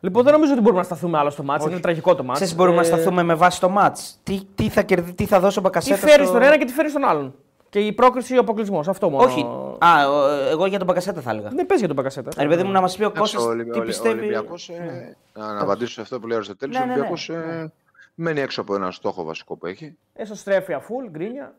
Λοιπόν, 0.05 0.23
δεν 0.25 0.33
νομίζω 0.33 0.53
ότι 0.53 0.61
μπορούμε 0.61 0.81
να 0.81 0.87
σταθούμε 0.87 1.19
άλλο 1.19 1.31
στο 1.31 1.43
μάτσο. 1.43 1.69
Είναι 1.69 1.81
τραγικό 1.81 2.15
το 2.15 2.23
μάτσο. 2.23 2.33
Ξέρεις, 2.33 2.55
μπορούμε 2.55 2.77
να 2.77 2.83
σταθούμε 2.83 3.23
με 3.23 3.35
βάση 3.35 3.61
το 3.61 3.75
match. 3.79 3.99
Τι, 4.23 4.41
τι, 4.55 4.69
θα, 4.69 4.83
κερδί, 4.83 5.15
τι 5.15 5.27
θα 5.27 5.41
δώσει 5.41 5.59
ο 5.59 5.63
Τι 5.63 5.69
Μπακασέτα. 5.69 5.97
φέρεις 5.97 6.15
στο... 6.15 6.25
στον 6.27 6.43
ένα 6.43 6.59
και 6.59 6.65
τι 6.65 6.73
φέρεις 6.73 6.91
στον 6.91 7.05
άλλον. 7.05 7.35
Και 7.69 7.79
η 7.81 7.93
πρόκριση 7.93 8.35
ή 8.35 8.37
ο 8.37 8.41
αποκλεισμός. 8.41 8.89
Αυτό 8.89 9.11
μόνο. 9.11 9.25
Όχι. 9.25 9.41
Α, 9.79 10.09
ο- 10.11 10.29
εγώ 10.51 10.67
για 10.67 10.79
τον 10.79 10.87
Μπακασέτα 10.87 11.21
θα 11.21 11.31
έλεγα. 11.31 11.49
Δεν 11.49 11.67
παίζει 11.67 11.85
για 11.85 11.87
τον 11.87 11.97
Μπακασέτα. 11.97 12.31
Ε, 12.37 12.43
Ρε 12.43 12.49
παιδί 12.49 12.63
μου, 12.63 12.71
να 12.73 12.81
μας 12.81 12.97
πει 12.97 13.03
ο 13.03 13.07
Εντάξει, 13.07 13.21
Κώστας 13.21 13.43
ο 13.45 13.49
Ολυμπι- 13.49 13.73
τι 13.73 13.79
ο- 13.79 13.83
Ο 13.83 13.85
πιστεύει. 13.85 14.19
Ολυμπιακός, 14.19 14.69
ε, 14.69 15.17
να, 15.35 15.53
να 15.53 15.61
απαντήσω 15.61 15.93
σε 15.93 16.01
αυτό 16.01 16.21
που 16.21 16.27
λέει 16.27 16.35
ο 16.37 16.39
Αριστοτέλης, 16.39 16.77
Ναι, 16.77 16.83
ο 16.83 16.87
ναι, 16.87 16.93
Ολυμπιακός 16.93 17.29
ναι. 17.29 17.37
ε, 17.37 17.73
μένει 18.15 18.41
έξω 18.41 18.61
από 18.61 18.75
ένα 18.75 18.91
στόχο 18.91 19.25
βασικό 19.25 19.57
που 19.57 19.67
έχει. 19.67 19.97
Εσωστρέφεια 20.15 20.81
full, 20.81 21.11
γκρίνια. 21.11 21.55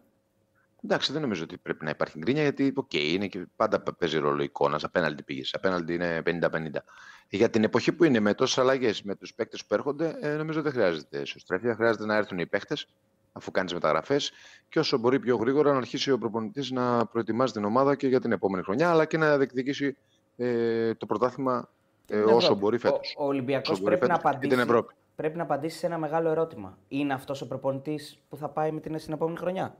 Εντάξει, 0.83 1.11
δεν 1.11 1.21
νομίζω 1.21 1.43
ότι 1.43 1.57
πρέπει 1.57 1.83
να 1.83 1.89
υπάρχει 1.89 2.17
γκρίνια 2.19 2.41
γιατί 2.41 2.73
okay, 2.81 3.03
είναι 3.13 3.27
και 3.27 3.45
πάντα 3.55 3.83
παίζει 3.99 4.17
ρόλο 4.17 4.43
εικόνας. 4.43 4.83
Απέναντι 4.83 5.23
πήγες. 5.23 5.53
Απέναντι 5.53 5.93
είναι 5.93 6.21
50-50. 6.25 6.83
Για 7.29 7.49
την 7.49 7.63
εποχή 7.63 7.91
που 7.91 8.03
είναι 8.03 8.19
με 8.19 8.33
τόσες 8.33 8.57
αλλαγές 8.57 9.01
με 9.01 9.15
τους 9.15 9.33
παίκτες 9.33 9.65
που 9.65 9.73
έρχονται, 9.73 10.17
ε, 10.21 10.35
νομίζω 10.35 10.61
δεν 10.61 10.71
χρειάζεται 10.71 11.19
ισοστρέφεια. 11.19 11.75
Χρειάζεται 11.75 12.05
να 12.05 12.15
έρθουν 12.15 12.39
οι 12.39 12.45
παίκτες 12.45 12.87
αφού 13.37 13.51
κάνεις 13.51 13.73
μεταγραφές 13.73 14.31
και 14.69 14.79
όσο 14.79 14.97
μπορεί 14.97 15.19
πιο 15.19 15.35
γρήγορα 15.35 15.71
να 15.71 15.77
αρχίσει 15.77 16.11
ο 16.11 16.17
προπονητής 16.17 16.71
να 16.71 17.05
προετοιμάζει 17.05 17.53
την 17.53 17.65
ομάδα 17.65 17.95
και 17.95 18.07
για 18.07 18.19
την 18.21 18.31
επόμενη 18.31 18.63
χρονιά, 18.63 18.89
αλλά 18.89 19.05
και 19.05 19.17
να 19.17 19.37
διεκδικήσει 19.37 19.97
ε, 20.37 20.93
το 20.93 21.05
πρωτάθλημα 21.05 21.69
ε, 22.07 22.19
όσο 22.19 22.55
μπορεί 22.55 22.77
φέτος. 22.77 23.15
Ο, 23.17 23.23
ο 23.23 23.27
Ολυμπιακό 23.27 23.79
πρέπει, 23.79 24.07
να 24.07 24.15
απαντήσει, 24.15 24.65
πρέπει 25.15 25.37
να 25.37 25.43
απαντήσει 25.43 25.77
σε 25.77 25.85
ένα 25.85 25.97
μεγάλο 25.97 26.29
ερώτημα. 26.29 26.77
Είναι 26.87 27.13
αυτός 27.13 27.41
ο 27.41 27.47
προπονητής 27.47 28.19
που 28.29 28.37
θα 28.37 28.49
πάει 28.49 28.71
με 28.71 28.79
την, 28.79 28.99
στην 28.99 29.13
επόμενη 29.13 29.37
χρονιά; 29.37 29.75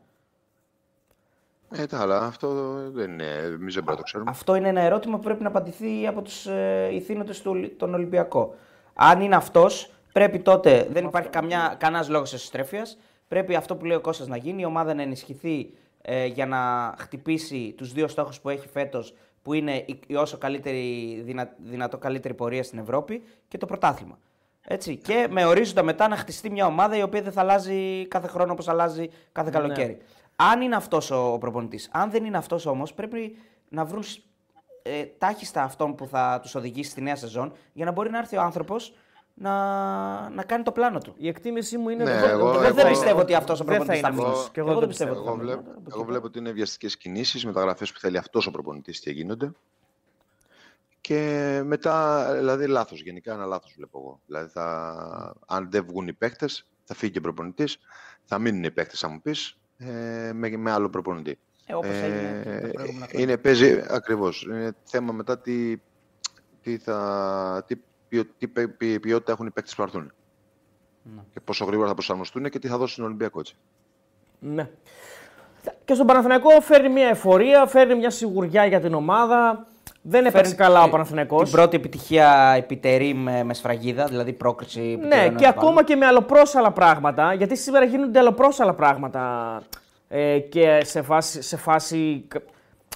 Ε, 1.78 1.86
τα 1.86 2.00
άλλα, 2.02 2.22
αυτό 2.22 2.74
δεν 2.92 3.12
είναι. 3.12 3.26
Εμείς 3.44 3.74
δεν 3.74 3.86
το 3.86 4.02
ξέρουμε. 4.04 4.30
Αυτό 4.30 4.56
είναι 4.56 4.68
ένα 4.68 4.82
ερώτημα 4.82 5.18
που 5.18 5.24
πρέπει 5.24 5.44
να 5.44 5.50
απαντηθεί 5.50 6.08
από 6.08 6.22
τους 6.22 6.46
ε, 6.46 6.90
ηθήνοντες 6.94 7.42
του 7.42 7.76
τον 7.78 7.94
Ολυμπιακό. 7.94 8.56
Αν 8.94 9.22
είναι 9.22 9.36
αυτός, 9.36 9.92
πρέπει 10.12 10.40
τότε. 10.40 10.88
Δεν 10.92 11.06
υπάρχει 11.06 11.30
κανένας 11.78 12.10
λόγος 12.10 12.34
εσωστρέφειας. 12.34 12.98
Πρέπει 13.28 13.56
αυτό 13.56 13.76
που 13.76 13.86
λέει 13.86 13.98
ο 13.98 14.02
Κώστας 14.02 14.28
να 14.28 14.38
γίνει, 14.38 14.62
η 14.62 14.66
ομάδα 14.66 14.94
να 14.94 15.02
ενισχυθεί 15.02 15.74
ε, 16.02 16.26
για 16.26 16.46
να 16.46 16.94
χτυπήσει 16.98 17.74
τους 17.78 17.94
δύο 17.94 18.08
στόχους 18.08 18.40
που 18.40 18.50
έχει 18.50 18.68
φέτος, 18.68 19.14
που 19.42 19.54
είναι 19.54 19.86
η 20.08 20.16
όσο 20.16 20.38
καλύτερη, 20.38 21.22
δυνα, 21.26 21.50
δυνατό 21.58 21.98
καλύτερη 21.98 22.34
πορεία 22.34 22.64
στην 22.64 22.80
Ευρώπη 22.80 23.24
και 23.48 23.58
το 23.58 23.66
πρωτάθλημα. 23.66 24.18
Έτσι. 24.68 24.96
Και 24.96 25.28
με 25.30 25.46
ορίζοντα 25.46 25.84
μετά 25.84 26.08
να 26.08 26.16
χτιστεί 26.16 26.50
μια 26.50 26.66
ομάδα 26.66 26.98
η 26.98 27.02
οποία 27.02 27.22
δεν 27.22 27.32
θα 27.32 27.42
αλλάζει 27.42 28.08
κάθε 28.08 28.28
χρόνο 28.28 28.52
όπως 28.52 28.68
αλλάζει 28.68 29.10
κάθε 29.32 29.50
ναι. 29.50 29.58
καλοκαίρι. 29.58 29.98
Αν 30.36 30.62
είναι 30.62 30.76
αυτός 30.76 31.12
ο 31.12 31.38
προπονητής. 31.40 31.90
Αν 31.92 32.12
δεν 32.12 32.26
είναι 32.26 32.38
αυτός 32.38 32.66
όμως 32.66 32.94
πρέπει 32.94 33.38
να 33.70 33.86
βρουν 33.86 34.04
ε, 34.82 35.06
τάχιστα 35.18 35.64
αυτόν 35.64 35.96
που 35.96 36.08
θα 36.08 36.40
τους 36.42 36.56
οδηγήσει 36.56 36.90
στη 36.90 37.02
νέα 37.02 37.16
σεζόν 37.16 37.54
για 37.74 37.86
να 37.86 37.92
μπορεί 37.92 38.10
να 38.10 38.18
έρθει 38.18 38.38
ο 38.38 38.42
άνθρωπος 38.42 38.94
να, 39.34 40.30
να 40.30 40.44
κάνει 40.44 40.64
το 40.64 40.72
πλάνο 40.72 41.00
του. 41.00 41.14
Η 41.18 41.28
εκτίμησή 41.28 41.78
μου 41.78 41.90
είναι 41.90 42.04
ναι, 42.04 42.12
εγώ, 42.12 42.26
εγώ, 42.26 42.64
εγώ, 42.64 42.74
δεν 42.74 42.88
πιστεύω 42.88 43.20
ότι 43.20 43.34
αυτός 43.34 43.60
ο 43.60 43.64
προπονητής 43.64 44.00
θα 44.00 44.12
μείνει. 44.12 44.24
Εγώ, 44.54 44.70
εγώ, 44.70 44.80
δεν 44.80 44.88
πιστεύω. 44.88 45.14
Εγώ, 45.14 45.36
βλέπω, 45.36 45.64
εγώ 45.92 46.04
βλέπω 46.04 46.26
ότι 46.26 46.40
είναι 46.40 46.52
βιαστικές 46.52 46.98
κινήσεις, 46.98 47.46
μεταγραφές 47.46 47.92
που 47.92 48.00
θέλει 48.00 48.18
αυτός 48.18 48.48
ο 48.48 48.52
προπονητής 48.52 49.00
και 49.00 49.12
γίνονται. 49.12 49.52
Και 51.02 51.62
μετά, 51.66 52.28
δηλαδή 52.36 52.68
λάθος. 52.68 53.02
Γενικά 53.02 53.34
ένα 53.34 53.46
λάθος 53.46 53.74
βλέπω 53.76 54.00
εγώ. 54.00 54.20
Δηλαδή, 54.26 54.50
θα, 54.50 55.36
αν 55.48 55.68
δεν 55.72 55.86
βγουν 55.86 56.08
οι 56.08 56.14
παίκτες, 56.14 56.66
θα 56.84 56.94
φύγει 56.94 57.12
και 57.12 57.18
ο 57.18 57.22
προπονητής. 57.22 57.78
Θα 58.24 58.40
μείνουν 58.40 58.64
οι 58.64 58.72
παίκτες, 58.72 59.04
αν 59.04 59.12
μου 59.12 59.22
πεις, 59.22 59.58
ε, 59.78 60.32
με, 60.34 60.50
με 60.50 60.72
άλλο 60.72 60.90
προπονητή. 60.90 61.38
Ε, 61.66 61.74
όπως 61.74 61.90
έγινε 61.90 62.42
ε, 62.46 63.22
είναι, 63.22 63.38
παίζει 63.38 63.84
ακριβώς. 63.88 64.48
Είναι 64.50 64.72
θέμα 64.84 65.14
μετά 65.14 65.40
τι, 65.40 65.78
τι, 66.62 66.78
θα, 66.78 67.64
τι 67.68 67.76
τι 68.38 68.48
ποιότητα 69.00 69.32
έχουν 69.32 69.46
οι 69.46 69.52
παίκτες 69.52 69.76
που 69.76 69.82
έρθουν. 69.82 70.14
Ναι. 71.04 71.22
Και 71.34 71.40
πόσο 71.40 71.66
γρήγορα 71.66 71.88
θα 71.88 71.94
προσαρμοστούν 71.94 72.50
και 72.50 72.60
τι 72.60 72.68
θα 72.68 72.78
δώσει 72.78 72.94
στον 72.94 73.06
Ολυμπιακό 73.06 73.40
έτσι. 73.40 73.56
Ναι. 74.40 74.70
Και 75.86 75.94
στον 75.94 76.06
Παναθηναϊκό 76.06 76.62
φέρνει 76.62 76.90
μια 76.90 77.08
εφορία, 77.08 77.66
φέρνει 77.66 77.96
μια 77.96 78.10
σιγουριά 78.10 78.66
για 78.66 78.80
την 78.80 78.94
ομάδα. 78.94 79.68
Δεν 80.08 80.26
έπαιξε 80.26 80.56
καλά 80.56 80.84
ο 80.84 80.90
Παναθηναϊκός. 80.90 81.44
Την 81.44 81.52
πρώτη 81.52 81.76
επιτυχία 81.76 82.54
επιτερεί 82.58 83.14
με, 83.14 83.44
με 83.44 83.54
σφραγίδα, 83.54 84.06
δηλαδή 84.06 84.34
πρόκριση. 84.34 85.00
Ναι, 85.08 85.30
και 85.36 85.48
ακόμα 85.48 85.84
και 85.84 85.96
με 85.96 86.06
αλλοπρόσαλα 86.06 86.72
πράγματα. 86.72 87.34
Γιατί 87.34 87.58
σήμερα 87.58 87.86
γίνονται 87.86 88.20
αλλοπρόσαλα 88.20 88.74
πράγματα. 88.74 89.62
Ε, 90.08 90.40
και 90.40 90.80
σε 90.84 91.02
φάση, 91.02 91.42
σε 91.42 91.58
φάση 91.58 92.28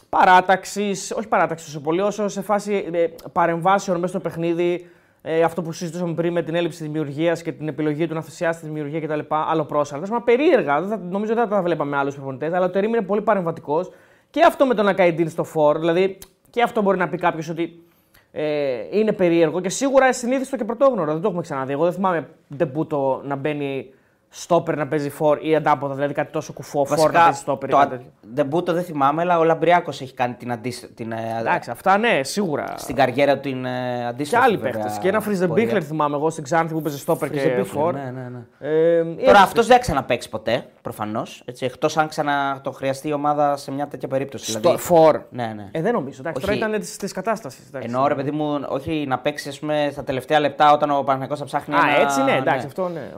παράταξης, 0.10 1.12
όχι 1.12 1.28
παράταξης 1.28 1.68
τόσο 1.68 1.82
πολύ, 1.82 2.01
όσο 2.01 2.28
σε 2.28 2.41
φάση 2.41 2.89
ε, 2.91 3.05
παρεμβάσεων 3.32 3.99
μέσα 3.99 4.12
στο 4.12 4.20
παιχνίδι 4.20 4.89
ε, 5.22 5.41
αυτό 5.41 5.62
που 5.62 5.72
συζητούσαμε 5.72 6.14
πριν 6.14 6.34
με 6.34 6.41
την 6.41 6.55
έλλειψη 6.55 6.84
δημιουργίας 6.84 7.41
και 7.41 7.51
την 7.51 7.68
επιλογή 7.68 8.07
του 8.07 8.14
να 8.14 8.22
θυσιάσει 8.22 8.60
τη 8.60 8.66
δημιουργία 8.66 8.99
κτλ. 8.99 9.20
Άλλο 9.30 9.66
πρόσαλα. 9.66 10.07
Μα 10.10 10.22
περίεργα. 10.22 10.82
Δεν 10.82 10.89
θα, 10.89 10.97
νομίζω 10.97 11.34
δεν 11.34 11.47
θα 11.47 11.55
τα 11.55 11.62
βλέπαμε 11.62 11.89
με 11.89 11.97
άλλους 11.97 12.16
προπονητές, 12.16 12.53
αλλά 12.53 12.66
ο 12.66 12.70
Τερήμ 12.70 12.93
είναι 12.93 13.01
πολύ 13.01 13.22
παρεμβατικός. 13.22 13.91
Και 14.30 14.43
αυτό 14.47 14.66
με 14.66 14.74
τον 14.74 14.88
Ακαϊντίν 14.88 15.30
στο 15.30 15.43
φόρ. 15.43 15.80
Δηλαδή 15.80 16.18
και 16.50 16.62
αυτό 16.62 16.82
μπορεί 16.82 16.97
να 16.97 17.10
πει 17.10 17.18
κάποιος 17.18 17.50
ότι 17.50 17.84
ε, 18.32 18.82
είναι 18.91 19.12
περίεργο 19.12 19.62
και 19.62 19.70
σίγουρα 19.70 20.14
συνήθιστο 20.14 20.58
και 20.58 20.64
πρωτόγνωρο. 20.64 21.12
Δεν 21.12 21.22
το 21.22 21.28
έχουμε 21.28 21.41
ξαναδεί. 21.41 21.72
Εγώ 21.72 21.84
δεν 21.84 21.93
θυμάμαι 21.93 22.30
ντεμπούτο 22.56 23.22
να 23.26 23.36
μπαίνει 23.36 23.93
στόπερ 24.30 24.77
να 24.77 24.88
παίζει 24.88 25.09
φορ 25.09 25.38
ή 25.41 25.55
τανάποδα, 25.55 25.93
δηλαδή 25.93 26.13
κάτι 26.13 26.32
τόσο 26.32 26.53
κουφό 26.53 26.86
φορ 26.86 27.11
να 27.11 27.19
παίζει 27.23 27.39
στόπερ. 27.39 27.69
Το 27.69 27.99
ντεμπούτο 28.34 28.73
δεν 28.73 28.84
θυμάμαι, 28.84 29.21
αλλά 29.21 29.39
ο 29.39 29.43
Λαμπριάκο 29.43 29.89
έχει 29.89 30.13
κάνει 30.13 30.34
την 30.34 30.51
αντίστοιχη. 30.51 30.93
Την... 30.93 31.11
Ε, 31.11 31.38
Εντάξει, 31.39 31.71
αυτά 31.71 31.97
ναι, 31.97 32.23
σίγουρα. 32.23 32.73
Στην 32.77 32.95
καριέρα 32.95 33.34
του 33.34 33.49
την 33.49 33.65
ε, 33.65 34.07
αντίστοιχη. 34.07 34.41
Και 34.41 34.47
άλλοι 34.47 34.57
παίχτες. 34.57 34.97
Και 34.97 35.07
ένα 35.07 35.19
Φρίζε 35.19 35.47
Μπίχλερ 35.47 35.86
θυμάμαι 35.86 36.15
εγώ 36.15 36.30
στην 36.30 36.43
Ξάνθη 36.43 36.73
που 36.73 36.82
παίζει 36.82 36.97
στόπερ 36.97 37.30
και 37.30 37.63
φορ. 37.63 37.93
Ναι, 37.93 38.11
ναι, 38.13 38.30
ναι. 38.30 38.69
Ε, 38.69 39.03
Τώρα 39.25 39.39
αυτός 39.39 39.67
δεν 39.67 39.80
ξαναπαίξει 39.80 40.30
ποτέ, 40.30 40.65
προφανώς. 40.82 41.43
Εκτός 41.59 41.97
αν 41.97 42.07
ξανά 42.07 42.59
το 42.63 42.71
χρειαστεί 42.71 43.07
η 43.07 43.13
ομάδα 43.13 43.57
σε 43.57 43.71
μια 43.71 43.88
τέτοια 43.88 44.07
περίπτωση. 44.07 44.51
Στο 44.51 44.59
δηλαδή... 44.59 44.77
φορ. 44.78 45.22
Ναι, 45.30 45.53
ναι. 45.55 45.67
Ε, 45.71 45.82
δεν 45.82 45.93
νομίζω. 45.93 46.17
Εντάξει, 46.19 46.41
τώρα 46.41 46.53
ήταν 46.53 46.71
της 46.97 47.11
κατάστασης. 47.13 47.69
Ενώ 47.80 48.07
ρε 48.07 48.15
παιδί 48.15 48.32
μου, 48.32 48.65
όχι 48.67 49.05
να 49.07 49.19
παίξει 49.19 49.51
στα 49.91 50.03
τελευταία 50.03 50.39
λεπτά 50.39 50.71
όταν 50.71 50.91
ο 50.91 51.03
Παναγενικό 51.03 51.36
θα 51.36 51.45
ψάχνει. 51.45 51.75
Α, 51.75 51.80
έτσι 51.99 52.23
ναι, 52.23 52.36
εντάξει, 52.36 52.65
αυτό 52.65 52.88
ναι. 52.89 53.09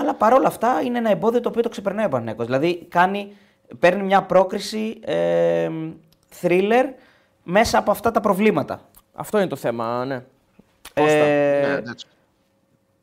Αλλά 0.00 0.14
παρόλα 0.14 0.41
όλα 0.42 0.50
αυτά 0.50 0.80
είναι 0.80 0.98
ένα 0.98 1.10
εμπόδιο 1.10 1.40
το 1.40 1.48
οποίο 1.48 1.62
το 1.62 1.68
ξεπερνάει 1.68 2.04
ο 2.04 2.08
Παναθηναϊκός. 2.08 2.46
Δηλαδή 2.46 2.86
κάνει, 2.88 3.36
παίρνει 3.78 4.02
μια 4.02 4.22
πρόκριση 4.22 5.00
ε, 5.04 5.70
thriller 6.40 6.84
μέσα 7.42 7.78
από 7.78 7.90
αυτά 7.90 8.10
τα 8.10 8.20
προβλήματα. 8.20 8.88
Αυτό 9.14 9.38
είναι 9.38 9.46
το 9.46 9.56
θέμα, 9.56 10.04
ναι. 10.04 10.24
Ε, 10.94 11.80
ναι, 11.84 11.92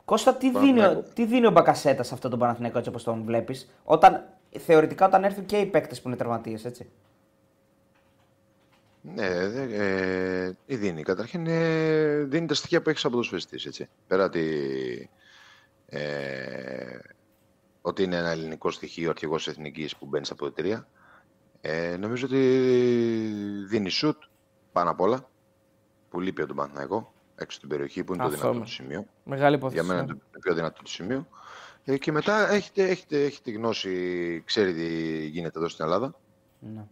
Κώστα, 0.06 0.36
τι 0.36 0.50
δίνει, 0.52 0.82
τι 1.14 1.26
δίνει 1.26 1.46
ο 1.46 1.52
Μπακασέτα 1.52 2.04
σε 2.04 2.14
αυτό 2.14 2.30
τον 2.30 2.40
Παναθηναϊκό 2.40 2.78
έτσι 2.78 2.90
όπως 2.90 3.04
τον 3.04 3.24
βλέπεις, 3.24 3.70
όταν 3.84 4.24
θεωρητικά 4.60 5.06
όταν 5.06 5.24
έρθουν 5.24 5.46
και 5.46 5.58
οι 5.58 5.66
παίκτες 5.66 6.02
που 6.02 6.08
είναι 6.08 6.18
τραυματίε, 6.18 6.58
έτσι; 6.64 6.90
Ναι, 9.02 9.26
ε, 9.26 10.52
τι 10.66 10.76
δίνει; 10.76 11.04
Καταρχήν 11.04 11.48
ε, 11.48 12.24
δίνει 12.24 12.48
τα 12.48 12.54
στοιχεία 12.54 12.82
που 12.82 12.90
έχεις 12.90 13.06
από 13.06 13.16
το 13.16 13.24
σφαιστή. 13.24 13.88
Πέρα 14.08 14.24
ότι 14.24 15.10
ε, 15.90 17.00
ότι 17.90 18.04
είναι 18.04 18.16
ένα 18.16 18.30
ελληνικό 18.30 18.72
στοιχείο 18.72 19.10
αρχηγός 19.10 19.48
εθνικής 19.48 19.96
που 19.96 20.06
μπαίνει 20.06 20.26
στα 20.26 20.36
ποδητήρια. 20.36 20.88
Ε, 21.62 21.98
νομίζω 21.98 22.26
ότι 22.26 22.38
δίνει 23.68 23.90
σουτ 23.90 24.24
πάνω 24.72 24.90
απ' 24.90 25.02
όλα 25.02 25.30
που 26.10 26.20
λείπει 26.20 26.42
από 26.42 26.48
τον 26.48 26.58
Παναθηναϊκό 26.58 27.14
έξω 27.36 27.58
στην 27.58 27.70
περιοχή 27.70 28.04
που 28.04 28.14
είναι 28.14 28.24
το 28.24 28.30
δυνατό 28.30 28.60
του 28.60 28.70
σημείο. 28.70 29.06
Μεγάλη 29.24 29.56
υπόθεση. 29.56 29.80
Για 29.82 29.90
μένα 29.90 30.04
είναι 30.04 30.14
το 30.32 30.40
πιο 30.40 30.54
δυνατό 30.54 30.84
του 30.84 30.90
σημείο. 30.90 31.28
Ε, 31.84 31.98
και 31.98 32.12
μετά 32.12 32.52
έχετε, 32.52 32.84
έχετε, 32.84 33.24
έχετε 33.24 33.52
γνώση, 33.52 34.42
ξέρει 34.46 34.74
τι 34.74 35.26
γίνεται 35.26 35.60
εδώ 35.60 35.68
στην 35.68 35.86
Ελλάδα. 35.86 36.16
Ναι. 36.60 36.86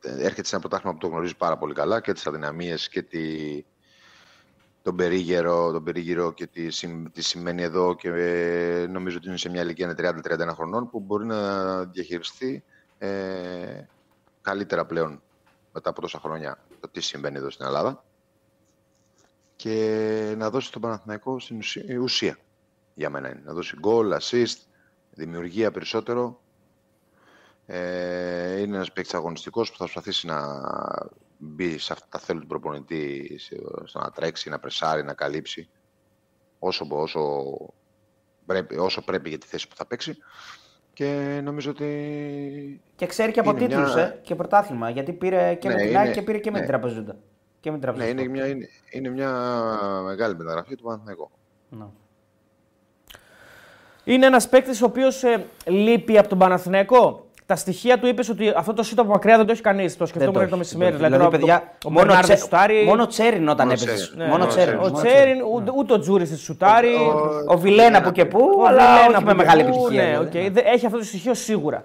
Ε, 0.00 0.24
έρχεται 0.24 0.44
σε 0.44 0.54
ένα 0.54 0.60
πρωτάθλημα 0.60 0.92
που 0.94 1.00
το 1.00 1.06
γνωρίζει 1.06 1.36
πάρα 1.36 1.56
πολύ 1.56 1.74
καλά 1.74 2.00
και 2.00 2.12
τις 2.12 2.26
αδυναμίες 2.26 2.88
και 2.88 3.02
τη, 3.02 3.20
τον 4.84 4.96
περίγυρο, 4.96 5.72
τον 5.72 5.84
περίγυρο 5.84 6.32
και 6.32 6.46
τι, 6.46 6.66
τι 7.12 7.22
σημαίνει 7.22 7.62
εδώ 7.62 7.94
και 7.94 8.08
ε, 8.08 8.86
νομίζω 8.86 9.16
ότι 9.16 9.28
είναι 9.28 9.36
σε 9.36 9.48
μια 9.48 9.62
ηλικία 9.62 9.94
30-31 9.98 10.48
χρονών 10.54 10.90
που 10.90 11.00
μπορεί 11.00 11.24
να 11.24 11.84
διαχειριστεί 11.84 12.64
ε, 12.98 13.84
καλύτερα 14.40 14.86
πλέον 14.86 15.22
μετά 15.72 15.90
από 15.90 16.00
τόσα 16.00 16.18
χρόνια 16.18 16.58
το 16.80 16.88
τι 16.88 17.00
συμβαίνει 17.00 17.36
εδώ 17.36 17.50
στην 17.50 17.66
Ελλάδα 17.66 18.04
και 19.56 20.34
να 20.36 20.50
δώσει 20.50 20.72
τον 20.72 20.80
Παναθηναϊκό 20.80 21.40
στην 21.40 21.60
ουσία, 22.00 22.38
για 22.94 23.10
μένα 23.10 23.28
είναι. 23.30 23.42
Να 23.44 23.52
δώσει 23.52 23.76
γκολ, 23.78 24.12
assist, 24.20 24.56
δημιουργία 25.10 25.70
περισσότερο. 25.70 26.40
Ε, 27.66 28.60
είναι 28.60 28.76
ένας 28.76 28.92
παίκτης 28.92 29.14
αγωνιστικός 29.14 29.70
που 29.70 29.76
θα 29.76 29.84
προσπαθήσει 29.84 30.26
να 30.26 30.60
μπει 31.44 31.78
σε 31.78 31.92
αυτά 31.92 32.06
τα 32.10 32.18
θέλει 32.18 32.40
του 32.40 32.46
προπονητή, 32.46 33.38
στο 33.84 33.98
να 33.98 34.10
τρέξει, 34.10 34.48
να 34.48 34.58
πρεσάρει, 34.58 35.02
να 35.02 35.14
καλύψει 35.14 35.68
όσο, 36.58 36.86
όσο, 36.90 37.42
πρέπει, 38.46 38.76
όσο 38.76 39.02
πρέπει 39.04 39.28
για 39.28 39.38
τη 39.38 39.46
θέση 39.46 39.68
που 39.68 39.76
θα 39.76 39.86
παίξει. 39.86 40.16
Και 40.92 41.40
νομίζω 41.44 41.70
ότι. 41.70 42.80
Και 42.96 43.06
ξέρει 43.06 43.32
και 43.32 43.40
από 43.40 43.54
τίτλους 43.54 43.94
μια... 43.94 44.04
ε, 44.04 44.20
και 44.22 44.34
πρωτάθλημα. 44.34 44.90
Γιατί 44.90 45.12
πήρε 45.12 45.54
και 45.54 45.68
ναι, 45.68 45.74
με 45.74 45.80
την 45.80 45.90
είναι... 45.90 46.10
και 46.10 46.22
πήρε 46.22 46.38
και 46.38 46.50
με 46.50 46.58
ναι. 46.58 46.64
την 46.64 46.72
Τραπεζούντα. 46.72 47.16
Και 47.60 47.70
με 47.70 47.78
την 47.78 47.94
Ναι, 47.96 48.04
είναι 48.04 48.28
μια, 48.28 48.46
είναι, 48.46 48.68
είναι 48.90 49.08
μια 49.08 49.30
μεγάλη 50.04 50.36
μεταγραφή 50.36 50.74
του 50.74 50.82
Παναθηναϊκού. 50.82 51.30
Ναι. 51.68 51.86
Είναι 54.04 54.26
ένας 54.26 54.48
παίκτης 54.48 54.82
ο 54.82 54.84
οποίος 54.84 55.22
ε, 55.22 55.46
λείπει 55.66 56.18
από 56.18 56.28
τον 56.28 56.38
Παναθηναϊκό; 56.38 57.23
Τα 57.46 57.56
στοιχεία 57.56 57.98
του 57.98 58.06
είπες 58.06 58.28
ότι 58.28 58.52
αυτό 58.56 58.72
το 58.72 58.82
σύντομο 58.82 59.08
από 59.08 59.16
μακριά 59.16 59.36
δεν 59.36 59.46
το 59.46 59.52
έχει 59.52 59.60
κανείς. 59.62 59.96
Το 59.96 60.06
σκεφτόμουν 60.06 60.34
μέχρι 60.34 60.50
το 60.50 60.56
μεσημέρι. 60.56 60.96
Δηλαδή, 60.96 61.12
δηλαδή, 61.14 61.30
παιδιά, 61.38 61.72
ο 61.86 61.90
μόνο, 61.90 62.20
τσε, 62.20 62.36
σουτάρει... 62.36 62.84
μόνο 62.84 63.06
Τσέριν 63.06 63.48
όταν 63.48 63.66
έπαιζε. 63.70 64.10
Ναι, 64.16 64.26
μόνο 64.26 64.46
Τσέριν. 64.46 64.78
Ο 64.78 64.90
Τσέριν, 64.92 65.38
ούτε 65.76 65.92
ο 65.92 65.98
Τζούρι 65.98 66.24
τη 66.26 66.36
σουτάρει. 66.36 66.94
Ο 67.48 67.56
Βιλένα 67.58 68.02
που 68.02 68.12
και 68.12 68.24
που, 68.24 68.64
αλλά 68.66 69.06
όχι 69.10 69.24
με 69.24 69.34
μεγάλη 69.34 69.60
επιτυχία. 69.60 70.28
Ναι, 70.32 70.60
Έχει 70.60 70.86
αυτό 70.86 70.98
το 70.98 71.04
στοιχείο 71.04 71.34
σίγουρα. 71.34 71.84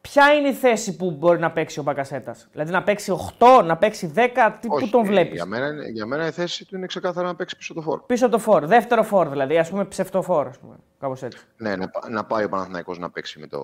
Ποια 0.00 0.32
είναι 0.32 0.48
η 0.48 0.52
θέση 0.52 0.96
που 0.96 1.10
μπορεί 1.10 1.38
να 1.38 1.50
παίξει 1.50 1.78
ο 1.78 1.82
Μπακασέτας, 1.82 2.48
Δηλαδή 2.52 2.70
να 2.72 2.82
παίξει 2.82 3.12
8, 3.38 3.64
να 3.64 3.76
παίξει 3.76 4.12
10, 4.16 4.18
τι, 4.60 4.68
Όχι, 4.70 4.84
πού 4.84 4.90
τον 4.90 5.04
βλέπεις; 5.04 5.34
Για 5.34 5.46
μένα, 5.46 5.66
είναι- 5.66 5.88
για 5.88 6.06
μένα 6.06 6.26
η 6.26 6.30
θέση 6.30 6.64
του 6.66 6.76
είναι 6.76 6.86
ξεκάθαρα 6.86 7.26
να 7.26 7.34
παίξει 7.34 7.56
πίσω 7.56 7.74
το 7.74 7.80
φόρ. 7.80 8.00
Πίσω 8.06 8.28
το 8.28 8.38
φόρ, 8.38 8.66
δεύτερο 8.66 9.02
φόρ 9.02 9.28
δηλαδή, 9.28 9.58
ας 9.58 9.70
πούμε 9.70 9.84
ψευτοφόρ, 9.84 10.46
ας 10.46 10.58
πούμε. 10.58 10.74
Κάπως 11.00 11.22
έτσι. 11.22 11.38
Ναι, 11.56 11.76
να, 11.76 11.88
πα- 11.88 12.08
να 12.10 12.24
πάει 12.24 12.44
ο 12.44 12.48
Παναθηναϊκός 12.48 12.98
να 12.98 13.10
παίξει 13.10 13.38
με 13.38 13.46
το 13.46 13.60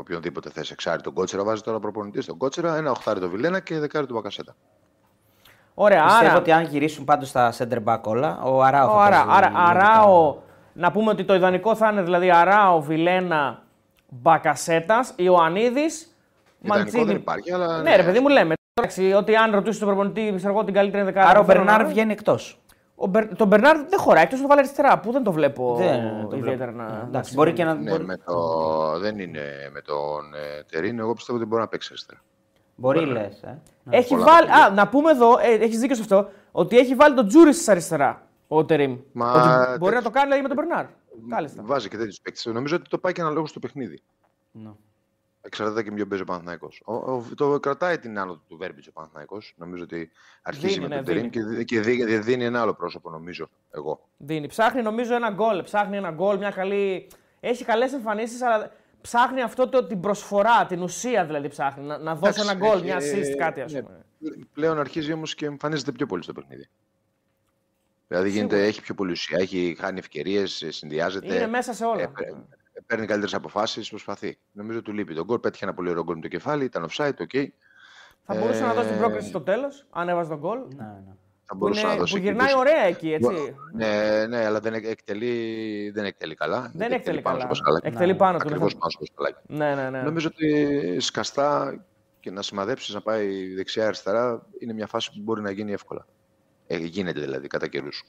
οποιονδήποτε 0.00 0.50
θέση 0.50 0.70
εξάρι. 0.72 1.02
Τον 1.02 1.12
Κότσερα 1.12 1.44
βάζει 1.44 1.62
τώρα 1.62 1.78
προπονητής 1.78 2.24
στον 2.24 2.36
Κότσερα, 2.36 2.76
ένα 2.76 2.90
οχτάρι 2.90 3.20
το 3.20 3.28
Βιλένα 3.28 3.60
και 3.60 3.78
δεκάρι 3.78 4.06
του 4.06 4.14
Μπακασέτα. 4.14 4.54
Ωραία, 5.74 6.04
Πιστεύω 6.04 6.30
άρα. 6.30 6.38
ότι 6.38 6.52
αν 6.52 6.64
γυρίσουν 6.64 7.04
πάντως 7.04 7.28
στα 7.28 7.52
center 7.58 7.84
back 7.84 8.00
όλα, 8.04 8.40
ο 8.42 8.62
Αράο 8.62 8.88
θα 8.88 8.94
ο 8.94 9.00
Αρα, 9.00 9.10
παίζει 9.16 9.30
άρα, 9.30 9.50
λογικά. 9.50 9.62
αράο, 9.64 10.36
να 10.72 10.92
πούμε 10.92 11.10
ότι 11.10 11.24
το 11.24 11.34
ιδανικό 11.34 11.74
θα 11.74 11.88
είναι 11.90 12.02
δηλαδή 12.02 12.30
Αράο, 12.30 12.80
Βιλένα, 12.80 13.62
Μπακασέτας, 14.08 15.12
Ιωαννίδης, 15.16 16.16
Ιδανικό 16.60 17.04
δεν 17.04 17.16
υπάρχει, 17.16 17.52
αλλά. 17.52 17.82
Ναι, 17.82 17.96
ρε 17.96 18.02
παιδί 18.02 18.20
μου 18.20 18.28
λέμε. 18.28 18.54
Εντάξει, 18.74 19.12
ότι 19.12 19.36
αν 19.36 19.50
ρωτήσει 19.52 19.78
τον 19.78 19.88
προπονητή, 19.88 20.32
ξέρω 20.36 20.52
εγώ 20.52 20.64
την 20.64 20.74
καλύτερη 20.74 21.04
δεκάδα. 21.04 21.28
Άρα 21.28 21.38
ο 21.38 21.42
που 21.44 21.48
θέλω 21.50 21.62
Μπερνάρ 21.64 21.82
να- 21.82 21.88
βγαίνει 21.88 22.12
εκτός. 22.12 22.59
Ο 23.02 23.06
Μπερ... 23.06 23.36
Τον 23.36 23.48
Μπερνάρ 23.48 23.76
δεν 23.88 23.98
χωράει, 23.98 24.22
εκτός 24.22 24.36
να 24.38 24.42
το 24.42 24.48
βάλει 24.48 24.60
αριστερά. 24.60 24.98
Που 24.98 25.12
δεν 25.12 25.22
το 25.22 25.32
βλέπω 25.32 25.74
Δεν 25.78 26.26
το 26.30 26.36
ιδιαίτερα 26.36 26.72
βλέπω. 26.72 26.88
να. 26.92 27.04
Εντάξει, 27.08 27.34
μπορεί 27.34 27.52
και 27.52 27.64
να. 27.64 27.74
Ναι, 27.74 27.90
μπορεί- 27.90 28.04
με 28.04 28.16
το... 28.16 28.34
δεν 28.98 29.18
είναι 29.18 29.42
με 29.72 29.80
τον 29.80 30.34
ε, 30.34 30.62
Τερίν. 30.70 30.98
Εγώ 30.98 31.12
πιστεύω 31.12 31.38
ότι 31.38 31.46
μπορεί 31.46 31.60
να 31.62 31.68
παίξει 31.68 31.88
αριστερά. 31.92 32.20
Μπορεί 32.76 33.06
λες. 33.06 33.42
Ε. 33.42 33.58
Έχει 33.90 34.08
πολλά 34.14 34.24
βάλει. 34.24 34.46
παιχνίδια. 34.46 34.66
Α, 34.66 34.70
να 34.70 34.88
πούμε 34.88 35.10
εδώ, 35.10 35.38
ε, 35.38 35.52
έχεις 35.64 35.78
δίκιο 35.78 35.94
σε 35.96 36.00
αυτό, 36.02 36.28
ότι 36.52 36.78
έχει 36.78 36.94
βάλει 36.94 37.14
τον 37.14 37.28
Τζούρι 37.28 37.52
στις 37.52 37.68
αριστερά 37.68 38.22
ο 38.48 38.64
Τερήμ. 38.64 38.98
Μα 39.12 39.30
Ότι 39.32 39.38
μπορεί 39.48 39.78
τέτοιο- 39.78 39.90
να 39.94 40.02
το 40.02 40.10
κάνει 40.10 40.24
δηλαδή, 40.24 40.42
με 40.42 40.48
τον 40.48 40.56
Μπερνάρ. 40.56 40.86
Κάλιστα. 41.28 41.62
Βάζει 41.64 41.88
και 41.88 41.96
τέτοιους 41.96 42.20
παίκτες. 42.20 42.44
Νομίζω 42.46 42.76
ότι 42.76 42.88
το 42.88 42.98
πάει 42.98 43.12
και 43.12 43.20
αναλόγως 43.20 43.50
στο 43.50 43.58
παιχνίδι. 43.58 44.02
Ναι. 44.52 44.70
Εξαρτάται 45.42 45.82
και 45.82 45.88
με 45.90 45.94
ποιον 45.96 46.08
παίζει 46.08 46.22
ο 46.22 46.26
Παναθηναϊκός. 46.26 46.82
Ο, 46.84 46.94
ο, 46.94 47.24
το 47.36 47.60
κρατάει 47.60 47.98
την 47.98 48.18
άνοδο 48.18 48.40
του 48.48 48.56
Βέρμπιτς 48.56 48.86
ο 48.86 48.92
Παναθηναϊκός. 48.92 49.54
Νομίζω 49.56 49.82
ότι 49.82 50.10
αρχίζει 50.42 50.66
Δίνει, 50.74 50.80
με 50.80 50.88
ναι, 50.88 50.94
τον 50.96 51.04
Τερίν 51.04 51.30
και, 51.30 51.42
δι- 51.42 51.64
και 51.64 51.80
δι- 51.80 52.20
δίνει 52.22 52.44
ένα 52.44 52.60
άλλο 52.60 52.74
πρόσωπο, 52.74 53.10
νομίζω. 53.10 53.48
Εγώ. 53.70 54.08
Δίνει. 54.16 54.46
Ψάχνει 54.46 54.82
νομίζω 54.82 55.14
ένα 55.14 55.30
γκολ. 55.30 55.62
Ψάχνει 55.62 55.96
ένα 55.96 56.10
γκολ, 56.10 56.38
μια 56.38 56.50
καλή. 56.50 57.08
Έχει 57.40 57.64
καλές 57.64 57.92
εμφανίσεις, 57.92 58.42
αλλά 58.42 58.72
ψάχνει 59.00 59.42
αυτό 59.42 59.68
το, 59.68 59.84
την 59.86 60.00
προσφορά, 60.00 60.66
την 60.66 60.82
ουσία 60.82 61.24
δηλαδή 61.26 61.48
ψάχνει. 61.48 61.84
Να, 61.86 61.98
να 61.98 62.14
δώσει 62.14 62.40
ένα 62.40 62.52
Εντάξει, 62.52 62.68
γκολ, 62.68 62.76
έχει, 62.76 62.84
μια 62.84 62.98
assist, 62.98 63.36
κάτι 63.38 63.60
ας 63.60 63.72
ναι, 63.72 63.82
πούμε. 63.82 64.04
Πλέον 64.54 64.78
αρχίζει 64.78 65.12
όμως 65.12 65.34
και 65.34 65.46
εμφανίζεται 65.46 65.92
πιο 65.92 66.06
πολύ 66.06 66.22
στο 66.22 66.32
παιχνίδι. 66.32 66.68
Δηλαδή 68.08 68.30
γίνεται, 68.30 68.64
έχει 68.66 68.80
πιο 68.82 68.94
πολύ 68.94 69.10
ουσία, 69.12 69.38
έχει 69.40 69.76
χάνει 69.80 69.98
ευκαιρίες, 69.98 70.64
συνδυάζεται. 70.68 71.34
Είναι 71.34 71.46
μέσα 71.46 71.72
σε 71.72 71.84
όλα. 71.84 72.02
ε, 72.02 72.06
παι- 72.06 72.28
ε, 72.28 72.34
παίρνει 72.90 73.06
καλύτερες 73.06 73.34
αποφάσεις, 73.34 73.88
προσπαθεί. 73.88 74.38
Νομίζω 74.52 74.82
του 74.82 74.92
λείπει. 74.92 75.14
Τον 75.14 75.24
γκολ 75.24 75.38
πέτυχε 75.38 75.64
ένα 75.64 75.74
πολύ 75.74 75.90
ωραίο 75.90 76.04
γκολ 76.04 76.14
με 76.14 76.20
το 76.20 76.28
κεφάλι, 76.28 76.64
ήταν 76.64 76.86
offside, 76.90 77.12
ok. 77.28 77.46
Θα 78.26 78.34
μπορούσε 78.34 78.62
να 78.62 78.74
δώσει 78.74 78.86
την 78.88 78.96
Ε, 78.96 78.98
πρόκληση 78.98 79.28
στο 79.28 79.40
τέλος, 79.40 79.86
αν 79.90 80.08
έβαζε 80.08 80.28
τον 80.28 80.38
γκολ. 80.38 80.58
Ναι, 80.58 80.84
ναι. 80.84 81.14
Θα 81.46 81.52
Που, 81.52 81.56
μπορούσε 81.56 81.80
είναι, 81.80 81.88
να 81.88 81.96
δώσει 81.96 82.12
που 82.12 82.18
εκεί 82.18 82.26
γυρνάει 82.26 82.52
που- 82.52 82.58
ωραία 82.58 82.82
εκεί, 82.82 83.12
έτσι. 83.12 83.54
Ναι, 83.72 84.24
ναι, 84.28 84.44
αλλά 84.44 84.60
δεν 84.60 84.74
εκτελεί, 84.74 85.90
δεν 85.94 86.04
εκτελεί 86.04 86.34
καλά. 86.34 86.70
Δεν 86.74 86.92
εκτελεί 86.92 87.20
πάνω 87.20 87.38
καλά. 87.38 87.54
στο 87.54 87.62
Πασχαλάκι. 87.62 87.86
Εκτελεί 87.86 88.14
πάνω 88.14 88.38
του. 88.38 88.44
Ακριβώς 88.46 88.72
ναι. 88.74 88.78
πάνω 88.78 88.90
στο 88.90 89.00
Πασχαλάκι. 89.00 89.42
Ναι, 89.46 89.74
ναι, 89.82 89.90
ναι. 89.90 90.02
Νομίζω 90.02 90.28
ότι 90.32 91.00
σκαστά 91.00 91.80
και 92.20 92.30
να 92.30 92.42
σημαδέψεις 92.42 92.94
να 92.94 93.00
πάει 93.00 93.54
δεξιά-αριστερά 93.54 94.46
είναι 94.58 94.72
μια 94.72 94.86
φάση 94.86 95.10
που 95.10 95.20
μπορεί 95.22 95.42
να 95.42 95.50
γίνει 95.50 95.72
εύκολα. 95.72 96.06
Ε, 96.66 96.76
γίνεται 96.76 97.20
δηλαδή 97.20 97.46
κατά 97.46 97.66
καιρούς. 97.68 98.04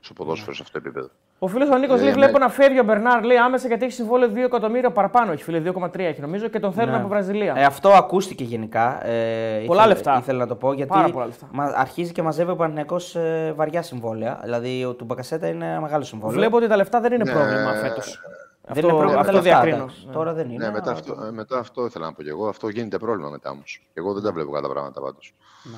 Στο 0.00 0.12
ποδόσφαιρο 0.12 0.54
σε 0.54 0.62
αυτό 0.62 0.80
το 0.80 0.88
επίπεδο. 0.88 1.10
Ο 1.38 1.48
φίλος 1.48 1.68
ο 1.68 1.76
Νίκος 1.78 2.00
Ε, 2.00 2.02
λέει: 2.02 2.12
Βλέπω 2.12 2.38
ναι. 2.38 2.44
να 2.44 2.48
φεύγει 2.50 2.78
ο 2.80 2.84
Μπερνάρ 2.84 3.24
λέει 3.24 3.36
άμεσα 3.36 3.66
γιατί 3.66 3.84
έχει 3.84 3.92
συμβόλαιο 3.94 4.30
2 4.32 4.36
εκατομμύρια 4.36 4.90
παραπάνω. 4.90 5.32
Έχει 5.32 5.42
φίλε 5.42 5.62
2,3 5.74 5.98
έχει 5.98 6.20
νομίζω 6.20 6.48
και 6.48 6.60
τον 6.60 6.72
θέλουν 6.72 6.90
Ναι. 6.90 6.96
από 6.98 7.08
Βραζιλία. 7.08 7.54
Ε, 7.56 7.64
αυτό 7.64 7.88
ακούστηκε 7.88 8.44
γενικά. 8.44 9.06
Ε, 9.06 9.64
Πολλά 9.66 9.80
ήθελα- 9.80 9.86
λεφτά. 9.86 10.18
Ήθελα 10.18 10.38
να 10.38 10.46
το 10.46 10.54
πω 10.54 10.72
γιατί 10.72 10.90
Πάρα 10.90 11.08
πολλά 11.10 11.26
λεφτά. 11.26 11.48
μα- 11.52 11.72
αρχίζει 11.76 12.12
και 12.12 12.22
μαζεύει 12.22 12.50
ο 12.50 12.56
Παναθηναϊκός 12.56 13.14
ε, 13.16 13.52
βαριά 13.56 13.82
συμβόλαια. 13.82 14.40
Δηλαδή 14.42 14.84
ο 14.84 14.94
του 14.94 15.04
Μπακασέτα 15.04 15.48
είναι 15.48 15.70
ένα 15.70 15.80
μεγάλο 15.80 16.04
συμβόλαιο. 16.04 16.36
Βλέπω 16.38 16.56
ότι 16.56 16.66
τα 16.68 16.76
λεφτά 16.76 17.00
δεν 17.00 17.12
είναι 17.12 17.24
Ναι. 17.24 17.32
πρόβλημα 17.32 17.72
φέτος. 17.72 18.20
δεν 18.68 18.82
είναι 18.84 18.92
πρόβλημα 18.92 19.20
αυτό 19.20 19.26
τα 19.26 19.32
λεφτά, 19.32 19.40
διακρίνω. 19.50 19.76
εντάξει. 19.76 20.08
Τώρα 20.12 20.32
δεν 20.32 20.50
είναι. 20.50 20.66
Ναι, 20.66 20.72
μετά 20.72 20.90
αλλά- 20.90 20.98
αυτό, 20.98 21.24
ε, 21.26 21.30
μετά 21.30 21.58
αυτό 21.58 21.84
ήθελα 21.84 22.06
να 22.06 22.12
πω 22.12 22.22
και 22.22 22.30
εγώ. 22.30 22.48
Αυτό 22.48 22.68
γίνεται 22.68 22.98
πρόβλημα 22.98 23.28
μετά 23.30 23.50
όμως. 23.50 23.86
Εγώ 23.94 24.12
δεν 24.12 24.22
τα 24.22 24.32
βλέπω 24.32 24.50
καλά 24.50 24.66
τα 24.66 24.72
πράγματα 24.72 25.00
πάντως. 25.00 25.34
Ναι. 25.64 25.76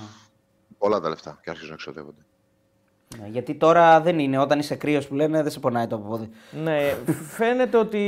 Πολλά 0.78 1.00
τα 1.00 1.08
λεφτά 1.08 1.38
και 1.42 1.50
άρχισαν 1.50 1.68
να 1.68 1.74
εξοδεύονται. 1.74 2.20
Ναι, 3.20 3.28
γιατί 3.28 3.54
τώρα 3.54 4.00
δεν 4.00 4.18
είναι. 4.18 4.38
Όταν 4.38 4.58
είσαι 4.58 4.74
κρύος 4.74 5.06
που 5.08 5.14
λένε 5.14 5.42
δεν 5.42 5.50
σε 5.52 5.60
πονάει 5.60 5.86
το 5.86 5.98
πόδι. 5.98 6.30
Ναι, 6.62 6.94
φαίνεται 7.28 7.76
ότι 7.76 8.00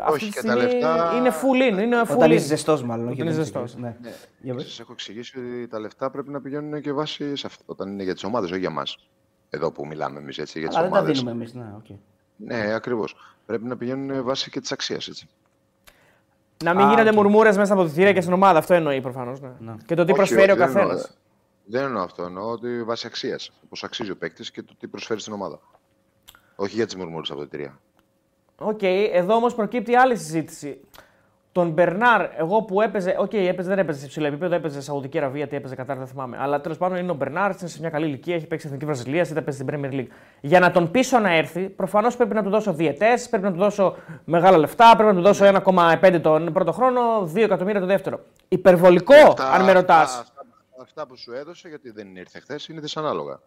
αυτή 0.00 0.12
Όχι, 0.12 0.24
τη 0.26 0.32
και 0.40 0.46
τα 0.46 0.52
στιγμή 0.52 0.72
λεφτά- 0.72 1.12
είναι 1.16 1.30
full 1.30 1.74
in. 1.78 1.82
Είναι 1.82 2.00
full 2.02 2.16
Όταν 2.16 2.30
in. 2.30 2.34
είσαι 2.34 2.46
ζεστός, 2.46 2.82
μάλλον. 2.82 3.08
όχι 3.08 3.22
Όταν 3.22 3.26
όταν 3.32 3.40
είσαι 3.40 3.40
είσαι 3.42 3.50
κρύος. 3.52 3.70
ζεστός. 3.70 3.82
Ναι. 4.02 4.12
Για 4.40 4.54
πες. 4.54 4.64
Σας 4.64 4.80
έχω 4.80 4.92
εξηγήσει 4.92 5.38
ότι 5.38 5.66
τα 5.68 5.78
λεφτά 5.80 6.10
πρέπει 6.10 6.30
να 6.30 6.40
πηγαίνουν 6.40 6.80
και 6.80 6.92
βάσει 6.92 7.36
σε 7.36 7.46
αυτό. 7.46 7.62
Όταν 7.66 7.92
είναι 7.92 8.02
για 8.02 8.14
τις 8.14 8.24
ομάδες, 8.24 8.50
όχι 8.50 8.60
για 8.60 8.70
μας. 8.70 8.96
Εδώ 9.50 9.72
που 9.72 9.86
μιλάμε 9.86 10.18
εμείς 10.18 10.38
έτσι. 10.38 10.58
Για 10.58 10.68
τις 10.68 10.76
Αλλά 10.76 10.86
δεν 10.86 10.94
τα 10.94 10.98
ομάδες. 11.00 11.18
δίνουμε 11.18 11.36
εμείς. 11.36 11.54
Ναι, 11.54 11.64
οκ. 11.76 11.96
Ναι, 12.36 12.74
ακριβώς. 12.74 13.16
Πρέπει 13.46 13.64
να 13.64 13.76
πηγαίνουν 13.76 14.24
βάσει 14.24 14.50
και 14.50 14.60
της 14.60 14.72
αξίας. 14.72 15.24
Να 16.64 16.74
μην 16.74 16.84
Α, 16.86 16.88
γίνονται 16.90 17.08
οκ. 17.08 17.14
μουρμούρες 17.14 17.56
μέσα 17.56 17.72
αποδυτήρια 17.72 18.12
και 18.12 18.20
στην 18.20 18.32
ομάδα. 18.32 18.58
Αυτό 18.58 18.74
εννοεί 18.74 19.00
προφανώς. 19.00 19.40
Ναι. 19.40 19.74
Και 19.86 19.94
το 19.94 20.04
τι 20.04 20.12
προσφέρει 20.12 20.50
ο 20.52 20.56
καθένας. 20.56 21.16
Δεν 21.66 21.82
εννοώ 21.84 22.02
αυτό. 22.02 22.22
Εννοώ 22.22 22.50
ότι 22.50 22.82
βάσει 22.82 23.06
αξίας. 23.06 23.50
Πώ 23.68 23.76
αξίζει 23.86 24.10
ο 24.10 24.16
παίκτης 24.16 24.50
και 24.50 24.62
το 24.62 24.72
τι 24.78 24.86
προσφέρει 24.88 25.20
στην 25.20 25.32
ομάδα. 25.32 25.58
Όχι 26.56 26.74
για 26.74 26.84
τις 26.86 26.96
μουρμούρες 26.96 27.30
αποδυτήρια. 27.30 27.78
Οκ, 28.58 28.82
εδώ 29.12 29.34
όμως 29.34 29.54
προκύπτει 29.54 29.94
άλλη 29.96 30.16
συζήτηση. 30.16 30.80
Τον 31.52 31.70
Μπερνάρ, 31.70 32.26
εγώ 32.36 32.62
που 32.62 32.80
έπαιζε. 32.80 33.16
Οκ, 33.18 33.32
έπαιζε, 33.32 33.68
δεν 33.68 33.78
έπαιζε 33.78 34.00
σε 34.00 34.06
ψηλό 34.06 34.26
επίπεδο, 34.26 34.54
έπαιζε 34.54 34.74
σε 34.74 34.82
Σαουδική 34.82 35.18
Αραβία, 35.18 35.48
τι 35.48 35.56
έπαιζε 35.56 35.74
Κατάρ, 35.74 35.96
δεν 35.96 36.06
θυμάμαι. 36.06 36.36
Αλλά 36.40 36.60
τέλος 36.60 36.78
πάντων 36.78 36.98
είναι 36.98 37.10
ο 37.10 37.14
Μπερνάρ, 37.14 37.50
είναι 37.60 37.68
σε 37.68 37.80
μια 37.80 37.90
καλή 37.90 38.06
ηλικία, 38.06 38.34
έχει 38.34 38.46
παίξει 38.46 38.66
Εθνική 38.66 38.84
Βραζιλία, 38.84 39.22
είτε 39.22 39.40
παίζει 39.40 39.60
στην 39.62 39.66
Premier 39.70 39.92
League. 39.94 40.06
Για 40.40 40.60
να 40.60 40.70
τον 40.70 40.90
πείσω 40.90 41.18
να 41.18 41.34
έρθει, 41.36 41.68
προφανώς 41.68 42.16
πρέπει 42.16 42.34
να 42.34 42.42
του 42.42 42.50
δώσω 42.50 42.72
διετές, 42.72 43.28
πρέπει 43.28 43.44
να 43.44 43.52
του 43.52 43.58
δώσω 43.58 43.96
μεγάλα 44.24 44.58
λεφτά, 44.58 44.92
πρέπει 44.96 45.10
να 45.14 45.16
του 45.16 45.22
δώσω 45.26 45.44
1,5 45.44 46.20
τον 46.20 46.52
πρώτο 46.52 46.72
χρόνο, 46.72 47.00
2 47.34 47.42
εκατομμύρια 47.44 47.80
το 47.80 47.86
δεύτερο. 47.86 48.20
Υπερβολικό, 48.48 49.14
Αυτά- 49.14 49.52
αν 49.52 49.64
με 49.64 49.72
ρωτάς. 49.72 50.33
Αυτά, 50.76 50.82
αυτά, 50.82 50.82
αυτά 50.82 51.06
που 51.06 51.16
σου 51.16 51.32
έδωσε, 51.32 51.68
γιατί 51.68 51.90
δεν 51.90 52.16
ήρθε 52.16 52.40
χθες, 52.40 52.68
είναι 52.68 52.80
δυσανάλογα. 52.80 53.40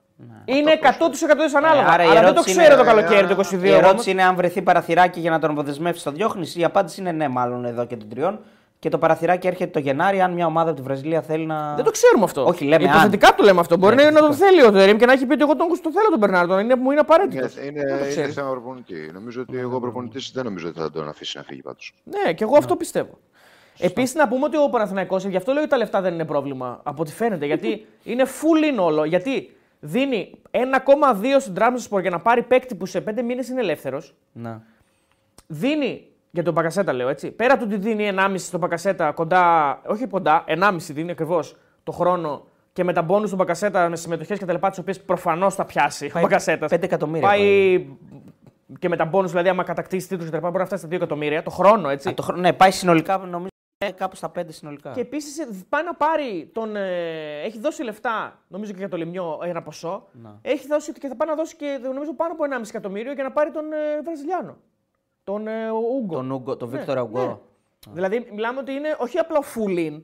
Είναι 0.46 0.72
100% 0.72 1.42
δυσανάλογα. 1.44 1.88
Ε, 1.88 1.92
άρα 1.94 2.04
η 2.04 2.06
αλλά 2.06 2.14
δεν 2.14 2.22
το 2.24 2.28
ερώτηση 2.30 2.58
ξέρω 2.58 2.74
είναι- 2.74 2.84
το 2.84 2.90
καλοκαίρι 2.90 3.28
του 3.28 3.34
22. 3.34 3.64
Η 3.64 3.70
ερώτηση 3.70 3.92
όμως. 3.92 4.06
είναι 4.06 4.24
αν 4.24 4.36
βρεθεί 4.36 4.62
παραθυράκι 4.62 5.20
για 5.20 5.32
να 5.32 5.40
τον 5.40 5.50
αποδεσμεύσει 5.50 6.04
το 6.04 6.12
διώχνεις. 6.12 6.56
Η 6.56 6.64
απάντηση 6.64 7.00
είναι 7.02 7.12
ναι, 7.12 7.28
μάλλον 7.28 7.66
εδώ 7.66 7.86
και 7.86 7.96
των 7.98 8.10
τριών. 8.10 8.40
Και 8.80 8.90
το 8.90 8.98
παραθυράκι 8.98 9.48
έρχεται 9.48 9.72
το 9.72 9.80
Γενάρη, 9.80 10.22
αν 10.22 10.34
μια 10.34 10.46
ομάδα 10.46 10.70
από 10.70 10.80
τη 10.80 10.86
Βραζιλία 10.86 11.22
θέλει 11.22 11.46
να. 11.46 11.76
Δεν 11.76 11.84
το 11.86 11.92
ξέρουμε 11.92 12.24
αυτό. 12.24 12.46
Όχι, 12.46 12.66
λέμε 12.66 12.84
Υποθετικά 12.84 13.36
το 13.36 13.44
λέμε 13.44 13.60
αυτό. 13.60 13.78
Μπορεί 13.78 13.96
Ναι, 13.96 14.04
να, 14.04 14.12
να 14.12 14.20
τον 14.20 14.30
φυσικά. 14.32 14.48
θέλει 14.50 14.64
ο 14.66 14.72
Τερήμ 14.72 14.98
και 14.98 15.06
να 15.06 15.12
έχει 15.14 15.26
πει 15.26 15.34
ότι 15.34 15.42
εγώ 15.42 15.56
τον, 15.56 15.68
τον 15.82 15.92
θέλω 15.92 16.10
τον 16.10 16.20
Μπερνάρντο. 16.20 16.60
Είναι, 16.60 16.76
μου 16.76 16.92
είναι 16.92 17.00
απαραίτητο. 17.00 17.38
Είναι, 17.38 17.48
Δεν 17.48 17.66
είναι, 17.68 17.82
το 17.84 17.96
είναι 17.98 18.08
ξέρεις. 18.08 18.34
θέμα 18.34 18.50
προπονητή. 18.50 19.10
Νομίζω 19.14 19.42
ότι 19.42 19.58
εγώ 19.58 19.80
προπονητής 19.80 20.32
δεν 20.34 20.44
νομίζω 20.44 20.68
ότι 20.68 20.80
θα 20.80 20.92
τον 20.92 21.08
αφήσει 21.10 21.38
να 21.38 21.44
φύγει 21.44 21.62
πάντως. 21.62 21.94
Ναι, 22.04 22.34
και 22.34 22.44
εγώ 22.44 22.58
αυτό 22.58 22.76
πιστεύω. 22.76 23.18
Επίσης 23.80 24.16
να 24.16 24.28
πούμε 24.28 24.46
ότι 24.46 24.58
ο 24.58 24.70
Παναθηναϊκός, 24.70 25.26
γι' 25.26 25.38
αυτό 25.38 25.52
λέω 25.52 25.62
ότι 25.62 25.70
τα 25.72 25.78
λεφτά 25.78 26.02
δεν 26.02 26.14
είναι 26.14 26.26
πρόβλημα 26.26 26.80
από 26.84 27.02
ό,τι 27.02 27.12
φαίνεται. 27.12 27.46
Γιατί 27.46 27.86
είναι 28.04 28.24
full 28.24 28.74
in 28.78 28.84
όλο. 28.84 29.04
Γιατί 29.04 29.56
δίνει 29.80 30.32
1,2 30.52 30.60
στην 31.40 31.54
Trabzonspor 31.58 32.02
για 32.02 32.10
να 32.10 32.20
πάρει 32.20 32.44
παίκτη 32.44 32.76
που 32.76 32.86
σε 32.86 33.04
5 33.10 33.22
μήνες 33.24 33.48
είναι 33.50 33.60
ελεύθερος. 33.62 34.16
Ναι. 34.32 34.60
Δίνει 35.48 36.08
για 36.32 36.44
τον 36.44 36.54
Πακασέτα, 36.54 36.94
λέω 36.94 37.10
έτσι. 37.10 37.32
Πέρα 37.32 37.58
του 37.58 37.64
ότι 37.66 37.78
δίνει 37.78 38.12
1,5 38.18 38.34
στον 38.38 38.60
Πακασέτα 38.60 39.12
κοντά, 39.12 39.80
όχι 39.88 40.08
κοντά, 40.08 40.44
1,5 40.48 40.76
δίνει 40.78 41.12
ακριβώς 41.12 41.56
το 41.84 41.92
χρόνο 41.92 42.46
και 42.74 42.84
με 42.84 42.94
τα 42.94 43.02
μπόνους 43.02 43.30
του 43.30 43.36
Μπακασέτα 43.36 43.90
με 43.90 43.96
συμμετοχές 43.96 44.38
και 44.40 44.46
τα 44.46 44.54
λοιπά, 44.54 44.70
τις 44.70 44.80
οποίες 44.80 45.00
προφανώς 45.02 45.56
θα 45.56 45.66
πιάσει 45.66 46.06
ο 46.06 46.10
Πάει 46.14 46.24
Μπακασέτα. 46.24 46.66
5 46.68 46.84
εκατομμύρια 46.84 47.28
Πάει 47.28 47.86
και 48.80 48.90
με 48.90 48.96
τα 48.96 49.06
μπόνους, 49.06 49.30
δηλαδή, 49.32 49.50
άμα 49.50 49.64
κατακτήσει 49.64 50.08
τίτλους 50.08 50.26
και 50.26 50.32
τα 50.32 50.38
λοιπά, 50.38 50.48
μπορεί 50.50 50.60
να 50.62 50.66
φτάσει 50.66 50.82
στα 50.82 50.92
2 50.92 50.96
εκατομμύρια 50.96 51.44
το 51.44 51.50
χρόνο, 51.50 51.90
έτσι. 51.90 52.10
Α, 52.10 52.14
το 52.14 52.22
χρόνο- 52.22 52.42
ναι, 52.42 52.54
πάει 52.54 52.72
συνολικά, 52.72 53.18
νομίζω, 53.18 53.48
ε, 53.78 53.92
κάπου 53.92 54.16
στα 54.16 54.32
5 54.40 54.42
συνολικά. 54.48 54.92
Και 54.92 55.00
επίσης 55.02 55.48
πάει 55.70 55.84
να 55.84 55.94
πάρει 55.96 56.50
τον. 56.54 56.76
ε, 56.76 57.42
έχει 57.42 57.60
δώσει 57.60 57.84
λεφτά, 57.84 58.40
νομίζω 58.48 58.72
και 58.72 58.78
για 58.78 58.90
το 58.90 58.98
Λιμιό, 58.98 59.40
ένα 59.44 59.62
ποσό. 59.62 60.08
Να. 60.12 60.40
Έχει 60.42 60.68
δώσει 60.68 60.92
και 60.92 61.08
θα 61.08 61.16
πάει 61.16 61.28
να 61.28 61.36
δώσει 61.36 61.56
και 61.56 61.80
νομίζω 61.84 62.14
πάνω 62.14 62.34
από 62.34 62.44
1,5 62.60 62.68
εκατομμύριο 62.70 63.12
για 63.12 63.24
να 63.24 63.32
πάρει 63.32 63.52
τον 63.52 63.74
ε, 63.74 64.02
Βραζιλιάνο. 64.04 64.58
Τον 65.24 65.48
ε, 65.48 65.70
Ούγκο. 65.70 66.16
Τον 66.16 66.32
Ούγκο, 66.32 66.56
τον 66.58 66.70
Ναι, 66.70 66.78
Βίκτορα 66.78 67.02
Ούγκο. 67.02 67.20
ναι. 67.88 67.94
Δηλαδή, 67.94 68.28
μιλάμε 68.34 68.60
ότι 68.60 68.72
είναι 68.72 68.96
όχι 69.00 69.18
απλό 69.20 69.44
full 69.56 69.78
in, 69.90 70.02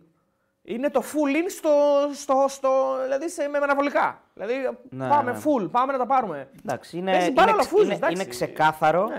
είναι 0.64 0.90
το 0.90 1.02
full 1.04 1.36
in 1.36 1.46
στο, 1.50 1.70
στο, 2.14 2.46
στο, 2.48 2.70
δηλαδή 3.04 3.30
σε, 3.30 3.48
με 3.48 3.58
αναβολικά. 3.58 4.22
Δηλαδή, 4.34 4.54
Ναι, 4.90 5.08
πάμε 5.10 5.32
ναι. 5.32 5.42
full, 5.46 5.72
πάμε 5.72 5.92
να 5.92 5.98
τα 5.98 6.06
πάρουμε. 6.06 6.50
Εντάξει, 6.66 6.98
είναι, 6.98 7.12
Παίζει 7.12 7.26
είναι, 7.26 7.36
πάρα 7.36 7.52
όλα 7.52 7.60
ξε- 7.60 7.72
φούζες, 7.72 7.86
είναι, 7.88 7.96
εντάξει. 7.96 8.16
είναι 8.22 8.26
ξεκάθαρο. 8.30 9.10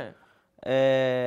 Ναι. 0.66 0.72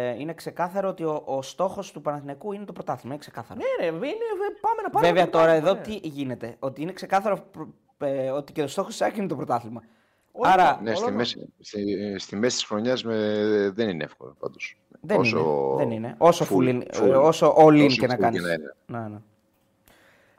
Ε, 0.10 0.16
είναι 0.20 0.34
ξεκάθαρο 0.34 0.90
ότι 0.90 1.04
ο, 1.04 1.22
ο 1.26 1.42
στόχος 1.42 1.92
του 1.92 2.02
Παναθηναϊκού 2.02 2.52
είναι 2.54 2.66
το 2.66 2.74
πρωτάθλημα. 2.74 3.14
Είναι 3.14 3.22
ξεκάθαρο. 3.24 3.60
Ναι, 3.60 3.86
ρε, 3.86 3.96
είναι, 3.96 4.06
ε, 4.08 4.58
πάμε 4.62 4.82
να 4.84 4.90
πάρουμε. 4.90 5.12
Βέβαια 5.12 5.26
το 5.26 5.30
τώρα 5.32 5.44
πρωτάθλημα, 5.46 5.70
εδώ 5.80 5.92
ναι. 5.92 6.00
τι 6.00 6.08
γίνεται. 6.08 6.56
Ότι 6.60 6.82
είναι 6.82 6.92
ξεκάθαρο 6.92 7.40
προ- 7.52 7.68
ε, 7.98 8.30
ότι 8.30 8.52
και 8.54 8.62
ο 8.62 8.68
στόχος 8.68 8.98
της 8.98 9.18
είναι 9.18 9.28
το 9.28 9.36
πρωτάθλημα. 9.36 9.84
Άρα, 10.42 10.80
Ναι, 10.84 10.96
στη 10.96 11.06
όλο. 11.06 11.16
μέση, 11.16 11.54
στη, 11.60 12.16
στη 12.20 12.36
μέση 12.36 12.56
της 12.58 12.66
χρονιάς 12.66 13.04
με, 13.04 13.16
δεν 13.76 13.90
είναι 13.90 14.04
εύκολο 14.04 14.36
πάντως. 14.40 14.78
δεν, 15.02 15.20
Όσο 15.20 15.38
είναι, 15.38 15.76
δεν 15.86 15.92
είναι. 15.92 16.16
Όσο, 16.18 16.46
full- 16.50 16.54
full, 16.54 16.68
in- 16.70 16.84
full- 17.02 17.08
ε, 17.08 17.16
όσο 17.16 17.56
all 17.58 17.74
in 17.82 17.86
όσο 17.86 17.98
και 18.02 18.08
να 18.08 18.16
full 18.16 18.20
κάνεις. 18.20 18.42
και 18.42 18.48
να 18.48 18.54
είναι. 18.54 18.76
Ναι, 18.86 19.00
ναι. 19.00 19.18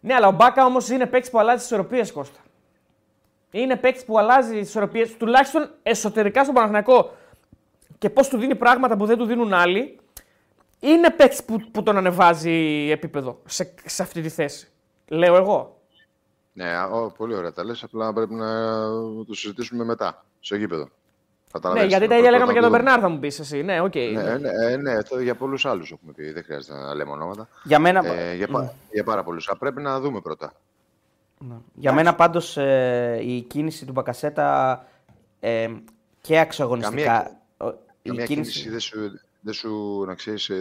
Ναι, 0.00 0.14
αλλά 0.14 0.26
ο 0.28 0.32
Μπάκα 0.32 0.64
όμως 0.64 0.88
είναι 0.88 1.06
παίκτης 1.06 1.30
που 1.30 1.38
αλλάζει 1.38 1.58
τις 1.58 1.64
ισορροπίες, 1.64 2.12
Κώστα. 2.12 2.38
Είναι 3.50 3.76
παίκτης 3.76 4.04
που 4.04 4.18
αλλάζει 4.18 4.52
τις 4.52 4.58
ισορροπίες, 4.58 5.16
τουλάχιστον 5.16 5.70
εσωτερικά 5.82 6.42
στον 6.42 6.54
Παναθηναϊκό 6.54 7.10
και 7.98 8.10
πώς 8.10 8.28
του 8.28 8.38
δίνει 8.38 8.54
πράγματα 8.54 8.96
που 8.96 9.06
δεν 9.06 9.18
του 9.18 9.24
δίνουν 9.24 9.52
άλλοι. 9.52 9.98
Είναι 10.80 11.10
παίκτης 11.10 11.44
που, 11.44 11.70
που 11.70 11.82
τον 11.82 11.96
ανεβάζει 11.96 12.88
επίπεδο 12.92 13.40
σε, 13.46 13.74
σε 13.84 14.02
αυτή 14.02 14.20
τη 14.22 14.28
θέση. 14.28 14.68
Λέω 15.08 15.36
εγώ. 15.36 15.80
Ναι, 16.52 16.64
α, 16.68 16.86
ο, 16.88 17.10
πολύ 17.16 17.34
ωραία 17.34 17.52
τα 17.52 17.64
λες, 17.64 17.82
απλά 17.82 18.12
πρέπει 18.12 18.34
να 18.34 18.46
το 19.26 19.34
συζητήσουμε 19.34 19.84
μετά, 19.84 20.24
στο 20.40 20.56
γήπεδο. 20.56 20.82
Ναι, 20.82 20.88
Καταλαβαίνεις, 21.52 21.88
γιατί 21.88 22.02
τα 22.06 22.08
πρώτα 22.14 22.18
ίδια 22.28 22.30
λέγαμε 22.30 22.52
να 22.52 22.58
για 22.60 22.68
τον 22.68 22.70
το 22.70 22.76
δούμε. 22.78 22.90
Μπερνάρ, 22.90 23.08
θα 23.08 23.14
μου 23.14 23.18
πεις 23.20 23.38
εσύ. 23.38 23.62
Ναι, 23.62 23.80
οκ. 23.80 23.94
Ναι, 23.94 24.36
ναι, 24.38 24.48
ε, 24.70 24.76
ναι, 24.76 25.02
το 25.02 25.20
για 25.20 25.34
πολλούς 25.34 25.66
άλλους 25.66 25.90
έχουμε 25.92 26.12
πει, 26.12 26.32
δεν 26.32 26.44
χρειάζεται 26.44 26.78
να 26.78 26.94
λέμε 26.94 27.10
ονόματα. 27.10 27.48
Για 27.64 27.78
μένα, 27.78 28.06
Ε, 28.06 28.34
για, 28.34 28.48
πα- 28.48 28.74
για 28.92 29.04
πάρα 29.04 29.22
πολλούς. 29.24 29.48
Α, 29.48 29.56
πρέπει 29.56 29.82
να 29.82 30.00
δούμε 30.00 30.20
πρώτα. 30.20 30.52
για 31.74 31.92
μένα 31.92 32.14
πάντως 32.14 32.56
ε, 32.56 33.18
η 33.22 33.40
κίνηση 33.40 33.84
του 33.86 33.92
Μπακασέτα 33.92 34.84
ε, 35.40 35.68
και 36.20 36.38
αξιογωνιστικά. 36.38 37.02
Καμία- 37.04 37.30
ο- 37.30 37.32
η 37.32 37.47
Καμία 38.08 38.26
κίνηση 38.26 38.70
δεν 38.70 38.80
σου, 38.80 38.98
δεν 39.40 39.54
σου 39.54 40.04
να 40.06 40.14
ξέρεις, 40.14 40.48
ε, 40.48 40.54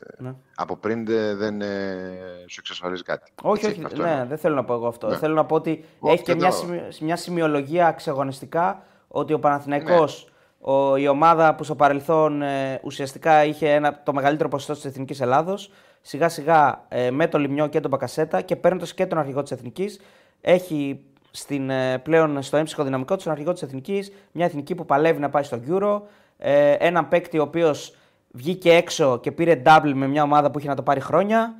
ε, 0.00 0.22
Ναι. 0.22 0.34
από 0.54 0.76
πριν 0.76 1.06
δεν, 1.06 1.36
δεν 1.38 1.60
ε, 1.60 2.08
σου 2.46 2.56
εξασφαλίζει 2.60 3.02
κάτι. 3.02 3.32
Όχι, 3.42 3.66
Έτσι, 3.66 3.78
όχι, 3.78 3.86
αυτό 3.86 4.02
ναι, 4.02 4.10
εννοώ. 4.10 4.26
δεν 4.26 4.38
θέλω 4.38 4.54
να 4.54 4.64
πω 4.64 4.72
εγώ 4.74 4.86
αυτό. 4.86 5.08
Ναι. 5.08 5.16
Θέλω 5.16 5.34
να 5.34 5.44
πω 5.44 5.54
ότι 5.54 5.84
Όχι, 5.98 6.14
έχει 6.14 6.22
και 6.22 6.32
δεν 6.32 6.40
μια, 6.40 6.50
το- 6.50 6.56
σημει- 6.56 7.00
μια 7.00 7.16
σημειολογία 7.16 7.86
αξιογωνιστικά 7.86 8.82
ότι 9.08 9.32
ο 9.32 9.38
Παναθηναϊκός, 9.38 10.24
Ναι. 10.66 10.72
ο, 10.72 10.96
η 10.96 11.08
ομάδα 11.08 11.54
που 11.54 11.64
στο 11.64 11.74
παρελθόν 11.74 12.42
ε, 12.42 12.80
ουσιαστικά 12.82 13.44
είχε 13.44 13.72
ένα, 13.74 14.02
το 14.02 14.12
μεγαλύτερο 14.12 14.48
ποσοστό 14.48 14.72
της 14.74 14.84
Εθνικής 14.84 15.20
Ελλάδος, 15.20 15.70
σιγά 16.00 16.28
σιγά 16.28 16.84
ε, 16.88 17.10
με 17.10 17.26
τον 17.26 17.40
Λιμιό 17.40 17.66
και 17.66 17.80
τον 17.80 17.90
Μπακασέτα 17.90 18.40
και 18.40 18.56
παίρνοντας 18.56 18.94
και 18.94 19.06
τον 19.06 19.18
αρχηγό 19.18 19.42
της 19.42 19.50
Εθνικής, 19.52 20.00
έχει 20.40 21.00
στην, 21.30 21.70
ε, 21.70 21.98
πλέον 21.98 22.42
στο 22.42 22.56
έμψυχο 22.56 22.84
δυναμικό 22.84 23.16
του 23.16 23.22
τον 23.22 23.32
αρχηγό 23.32 23.52
της 23.52 23.62
Εθνικής, 23.62 24.12
μια 24.32 24.44
Εθνική 24.44 24.74
που 24.74 24.86
παλεύει 24.86 25.20
να 25.20 25.30
πάει 25.30 25.42
στο 25.42 25.60
Euro, 25.68 26.00
ε, 26.42 26.72
έναν 26.72 27.08
παίκτη 27.08 27.38
ο 27.38 27.42
οποίος 27.42 27.94
βγήκε 28.30 28.72
έξω 28.72 29.18
και 29.20 29.32
πήρε 29.32 29.62
double 29.66 29.92
με 29.94 30.06
μια 30.06 30.22
ομάδα 30.22 30.50
που 30.50 30.58
είχε 30.58 30.68
να 30.68 30.74
το 30.74 30.82
πάρει 30.82 31.00
χρόνια. 31.00 31.54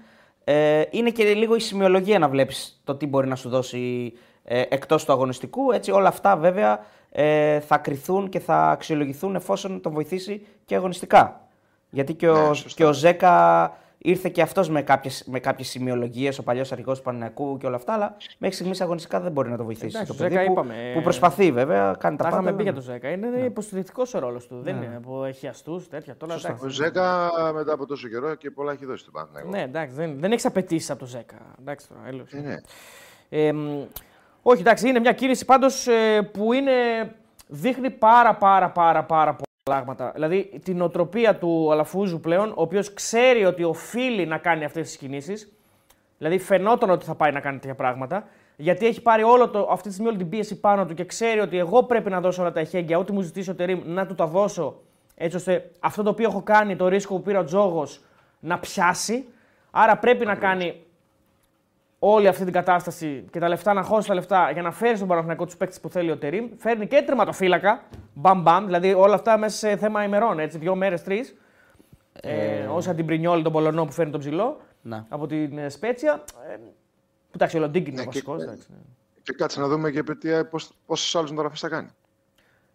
Ε, 0.45 0.83
είναι 0.91 1.11
και 1.11 1.25
λίγο 1.25 1.55
η 1.55 1.61
σημειολογία 1.61 2.19
να 2.19 2.29
βλέπεις 2.29 2.81
το 2.85 2.95
τι 2.95 3.07
μπορεί 3.07 3.29
να 3.29 3.37
σου 3.37 3.49
δώσει 3.49 4.13
ε, 4.45 4.63
εκτός 4.69 5.05
του 5.05 5.13
αγωνιστικού. 5.13 5.73
Έτσι 5.73 5.91
όλα 5.91 6.09
αυτά 6.09 6.37
βέβαια 6.37 6.85
ε, 7.11 7.61
θα 7.61 7.79
κριθούν 7.79 8.29
και 8.29 8.39
θα 8.41 8.71
αξιολογηθούν 8.71 9.35
εφόσον 9.35 9.81
τον 9.81 9.93
βοηθήσει 9.93 10.47
και 10.65 10.75
αγωνιστικά. 10.75 11.49
Γιατί 11.91 12.15
και 12.15 12.29
ο, 12.29 12.49
Ναι, 12.49 12.55
σωστά. 12.55 12.69
και 12.75 12.85
ο 12.85 12.93
Ζέκα 12.93 13.77
ήρθε 14.03 14.29
και 14.29 14.43
αυτός 14.43 14.69
με 14.69 14.83
κάποιες, 14.83 15.25
με 15.27 15.39
κάποιες 15.41 15.69
σημειολογίες, 15.69 16.39
ο 16.39 16.43
παλιός 16.43 16.73
αρχηγός 16.73 16.99
του 16.99 17.05
Πανηναϊκού 17.05 17.57
και 17.59 17.67
όλα 17.67 17.77
αυτά, 17.77 17.93
αλλά 17.93 18.17
μέχρι 18.39 18.57
στιγμής 18.57 18.81
αγωνιστικά 18.81 19.21
δεν 19.21 19.33
μπορεί 19.33 19.51
να 19.51 19.57
το 19.57 19.65
βοηθήσει. 19.65 19.87
Εντάξει, 19.97 20.07
το 20.07 20.13
ο 20.13 20.17
παιδί 20.17 20.35
Ζέκα 20.35 20.47
που, 20.47 20.53
είπαμε, 20.53 20.75
ε, 20.91 20.93
που 20.95 21.03
προσπαθεί 21.03 21.53
βέβαια, 21.53 21.95
κάνει 21.99 22.17
τα 22.17 22.25
Τα 22.25 22.31
πάντα. 22.31 22.43
είχαμε 22.43 22.49
πει 22.51 22.53
αλλά- 22.55 22.63
για 22.63 22.73
τον 22.73 22.83
Ζέκα. 22.83 23.09
Είναι 23.09 23.29
ναι. 23.29 23.41
υποστηρικτικός 23.41 24.15
ο 24.15 24.19
ρόλος 24.19 24.47
του. 24.47 24.61
Δεν 24.63 24.77
είναι 24.77 25.01
που 25.03 25.23
έχει 25.25 25.47
αστούς, 25.49 25.89
τέτοια. 25.89 26.17
Τώρα, 26.17 26.35
εντάξει, 26.35 26.65
Ο 26.65 26.69
Ζέκα 26.69 27.31
μετά 27.55 27.73
από 27.73 27.87
τόσο 27.87 28.09
καιρό 28.09 28.35
και 28.35 28.51
πολλά 28.51 28.73
έχει 28.73 28.87
δώσει 28.87 29.01
στον 29.01 29.13
Παναθηναϊκό. 29.13 29.51
Ναι, 29.51 29.63
εντάξει, 29.63 29.95
δεν, 29.95 30.17
δεν 30.19 30.33
έχεις 30.33 30.45
απαιτήσεις 30.47 30.91
από 30.91 30.99
τον 30.99 31.09
Ζέκα. 31.09 31.37
Εντάξει 31.61 31.89
τώρα, 31.89 32.01
έλεος. 32.07 32.33
Ε, 32.33 32.39
ναι. 32.41 32.55
Ε, 33.29 33.53
μ, 33.53 33.83
όχι, 34.43 34.61
εντάξει, 34.61 34.89
είναι 34.89 34.99
μια 35.01 35.13
κίνηση 35.13 35.45
πάντως 35.45 35.87
ε, 35.87 36.23
που 36.33 36.53
είναι, 36.53 36.73
δείχνει 37.47 37.91
πάρα 37.91 38.35
πάρα 38.35 38.71
πάρα 38.71 39.05
πάρα 39.05 39.31
πολλά 39.35 39.45
πράγματα. 39.71 40.11
Δηλαδή 40.15 40.61
την 40.63 40.81
οτροπία 40.81 41.37
του 41.37 41.73
Αλαφούζου 41.73 42.21
πλέον, 42.21 42.49
ο 42.49 42.63
οποίος 42.63 42.95
ξέρει 42.95 43.45
ότι 43.45 43.65
οφείλει 43.65 44.27
να 44.27 44.39
κάνει 44.39 44.65
αυτές 44.65 44.87
τις 44.87 44.97
κινήσεις. 44.97 45.53
Δηλαδή 46.19 46.39
φαινόταν 46.39 46.91
ότι 46.91 47.05
θα 47.05 47.15
πάει 47.15 47.33
να 47.33 47.41
κάνει 47.41 47.59
τέτοια 47.59 47.75
πράγματα. 47.75 48.29
Γιατί 48.57 48.87
έχει 48.87 49.03
πάρει 49.03 49.23
όλο 49.23 49.49
το, 49.49 49.69
αυτή 49.71 49.89
τη 49.89 49.95
στιγμή 49.95 50.11
όλη 50.11 50.19
την 50.19 50.29
πίεση 50.29 50.61
πάνω 50.61 50.87
του 50.87 50.95
και 50.95 51.05
ξέρει 51.05 51.41
ότι 51.41 51.59
εγώ 51.59 51.83
πρέπει 51.83 52.11
να 52.11 52.21
δώσω 52.21 52.43
όλα 52.43 52.53
τα 52.53 52.61
εχέγγυα, 52.61 52.99
ό,τι 52.99 53.13
μου 53.13 53.21
ζητήσει 53.21 53.51
ο 53.51 53.55
Τερήμ 53.55 53.81
να 53.85 54.07
του 54.07 54.15
τα 54.15 54.27
δώσω. 54.27 54.81
Έτσι 55.15 55.37
ώστε 55.37 55.71
αυτό 55.81 56.03
το 56.03 56.11
οποίο 56.11 56.29
έχω 56.29 56.43
κάνει, 56.43 56.77
το 56.77 56.89
ρίσκο 56.89 57.15
που 57.15 57.23
πήρε 57.23 57.39
ο 57.39 57.45
Τζόγος, 57.45 58.01
να 58.41 58.59
πιάσει. 58.59 59.29
Άρα 59.71 59.99
πρέπει 59.99 60.25
να 60.27 60.35
κάνει 60.35 60.85
όλη 62.03 62.29
αυτή 62.29 62.45
την 62.45 62.53
κατάσταση 62.53 63.25
και 63.31 63.39
τα 63.39 63.49
λεφτά 63.49 63.73
να 63.73 63.83
χώσεις 63.83 64.07
τα 64.07 64.15
λεφτά 64.15 64.51
για 64.51 64.63
να 64.63 64.71
φέρεις 64.73 64.97
στον 64.97 65.09
Παναθηναϊκό 65.09 65.45
τους 65.45 65.57
παίκτες 65.57 65.81
που 65.81 65.89
θέλει 65.89 66.11
ο 66.11 66.17
Τερήμ. 66.19 66.49
Φέρνει 66.59 66.87
και 66.87 67.03
τερματοφύλακα. 67.03 67.83
Μπαμ 68.15 68.43
μπαμ. 68.43 68.65
Δηλαδή 68.65 68.95
όλα 68.95 69.15
αυτά 69.15 69.39
μέσα 69.39 69.57
σε 69.57 69.77
θέμα 69.77 70.05
ημερών. 70.05 70.39
Έτσι, 70.39 70.59
δύο 70.59 70.75
μέρες, 70.75 71.03
τρεις. 71.03 71.35
Ε, 72.13 72.65
όσα 72.67 72.95
την 72.95 73.07
Πρινιόλη, 73.07 73.43
τον 73.43 73.53
Πολωνό 73.53 73.85
που 73.85 73.93
φέρνει 73.93 74.11
τον 74.11 74.21
ψηλό 74.21 74.61
Να. 74.83 75.07
από 75.09 75.27
την 75.27 75.59
ε, 75.59 75.69
Σπέτσια. 75.69 76.25
Ε, 76.53 76.55
που 76.55 77.35
εντάξει, 77.35 77.57
ο 77.57 77.61
Λοντίνγκ 77.61 77.87
είναι 77.87 77.97
Ναι, 77.97 78.03
ο 78.03 78.05
βασικός. 78.05 78.37
και- 78.37 78.43
εντάξει, 78.43 78.67
ναι. 78.71 78.77
Και 79.23 79.33
κάτσε 79.33 79.61
να 79.61 79.69
δούμε 79.69 79.91
και 79.91 80.03
τι- 80.03 80.45
πώς, 80.45 80.71
πόσες 80.87 81.15
άλλες 81.15 81.31
μεταγραφές 81.31 81.61
θα 81.61 81.69
κάνει. 81.69 81.89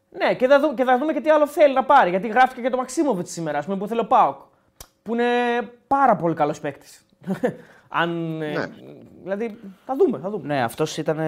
Ναι, 0.09 0.35
και 0.35 0.47
θα, 0.47 0.59
δούμε, 0.59 0.73
και 0.73 0.83
θα 0.83 0.97
δούμε 0.97 1.13
και 1.13 1.21
τι 1.21 1.29
άλλο 1.29 1.47
θέλει 1.47 1.73
να 1.73 1.83
πάρει. 1.83 2.09
Γιατί 2.09 2.27
γράφτηκε 2.27 2.61
και 2.61 2.69
το 2.69 2.77
Μαξίμοβιτς 2.77 3.31
σήμερα, 3.31 3.57
ας 3.57 3.65
πούμε, 3.65 3.77
που 3.77 3.87
θέλει 3.87 3.99
ο 3.99 4.05
Πάοκ. 4.07 4.39
Που 5.03 5.13
είναι 5.13 5.23
πάρα 5.87 6.15
πολύ 6.15 6.35
καλός 6.35 6.59
παίκτης. 6.59 7.05
Αν. 7.89 8.41
ε, 8.41 8.51
Ναι. 8.51 8.65
δηλαδή, 9.23 9.57
θα 9.85 9.95
δούμε, 9.95 10.17
θα 10.19 10.29
δούμε. 10.29 10.47
Ναι, 10.47 10.63
αυτός 10.63 10.97
ήταν, 10.97 11.19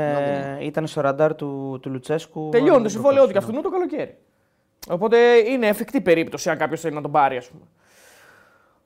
ήταν 0.61 0.87
στο 0.87 1.01
ραντάρ 1.01 1.35
του, 1.35 1.79
του 1.81 1.89
Λουτσέσκου. 1.89 2.49
Τελειώνει 2.51 2.79
το 2.79 2.85
ε, 2.85 2.89
συμβόλαιό 2.89 3.21
του 3.21 3.31
και 3.31 3.33
προχώρησε, 3.39 3.59
αυτού 3.59 3.69
το 3.71 3.77
καλοκαίρι. 3.77 4.17
Οπότε 4.89 5.17
είναι 5.49 5.67
εφικτή 5.67 6.01
περίπτωση 6.01 6.49
αν 6.49 6.57
κάποιος 6.57 6.81
θέλει 6.81 6.95
να 6.95 7.01
τον 7.01 7.11
πάρει, 7.11 7.37
ας 7.37 7.49
πούμε. 7.49 7.63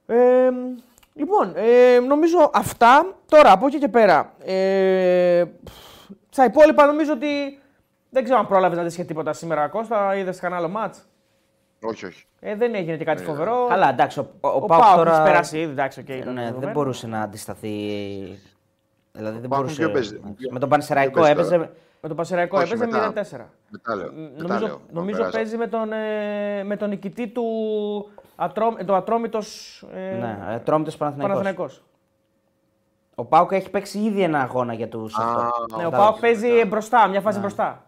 Ε, 0.06 0.50
λοιπόν, 1.14 1.54
ε, 1.56 2.00
νομίζω 2.00 2.50
αυτά. 2.54 3.16
Τώρα 3.28 3.52
από 3.52 3.68
εκεί 3.68 3.78
και 3.80 3.88
πέρα. 3.88 4.34
Ε, 4.46 5.44
στα 6.30 6.46
υπόλοιπα 6.46 6.86
νομίζω 6.86 7.14
ότι. 7.14 7.56
Δεν 8.14 8.24
ξέρω 8.24 8.40
αν 8.40 8.48
πρόλαβες 8.48 8.78
να 8.78 8.84
δεις 8.84 8.96
και 8.96 9.04
τίποτα 9.04 9.34
σήμερα, 9.34 9.68
Κώστα. 9.68 10.16
Είδες 10.16 10.40
κανένα 10.40 10.60
άλλο 10.62 10.70
ματς; 10.70 11.08
Όχι, 11.82 12.06
όχι. 12.06 12.26
Ε, 12.40 12.56
δεν 12.56 12.76
έγινε 12.76 12.98
και 12.98 13.04
κάτι 13.04 13.24
φοβερό. 13.24 13.66
Καλά, 13.70 13.90
εντάξει, 13.90 14.20
ο, 14.20 14.28
ο, 14.42 14.48
Ο, 14.48 14.52
ο 14.56 14.60
Πάοκ 14.66 14.82
Πάοκ 14.82 14.96
τώρα... 14.96 15.04
τώρα. 15.04 15.16
έχει 15.16 15.24
περάσει 15.32 15.60
ήδη, 15.60 15.72
εντάξει, 15.72 16.00
οκ. 16.00 16.10
ήταν 16.10 16.34
ναι, 16.34 16.42
δεν 16.42 16.46
δεδομένο. 16.50 16.72
μπορούσε 16.72 17.08
να 17.08 17.22
αντισταθεί. 17.22 17.70
Δηλαδή 19.12 19.40
δεν 19.40 19.50
Πάοκ 19.50 19.62
μπορούσε. 19.62 19.76
ποιο 19.82 19.92
παίζει, 19.92 20.16
ποιο- 20.20 20.32
Με 20.52 20.60
τον 20.60 20.60
ποιο 20.60 20.68
Πανσεραϊκό 20.68 21.14
παίζει 21.20 21.32
έπαιζε. 21.32 21.50
τώρα; 21.56 21.72
Με 22.02 22.08
τον 22.08 22.18
Πασεραϊκό 22.18 22.58
Όχι, 22.58 22.74
έπαιζε 22.74 22.86
μετά. 22.86 23.14
0-4. 23.14 23.46
Μετά 23.70 23.96
λέω. 23.96 24.12
μετά 24.14 24.44
Νομίζω, 24.44 24.66
λέω, 24.66 24.76
να 24.88 25.00
νομίζω 25.00 25.18
περάσω. 25.18 25.38
παίζει 25.38 25.58
με 25.58 25.68
τον, 25.68 25.92
ε, 25.94 26.64
με 26.64 26.78
τον 26.78 26.90
νικητή 26.90 27.28
του 27.28 27.44
ατρό, 28.36 28.76
το 28.86 28.96
Ατρόμητος 28.96 29.82
ε, 29.94 30.00
Ναι, 30.00 30.38
ε, 30.54 30.58
Τρόμητος 30.60 30.98
Παναθηναϊκός. 30.98 31.38
Παναθηναϊκός. 31.38 31.84
Ο 33.16 33.26
Πάοκ 33.26 33.52
έχει 33.52 33.70
παίξει 33.70 34.00
ήδη 34.00 34.22
ένα 34.22 34.42
αγώνα 34.42 34.74
για 34.74 34.88
τους. 34.88 35.18
Α, 35.18 35.50
Ναι, 35.78 35.86
ο 35.86 35.90
τα- 35.90 35.98
Πάοκ 35.98 36.20
παίζει 36.20 36.48
μετά. 36.52 36.66
μπροστά, 36.66 37.08
μια 37.08 37.22
φάση 37.22 37.40
μπροστά. 37.40 37.86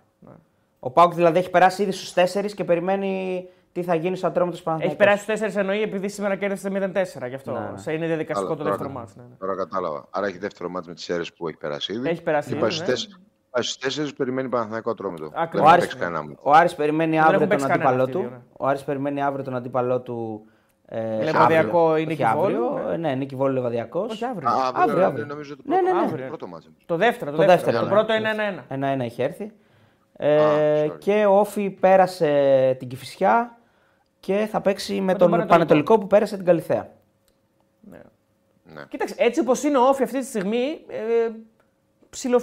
Ο 0.80 0.90
Πάοκ 0.90 1.14
δηλαδή 1.14 1.40
έχει 1.40 1.50
περάσει 1.50 1.82
ήδη 1.82 1.92
στους 1.92 2.14
4 2.14 2.54
και 2.54 2.64
περιμένει 2.64 3.46
τι 3.74 3.84
θα 3.84 3.96
γίνει 3.96 4.16
στο 4.16 4.28
Ατρόμητο 4.28 4.56
Έχει 4.56 4.64
Παναθηναϊκός. 4.66 5.06
περάσει 5.06 5.24
στου 5.38 5.46
4 5.60 5.60
εννοεί 5.60 5.82
επειδή 5.82 6.10
σήμερα 6.10 6.36
κέρδισε 6.36 6.70
0-4 6.70 7.28
γι' 7.28 7.36
αυτό. 7.36 7.52
Ναι, 7.52 7.60
ναι. 7.60 7.78
Σε 7.78 7.94
είναι 7.94 8.06
διαδικαστικό 8.06 8.56
Καλά, 8.56 8.58
το 8.58 8.64
τώρα 8.64 8.70
δεύτερο 8.70 8.94
κα- 8.94 9.00
μάτς. 9.00 9.16
Ναι, 9.16 9.24
ναι. 9.24 9.36
Τώρα 9.40 9.56
κατάλαβα. 9.56 10.08
Άρα 10.10 10.28
έχει 10.28 10.38
δεύτερο 10.38 10.70
μάτς 10.70 10.88
με 10.88 10.94
τις 10.94 11.10
αίρες 11.10 11.34
που 11.34 11.48
έχει 11.48 11.58
περάσει 11.58 11.94
ήδη. 11.94 12.10
Έχει 12.10 12.22
περάσει 12.24 12.48
Και 12.48 12.54
ήδη, 12.54 12.62
πάει 12.62 12.72
στους 12.72 12.82
ναι. 12.88 12.94
τέσσερις- 12.94 13.20
πάει 13.50 13.64
στους 13.64 13.78
τέσσερις, 13.78 14.14
περιμένει 14.14 14.50
Παναθηναϊκό 14.50 14.90
ατρόμητο. 14.90 15.26
Ακριβώς. 15.34 15.52
Δεν 15.52 15.62
Ο 15.62 15.66
θα 15.66 15.72
Άρης, 15.72 15.84
παίξει 15.84 15.98
κανένα 15.98 16.24
μου. 16.24 16.36
ο 16.42 16.52
Άρης 16.52 16.76
περιμένει 16.76 17.20
αύριο 17.20 17.36
έχουν 17.36 17.40
τον 17.40 17.50
παίξει 17.50 17.66
κανένα 17.68 17.90
αντίπαλό 17.90 18.04
αυτοί 18.04 18.18
οι 18.18 18.22
του. 18.22 18.28
δύο, 18.30 18.38
ναι. 18.38 18.44
Ο 18.58 18.68
Άρης 18.68 18.84
περιμένει 18.84 19.24
αύριο 19.24 19.44
τον 19.44 19.56
αντίπαλό 19.56 20.00
του. 20.02 20.46
Ε, 20.86 21.24
Λεβαδιακό 21.24 21.88
αύριο. 21.90 21.98
ή 22.04 22.06
Νίκη 22.06 22.24
Όχι 22.24 22.34
Βόλου, 22.36 22.66
αύριο. 22.68 22.88
ναι. 22.88 22.94
Ε, 22.94 22.98
Ναι, 22.98 23.16
Νίκη 23.16 23.36
Βόλου 23.36 23.54
Λεβαδιακός. 23.54 24.12
Όχι 24.12 24.26
αύριο. 24.26 24.50
Α, 24.50 24.52
Αύριο, 24.54 24.82
αύριο, 24.84 25.06
αύριο. 25.06 25.26
νομίζω 25.26 25.56
το 25.56 25.62
Ναι, 25.66 25.76
πρώτο, 25.76 25.94
ναι, 25.94 26.02
ναι. 26.12 26.22
το 26.22 26.28
πρώτο 26.28 26.48
μάτς. 26.48 26.70
Το 26.86 26.96
δεύτερο. 26.98 27.32
Το, 27.32 27.38
Το 27.38 27.44
δεύτερο. 27.46 27.72
δεύτερο, 27.72 27.80
Το 27.80 27.86
ναι. 27.86 27.92
πρώτο 27.92 28.14
είναι 28.14 28.30
1-1. 28.30 28.66
Ένα-ένα 28.68 29.04
έχει 29.04 29.22
έρθει. 29.22 29.52
Ε, 30.18 30.86
sorry. 30.86 30.98
και 31.00 31.26
ο 31.26 31.40
Όφη 31.40 31.70
πέρασε 31.70 32.76
την 32.80 32.88
Κηφισιά 32.88 33.58
και 34.26 34.48
θα 34.52 34.62
παίξει 34.62 34.94
με, 35.02 35.12
τον 35.12 35.18
τον, 35.18 35.30
Πανετολικό. 35.30 35.54
Πανετολικό 35.54 35.98
που 35.98 36.08
πέρασε 36.08 36.36
την 36.36 36.46
Καλυθέα. 36.46 36.90
Ναι. 37.82 38.00
Κοίταξε, 38.90 39.16
έτσι 39.18 39.40
όπως 39.40 39.64
είναι 39.64 39.78
ο 39.78 39.88
Όφη 39.88 40.04
αυτή 40.04 40.20
τη 40.20 40.26
στιγμή, 40.26 40.82
ε, 40.88 41.30
ψηλό 42.10 42.40
50-50 42.40 42.42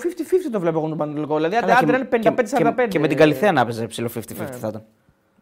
το 0.52 0.60
βλέπω 0.60 0.78
εγώ 0.78 0.88
τον 0.88 0.98
Πανετολικό. 0.98 1.36
Δηλαδή, 1.36 1.56
Αλλά 1.56 1.76
άντε 1.76 1.86
και- 1.92 1.96
είναι 1.96 2.08
55-45. 2.10 2.74
Και, 2.76 2.86
και, 2.88 2.98
με 2.98 3.08
την 3.08 3.16
Καλυθέα 3.16 3.52
να 3.52 3.64
παίζει 3.64 3.86
ψηλό 3.86 4.08
50-50 4.08 4.50
Ναι. 4.50 4.56
θα 4.56 4.68
ήταν. 4.68 4.84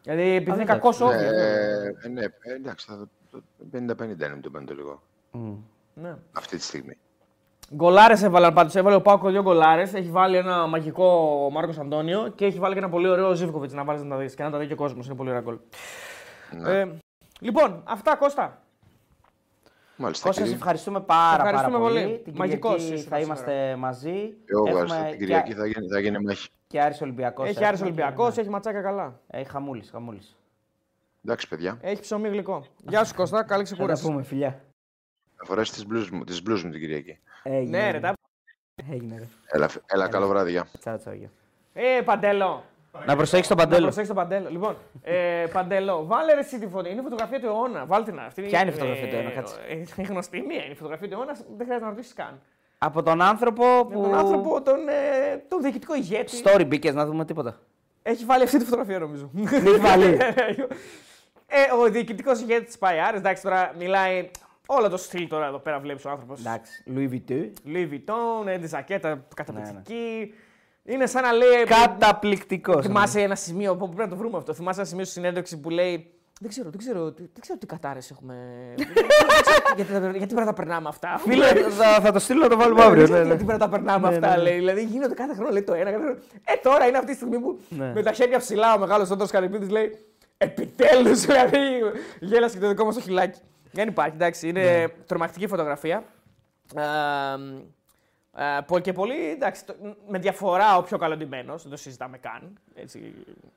Δηλαδή, 0.03 0.23
επειδή 0.23 0.51
είναι 0.51 0.63
εντάξει. 0.63 0.67
κακός 0.67 0.99
Ναι, 1.01 1.07
Όφη. 1.07 1.17
ε, 1.25 2.09
ναι, 2.09 2.23
ε, 2.23 2.53
εντάξει, 2.57 2.87
θα- 2.89 3.09
το 3.31 3.43
50-50 3.71 4.27
είναι 4.27 4.41
το 4.43 4.51
Πανετολικό. 4.51 5.03
Ναι. 5.95 6.15
Αυτή 6.33 6.57
τη 6.57 6.63
στιγμή. 6.63 6.97
Γκολάρες 7.75 8.23
έβαλαν 8.23 8.55
πάντως. 8.55 8.75
Έβαλε 8.75 8.97
ο 8.97 9.01
Πάκο 9.03 9.31
δύο 9.31 9.43
γκολάρες. 9.43 9.95
Έχει 9.95 10.11
βάλει 10.11 10.37
ένα 10.37 10.67
μαγικό 10.67 11.05
ο 11.47 11.51
Μάρκος 11.51 11.79
Αντώνιο 11.79 12.33
και 12.35 12.45
έχει 12.45 12.59
βάλει 12.59 12.73
και 12.73 12.79
ένα 12.81 12.89
πολύ 12.89 13.09
ωραίο 13.09 13.35
Ζήβκοβιτ 13.35 13.73
να 13.73 13.85
βάλεις 13.85 14.03
να 14.03 14.09
τα 14.09 14.17
δεις 14.17 14.35
και 14.35 14.43
να 14.43 14.51
τα 14.51 14.59
δει 14.59 14.67
και 14.67 14.73
ο 14.73 14.77
κόσμος. 14.77 15.07
Είναι 15.07 15.15
πολύ 15.15 15.29
ωραία 15.29 15.41
γκολ. 15.43 15.57
Ναι. 16.51 16.71
Ε, 16.81 16.89
λοιπόν, 17.41 17.83
αυτά 17.87 18.17
Κώστα. 18.17 18.63
Μάλιστα. 19.97 20.27
Κώστα, 20.27 20.33
σε 20.33 20.47
κύριε. 20.49 20.55
ευχαριστούμε 20.63 21.01
πάρα, 21.01 21.35
Ευχαριστούμε 21.43 21.79
πάρα 21.79 21.89
πολύ. 21.91 22.03
πολύ. 22.03 22.19
Την 22.19 22.33
Μαγικός 22.37 22.75
Κυριακή 22.75 22.95
ήσουν 22.95 23.09
θα 23.11 23.19
σήμερα. 23.19 23.37
είμαστε 23.53 23.77
μαζί. 23.77 24.35
Εγώ 24.47 24.69
Έχουμε 24.69 24.71
ευχαριστώ. 24.83 24.99
Την 25.09 25.11
και- 25.11 25.17
Κυριακή 25.25 25.53
θα 25.55 25.67
γίνει, 25.67 25.89
θα 25.89 26.01
γίνει 26.01 26.19
μάχη. 26.25 26.49
Και 26.67 26.81
Άρης 26.81 27.01
Ολυμπιακός. 27.01 27.49
Έχει 27.49 27.65
Άρης 27.65 27.81
Ολυμπιακός, 27.83 28.37
έχει 28.39 28.49
ματσάκια 28.49 28.81
καλά. 28.83 29.21
Έχει 29.27 29.51
χαμούλης, 29.51 29.91
χαμούλης. 29.91 30.37
Εντάξει, 31.25 31.49
παιδιά. 31.49 31.79
Έχει 31.81 32.01
ψωμί 32.01 32.29
γλυκό. 32.29 32.65
Γεια 32.89 33.05
σου 33.05 33.15
Κώστα, 33.15 33.37
καλή 33.43 33.49
Θα 33.49 33.57
τα 33.69 33.75
ξεκούραση. 33.75 34.03
πούμε, 34.05 34.23
φιλιά. 34.23 34.61
Θα 35.37 35.45
φορέσεις 35.45 35.75
τις 35.75 35.87
μπλουζ 35.87 36.09
μου, 36.11 36.25
τις 36.25 36.43
μπλουζ 36.43 36.63
μου 36.65 36.71
την 36.71 36.81
Κυριακή. 36.81 37.19
Έγινε. 37.43 37.79
Ναι, 37.79 37.91
ρε, 37.91 38.01
τα... 38.01 38.13
Έγινε. 38.91 39.17
ρε. 39.19 39.25
Έλα, 39.47 39.69
έλα 39.87 40.09
καλό 40.09 40.29
βράδυ, 40.29 40.51
γεια. 40.51 40.67
Τσάου, 40.79 40.99
τσάου, 40.99 41.15
γεια. 41.15 41.31
Ε, 41.73 42.01
Παντέλο. 42.05 42.65
Να 43.07 43.17
προσέξει 43.17 43.49
τον 43.49 43.57
Να 43.59 43.65
παντέλο. 43.65 43.83
προσέξει 43.83 44.09
τον 44.09 44.17
Παντέλο. 44.17 44.49
Λοιπόν, 44.51 44.77
ε, 45.03 45.45
Παντέλο, 45.53 46.07
βάλε 46.07 46.33
ρε 46.35 46.41
εσύ 46.41 46.59
τη 46.59 46.65
φωτογραφία. 46.65 46.91
Είναι 46.93 47.01
η 47.01 47.05
φωτογραφία 47.05 47.41
του 47.41 47.47
αιώνα. 47.47 47.87
Βάλτε 47.87 48.11
την 48.11 48.21
αυτή. 48.21 48.43
Ποια 48.43 48.61
είναι 48.61 48.71
η 48.71 48.73
φωτογραφία 48.73 49.09
του 49.09 49.15
αιώνα, 49.15 49.31
Ε, 49.31 49.33
κάτσε. 49.35 49.57
ε, 49.97 50.03
γνωστή 50.03 50.41
μία 50.41 50.63
είναι 50.63 50.73
η 50.73 50.75
φωτογραφία 50.75 51.09
του 51.09 51.15
αιώνα. 51.15 51.33
Δεν 51.33 51.67
χρειάζεται 51.67 51.85
να 51.85 51.89
ρωτήσεις 51.91 52.13
καν. 52.13 52.41
Από 52.79 53.03
τον 53.03 53.23
άνθρωπο 53.23 53.65
που. 53.91 54.01
Τον 54.03 54.15
άνθρωπο, 54.15 54.63
τον, 54.63 54.89
ε, 54.89 55.37
τον 55.49 55.63
διοικητικό 55.63 55.95
ηγέτη. 55.95 56.43
Story 56.45 56.65
μπήκες 56.67 56.95
να 56.95 57.07
δούμε 57.07 57.25
τίποτα. 57.25 57.59
Έχει 58.03 58.25
βάλει 58.25 58.43
αυτή 58.43 58.59
τη 58.59 58.65
φωτογραφία 58.65 58.99
νομίζω. 58.99 59.31
έχει 59.53 59.77
βάλει. 59.79 60.05
ε, 61.47 61.73
ο 61.81 61.91
διοικητικός 61.91 62.41
ηγέτης 62.41 62.67
της 62.67 62.79
Παϊάρη, 62.79 63.17
εντάξει 63.17 63.43
τώρα 63.43 63.73
μιλάει. 63.79 64.31
Όλο 64.71 64.89
το 64.89 64.97
στυλ 64.97 65.29
τώρα 65.29 65.47
εδώ 65.47 65.59
πέρα 65.59 65.79
βλέπεις 65.81 66.05
ο 66.05 66.11
άνθρωπος. 66.11 66.41
Εντάξει. 66.41 66.85
Louis 66.97 67.11
Vuitton. 67.13 67.51
Louis 67.67 67.89
Vuitton, 67.93 68.47
ε, 68.47 68.59
τη 68.59 68.67
ζακέτα 68.67 69.09
Ναι, 69.15 69.21
καταπληκτική. 69.35 70.35
Είναι 70.91 71.07
σαν 71.07 71.23
να 71.23 71.33
λέει. 71.33 71.65
Καταπληκτικός. 71.65 72.87
Θυμάσαι 72.87 73.21
ένα 73.21 73.35
σημείο 73.35 73.77
που 73.77 73.87
πρέπει 73.87 74.01
να 74.03 74.09
το 74.09 74.17
βρούμε 74.17 74.37
αυτό. 74.37 74.55
Θυμάσαι 74.55 74.81
ένα 74.81 74.89
σημείο 74.89 75.05
στη 75.05 75.13
συνέντευξη 75.15 75.61
που 75.61 75.71
λέει. 75.71 76.13
Δεν 76.41 76.51
ξέρω, 76.51 76.71
δεν 76.71 76.79
ξέρω, 76.79 77.05
δεν 77.13 77.29
ξέρω 77.41 77.59
τι 77.59 77.67
κατάρε 77.67 77.99
έχουμε. 78.11 78.35
Δεν 78.77 78.87
ξέρω 78.93 79.07
γιατί, 79.77 79.93
τα- 79.93 79.99
γιατί 79.99 80.19
πρέπει 80.35 80.35
να 80.35 80.45
τα 80.45 80.53
περνάμε 80.53 80.89
αυτά. 80.89 81.19
Φίλε, 81.19 81.47
θα, 81.81 82.01
θα 82.01 82.13
το 82.13 82.19
στείλω 82.19 82.41
να 82.43 82.49
το 82.49 82.57
βάλουμε 82.57 82.81
Ναι, 82.81 82.87
αύριο. 82.87 83.07
δεν 83.07 83.11
Ναι, 83.11 83.17
ξέρω 83.17 83.23
ναι. 83.23 83.29
Γιατί 83.29 83.45
πρέπει 83.45 83.61
να 83.61 83.67
τα 83.69 83.77
περνάμε 83.77 84.09
Ναι, 84.09 84.15
αυτά, 84.15 84.29
ναι, 84.29 84.37
ναι. 84.37 84.43
λέει. 84.43 84.59
Δηλαδή 84.59 84.85
γίνονται 84.85 85.15
κάθε 85.15 85.35
χρόνο 85.35 85.51
λέει 85.51 85.63
το 85.63 85.73
ένα. 85.75 85.91
Κάθε 85.91 86.03
χρόνο. 86.05 86.19
Ε, 86.45 86.53
τώρα 86.63 86.87
είναι 86.87 86.99
αυτή 86.99 87.11
τη 87.11 87.17
στιγμή 87.17 87.39
που 87.39 87.61
Ναι. 87.69 87.93
με 87.95 88.03
τα 88.03 88.13
χέρια 88.13 88.39
ψηλά 88.39 88.75
ο 88.75 88.79
μεγάλος 88.79 89.11
Άντρο 89.11 89.27
Καρυπίδης 89.27 89.69
λέει 89.71 89.99
Επιτέλους, 90.39 91.21
δηλαδή 91.21 91.59
γέλασε 92.21 92.55
και 92.57 92.63
το 92.63 92.69
δικό 92.69 92.85
μας 92.85 92.95
το 92.95 93.01
χειλάκι. 93.01 93.41
Δεν 93.73 93.89
υπάρχει, 93.89 94.15
εντάξει, 94.15 94.49
είναι 94.49 94.63
Ναι. 94.63 94.85
τρομακτική 95.07 95.47
φωτογραφία. 95.47 96.03
Ε, 98.39 98.57
ε, 98.57 98.61
πο- 98.67 98.79
και 98.79 98.93
πολύ, 98.93 99.31
εντάξει, 99.31 99.67
το- 99.67 99.75
με 100.09 100.19
διαφορά 100.19 100.77
ο 100.77 100.83
πιο 100.83 100.99
καλοντυμένος, 100.99 101.63
δεν 101.63 101.71
το 101.71 101.77
συζητάμε 101.77 102.19
καν. 102.19 102.59
Έτσι, 102.75 103.15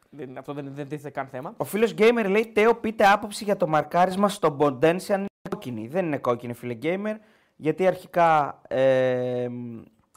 δεν, 0.10 0.38
αυτό 0.38 0.54
δεν, 0.54 0.72
δεν 0.74 0.88
τίθεται 0.88 1.10
καν 1.10 1.28
θέμα. 1.28 1.54
Ο 1.58 1.64
φίλος 1.64 1.94
Gamer 1.98 2.26
λέει: 2.30 2.48
Τέο, 2.54 2.76
πείτε 2.76 3.08
άποψη 3.08 3.44
για 3.44 3.58
το 3.58 3.68
μαρκάρισμα 3.68 4.30
στον 4.30 4.58
Ποντένσε 4.58 5.14
αν 5.14 5.20
είναι 5.20 5.28
κόκκινη. 5.50 5.88
Δεν 5.88 6.06
είναι 6.06 6.18
κόκκινη, 6.18 6.54
φίλε 6.54 6.78
Gamer, 6.82 7.16
γιατί 7.56 7.88
αρχικά. 7.88 8.62
Ε, 8.68 9.48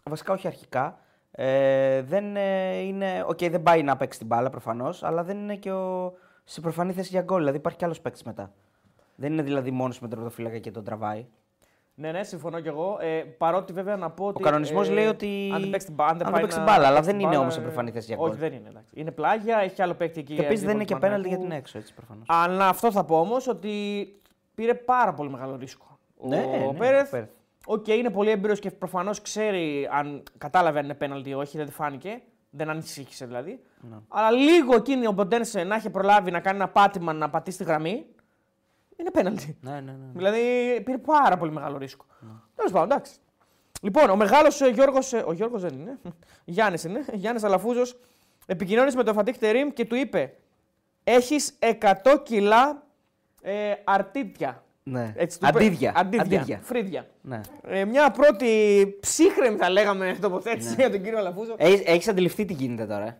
βασικά, 0.05 0.33
όχι 0.33 0.47
αρχικά. 0.47 0.99
Ε, 1.31 2.03
δεν 2.03 2.37
ε, 2.37 2.77
είναι. 2.79 3.25
Οκ, 3.27 3.39
δεν 3.39 3.63
πάει 3.63 3.83
να 3.83 3.97
παίξει 3.97 4.19
την 4.19 4.27
μπάλα 4.27 4.51
προφανώς, 4.51 5.03
αλλά 5.03 5.23
δεν 5.25 5.39
είναι 5.39 5.57
και 5.57 5.73
ο, 5.73 6.15
σε 6.45 6.61
προφανή 6.61 6.93
θέση 6.93 7.09
για 7.09 7.23
γκολ. 7.23 7.39
Δηλαδή 7.39 7.57
υπάρχει 7.57 7.79
κι 7.79 7.85
άλλος 7.85 8.01
παίκτης 8.01 8.23
μετά. 8.23 8.53
Δεν 9.17 9.33
είναι 9.33 9.43
δηλαδή 9.43 9.71
μόνος 9.71 10.01
με 10.01 10.09
τον 10.09 10.19
τερματοφύλακα 10.19 10.59
και 10.59 10.71
τον 10.71 10.85
τραβάει. 10.85 11.27
Ναι, 11.97 12.13
ναι, 12.13 12.23
συμφωνώ 12.23 12.61
κι 12.61 12.69
εγώ. 12.69 12.99
Ε, 13.01 13.09
παρότι 13.39 13.73
βέβαια 13.73 13.97
να 13.97 14.11
πω 14.11 14.25
ότι. 14.27 14.43
Ο 14.43 14.45
κανονισμός 14.45 14.89
ε, 14.89 14.93
λέει 14.93 15.07
ότι. 15.07 15.51
Αν 15.55 15.61
δεν 15.61 15.71
παίξει 15.71 15.87
την 15.87 15.95
μπάλα, 15.95 16.11
αν 16.11 16.17
δεν 16.19 16.27
αν 16.27 16.33
πάει 16.33 16.43
παίξει 16.43 16.59
να- 16.59 16.65
την 16.65 16.73
μπάλα, 16.75 16.87
αλλά 16.87 16.95
παίξει 16.97 17.11
δεν 17.11 17.19
την 17.19 17.21
είναι 17.21 17.29
μπάλα, 17.29 17.41
όμως 17.41 17.55
σε 17.55 17.61
ε, 17.61 17.63
προφανή 17.63 17.91
θέση 17.91 18.07
για 18.07 18.17
Όχι, 18.19 18.29
γκολ. 18.31 18.39
δεν 18.39 18.53
είναι. 18.53 18.69
Εντάξει. 18.69 18.93
Είναι 18.95 19.11
πλάγια, 19.11 19.59
έχει 19.59 19.83
άλλο 19.83 19.95
παίκτη 19.95 20.21
εκεί. 20.21 20.35
Και 20.35 20.41
επίσης 20.43 20.61
δεν 20.65 20.71
αντίπαλο 20.71 20.77
είναι 20.77 20.85
του 20.87 20.93
και 20.95 20.99
πέναλτι 21.01 21.29
Παναθηναϊκού. 21.29 21.29
γιατί 21.29 21.45
είναι 21.45 21.57
έξω, 21.57 21.79
έτσι 21.79 21.95
προφανώς. 21.95 22.25
Αλλά 22.29 22.69
αυτό 22.69 22.93
θα 22.93 23.05
πω 23.05 23.19
όμως 23.21 23.49
ότι 23.49 23.73
πήρε 24.55 24.75
πάρα 24.75 25.15
πολύ 25.15 25.31
μεγάλο 25.31 25.57
ρίσκο. 25.57 25.99
Ναι, 26.21 26.37
ο 26.67 26.73
ναι, 26.73 26.79
Πέρεθ, 26.79 27.07
ο 27.07 27.11
Πέρεθ. 27.11 27.29
οκ, 27.67 27.89
είναι 27.89 28.11
πολύ 28.11 28.31
έμπειρος 28.31 28.59
και 28.59 28.71
προφανώς 28.71 29.21
ξέρει 29.23 29.89
αν 29.93 30.23
κατάλαβε 30.39 30.79
αν 30.79 30.85
είναι 30.85 30.95
πέναλτι 30.95 31.31
ή 31.31 31.35
όχι, 31.35 31.57
δεν 31.57 31.71
φάνηκε. 31.71 32.21
Δεν 32.57 32.71
ανησύχησε 32.71 33.27
δηλαδή. 33.27 33.61
Ναι. 33.91 33.97
Αλλά 34.09 34.31
λίγο 34.31 34.75
εκείνη 34.75 35.07
ο 35.07 35.13
Μποντένσε 35.13 35.65
να 35.65 35.75
έχει 35.75 35.91
προλάβει 35.91 36.31
να 36.31 36.41
κάνει 36.41 36.57
ένα 36.57 36.69
πάτημα 36.69 37.13
να 37.13 37.31
πατήσει 37.31 37.59
τη 37.59 37.65
γραμμή. 37.65 38.05
Είναι 38.97 39.11
πέναλτι. 39.11 39.57
Ναι, 39.61 39.71
ναι, 39.73 39.81
ναι. 39.81 40.07
Δηλαδή 40.15 40.41
πήρε 40.85 40.99
πάρα 40.99 41.37
πολύ 41.37 41.53
μεγάλο 41.53 41.79
ρίσκο. 41.79 42.05
Τέλος 42.55 42.73
πάντων, 42.73 42.91
εντάξει. 42.91 43.13
Λοιπόν, 43.83 44.11
ο 44.11 44.17
μεγάλος 44.17 44.61
Γιώργος. 44.73 45.13
Ο 45.13 45.33
Γιώργος 45.33 45.63
δεν 45.63 45.75
είναι. 45.75 45.99
Γιάννης 46.45 46.85
είναι. 46.85 47.05
Γιάννης 47.13 47.43
Αλαφούζος 47.45 47.97
επικοινώνησε 48.47 48.97
με 48.97 49.03
τον 49.03 49.15
Φατίχ 49.15 49.37
Τερήμ 49.39 49.69
και 49.73 49.85
του 49.85 49.95
είπε: 49.95 50.35
Έχεις 51.05 51.59
100 51.59 52.19
κιλά 52.23 52.83
ε, 53.43 53.73
αρτίτια. 53.85 54.65
ναι. 54.83 55.13
Έτσι, 55.17 55.41
του 55.41 55.47
είπε. 55.49 55.59
Αντίδια. 55.59 55.93
Αντίδια. 55.97 56.23
Αντίδια. 56.23 56.61
Φρύδια. 56.63 57.07
Ναι. 57.21 57.41
Ε, 57.63 57.85
μια 57.85 58.11
πρώτη 58.11 58.87
ψύχρεμη, 59.01 59.57
θα 59.57 59.71
λέγαμε, 59.71 60.17
τοποθέτηση 60.21 60.75
για 60.75 60.91
τον 60.91 61.03
κύριο 61.03 61.19
Αλαφούζο. 61.19 61.55
Έχει 61.59 62.11
αντιληφθεί 62.11 62.45
τι 62.45 62.53
γίνεται 62.53 62.87
τώρα. 62.87 63.05
ε; 63.07 63.17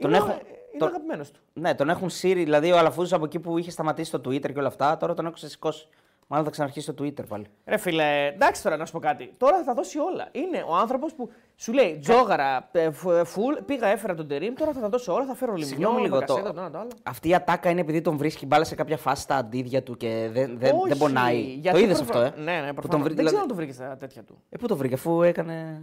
Τον 0.00 0.10
είναι 0.10 0.18
έχω- 0.18 0.40
είναι 0.78 0.84
τον- 0.84 0.88
αγαπημένος 0.88 1.30
του. 1.30 1.40
Ναι, 1.52 1.74
τον 1.74 1.88
έχουν 1.90 2.10
σύρει. 2.10 2.42
Δηλαδή 2.44 2.72
ο 2.72 2.78
Αλαφούζος 2.78 3.12
από 3.12 3.24
εκεί 3.24 3.38
που 3.38 3.58
είχε 3.58 3.70
σταματήσει 3.70 4.10
το 4.10 4.20
Twitter 4.24 4.52
και 4.52 4.58
όλα 4.58 4.68
αυτά, 4.68 4.96
τώρα 4.96 5.14
τον 5.14 5.24
έχουν 5.24 5.36
ξεσηκώσει. 5.36 5.86
Μάλλον 6.30 6.44
θα 6.46 6.50
ξαναρχίσει 6.50 6.92
το 6.92 7.04
Twitter 7.04 7.26
πάλι. 7.28 7.46
Ρε 7.66 7.76
φίλε, 7.76 8.26
εντάξει 8.26 8.62
τώρα 8.62 8.76
να 8.76 8.86
σου 8.86 8.92
πω 8.92 8.98
κάτι. 8.98 9.34
Τώρα 9.36 9.56
θα 9.58 9.64
τα 9.64 9.74
δώσει 9.74 9.98
όλα. 9.98 10.28
Είναι 10.32 10.64
ο 10.68 10.76
άνθρωπος 10.76 11.12
που 11.14 11.30
σου 11.56 11.72
λέει 11.72 11.98
τζόγαρα, 11.98 12.68
ε, 12.72 12.90
φ- 12.90 13.10
ε, 13.10 13.24
φουλ, 13.24 13.54
πήγα, 13.66 13.86
έφερα 13.86 14.14
τον 14.14 14.28
τερίμ, 14.28 14.54
τώρα 14.54 14.72
θα 14.72 14.80
τα 14.80 14.88
δώσω 14.88 15.12
όλα, 15.14 15.24
θα 15.24 15.34
φέρω 15.34 15.52
λιμνιό, 15.52 15.68
Συγγνώμη 15.68 16.00
λίγο, 16.00 16.18
το- 16.18 16.24
Μπακασέτα, 16.34 16.52
το 16.52 16.60
ένα 16.60 16.70
το 16.70 16.78
άλλο. 16.78 16.90
Αυτή 17.02 17.28
η 17.28 17.34
ατάκα 17.34 17.70
είναι 17.70 17.80
επειδή 17.80 18.00
τον 18.00 18.16
βρίσκει 18.16 18.46
μπάλα 18.46 18.64
σε 18.64 18.74
κάποια 18.74 18.96
φάση 18.96 19.22
στα 19.22 19.36
αντίδια 19.36 19.82
του 19.82 19.96
και 19.96 20.28
δεν, 20.32 20.58
δεν, 20.58 20.74
Όχι, 20.76 20.88
δεν 20.88 20.98
πονάει. 20.98 21.40
γιατί 21.40 21.78
το 21.78 21.84
είδες 21.84 22.02
προφα- 22.02 22.24
αυτό, 22.26 22.40
ε; 22.40 22.44
Ναι, 22.44 22.52
ναι, 22.52 22.66
Που 22.68 22.74
προφανώς. 22.74 22.88
τον 22.90 23.00
βρει- 23.02 23.16
Δεν 23.16 23.26
δηλαδή- 23.26 23.26
ξέρω 23.26 23.42
αν 23.42 23.48
το 23.48 23.54
βρήκε 23.54 23.72
στα 23.72 23.96
τέτοια 23.96 24.22
του. 24.24 24.42
Ε, 24.50 24.56
πού 24.56 24.66
το 24.66 24.76
βρήκε, 24.76 24.94
αφού 24.94 25.22
έκανε. 25.22 25.82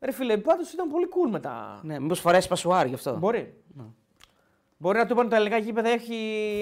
Ρε 0.00 0.12
φίλε, 0.12 0.36
πάντως 0.36 0.72
ήταν 0.72 0.88
πολύ 0.88 1.08
cool 1.10 1.30
μετά. 1.30 1.80
Ναι, 1.82 2.00
μήπως 2.00 2.20
φοράει 2.20 2.40
σπασουάρ 2.40 2.86
γι' 2.86 2.94
αυτό. 2.94 3.16
Μπορεί. 3.18 3.54
Μπορεί 4.78 4.98
να 4.98 5.06
του 5.06 5.12
είπαν 5.12 5.28
τα 5.28 5.36
ελληνικά 5.36 5.56
γήπεδα 5.58 5.88
έχει, 5.88 6.14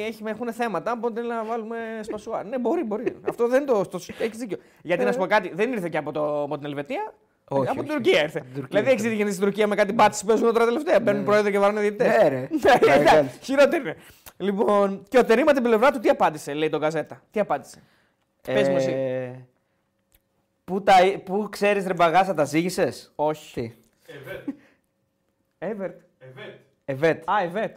έχει, 0.08 0.22
έχουν 0.26 0.52
θέματα, 0.52 0.92
οπότε 0.92 1.20
να 1.20 1.44
βάλουμε 1.44 1.76
σπασουάρ. 2.00 2.44
ναι, 2.46 2.58
μπορεί, 2.58 2.84
μπορεί. 2.84 3.16
Αυτό 3.28 3.48
δεν 3.48 3.66
το. 3.66 3.86
το 3.86 4.00
έχεις 4.18 4.38
δίκιο. 4.38 4.56
Γιατί 4.82 5.04
να 5.04 5.12
σου 5.12 5.18
πω 5.18 5.26
κάτι, 5.26 5.50
δεν 5.54 5.72
ήρθε 5.72 5.88
και 5.88 5.96
από, 5.96 6.12
το, 6.12 6.42
από 6.42 6.56
την 6.56 6.66
Ελβετία. 6.66 7.14
Ε. 7.50 7.54
Όχι, 7.54 7.68
από 7.68 7.80
όχι. 7.80 7.88
την 7.88 7.96
Τουρκία 7.96 8.22
ήρθε. 8.22 8.38
Από 8.38 8.46
την 8.48 8.60
Τουρκία 8.60 8.68
δηλαδή 8.80 8.88
έχεις 8.90 8.98
ήρθε. 9.02 9.08
δει 9.08 9.14
γιατί 9.16 9.32
στην 9.32 9.44
Τουρκία 9.44 9.66
με 9.66 9.74
κάτι 9.74 9.92
μπάτσες 9.92 10.20
που 10.20 10.26
παίζουν 10.26 10.52
τώρα 10.52 10.64
τελευταία. 10.64 11.00
Μπαίνουν 11.00 11.24
πρόεδροι 11.24 11.50
και 11.50 11.58
βαράνε 11.58 11.80
διαιτητές. 11.80 12.06
Ναι, 12.06 12.28
ρε. 12.28 12.48
Ναι, 12.50 12.96
Ναι, 12.96 13.04
κάνεις. 13.04 13.38
Χειρότερο 13.42 13.82
είναι. 13.82 13.96
Λοιπόν, 14.36 15.02
και 15.08 15.18
ο 15.18 15.24
Τερήμα 15.24 15.52
την 15.52 15.62
πλευρά 15.62 15.90
του 15.90 15.98
τι 15.98 16.08
απάντησε, 16.08 16.54
λέει 16.54 16.68
τον 16.68 16.80
Καζέτα. 16.80 17.22
Τι 17.30 17.40
απάντησε. 17.40 17.82
Πες 18.42 18.68
μου 18.68 18.76
εσύ. 18.76 18.90
Ε, 18.90 19.46
Πού, 20.64 20.82
τα... 20.82 20.94
πού 21.24 21.48
ξέρεις 21.50 21.86
ρε 21.86 21.94
μπαγάσα 21.94 22.34
τα 22.34 22.44
ζήγησες; 22.44 23.12
Όχι. 23.14 23.60
Τι; 23.60 23.72
Evet. 25.58 26.00
Evet. 26.84 27.30
Α, 27.30 27.42
evet. 27.42 27.76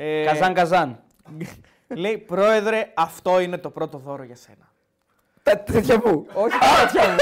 Ε, 0.00 0.24
Kazan 0.24 0.54
kazan. 0.54 0.98
Λέει, 1.88 2.18
πρόεδρε, 2.18 2.90
αυτό 2.94 3.40
είναι 3.40 3.58
το 3.58 3.70
πρώτο 3.70 3.98
δώρο 3.98 4.22
για 4.22 4.36
σένα. 4.36 4.72
Τα 5.42 5.58
τέτοια 5.58 5.98
που. 5.98 6.26
Όχι 6.32 6.58
τα 6.58 6.66
τέτοια 6.86 7.08
μου. 7.08 7.16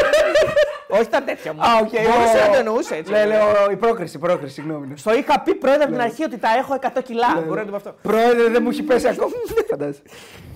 Όχι 0.89 1.09
τα 1.09 1.23
τέτοια 1.23 1.53
μου. 1.53 1.61
Α, 1.63 1.67
οκ. 1.81 1.89
Μπορούσε 1.89 2.39
ο- 2.39 2.47
να 2.47 2.51
το 2.53 2.59
εννοούσε 2.59 2.95
έτσι. 2.95 3.13
Ναι, 3.13 3.25
λέω, 3.25 3.71
η 3.71 3.77
πρόκριση, 3.77 4.17
η 4.17 4.21
πρόκριση, 4.21 4.55
συγγνώμη. 4.55 4.99
Στο 4.99 5.15
είχα 5.15 5.41
πει 5.41 5.55
πρόεδρε 5.55 5.83
από 5.83 5.93
την 5.93 6.01
αρχή 6.01 6.25
ότι 6.25 6.39
τα 6.39 6.49
έχω 6.59 6.75
100 6.75 7.03
κιλά. 7.05 7.35
Ναι, 7.35 7.41
Μπορεί 7.41 7.51
ναι. 7.51 7.57
να 7.57 7.65
το 7.65 7.71
πω 7.71 7.77
αυτό. 7.77 7.95
Πρόεδρε, 8.03 8.49
δεν 8.49 8.63
μου 8.63 8.69
έχει 8.69 8.83
πέσει 8.83 9.09
ακόμα. 9.09 9.31
Φαντάζεσαι. 9.71 10.03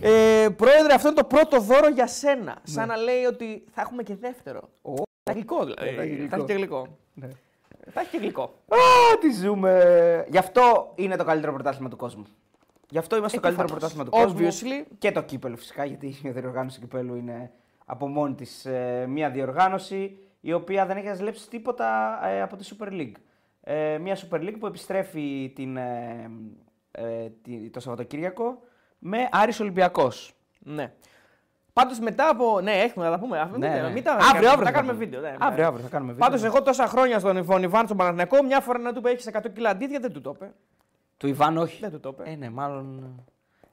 Ε, 0.00 0.48
πρόεδρε, 0.56 0.94
αυτό 0.94 1.08
είναι 1.08 1.16
το 1.16 1.24
πρώτο 1.24 1.60
δώρο 1.60 1.88
για 1.88 2.06
σένα. 2.06 2.56
Σαν 2.62 2.88
να 2.88 2.96
λέει 2.96 3.24
ότι 3.24 3.64
θα 3.74 3.80
έχουμε 3.80 4.02
και 4.02 4.14
δεύτερο. 4.20 4.60
Θα 4.82 5.30
έχει 5.30 5.32
γλυκό 5.38 5.64
δηλαδή. 5.64 5.94
Θα 5.96 6.02
έχει 6.02 6.14
γλυκό. 6.14 6.28
Θα 6.28 6.36
έχει 6.36 6.44
και 6.44 6.52
γλυκό. 6.52 6.86
Ναι. 7.90 7.94
Θα 7.94 8.00
έχει 8.00 8.10
και 8.10 8.18
γλυκό. 8.18 8.42
Α, 8.68 9.18
τι 9.20 9.32
ζούμε. 9.32 10.26
Γι' 10.28 10.38
αυτό 10.38 10.92
είναι 10.94 11.16
το 11.16 11.24
καλύτερο 11.24 11.52
πρωτάθλημα 11.52 11.88
του 11.88 11.96
κόσμου. 11.96 12.24
Γι' 12.88 12.98
αυτό 12.98 13.16
είμαστε 13.16 13.36
το 13.36 13.42
καλύτερο 13.42 13.68
προφανώς. 13.68 13.94
πρωτάθλημα 13.94 14.04
του 14.04 14.40
κόσμου. 14.40 14.48
Obviously. 14.48 14.94
Και 14.98 15.12
το 15.12 15.22
κύπελο 15.22 15.56
φυσικά, 15.56 15.84
γιατί 15.84 16.06
η 16.22 16.30
διοργάνωση 16.30 16.80
του 16.80 16.86
κυπέλου 16.86 17.14
είναι 17.16 17.50
από 17.84 18.08
μόνη 18.08 18.34
της 18.34 18.66
μια 19.06 19.30
διοργάνωση 19.30 20.18
η 20.40 20.52
οποία 20.52 20.86
δεν 20.86 20.96
έχει 20.96 21.06
να 21.06 21.14
ζηλέψει 21.14 21.48
τίποτα 21.48 22.20
ε, 22.26 22.42
από 22.42 22.56
τη 22.56 22.68
Super 22.78 22.88
League. 22.88 23.12
Ε, 23.60 23.98
μια 23.98 24.16
Super 24.16 24.36
League 24.38 24.56
που 24.58 24.66
επιστρέφει 24.66 25.52
την, 25.54 25.76
ε, 25.76 26.30
ε, 26.90 27.28
τη- 27.42 27.70
το 27.70 27.80
Σαββατοκύριακο 27.80 28.62
με 28.98 29.28
Άρης 29.32 29.60
Ολυμπιακός. 29.60 30.34
Ναι. 30.58 30.92
Πάντως 31.72 31.98
μετά 31.98 32.28
από. 32.28 32.60
Ναι, 32.60 32.72
έχουμε 32.72 33.04
να 33.04 33.10
τα 33.10 33.18
πούμε. 33.18 33.48
Μην, 33.50 33.60
Ναι, 33.60 33.68
τα- 33.68 33.82
ναι. 33.82 33.90
μην 33.92 34.02
τα 34.02 34.12
Αύριο, 34.12 34.26
κάνουμε, 34.32 34.48
αύριο 34.48 34.58
θα 34.58 34.64
θα 34.64 34.70
κάνουμε 34.70 34.92
πούμε. 34.92 35.04
βίντεο. 35.04 35.20
Ναι, 35.20 35.34
Αύριο, 35.38 35.66
αύριο 35.66 35.82
θα 35.84 35.88
κάνουμε 35.88 36.12
βίντεο. 36.12 36.28
Πάντω, 36.28 36.44
εγώ 36.46 36.62
τόσα 36.62 36.86
χρόνια 36.86 37.18
στον 37.18 37.36
Ιβον 37.36 37.62
Ιβάν 37.62 37.84
στον 37.84 37.96
Παναθηναϊκό, 37.96 38.42
μια 38.42 38.60
φορά 38.60 38.78
να 38.78 38.92
του 38.92 38.98
είπε 38.98 39.10
έχεις 39.10 39.26
100 39.26 39.48
κιλά 39.54 39.70
αντίδια, 39.70 39.98
δεν 40.00 40.12
του 40.12 40.20
το 40.20 40.32
είπε. 40.36 40.52
Του 41.16 41.26
Ιβάν 41.26 41.56
όχι. 41.56 41.78
Δεν 41.80 41.90
του 41.90 42.00
το 42.00 42.08
είπε. 42.18 42.30
Ε, 42.30 42.34
ναι, 42.36 42.50
μάλλον. 42.50 43.14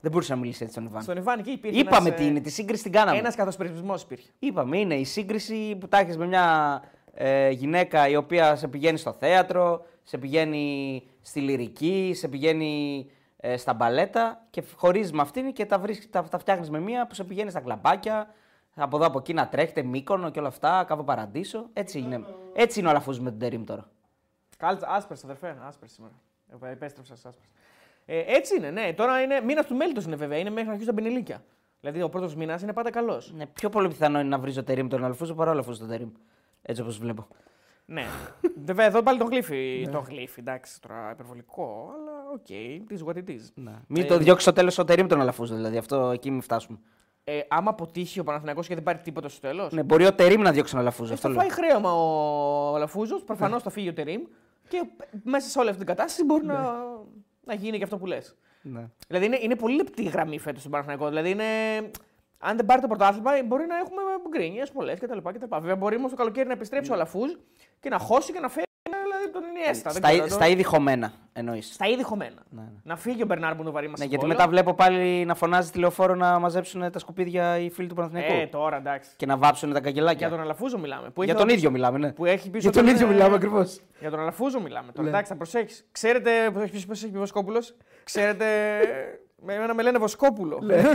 Δεν 0.01 0.11
μπορούσε 0.11 0.33
να 0.33 0.39
μιλήσει 0.39 0.63
έτσι 0.63 0.75
τον 0.75 0.85
Ιβάν. 0.85 1.01
Στον 1.01 1.17
Ιβάν 1.17 1.39
εκεί 1.39 1.51
υπήρχε. 1.51 1.79
Είπαμε 1.79 2.07
ένας, 2.07 2.19
τι 2.19 2.25
είναι, 2.25 2.39
τη 2.39 2.49
σύγκριση 2.49 2.83
την 2.83 2.91
κάναμε. 2.91 3.17
Ένας 3.17 3.35
καθοσπερισμό 3.35 3.95
υπήρχε. 4.03 4.29
Είπαμε, 4.39 4.77
είναι 4.77 4.95
η 4.95 5.03
σύγκριση 5.03 5.77
που 5.79 5.87
τα 5.87 5.97
έχεις 5.99 6.17
με 6.17 6.25
μια 6.25 6.81
ε, 7.13 7.49
γυναίκα 7.49 8.07
η 8.07 8.15
οποία 8.15 8.55
σε 8.55 8.67
πηγαίνει 8.67 8.97
στο 8.97 9.13
θέατρο, 9.19 9.85
σε 10.03 10.17
πηγαίνει 10.17 11.03
στη 11.21 11.39
λυρική, 11.39 12.11
σε 12.15 12.27
πηγαίνει 12.27 13.05
ε, 13.37 13.57
στα 13.57 13.73
μπαλέτα 13.73 14.45
και 14.49 14.63
χωρίζεις 14.75 15.11
με 15.11 15.21
αυτήν 15.21 15.53
και 15.53 15.65
τα, 15.65 15.79
βρίσκ, 15.79 16.09
τα, 16.09 16.23
τα 16.23 16.37
φτιάχνεις 16.37 16.69
με 16.69 16.79
μία 16.79 17.07
που 17.07 17.13
σε 17.13 17.23
πηγαίνει 17.23 17.49
στα 17.49 17.59
κλαμπάκια, 17.59 18.33
από 18.75 18.97
εδώ 18.97 19.05
από 19.05 19.17
εκεί 19.17 19.33
να 19.33 19.47
τρέχετε, 19.47 19.81
μήκονο 19.81 20.29
και 20.29 20.39
όλα 20.39 20.47
αυτά, 20.47 20.83
κάπου 20.87 21.03
παραντήσο. 21.03 21.69
Έτσι 21.73 21.99
είναι, 21.99 22.25
έτσι 22.53 22.79
είναι 22.79 22.87
ο 22.87 22.91
Αλαφούζος 22.91 23.21
με 23.21 23.29
τον 23.29 23.39
Τερίμ 23.39 23.63
τώρα. 23.63 23.89
Κάλτσα, 24.57 24.87
άσπερ, 24.87 25.17
αδερφέ. 25.23 25.57
Άσπερ 25.67 25.89
σήμερα. 25.89 26.13
Ε, 26.61 26.71
επέστρεψα 26.71 27.13
άσπερ. 27.13 27.33
Ε, 28.05 28.23
έτσι 28.27 28.55
είναι, 28.55 28.71
ναι. 28.71 28.93
Τώρα 28.93 29.21
είναι 29.21 29.41
μήνας 29.41 29.65
του 29.65 29.75
μέλητος 29.75 30.05
είναι 30.05 30.15
βέβαια. 30.15 30.37
Είναι 30.37 30.49
μέχρι 30.49 30.65
να 30.65 30.71
αρχίσουν 30.71 30.95
τα 30.95 31.01
πενιλίκια. 31.01 31.43
Δηλαδή 31.79 32.01
ο 32.01 32.09
πρώτος 32.09 32.35
μήνας 32.35 32.61
είναι 32.61 32.73
πάντα 32.73 32.89
καλός. 32.89 33.33
Ναι, 33.33 33.45
πιο 33.45 33.69
πολύ 33.69 33.87
πιθανό 33.87 34.19
είναι 34.19 34.29
να 34.29 34.39
βρει 34.39 34.53
το 34.53 34.63
τερίμ 34.63 34.87
τον 34.87 35.03
Αλφούζο 35.03 35.33
παρά 35.33 35.51
Αλφούζο 35.51 35.79
τον 35.79 35.87
τερίμ. 35.87 36.09
Έτσι 36.61 36.81
όπως 36.81 36.97
βλέπω. 36.97 37.27
Ναι. 37.85 38.05
Βέβαια 38.63 38.85
εδώ 38.85 39.03
πάλι 39.03 39.17
τον 39.17 39.27
γλύφει. 39.27 39.89
το 39.91 39.99
γλύφει, 39.99 40.39
εντάξει, 40.39 40.81
τώρα 40.81 41.09
υπερβολικό, 41.11 41.93
αλλά 41.95 42.16
ok, 42.33 42.45
okay, 42.47 42.79
it's 42.87 42.95
what 43.05 43.13
it 43.13 43.29
is. 43.29 43.41
Ναι. 43.53 43.73
Μην 43.87 44.07
το 44.07 44.17
διώξεις 44.17 44.43
στο 44.43 44.53
τέλος 44.53 44.77
ο 44.77 44.85
Τερίμ 44.85 45.07
τον 45.07 45.21
Αλαφούζο, 45.21 45.55
δηλαδή 45.55 45.77
αυτό 45.77 46.09
εκεί 46.09 46.31
μην 46.31 46.41
φτάσουμε. 46.41 46.79
Ε, 47.23 47.39
άμα 47.47 47.69
αποτύχει 47.69 48.19
ο 48.19 48.23
Παναθηναϊκός 48.23 48.67
και 48.67 48.73
δεν 48.73 48.83
πάρει 48.83 48.97
τίποτα 48.97 49.29
στο 49.29 49.39
τέλος. 49.39 49.71
Ναι, 49.71 49.83
μπορεί 49.83 50.05
ο 50.05 50.13
Τερίμ 50.13 50.41
να 50.41 50.51
διώξει 50.51 50.71
τον 50.71 50.81
Αλαφούζο. 50.81 51.11
Ε, 51.11 51.13
αυτό 51.13 51.27
θα 51.27 51.33
λέω. 51.33 51.41
φάει 51.41 51.51
χρέωμα 51.51 51.93
ο 51.93 52.75
Αλαφούζος, 52.75 53.23
προφανώς 53.23 53.55
Ναι. 53.55 53.63
θα 53.63 53.69
φύγει 53.69 53.89
ο 53.89 53.93
Τερίμ 53.93 54.21
και 54.67 54.83
μέσα 55.23 55.49
σε 55.49 55.59
όλη 55.59 55.69
αυτή 55.69 55.83
την 55.85 55.95
κατάσταση 55.95 56.25
μπορεί 56.25 56.45
να, 56.45 56.75
να 57.43 57.53
γίνει 57.53 57.77
και 57.77 57.83
αυτό 57.83 57.97
που 57.97 58.05
λες. 58.05 58.35
Ναι. 58.61 58.89
Δηλαδή 59.07 59.25
είναι, 59.25 59.37
είναι 59.41 59.55
πολύ 59.55 59.75
λεπτή 59.75 60.03
η 60.03 60.07
γραμμή 60.07 60.39
φέτος 60.39 60.59
στον 60.59 60.71
Παναθηναϊκό. 60.71 61.07
Δηλαδή 61.07 61.29
είναι. 61.29 61.43
Αν 62.39 62.55
δεν 62.57 62.65
πάρει 62.65 62.81
το 62.81 62.87
πρωτάθλημα, 62.87 63.31
μπορεί 63.45 63.65
να 63.65 63.77
έχουμε 63.77 64.01
γκρίνιες 64.29 64.71
πολλές 64.71 64.99
κτλ. 64.99 65.17
Βέβαια, 65.51 65.75
μπορεί 65.75 65.95
όμως 65.95 66.11
το 66.11 66.17
καλοκαίρι 66.17 66.47
να 66.47 66.53
επιστρέψει 66.53 66.91
ο 66.91 66.93
Αλαφούζ 66.93 67.31
και 67.79 67.89
να 67.89 67.97
χώσει 67.97 68.33
και 68.33 68.39
να 68.39 68.49
φέρει 68.49 68.65
δηλαδή, 68.65 68.66
τον 69.39 69.49
Ινιέστα. 69.55 69.91
δεν 69.91 70.01
Στα, 70.01 70.09
ξέρω, 70.09 70.27
στα 70.27 70.47
ήδη 70.47 70.63
χωμένα 70.63 71.11
εννοείς. 71.33 71.73
στα 71.73 71.85
ήδη 71.87 72.03
χωμένα. 72.03 72.43
Ναι, 72.49 72.61
ναι. 72.61 72.67
Να 72.83 72.95
φύγει 72.95 73.21
ο 73.23 73.25
Μπερνάρ 73.25 73.55
Μπουνουβαρή 73.55 73.87
μας. 73.87 73.99
Ναι, 73.99 74.05
γιατί 74.05 74.25
μετά 74.25 74.47
βλέπω 74.47 74.73
πάλι 74.73 75.25
να 75.25 75.35
φωνάζει 75.35 75.71
τηλεοφόρο 75.71 76.15
να 76.15 76.39
μαζέψουν 76.39 76.91
τα 76.91 76.99
σκουπίδια 76.99 77.57
οι 77.57 77.69
φίλοι 77.69 77.87
του 77.87 77.95
Παναθηναϊκού. 77.95 78.33
Ε, 78.33 78.47
τώρα 78.47 78.77
εντάξει. 78.77 79.09
Και 79.15 79.25
να 79.25 79.37
βάψουν 79.37 79.73
τα 79.73 79.79
καγκελάκια. 79.79 80.27
Για 80.27 80.35
τον 80.35 80.39
Αλαφούζο 80.45 80.77
μιλάμε. 80.79 81.09
Που 81.09 81.23
Για 81.23 81.33
έχει 81.33 81.41
τον 81.41 81.51
ο- 81.51 81.53
ίδιο 81.53 81.71
μιλάμε, 81.71 81.97
ναι. 81.97 82.11
Που 82.11 82.25
έχει 82.25 82.49
πίσω 82.49 82.61
Για 82.69 82.71
τον 82.71 82.85
τον, 82.85 82.93
ίδιο 82.93 83.07
ε, 83.07 83.09
μιλάμε 83.11 83.35
ακριβώς. 83.35 83.79
Για 83.99 84.09
τον 84.09 84.19
Αλαφούζο 84.19 84.59
μιλάμε 84.61 84.91
τώρα. 84.91 85.03
Ναι. 85.03 85.09
Εντάξει, 85.09 85.31
θα 85.31 85.37
προσέξει. 85.37 85.83
Ξέρετε 85.91 86.31
πώς 86.53 86.63
έχεις 86.63 86.85
πει 86.85 87.15
ο 87.17 87.19
Βοσκόπουλος; 87.19 87.75
Ξέρετε. 88.03 88.45
με 89.41 89.53
εμένα 89.53 89.73
με 89.73 89.81
λένε 89.83 89.97
Βοσκόπουλο. 89.97 90.59
Ναι. 90.63 90.75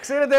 Ξέρετε, 0.00 0.36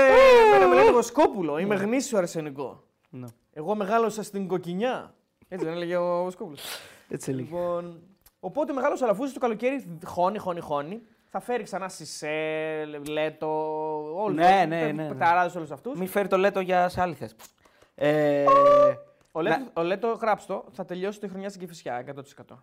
εμένα 0.48 0.68
με 0.68 0.76
λένε 0.76 0.92
Βοσκόπουλο. 0.92 1.58
Είμαι 1.58 1.76
γνήσιο 1.76 2.18
αρσενικό. 2.18 2.84
Ναι. 3.10 3.28
Εγώ 3.54 3.76
μεγάλωσα 3.76 4.24
στην 4.24 4.48
κοκκινιά. 4.48 5.14
Έτσι 5.48 5.66
δεν 5.66 5.74
έλεγε 5.76 5.96
ο 5.98 6.24
Βοσκόπουλο. 6.24 6.58
Έτσι 7.10 7.32
έλεγε. 7.32 7.48
λοιπόν, 7.50 8.00
οπότε 8.40 8.72
ο 8.72 8.76
μεγάλος 8.76 9.02
Αλαφούζο 9.02 9.34
το 9.34 9.40
καλοκαίρι 9.40 10.00
χώνει, 10.06 10.38
χώνει, 10.38 10.60
χώνει. 10.60 11.02
Θα 11.38 11.40
φέρει 11.40 11.64
ξανά 11.64 11.90
Σισε, 11.90 12.30
Λέτο, 13.10 13.48
όλους 14.16 14.38
Ναι, 14.38 14.66
ναι, 14.68 14.82
ναι, 14.86 14.92
ναι. 14.92 15.08
Πεταράδε 15.08 15.58
όλους 15.58 15.72
αυτούς. 15.72 16.00
Μην 16.00 16.08
φέρει 16.08 16.28
το 16.28 16.38
Λέτο 16.38 16.60
για 16.60 16.90
σε 16.90 17.02
άλλη 17.02 17.14
θέση. 17.14 17.36
Ε, 17.96 18.46
Ο 19.32 19.42
Λέτο, 19.42 19.66
ο 19.74 19.82
Λέτο, 19.82 20.08
γράψτο, 20.22 20.66
θα 20.72 20.86
τελειώσει 20.86 21.20
τη 21.20 21.28
χρονιά 21.28 21.50
στην 21.50 21.62
Κηφισιά 21.62 22.04
100%. 22.48 22.56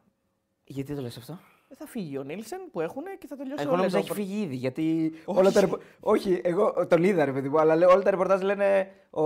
γιατί 0.65 0.95
το 0.95 1.01
λες 1.01 1.17
αυτό; 1.17 1.39
Ε, 1.69 1.75
Θα 1.75 1.87
φύγει 1.87 2.19
ο 2.19 2.23
Νίλσεν 2.23 2.61
που 2.73 2.81
έχουν 2.81 3.03
και 3.19 3.27
θα 3.27 3.37
τελειώσει 3.37 3.63
Εγώ 3.63 3.73
ο 3.73 3.77
νόμιζα 3.77 3.99
Λέτο. 3.99 4.13
έχει 4.13 4.21
φύγει 4.23 4.43
ήδη. 4.43 4.55
Γιατί 4.57 5.13
Όχι. 5.25 5.39
όλα 5.39 5.53
τα 5.53 5.61
ρεπο- 5.61 5.79
Όχι, 6.01 6.41
εγώ 6.45 6.87
τον 6.87 7.05
είδα 7.05 7.25
ρε 7.25 7.33
παιδί 7.33 7.49
μου, 7.49 7.61
αλλά 7.61 7.77
λέω, 7.77 7.91
όλα 7.91 8.03
τα 8.03 8.11
ρεπορτάζ 8.11 8.43
λένε 8.43 8.91
ο... 9.11 9.23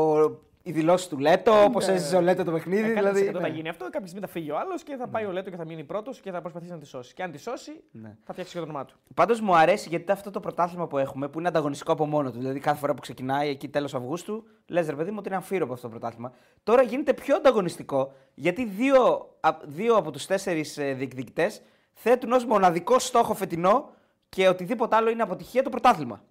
οι 0.67 0.73
δηλώσεις 0.73 1.09
του 1.09 1.19
Λέτο, 1.19 1.69
πώ 1.73 1.79
έζησε 1.79 2.17
ο 2.17 2.21
Λέτο 2.21 2.45
το 2.45 2.53
παιχνίδι. 2.53 2.83
Δηλαδή, 2.93 3.21
Δηλαδή, 3.21 3.39
θα 3.39 3.49
ναι. 3.49 3.55
γίνει 3.55 3.69
αυτό, 3.69 3.85
κάποια 3.85 4.07
στιγμή 4.07 4.21
θα 4.27 4.33
φύγει 4.33 4.51
ο 4.51 4.59
άλλος 4.59 4.83
και 4.83 4.97
θα 4.97 5.09
πάει 5.09 5.25
ο 5.25 5.33
Λέτο 5.33 5.51
και 5.51 5.57
θα 5.57 5.65
μείνει 5.65 5.85
πρώτος 5.85 6.21
και 6.21 6.31
θα 6.31 6.41
προσπαθήσει 6.41 6.71
να 6.73 6.79
τη 6.79 6.87
σώσει. 6.87 7.15
Και 7.15 7.23
αν 7.23 7.31
τη 7.31 7.39
σώσει, 7.39 7.71
Ναι. 7.91 8.17
θα 8.25 8.33
φτιάξει 8.33 8.53
και 8.53 8.59
το 8.59 8.65
όνομά 8.65 8.85
του. 8.85 8.95
Πάντως 9.15 9.41
μου 9.41 9.57
αρέσει 9.57 9.89
γιατί 9.89 10.13
αυτό 10.13 10.31
το 10.31 10.41
πρωτάθλημα 10.41 10.87
που 10.87 10.99
έχουμε, 10.99 11.29
που 11.29 11.39
είναι 11.39 11.49
ανταγωνιστικό 11.49 11.93
από 11.93 12.07
μόνο 12.07 12.31
του, 12.31 12.39
δηλαδή 12.39 12.61
κάθε 12.61 12.79
φορά 12.79 12.95
που 12.95 13.01
ξεκινάει 13.01 13.49
εκεί 13.49 13.69
τέλος 13.69 13.95
Αυγούστου, 13.95 14.45
λες 14.67 14.89
ρε 14.89 14.97
παιδί 14.97 15.11
μου 15.11 15.17
ότι 15.19 15.29
είναι 15.29 15.37
αμφίροπο 15.37 15.73
αυτό 15.73 15.89
το 15.89 15.99
πρωτάθλημα. 15.99 16.33
Τώρα 16.63 16.83
γίνεται 16.83 17.15
πιο 17.15 17.37
ανταγωνιστικό 17.37 18.13
γιατί 18.35 18.65
δύο, 18.65 19.29
α- 19.41 19.57
δύο 19.65 19.97
από 19.97 20.11
τους 20.11 20.27
τέσσερις 20.27 20.75
διεκδικητές 20.75 21.63
θέτουν 21.93 22.33
ως 22.33 22.45
μοναδικό 22.45 22.99
στόχο 22.99 23.35
φετινό 23.35 23.91
και 24.29 24.49
οτιδήποτε 24.49 24.97
άλλο 24.97 25.11
είναι 25.11 25.23
αποτυχία 25.23 25.63
το 25.63 25.71
πρωτάθλημα. 25.71 26.23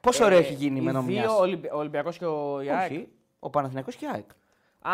Πόσο 0.00 0.24
ωραίο 0.24 0.38
Ε, 0.38 0.40
έχει 0.40 0.54
γίνει 0.54 0.78
οι 0.78 0.82
με 0.82 1.00
δύο, 1.06 1.32
ο 1.36 1.40
Ολυμπι- 1.40 1.72
ο 1.72 1.78
Ολυμπιακός 1.78 2.18
και 2.18 2.24
ο 2.24 2.60
Ιάκ. 2.60 2.92
Όχι, 3.46 3.50
ο 3.50 3.50
Παναθηναϊκός 3.50 3.96
και 3.96 4.04
η 4.04 4.08
ΑΕΚ. 4.12 4.30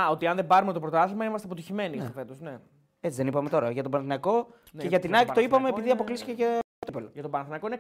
Α, 0.03 0.11
ότι 0.11 0.27
αν 0.27 0.37
δεν 0.37 0.47
πάρουμε 0.47 0.73
το 0.73 0.81
πρωτάθλημα 0.81 1.25
είμαστε 1.25 1.47
αποτυχημένοι 1.47 1.97
ναι. 1.97 2.11
φέτος. 2.15 2.41
Ναι. 2.41 2.59
Έτσι 3.01 3.17
δεν 3.17 3.27
είπαμε 3.27 3.49
τώρα. 3.49 3.71
Για 3.71 3.83
τον 3.83 3.91
Παναθηναϊκό 3.91 4.47
Ναι, 4.73 4.83
και 4.83 4.89
για 4.89 4.99
την 4.99 5.09
για 5.09 5.19
ΑΕΚ 5.19 5.27
τον 5.27 5.35
το 5.35 5.41
είπαμε 5.41 5.71
Παναθηναϊκό 5.71 5.79
επειδή 5.79 5.85
είναι- 5.91 5.93
αποκλείστηκε 5.93 6.33
και 6.33 6.59
το 6.79 6.87
κύπελο. 6.87 7.11
Για 7.13 7.23
τον 7.23 7.31
Παναθηναϊκό 7.31 7.67
είναι 7.67 7.79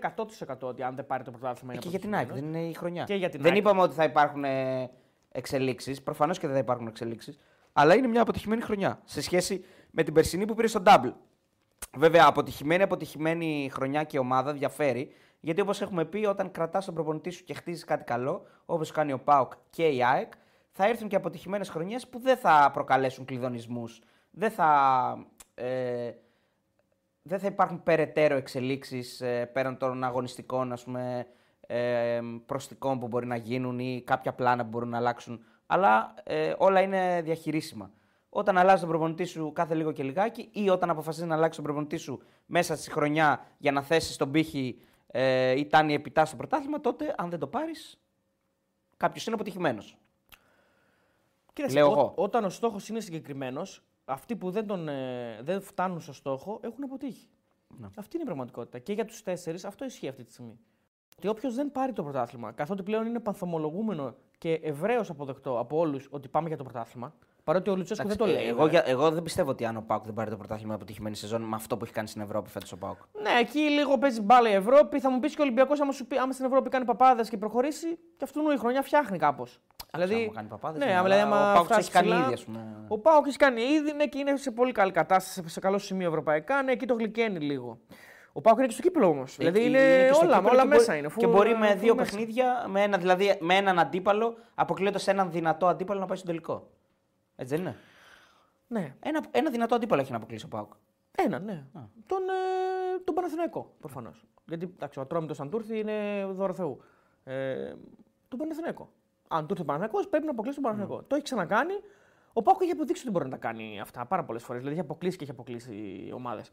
100% 0.56 0.68
ότι 0.68 0.82
αν 0.82 0.94
δεν 0.94 1.06
πάρει 1.06 1.24
το 1.24 1.30
πρωτάθλημα 1.30 1.72
είναι 1.72 1.82
Και 1.82 1.88
για 1.88 1.98
την 1.98 2.14
ΑΕΚ 2.14 2.22
αποτυχημένος. 2.24 2.52
δεν 2.54 2.62
είναι 2.62 2.70
η 2.70 2.74
χρονιά. 2.74 3.04
Και 3.04 3.14
για 3.14 3.28
την 3.28 3.40
δεν 3.42 3.50
ΑΕΚ. 3.52 3.60
είπαμε 3.60 3.82
ότι 3.82 3.94
θα 3.94 4.04
υπάρχουν 4.04 4.44
εξελίξεις. 5.32 6.02
Προφανώς 6.02 6.38
και 6.38 6.46
δεν 6.46 6.54
θα 6.56 6.62
υπάρχουν 6.62 6.86
εξελίξεις. 6.86 7.38
Αλλά 7.72 7.94
είναι 7.94 8.06
μια 8.06 8.22
αποτυχημένη 8.22 8.60
χρονιά 8.62 9.00
σε 9.04 9.20
σχέση 9.22 9.64
με 9.90 10.02
την 10.02 10.14
περσινή 10.14 10.44
που 10.46 10.54
πήρε 10.54 10.66
στο 10.66 10.82
Double. 10.86 11.12
Βέβαια, 11.96 12.26
αποτυχημένη, 12.26 12.82
αποτυχημένη 12.82 13.70
χρονιά 13.72 14.04
και 14.04 14.18
ομάδα 14.18 14.52
διαφέρει. 14.52 15.12
Γιατί 15.40 15.60
όπως 15.60 15.80
έχουμε 15.82 16.04
πει, 16.04 16.24
όταν 16.26 16.50
κρατάς 16.50 16.84
τον 16.84 16.94
προπονητή 16.94 17.30
σου 17.30 17.44
και 17.44 17.54
χτίζεις 17.54 17.84
κάτι 17.84 18.04
καλό, 18.04 18.46
όπως 18.64 18.90
κάνει 18.90 19.12
ο 19.12 19.18
Πάουκ 19.18 19.52
και 19.70 19.88
η 19.88 20.04
ΑΕΚ, 20.04 20.32
θα 20.72 20.86
έρθουν 20.86 21.08
και 21.08 21.16
αποτυχημένες 21.16 21.68
χρονιές 21.68 22.08
που 22.08 22.18
δεν 22.18 22.36
θα 22.36 22.70
προκαλέσουν 22.72 23.24
κλειδονισμούς. 23.24 24.00
Δεν 24.30 24.50
θα. 24.50 25.26
Ε, 25.54 26.12
δεν 27.22 27.38
θα 27.38 27.46
υπάρχουν 27.46 27.82
περαιτέρω 27.82 28.36
εξελίξεις 28.36 29.20
ε, 29.20 29.46
πέραν 29.46 29.76
των 29.76 30.04
αγωνιστικών 30.04 30.72
ας 30.72 30.84
πούμε, 30.84 31.26
ε, 31.60 32.20
προστικών 32.46 32.98
που 32.98 33.08
μπορεί 33.08 33.26
να 33.26 33.36
γίνουν 33.36 33.78
ή 33.78 34.02
κάποια 34.06 34.32
πλάνα 34.32 34.62
που 34.62 34.68
μπορούν 34.68 34.88
να 34.88 34.96
αλλάξουν. 34.96 35.44
Αλλά 35.66 36.14
ε, 36.22 36.54
όλα 36.58 36.80
είναι 36.80 37.20
διαχειρίσιμα. 37.24 37.90
Όταν 38.28 38.58
αλλάζει 38.58 38.80
τον 38.80 38.88
προπονητή 38.88 39.24
σου 39.24 39.52
κάθε 39.52 39.74
λίγο 39.74 39.92
και 39.92 40.02
λιγάκι 40.02 40.48
ή 40.52 40.68
όταν 40.68 40.90
αποφασίζεις 40.90 41.28
να 41.28 41.34
αλλάξει 41.34 41.56
τον 41.56 41.64
προπονητή 41.64 41.96
σου 41.96 42.22
μέσα 42.46 42.76
στη 42.76 42.90
χρονιά 42.90 43.46
για 43.58 43.72
να 43.72 43.82
θέσεις 43.82 44.16
τον 44.16 44.30
πύχη 44.30 44.82
ε, 45.06 45.58
ή 45.58 45.66
τάνει 45.66 45.94
επιτάς 45.94 46.28
στο 46.28 46.36
πρωτάθλημα, 46.36 46.80
τότε 46.80 47.14
αν 47.16 47.30
δεν 47.30 47.38
το 47.38 47.46
πάρεις, 47.46 48.00
κάποιος 48.96 49.26
είναι 49.26 49.34
αποτυχημένος. 49.34 50.01
Κοίταξε, 51.52 51.76
Λέω 51.76 51.88
ό- 51.88 51.92
εγώ. 51.92 52.12
όταν 52.16 52.44
ο 52.44 52.48
στόχος 52.50 52.88
είναι 52.88 53.00
συγκεκριμένος, 53.00 53.82
αυτοί 54.04 54.36
που 54.36 54.50
δεν, 54.50 54.66
τον, 54.66 54.88
ε, 54.88 55.38
δεν 55.42 55.60
φτάνουν 55.60 56.00
στο 56.00 56.12
στόχο 56.12 56.60
έχουν 56.62 56.84
αποτύχει. 56.84 57.28
Ναι. 57.78 57.86
Αυτή 57.96 58.10
είναι 58.14 58.22
η 58.22 58.26
πραγματικότητα. 58.26 58.78
Και 58.78 58.92
για 58.92 59.04
τους 59.04 59.22
τέσσερις 59.22 59.64
αυτό 59.64 59.84
ισχύει 59.84 60.08
αυτή 60.08 60.24
τη 60.24 60.32
στιγμή. 60.32 60.58
Ότι 61.16 61.28
όποιος 61.28 61.54
δεν 61.54 61.72
πάρει 61.72 61.92
το 61.92 62.02
πρωτάθλημα, 62.02 62.52
καθότι 62.52 62.82
πλέον 62.82 63.06
είναι 63.06 63.20
πανθομολογούμενο 63.20 64.14
και 64.38 64.52
ευρέως 64.52 65.10
αποδεκτό 65.10 65.58
από 65.58 65.76
όλους 65.78 66.08
ότι 66.10 66.28
πάμε 66.28 66.48
για 66.48 66.56
το 66.56 66.62
πρωτάθλημα, 66.64 67.14
παρότι 67.44 67.70
ο 67.70 67.76
Λουτσέσκου 67.76 68.08
δεν 68.08 68.16
το 68.16 68.26
λέει. 68.26 68.46
εγώ, 68.46 68.62
βέβαια. 68.62 68.70
για- 68.70 68.92
εγώ 68.92 69.10
δεν 69.10 69.22
πιστεύω 69.22 69.50
ότι 69.50 69.64
αν 69.64 69.76
ο 69.76 69.82
Πάουκ 69.86 70.04
δεν 70.04 70.14
πάρει 70.14 70.30
το 70.30 70.36
πρωτάθλημα 70.36 70.74
αποτυχημένη 70.74 71.16
σεζόν 71.16 71.42
με 71.42 71.54
αυτό 71.54 71.76
που 71.76 71.84
έχει 71.84 71.92
κάνει 71.92 72.08
στην 72.08 72.20
Ευρώπη 72.22 72.50
φέτος 72.50 72.72
ο 72.72 72.76
Πάουκ. 72.76 72.96
Ναι, 73.22 73.30
εκεί 73.40 73.58
λίγο 73.58 73.98
παίζει 73.98 74.20
μπάλα 74.20 74.50
η 74.50 74.52
Ευρώπη. 74.52 75.00
Θα 75.00 75.10
μου 75.10 75.20
πεις 75.20 75.34
και 75.34 75.40
ο 75.40 75.44
Ολυμπιακός, 75.44 75.80
άμα, 75.80 75.92
σου 75.92 76.06
πει- 76.06 76.18
άμα 76.18 76.32
στην 76.32 76.44
Ευρώπη 76.44 76.68
κάνει 76.68 76.84
παπάδες 76.84 77.28
και 77.28 77.36
προχωρήσει, 77.36 77.96
και 78.16 78.24
αυτού 78.24 78.50
η 78.50 78.56
χρονιά 78.58 78.82
φτιάχνει 78.82 79.18
κάπως. 79.18 79.60
Δηλαδή, 79.96 80.22
άμα 80.24 80.32
κάνει 80.34 80.48
παπάδες, 80.48 80.78
ναι, 80.78 80.84
ναι, 80.86 80.90
άμα, 80.92 81.00
αλλά 81.04 81.14
δηλαδή, 81.14 81.34
άμα 81.34 81.50
ο 81.50 81.54
Πάουκ 81.54 81.64
φτάσει 81.64 81.80
έχει 81.80 81.90
κάνει 81.90 82.08
ψηλά, 82.08 82.24
ήδη, 82.24 82.32
ας 82.32 82.44
πούμε. 82.44 82.84
Ο 82.88 82.98
Πάουκ 82.98 83.26
έχει 83.26 83.36
κάνει 83.36 83.62
ήδη 83.62 83.92
ναι, 83.92 84.06
και 84.06 84.18
είναι 84.18 84.36
σε 84.36 84.50
πολύ 84.50 84.72
καλή 84.72 84.92
κατάσταση, 84.92 85.48
σε 85.48 85.60
καλό 85.60 85.78
σημείο 85.78 86.08
ευρωπαϊκά. 86.08 86.62
Ναι, 86.62 86.72
εκεί 86.72 86.86
το 86.86 86.94
γλυκαίνει 86.94 87.38
λίγο. 87.38 87.78
Ο 88.32 88.40
Πάουκ 88.40 88.58
είναι 88.58 88.66
και 88.66 88.72
στο 88.72 88.82
κύπελο 88.82 89.06
όμως. 89.08 89.36
Δηλαδή 89.36 89.58
Εκεί 89.58 89.68
είναι 89.68 90.06
και 90.06 90.12
στο 90.14 90.26
όλα, 90.26 90.36
κύπελλο 90.36 90.52
όλα 90.54 90.62
και 90.62 90.68
μέσα 90.68 90.84
μπορεί- 90.84 90.98
είναι. 90.98 91.08
Και 91.16 91.26
full- 91.26 91.30
μπορεί 91.30 91.54
με 91.56 91.72
full 91.72 91.76
δύο 91.76 91.94
μέσα. 91.94 92.10
παιχνίδια, 92.10 92.64
με, 92.68 92.82
ένα, 92.82 92.98
δηλαδή, 92.98 93.36
με 93.40 93.54
έναν 93.54 93.78
αντίπαλο, 93.78 94.36
αποκλείοντας 94.54 95.08
έναν 95.08 95.30
δυνατό 95.30 95.66
αντίπαλο 95.66 96.00
να 96.00 96.06
πάει 96.06 96.16
στον 96.16 96.28
τελικό. 96.28 96.70
Έτσι 97.36 97.54
δεν 97.54 97.64
είναι; 97.64 97.76
Ναι, 98.66 98.94
Ένα, 99.00 99.20
ένα 99.30 99.50
δυνατό 99.50 99.74
αντίπαλο 99.74 100.00
έχει 100.00 100.10
να 100.10 100.16
αποκλείσει 100.16 100.44
ο 100.44 100.48
Πάουκ. 100.48 100.72
ένα, 101.16 101.38
ναι. 101.38 101.64
Τον, 102.06 102.18
ε, 102.28 102.98
τον 103.04 103.14
Παναθηναϊκό 103.14 103.74
προφανώς. 103.80 104.24
Γιατί 104.46 104.72
εντάξει, 104.74 104.98
ο 104.98 105.02
Ατρόμητος 105.02 105.40
αν 105.40 105.50
του 105.50 105.56
έρθει 105.56 105.78
είναι 105.78 106.26
δώρο 106.30 106.54
Θεού. 106.54 106.82
Ε, 107.24 107.72
τον 108.28 108.38
Παναθηναϊκό. 108.38 108.92
Αν 109.32 109.46
του 109.46 109.52
έρθει 109.52 109.62
ο 109.62 109.64
Παναθηναϊκός 109.64 110.08
πρέπει 110.08 110.24
να 110.24 110.30
αποκλείσει 110.30 110.60
τον 110.60 110.70
Παναθηναϊκό. 110.70 111.04
Το 111.08 111.14
έχει 111.14 111.24
ξανακάνει. 111.24 111.74
Ο 112.32 112.42
Πάκο 112.42 112.58
έχει 112.62 112.70
αποδείξει 112.72 113.02
ότι 113.02 113.10
μπορεί 113.10 113.24
να 113.24 113.30
τα 113.30 113.36
κάνει 113.36 113.80
αυτά 113.80 114.06
πάρα 114.06 114.24
πολλές 114.24 114.42
φορές. 114.42 114.60
Δηλαδή 114.62 114.78
έχει 114.78 114.88
αποκλείσει 114.88 115.16
και 115.16 115.22
έχει 115.22 115.32
αποκλείσει 115.32 115.74
ομάδες. 116.14 116.50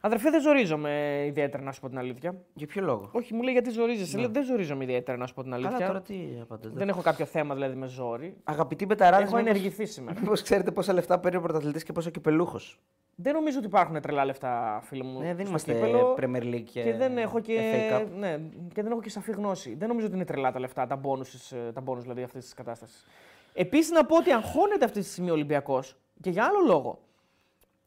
Αδερφέ, 0.00 0.30
δεν 0.30 0.40
ζορίζομαι 0.40 1.22
ιδιαίτερα 1.26 1.62
να 1.62 1.72
σου 1.72 1.80
πω 1.80 1.88
την 1.88 1.98
αλήθεια. 1.98 2.34
Για 2.54 2.66
ποιο 2.66 2.82
λόγο; 2.82 3.10
Όχι, 3.12 3.34
μου 3.34 3.42
λέει 3.42 3.52
γιατί 3.52 3.70
ζορίζεσαι. 3.70 4.18
Λέω, 4.18 4.28
δεν 4.28 4.44
ζορίζομαι 4.44 4.84
ιδιαίτερα 4.84 5.18
να 5.18 5.26
σου 5.26 5.34
πω 5.34 5.42
την 5.42 5.54
αλήθεια. 5.54 5.70
Καλά, 5.70 5.86
τώρα 5.86 6.00
τι 6.00 6.14
απαντάτε. 6.40 6.74
Δεν 6.74 6.88
έχω 6.88 7.00
κάποιο 7.02 7.24
θέμα 7.24 7.54
δηλαδή 7.54 7.76
με 7.76 7.86
ζόρι. 7.86 8.36
Αγαπητοί 8.44 8.86
μπεταράδε, 8.86 9.22
Έχω 9.22 9.36
ενεργηθεί 9.36 9.86
σήμερα. 9.86 10.20
Μήπως 10.20 10.42
ξέρετε 10.42 10.70
πόσα 10.70 10.92
λεφτά 10.92 11.18
παίρνει 11.18 11.38
ο 11.38 11.40
πρωταθλητής 11.40 11.82
και 11.82 11.92
πόσο 11.92 12.10
κυπελούχος; 12.10 12.80
δεν 13.14 13.34
νομίζω 13.34 13.58
ότι 13.58 13.66
υπάρχουν 13.66 14.00
τρελά 14.00 14.24
λεφτά, 14.24 14.80
φίλε 14.82 15.04
μου. 15.04 15.18
Ναι, 15.18 15.26
δεν 15.26 15.36
στο 15.38 15.48
είμαστε 15.48 15.72
κύπελλο. 15.72 16.16
Premier 16.20 16.42
League 16.42 16.64
και, 16.72 16.82
Και 16.82 16.94
δεν 16.94 17.18
έχω 17.18 17.40
και, 17.40 17.60
FA 17.72 18.00
Cup. 18.00 18.06
ναι, 18.18 18.40
και 18.74 18.82
δεν 18.82 18.90
έχω 18.90 19.00
και 19.00 19.10
σαφή 19.10 19.32
γνώση. 19.32 19.74
Δεν 19.74 19.88
νομίζω 19.88 20.06
ότι 20.06 20.14
είναι 20.14 20.24
τρελά 20.24 20.52
τα 20.52 20.60
λεφτά, 20.60 20.86
τα 20.86 21.00
bonus, 21.04 21.56
τα 21.74 21.82
bonus 21.86 21.98
δηλαδή 22.00 22.22
αυτής 22.22 22.44
της 22.44 22.54
κατάστασης. 22.54 23.06
Επίσης 23.52 23.90
να 23.90 24.04
πω 24.04 24.16
ότι 24.16 24.30
αγχώνεται 24.32 24.84
αυτή 24.84 25.00
τη 25.00 25.06
στιγμή 25.06 25.30
ο 25.30 25.32
Ολυμπιακός 25.32 25.96
και 26.20 26.30
για 26.30 26.44
άλλο 26.44 26.58
λόγο. 26.66 26.98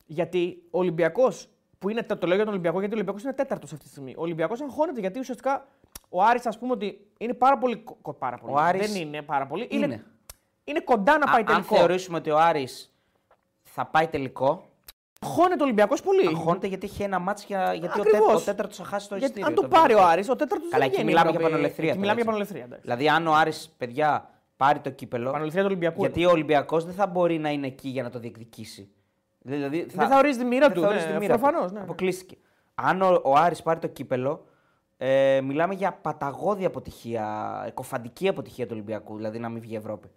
Γιατί 0.05 0.63
ο 0.71 0.77
Ολυμπιακός, 0.79 1.49
που 1.79 1.89
είναι, 1.89 2.03
το 2.03 2.17
λέω 2.27 2.35
για 2.35 2.43
τον 2.45 2.53
Ολυμπιακό, 2.53 2.77
γιατί 2.79 2.93
ο 2.93 2.95
Ολυμπιακός 2.95 3.23
είναι 3.23 3.33
τέταρτος 3.33 3.71
αυτή 3.71 3.83
τη 3.85 3.89
στιγμή. 3.91 4.11
Ο 4.17 4.21
Ολυμπιακός 4.21 4.61
αγχώνεται 4.61 4.99
γιατί 4.99 5.19
ουσιαστικά 5.19 5.67
ο 6.09 6.23
Άρης, 6.23 6.45
ας 6.45 6.57
πούμε 6.57 6.71
ότι 6.71 7.07
είναι 7.17 7.33
πάρα 7.33 7.57
πολύ. 7.57 7.75
κο- 7.77 7.97
κο- 8.01 8.13
Πάρα 8.13 8.37
πολύ. 8.37 8.53
Ο 8.53 8.57
Άρης 8.57 8.91
δεν 8.93 9.01
είναι 9.01 9.21
πάρα 9.21 9.47
πολύ. 9.47 9.67
είναι. 9.71 9.85
Είναι, 9.85 10.03
είναι 10.63 10.79
κοντά 10.79 11.17
να 11.17 11.25
Α- 11.25 11.31
πάει 11.31 11.39
αν 11.41 11.45
τελικό. 11.45 11.75
θεωρήσουμε 11.75 12.17
ότι 12.17 12.29
ο 12.29 12.37
Άρης 12.39 12.93
θα 13.61 13.85
πάει 13.85 14.07
τελικό. 14.07 14.69
Χώνεται 15.25 15.61
ο 15.61 15.65
Ολυμπιακός 15.65 16.01
πολύ. 16.01 16.27
Αγχώνεται 16.27 16.67
γιατί 16.67 16.85
έχει 16.85 17.03
ένα 17.03 17.19
μάτς 17.19 17.43
για, 17.45 17.73
γιατί 17.73 17.99
ο, 17.99 18.01
Ακριβώς. 18.01 18.27
τέ, 18.43 18.51
ο 18.51 18.53
τέταρτος 18.53 18.77
θα 18.77 18.83
χάσει 18.83 19.09
το 19.09 19.15
Γιατί 19.15 19.39
ειστήριο. 19.39 19.63
αν 19.63 19.69
το 19.69 19.77
πάρει 19.77 19.93
ο 19.93 20.03
Άρης, 20.03 20.29
ο 20.29 20.35
τέταρτος 20.35 20.69
Καλά, 20.69 20.77
δεν 20.77 20.81
εκεί 20.81 20.91
βγαίνει 20.95 21.07
μιλάμε 21.07 21.29
Ευρώπη. 21.29 21.43
για 21.43 21.51
πανολευθερία 21.51 21.91
Εκεί 21.91 21.99
τώρα, 22.01 22.13
Μιλάμε 22.13 22.33
για 22.33 22.41
έτσι. 22.41 22.53
πανολευθερία. 22.53 22.63
εντάξει. 22.63 22.81
Δηλαδή, 22.81 23.09
αν 23.09 23.27
ο 23.27 23.33
Άρης, 23.41 23.69
παιδιά, 23.77 24.29
πάρει 24.57 24.79
το 24.79 24.89
κύπελο. 24.89 25.31
Πανολευθερία 25.31 25.67
του 25.67 25.71
Ολυμπιακού. 25.71 25.99
Γιατί 25.99 26.25
ο 26.25 26.29
Ολυμπιακός 26.29 26.85
δεν 26.85 26.93
θα 26.93 27.07
μπορεί 27.07 27.37
να 27.37 27.49
είναι 27.49 27.67
εκεί 27.67 27.89
για 27.89 28.03
να 28.03 28.09
το 28.09 28.19
διεκδικήσει. 28.19 28.89
Δηλαδή, 29.39 29.85
Δεν 29.85 30.07
θα 30.07 30.17
ορίζει 30.17 30.37
τη 30.39 30.45
μοίρα 30.45 30.67
δεν 30.67 30.75
του, 30.75 30.81
θα 30.81 30.87
ορίζει 30.87 31.05
ναι, 31.05 31.11
τη 31.11 31.19
μοίρα 31.19 31.33
του. 31.33 31.39
προφανώς, 31.39 31.71
ναι, 31.71 31.77
ναι. 31.77 31.83
Αποκλείστηκε. 31.83 32.37
Αν 32.75 33.01
ο, 33.01 33.21
ο 33.23 33.33
Άρης 33.35 33.61
πάρει 33.61 33.79
το 33.79 33.87
κύπελο, 33.87 34.45
ε, 34.97 35.41
μιλάμε 35.41 35.73
για 35.73 35.93
παταγώδη 35.93 36.65
αποτυχία, 36.65 37.63
εκοφαντική 37.67 38.27
αποτυχία 38.27 38.65
του 38.65 38.71
Ολυμπιακού, 38.73 39.15
δηλαδή 39.15 39.39
να 39.39 39.49
μην 39.49 39.61
βγει 39.61 39.73
η 39.73 39.77
Ευρώπη. 39.77 40.07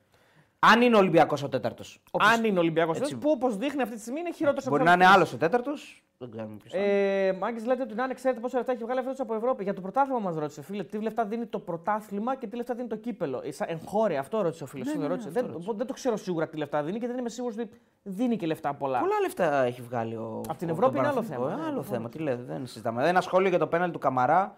Αν 0.59 0.80
είναι 0.82 0.97
ο 0.97 0.98
Ολυμπιακός 0.98 1.43
ο 1.43 1.48
τέταρτος. 1.48 2.02
Αν 2.12 2.44
είναι 2.44 2.59
Ολυμπιακός, 2.59 2.98
Έτσι. 2.98 3.16
που 3.16 3.30
όπως 3.30 3.56
δείχνει 3.56 3.82
αυτή 3.82 3.94
τη 3.94 4.01
στιγμή 4.01 4.20
είναι 4.20 4.32
χειρότερος 4.32 4.68
Μπορεί 4.68 4.82
να 4.82 4.93
είναι 4.93 5.06
άλλος 5.06 5.32
ο 5.32 5.36
τέταρτος. 5.36 6.02
Δεν 6.18 6.30
ξέρουμε 6.30 6.56
ποιος. 6.56 6.72
Ε, 6.74 7.36
Μάγκη 7.40 7.64
λέτε 7.64 7.82
ότι 7.82 7.94
να 7.94 8.05
είναι, 8.05 8.14
ξέρετε 8.14 8.40
πόσα 8.40 8.56
λεφτά 8.56 8.72
έχει 8.72 8.82
βγάλει 8.85 8.98
αυτός 9.01 9.20
από 9.20 9.35
Ευρώπη. 9.35 9.62
Για 9.64 9.74
το 9.74 9.80
πρωτάθλημα 9.80 10.18
μας 10.18 10.36
ρώτησε, 10.36 10.62
φίλε. 10.62 10.85
Τι 10.85 10.98
λεφτά 11.02 11.24
δίνει 11.24 11.47
το 11.47 11.59
πρωτάθλημα 11.59 12.36
και 12.36 12.47
τι 12.47 12.56
λεφτά 12.56 12.74
δίνει 12.74 12.89
το 12.89 12.97
κύπελο. 12.97 13.40
Ε, 13.44 13.52
σαν 13.52 13.66
Εγχώρια, 13.70 14.20
αυτό 14.20 14.40
ρώτησε 14.43 14.62
ο 14.62 14.66
φίλος. 14.66 14.86
Ναι, 14.86 14.93
ναι, 14.93 14.98
ναι, 15.01 15.06
ρώτησε. 15.06 15.28
αυτό 15.28 15.40
δεν, 15.40 15.51
ρώτησε. 15.52 15.72
δεν 15.76 15.86
το 15.86 15.93
ξέρω 15.93 16.16
σίγουρα 16.16 16.48
τι 16.48 16.56
λεφτά 16.56 16.82
δίνει 16.82 16.98
και 16.98 17.06
δεν 17.06 17.18
είμαι 17.18 17.28
σίγουρος 17.28 17.56
ότι 17.59 17.70
δίνει 18.02 18.36
και 18.36 18.47
λεφτά 18.47 18.74
πολλά. 18.74 18.98
Πολλά 19.01 19.20
λεφτά 19.20 19.62
έχει 19.62 19.82
βγάλει 19.82 20.14
ο. 20.14 20.40
Απ' 20.48 20.56
την 20.59 20.68
ο- 20.68 20.72
Ευρώπη 20.72 20.94
τον 20.94 21.05
είναι 21.05 21.06
άλλο 21.12 21.16
Παναθηναϊκό. 21.16 21.48
θέμα, 21.48 21.56
Ε, 21.56 21.60
ναι, 21.60 21.66
άλλο 21.66 21.80
προφανώς. 21.80 21.97
θέμα. 21.97 22.09
Τι 22.09 22.18
λέτε, 22.18 22.43
δεν 22.52 22.66
συζητάμε. 22.66 23.09
Ένα 23.09 23.20
σχόλιο 23.20 23.48
για 23.48 23.59
το 23.59 23.66
πέναλ 23.66 23.90
του 23.90 23.98
Καμαρά. 23.98 24.56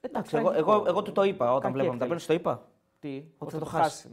Εντάξει, 0.00 0.36
εγώ, 0.36 0.48
τραγικό. 0.50 0.72
εγώ, 0.72 0.84
εγώ 0.86 1.02
του 1.02 1.12
το 1.12 1.22
είπα 1.22 1.48
όταν 1.54 1.60
Κακή 1.60 1.72
βλέπαμε 1.74 1.98
τα 1.98 2.04
εκτέλεση. 2.04 2.26
πέναλ, 2.26 2.42
το 2.42 2.50
είπα. 2.50 2.66
Τι, 3.00 3.24
Ότι 3.38 3.52
θα 3.52 3.58
το 3.58 3.64
χάσει. 3.64 4.08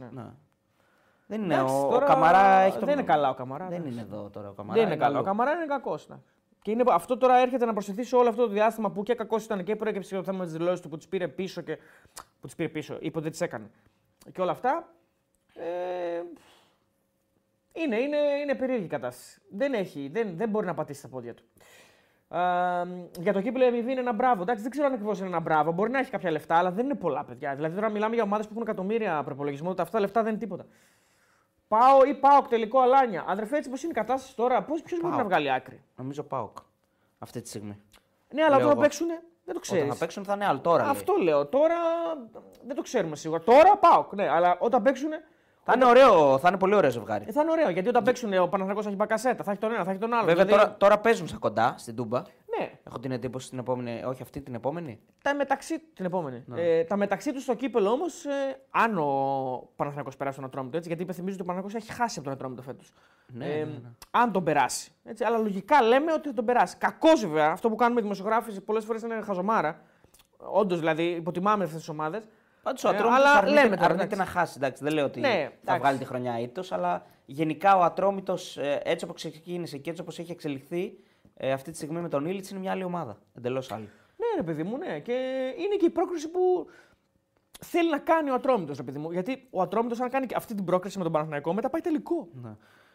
Ναι. 1.28 1.36
Ναι. 1.36 1.42
Δεν 1.42 1.42
είναι. 1.42 1.54
Εντάξει, 1.54 1.74
ο, 1.74 1.86
ο 1.86 1.88
τώρα 1.88 2.06
Καμαρά 2.06 2.60
έχει 2.60 2.78
το 2.78 2.86
δεν 2.86 2.94
είναι 2.94 3.06
καλά 3.06 3.30
ο 3.30 3.34
Καμαρά, 3.34 3.66
Δεν 3.66 3.80
εντάξει. 3.80 3.92
είναι 3.92 4.00
εδώ 4.00 4.30
τώρα 4.32 4.48
ο 4.48 4.52
Καμαρά. 4.52 4.80
Δεν 4.80 4.86
είναι 4.88 4.96
καλό. 4.96 5.14
Ο 5.14 5.16
αλλού. 5.16 5.26
Καμαρά 5.26 5.52
είναι 5.52 5.66
κακός. 5.66 6.08
Ναι. 6.08 6.16
Και 6.62 6.70
είναι, 6.70 6.82
αυτό 6.86 7.16
τώρα 7.16 7.36
έρχεται 7.38 7.64
να 7.64 7.72
προσθεθεί 7.72 8.04
σε 8.04 8.16
όλο 8.16 8.28
αυτό 8.28 8.46
το 8.46 8.52
διάστημα 8.52 8.90
που 8.90 9.02
και 9.02 9.14
κακός 9.14 9.44
ήταν 9.44 9.64
και 9.64 9.76
προέκυψε 9.76 10.16
το 10.16 10.22
θέμα 10.22 10.44
της 10.44 10.52
δηλώσης 10.52 10.80
του 10.80 10.88
που 10.88 10.96
τι 10.96 11.06
πήρε 11.08 11.28
πίσω 11.28 11.60
και. 11.60 11.78
που 12.40 12.48
τι 12.48 12.54
πήρε 12.56 12.68
πίσω, 12.68 12.96
είπε 13.00 13.18
ότι 13.18 13.30
τι 13.30 13.44
έκανε. 13.44 13.70
Και 14.32 14.40
όλα 14.40 14.50
αυτά. 14.50 14.88
Ε, 15.54 16.22
είναι, 17.72 17.96
είναι, 17.96 18.16
είναι 18.42 18.54
περίεργη 18.54 18.84
η 18.84 18.88
κατάσταση. 18.88 19.40
Δεν, 19.50 19.72
έχει, 19.74 20.08
δεν, 20.12 20.36
δεν 20.36 20.48
μπορεί 20.48 20.66
να 20.66 20.74
πατήσει 20.74 21.02
τα 21.02 21.08
πόδια 21.08 21.34
του. 21.34 21.44
Α, 22.28 22.84
για 23.18 23.32
το 23.32 23.40
κύπελο 23.40 23.64
η 23.64 23.68
MV 23.70 23.88
είναι 23.88 24.00
ένα 24.00 24.12
μπράβο. 24.12 24.42
Εντάξει, 24.42 24.62
δεν 24.62 24.70
ξέρω 24.70 24.86
αν 24.86 24.92
ακριβώς 24.92 25.18
είναι 25.18 25.28
ένα 25.28 25.40
μπράβο. 25.40 25.72
Μπορεί 25.72 25.90
να 25.90 25.98
έχει 25.98 26.10
κάποια 26.10 26.30
λεφτά, 26.30 26.56
αλλά 26.56 26.70
δεν 26.70 26.84
είναι 26.84 26.94
πολλά 26.94 27.24
παιδιά. 27.24 27.54
Δηλαδή 27.54 27.74
τώρα 27.74 27.88
μιλάμε 27.88 28.14
για 28.14 28.24
ομάδες 28.24 28.46
που 28.46 28.52
έχουν 28.52 28.64
εκατομμύρια 28.66 29.22
προπολογισμό. 29.22 29.70
Αυτά 29.70 29.84
τα 29.84 30.00
λεφτά 30.00 30.22
δεν 30.22 30.30
είναι 30.30 30.40
τίποτα. 30.40 30.66
Πάω 31.68 32.04
ή 32.04 32.14
πάω 32.14 32.42
τελικό 32.42 32.80
αλάνια. 32.80 33.24
Αδερφέ, 33.26 33.56
έτσι 33.56 33.70
πώς 33.70 33.82
είναι 33.82 33.92
η 33.92 33.94
κατάσταση 33.94 34.36
τώρα, 34.36 34.62
ποιος 34.62 34.82
μπορεί 35.00 35.02
να 35.02 35.10
ΠΑΟΚ. 35.10 35.24
βγάλει 35.28 35.52
άκρη; 35.52 35.82
Νομίζω 35.96 36.22
Πάοκ. 36.22 36.56
Αυτή 37.18 37.40
τη 37.42 37.48
στιγμή. 37.48 37.78
Ναι, 38.30 38.42
αλλά 38.42 38.56
Λέω 38.56 38.56
όταν 38.56 38.66
θα 38.68 38.72
εγώ. 38.72 38.80
παίξουν 38.80 39.06
δεν 39.44 39.54
το 39.54 39.60
ξέρεις. 39.60 39.82
Όταν 39.82 39.94
θα 39.96 40.04
παίξουν 40.04 40.24
θα 40.24 40.32
είναι 40.34 40.46
άλλο 40.46 40.58
τώρα. 40.58 40.82
λέει. 40.82 40.90
Αυτό 40.90 41.14
λέω. 41.22 41.46
Τώρα 41.46 41.76
δεν 42.66 42.76
το 42.76 42.82
ξέρουμε 42.82 43.16
σίγουρα. 43.16 43.40
Τώρα 43.40 43.76
πάω. 43.76 44.06
Ναι, 44.10 44.28
αλλά 44.28 44.56
όταν 44.60 44.82
παίξουν. 44.82 45.10
Θα 45.64 45.72
είναι, 45.76 45.84
ωραίο, 45.84 46.38
θα 46.38 46.48
είναι 46.48 46.58
πολύ 46.58 46.74
ωραίο 46.74 46.90
ζευγάρι. 46.90 47.24
Ε, 47.28 47.32
θα 47.32 47.42
είναι 47.42 47.50
ωραίο. 47.50 47.68
Γιατί 47.70 47.88
όταν 47.88 48.02
παίξουν 48.04 48.32
ο 48.38 48.46
Παναθηναϊκός 48.46 48.82
θα 48.84 48.88
έχει 48.88 48.98
μπακασέτα, 48.98 49.44
θα 49.44 49.50
έχει 49.50 49.60
τον 49.60 49.72
ένα, 49.72 49.84
θα 49.84 49.90
έχει 49.90 49.98
τον 50.00 50.12
άλλο. 50.12 50.24
Βέβαια 50.24 50.44
Δηλαδή, 50.44 50.62
τώρα, 50.62 50.76
τώρα 50.78 50.98
παίζουν 50.98 51.28
στα 51.28 51.36
κοντά 51.38 51.74
στην 51.78 51.96
Τούμπα. 51.96 52.22
Ναι, 52.58 52.70
Έχω 52.86 52.98
την 52.98 53.10
εντύπωση 53.12 53.48
την 53.50 53.58
επόμενη. 53.58 54.02
Όχι 54.04 54.22
αυτή 54.22 54.40
την 54.40 54.54
επόμενη. 54.54 55.00
τα 55.22 55.34
μεταξύ. 55.34 55.78
Την 55.78 56.04
επόμενη. 56.04 56.44
Ε, 56.56 56.84
τα 56.84 56.96
μεταξύ 56.96 57.32
τους 57.32 57.42
στο 57.42 57.54
κύπελο 57.54 57.90
όμως, 57.90 58.24
ε, 58.24 58.60
αν 58.70 58.98
ο 58.98 59.70
Παναθηναϊκός 59.76 60.16
περάσει 60.16 60.36
τον 60.36 60.46
Ατρόμητο 60.46 60.76
έτσι, 60.76 60.88
γιατί 60.88 61.02
υπενθυμίζω 61.02 61.34
ότι 61.34 61.42
ο 61.42 61.46
Παναθηναϊκός 61.46 61.82
έχει 61.88 61.98
χάσει 62.00 62.18
από 62.18 62.28
τον 62.28 62.36
Ατρόμητο 62.36 62.62
φέτος. 62.62 62.92
Ναι, 63.26 63.44
ε, 63.46 63.48
ναι, 63.58 63.64
ναι. 63.64 63.88
Αν 64.10 64.32
τον 64.32 64.44
περάσει. 64.44 64.90
Έτσι, 65.04 65.24
αλλά 65.24 65.38
λογικά 65.38 65.82
λέμε 65.82 66.12
ότι 66.12 66.28
θα 66.28 66.34
τον 66.34 66.44
περάσει. 66.44 66.76
Κακός 66.76 67.20
βέβαια, 67.26 67.50
αυτό 67.50 67.68
που 67.68 67.74
κάνουμε 67.76 68.00
οι 68.00 68.02
δημοσιογράφοι 68.02 68.60
πολλές 68.60 68.84
φορές 68.84 69.02
είναι 69.02 69.20
χαζομάρα. 69.20 69.80
Όντως 70.36 70.78
δηλαδή, 70.78 71.02
υποτιμάμε 71.02 71.64
αυτές 71.64 71.78
τις 71.78 71.88
ομάδες. 71.88 72.22
Πάντως 72.62 72.84
ο 72.84 72.88
Ε, 72.88 72.90
Ατρόμητος 72.94 73.18
αλλά 73.20 73.32
αρνείται, 73.38 73.54
λέμε 73.62 73.76
τώρα, 73.76 73.84
αρνείται 73.88 74.04
εντάξει. 74.04 74.32
να 74.32 74.40
χάσει. 74.40 74.54
Εντάξει, 74.56 74.84
δεν 74.84 74.92
λέω 74.92 75.04
ότι 75.04 75.20
Ναι, 75.20 75.28
θα 75.28 75.34
εντάξει. 75.60 75.80
βγάλει 75.80 75.98
τη 75.98 76.04
χρονιά 76.04 76.40
ήττο, 76.40 76.62
αλλά 76.70 77.06
γενικά 77.26 77.76
ο 77.76 77.82
Ατρόμητος 77.82 78.58
έτσι 78.82 79.04
όπως 79.04 79.16
ξεκίνησε 79.16 79.78
και 79.78 79.90
έτσι 79.90 80.02
όπως 80.02 80.18
έχει 80.18 80.32
εξελιχθεί 80.32 80.98
ε, 81.40 81.52
αυτή 81.52 81.70
τη 81.70 81.76
στιγμή 81.76 82.00
με 82.00 82.08
τον 82.08 82.26
Ήλιτ 82.26 82.48
είναι 82.48 82.60
μια 82.60 82.70
άλλη 82.70 82.84
ομάδα. 82.84 83.18
Εντελώς 83.36 83.72
άλλη. 83.72 83.88
Ναι, 84.16 84.26
ρε 84.36 84.42
παιδί 84.42 84.62
μου, 84.62 84.76
ναι. 84.76 85.00
Και 85.00 85.12
είναι 85.58 85.76
και 85.76 85.84
η 85.84 85.90
πρόκριση 85.90 86.28
που 86.30 86.66
θέλει 87.60 87.90
να 87.90 87.98
κάνει 87.98 88.30
ο 88.30 88.34
Ατρόμητος, 88.34 88.76
ρε 88.76 88.82
παιδί 88.82 88.98
μου. 88.98 89.12
Γιατί 89.12 89.46
ο 89.50 89.60
Ατρόμητος, 89.60 90.00
αν 90.00 90.10
κάνει 90.10 90.26
και 90.26 90.34
αυτή 90.34 90.54
την 90.54 90.64
πρόκριση 90.64 90.98
με 90.98 91.02
τον 91.02 91.12
Παναθηναϊκό, 91.12 91.52
μετά 91.52 91.70
πάει 91.70 91.80
τελικό. 91.80 92.28
Ναι. 92.42 92.50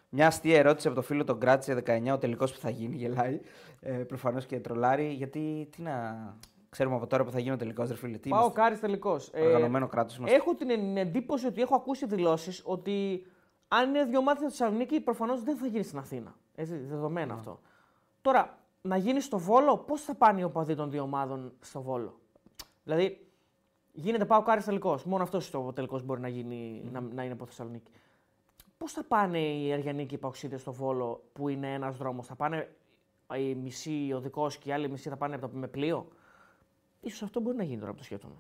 Μια 0.10 0.28
αστεία 0.28 0.58
ερώτηση 0.58 0.88
από 0.88 0.96
το 0.96 1.02
φίλο 1.02 1.24
τον 1.24 1.40
Κράτησε 1.40 1.84
19, 1.86 2.14
ο 2.14 2.18
τελικός 2.18 2.54
που 2.54 2.60
θα 2.60 2.70
γίνει, 2.70 2.96
γελάει. 2.96 3.40
Ε, 3.80 3.92
Προφανώς 3.92 4.46
και 4.46 4.60
τρολάρει, 4.60 5.08
γιατί 5.08 5.70
τι 5.72 5.82
να. 5.82 6.16
Ξέρουμε 6.70 6.96
από 6.96 7.08
τώρα 7.08 7.24
που 7.24 7.32
θα 7.32 7.40
γίνει 7.40 7.54
ο 7.54 7.58
τελικός, 7.58 7.90
ρε 7.90 7.96
φίλε. 7.96 8.18
Τι 8.18 8.30
Πάω 8.30 8.40
είμαστε, 8.40 8.62
κάρις 8.62 8.80
τελικός. 8.80 9.32
Οργανωμένο 9.36 9.88
κράτος 9.88 10.18
είμαστε. 10.18 10.36
Έχω 10.36 10.56
την 10.56 10.98
εντύπωση 10.98 11.46
ότι 11.46 11.62
έχω 11.62 11.76
ακούσει 11.76 12.06
δηλώσεις 12.06 12.62
ότι 12.66 13.26
αν 13.68 13.90
είναι 13.90 14.06
δύο 14.06 14.22
μάτια 14.22 14.50
στη 14.50 14.58
Θεσσαλονίκη, 14.58 15.00
προφανώς 15.00 15.44
δεν 15.44 15.58
θα 15.58 15.68
γίνει 15.68 15.84
στην 15.84 15.98
Αθήνα. 15.98 16.36
Έτσι, 16.56 16.76
δεδομένο 16.76 17.34
αυτό. 17.34 17.60
Τώρα, 18.24 18.58
να 18.82 18.98
γίνει 18.98 19.22
στο 19.22 19.38
Βόλο, 19.38 19.78
πώς 19.78 20.02
θα 20.02 20.16
πάνε 20.16 20.40
οι 20.40 20.44
οπαδοί 20.44 20.76
των 20.76 20.92
δύο 20.92 21.02
ομάδων 21.02 21.54
στο 21.62 21.82
Βόλο; 21.82 22.20
Δηλαδή, 22.84 23.28
γίνεται 23.92 24.26
πάω 24.26 24.42
κάρι 24.42 24.64
τελικός. 24.64 25.04
Μόνο 25.06 25.24
αυτός 25.24 25.54
ο 25.54 25.74
τελικός 25.74 26.04
μπορεί 26.04 26.22
να, 26.22 26.28
γίνει, 26.28 26.90
να, 26.92 27.02
να 27.02 27.24
είναι 27.24 27.34
από 27.34 27.46
Θεσσαλονίκη. 27.46 27.92
Πώς 28.78 28.92
θα 28.92 29.04
πάνε 29.04 29.40
οι 29.40 29.74
Αριανοί 29.74 30.06
και 30.06 30.16
οι 30.16 30.18
Παοξίδες 30.18 30.62
στο 30.62 30.72
Βόλο, 30.72 31.24
που 31.34 31.50
είναι 31.50 31.74
ένας 31.74 31.98
δρόμος, 31.98 32.28
θα 32.28 32.36
πάνε 32.36 32.76
οι 33.38 33.56
μισοί 33.56 34.12
οδικό 34.16 34.48
και 34.60 34.70
οι 34.70 34.72
άλλοι 34.72 34.90
μισοί 34.90 35.10
θα 35.10 35.18
πάνε 35.18 35.36
από 35.36 35.48
το, 35.48 35.58
με 35.58 35.68
πλοίο; 35.68 36.08
Ίσως 37.02 37.22
αυτό 37.22 37.40
μπορεί 37.40 37.58
να 37.58 37.64
γίνει 37.64 37.80
τώρα 37.80 37.92
που 37.92 37.98
το 37.98 38.04
σκέφτομαι. 38.04 38.36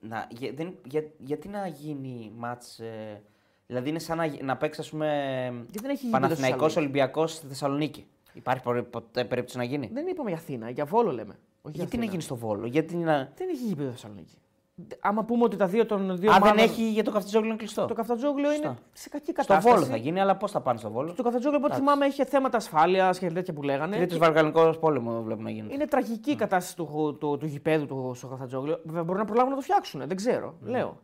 Να, 0.00 0.28
για, 0.30 0.52
δεν, 0.52 0.78
για, 0.84 1.04
γιατί 1.18 1.48
να 1.48 1.66
γίνει 1.66 2.32
μάτς, 2.36 2.78
ε, 2.78 3.22
δηλαδή 3.66 3.88
είναι 3.88 3.98
σαν 3.98 4.16
να, 4.16 4.42
να 4.42 4.56
παίξεις 4.56 4.84
ας 4.84 4.90
πούμε 4.90 5.06
Γιατί 5.56 5.78
δεν 5.78 5.90
έχει 5.90 6.00
γίνει 6.00 6.12
Παναθηναϊκός 6.12 6.58
Θεσσαλονίκη. 6.58 6.78
Ολυμπιακός 6.78 7.32
στη 7.32 7.46
Θεσσαλονίκη. 7.46 8.06
Υπάρχει 8.38 8.62
πο- 8.62 8.82
ποτέ 8.90 9.24
περίπτωση 9.24 9.56
να 9.56 9.64
γίνει; 9.64 9.90
Δεν 9.92 10.06
είπαμε 10.06 10.30
για 10.30 10.38
Αθήνα, 10.38 10.70
για 10.70 10.84
Βόλο 10.84 11.10
λέμε. 11.12 11.32
Όχι 11.32 11.38
για 11.62 11.70
γιατί 11.72 11.82
να 11.82 11.86
Αθήνα. 11.86 12.04
γίνει 12.10 12.22
στο 12.22 12.36
Βόλο, 12.36 12.66
γιατί 12.66 12.96
να... 12.96 13.32
Δεν 13.36 13.48
έχει 13.48 13.64
γήπεδο 13.64 13.90
Θεσσαλονίκη. 13.90 14.34
Άμα 15.00 15.24
πούμε 15.24 15.44
ότι 15.44 15.56
τα 15.56 15.66
δύο 15.66 15.86
των 15.86 16.16
δύο 16.18 16.30
Α, 16.30 16.32
δεν 16.34 16.42
ομάδων- 16.42 16.58
έχει 16.58 16.90
για 16.90 17.04
το 17.04 17.10
καυτιζόγλιο 17.10 17.48
είναι 17.48 17.58
κλειστό. 17.58 17.84
Το 17.86 17.94
Καφτατζόγλιο 17.94 18.46
είναι 18.52 18.54
Σωστά. 18.66 18.78
σε 18.92 19.08
κακή 19.08 19.24
Στο 19.24 19.32
κατάσταση. 19.32 19.74
Βόλο 19.74 19.86
θα 19.86 19.96
γίνει, 19.96 20.20
αλλά 20.20 20.36
πώς 20.36 20.50
θα 20.50 20.60
πάνε 20.60 20.78
στο 20.78 20.90
Βόλο; 20.90 21.12
Το 21.12 21.22
Καφτατζόγλιο, 21.22 21.58
από 21.58 21.66
ό,τι 21.68 21.76
θυμάμαι, 21.76 22.06
είχε 22.06 22.24
θέματα 22.24 22.56
ασφάλειας 22.56 23.18
και 23.18 23.30
τέτοια 23.30 23.54
που 23.54 23.62
λέγανε. 23.62 23.96
Τρίτος 23.96 24.18
Βαργαλικό 24.18 24.70
πόλεμο 24.80 25.22
βλέπουμε 25.22 25.48
να 25.48 25.54
γίνεται. 25.54 25.74
Είναι 25.74 25.86
τραγική 25.86 26.30
η 26.30 26.36
κατάσταση 26.36 26.76
του, 26.76 27.16
του, 27.20 27.36
του 27.38 27.46
γηπέδου 27.46 27.86
του, 27.86 28.12
στο 28.14 28.26
Καφτατζόγλιο. 28.26 28.80
Βέβαια, 28.84 29.02
μπορούν 29.04 29.20
να 29.20 29.26
προλάβουν 29.26 29.50
να 29.50 29.56
το 29.56 29.62
φτιάξουν. 29.62 30.00
Δεν 30.06 30.16
ξέρω. 30.16 30.54
Λέω. 30.62 30.98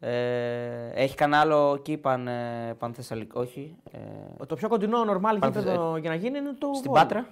Ε, 0.00 0.90
έχει 0.94 1.14
κανένα 1.14 1.40
άλλο 1.42 1.74
εκεί 1.78 1.96
παν, 1.96 2.28
ε, 2.28 2.74
πανθεσσαλικό, 2.78 3.40
όχι. 3.40 3.76
Ε, 3.92 4.44
Το 4.46 4.54
πιο 4.54 4.68
κοντινό 4.68 4.98
normal 5.02 5.36
Πάντως, 5.40 5.62
γήπεδο 5.62 5.96
για 5.96 6.10
να 6.10 6.16
γίνει 6.16 6.38
είναι 6.38 6.52
το. 6.58 6.70
στην 6.74 6.90
Βόλο. 6.90 7.02
Πάτρα. 7.02 7.26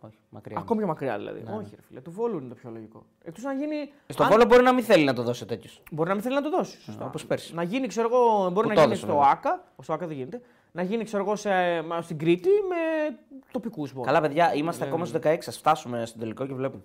Όχι, 0.00 0.18
μακριά. 0.28 0.58
Ακόμη 0.58 0.78
πιο 0.78 0.88
μακριά 0.88 1.16
δηλαδή. 1.18 1.38
Όχι, 1.58 1.74
ρε 1.74 1.82
φίλε. 1.88 2.00
Του 2.00 2.10
Βόλου 2.10 2.38
είναι 2.38 2.48
το 2.48 2.54
πιο 2.54 2.70
λογικό. 2.70 3.04
Εκτός 3.24 3.42
να 3.42 3.52
γίνει. 3.52 3.92
Στο 4.08 4.22
αν- 4.22 4.30
Βόλο 4.30 4.44
μπορεί 4.44 4.62
να 4.62 4.72
μην 4.72 4.84
θέλει 4.84 5.04
να 5.04 5.12
το 5.14 5.22
δώσει 5.22 5.46
τέτοιος. 5.46 5.82
Μπορεί 5.90 6.08
να 6.08 6.14
μην 6.14 6.22
θέλει 6.24 6.34
να 6.34 6.42
το 6.42 6.50
δώσει. 6.50 6.80
Σωστά. 6.80 7.04
όπως 7.04 7.26
πέρσι. 7.26 7.54
Να 7.54 7.62
γίνει, 7.62 7.86
ξέρω 7.86 8.08
εγώ, 8.12 8.50
μπορεί 8.50 8.66
Που 8.66 8.68
να 8.68 8.74
το 8.74 8.80
γίνει 8.80 8.82
έδωσε, 8.92 9.00
στο 9.06 9.12
βέβαια. 9.14 9.30
ΑΚΑ. 9.30 9.64
Στο 9.82 9.92
ΑΚΑ 9.92 10.06
δεν 10.06 10.16
γίνεται. 10.16 10.40
Να 10.72 10.82
γίνει, 10.82 11.04
ξέρω 11.04 11.22
εγώ, 11.22 11.36
σε, 11.36 11.50
μα, 11.86 12.02
στην 12.02 12.18
Κρήτη 12.18 12.48
με 12.48 13.16
τοπικούς 13.52 13.92
βόλου. 13.92 14.06
Καλά, 14.06 14.20
παιδιά, 14.20 14.46
Ναι, 14.52 14.56
είμαστε 14.58 14.84
ακόμα 14.86 15.04
στου 15.04 15.18
16. 15.22 15.48
Ας 15.48 15.52
φτάσουμε 15.52 16.06
στον 16.06 16.20
τελικό 16.20 16.46
και 16.46 16.54
βλέπουμε. 16.54 16.82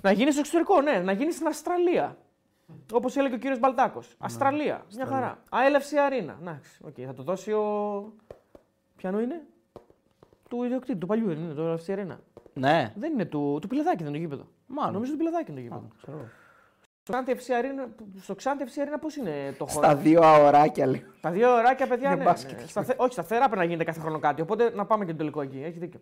Να 0.00 0.12
γίνει 0.12 0.30
στο 0.30 0.40
εξωτερικό, 0.40 0.80
ναι. 0.80 1.00
Να 1.04 1.12
γίνει 1.12 1.32
στην 1.32 1.46
Αυστραλία. 1.46 2.16
Όπως 2.92 3.16
έλεγε 3.16 3.34
ο 3.34 3.38
κύριος 3.38 3.58
Μπαλτάκος. 3.58 4.08
Ναι. 4.08 4.14
Αυστραλία. 4.18 4.84
Μια 4.94 5.06
χαρά. 5.06 5.38
AEL 5.50 5.86
FC 5.86 6.10
Arena. 6.10 6.34
Εντάξει, 6.40 6.80
οκ, 6.84 6.94
θα 7.06 7.14
το 7.14 7.22
δώσει 7.22 7.52
ο. 7.52 8.12
Ποιανού 8.96 9.18
είναι; 9.18 9.42
Του 10.48 10.62
ιδιοκτήτη, 10.64 10.98
του 10.98 11.06
παλιού 11.06 11.26
δεν 11.26 11.36
είναι, 11.38 11.54
το 11.54 11.72
AEL 11.72 11.85
FC 11.85 11.94
Arena. 11.98 12.16
Ναι, 12.54 12.92
Δεν 12.96 13.12
είναι 13.12 13.24
του, 13.24 13.58
του 13.60 13.66
Πηλαδάκη, 13.68 13.96
δεν 14.04 14.06
είναι 14.14 14.16
το 14.16 14.22
γήπεδο. 14.22 14.48
μάλλον. 14.66 14.92
Νομίζω 14.92 15.12
του 15.12 15.18
Πηλαδάκη 15.18 15.50
είναι 15.50 15.60
το 15.60 15.66
γήπεδο. 15.66 15.88
Ξέρω 16.02 16.16
εγώ. 16.18 16.26
Στο 17.04 17.12
Xanthi 17.12 17.36
FC 17.38 17.50
Arena, 17.50 17.88
στο 18.20 18.34
Ξάντι 18.34 18.64
FC 18.66 18.80
Arena 18.82 18.98
πώς 19.00 19.16
είναι 19.16 19.54
το 19.58 19.66
χώρο; 19.66 19.86
Στα 19.86 19.96
δύο 19.96 20.20
αωράκια 20.22 20.86
λίγο. 20.86 21.04
Τα 21.20 21.30
δύο 21.30 21.52
ωράκια, 21.54 21.86
παιδιά, 21.86 22.08
Είναι 22.08 22.18
ναι. 22.18 22.24
μπάσκετ. 22.24 22.60
ναι. 22.60 22.66
Σταθε... 22.66 22.94
Όχι, 22.98 23.12
σταθερά 23.12 23.40
πρέπει 23.44 23.56
να 23.56 23.64
γίνεται 23.64 23.84
κάθε 23.84 24.00
χρόνο 24.00 24.18
κάτι. 24.18 24.40
Οπότε 24.40 24.70
να 24.74 24.84
πάμε 24.86 25.04
και 25.04 25.10
το 25.10 25.16
τελικό 25.16 25.40
εκεί. 25.40 25.62
Έχει 25.64 25.78
δίκιο. 25.78 26.00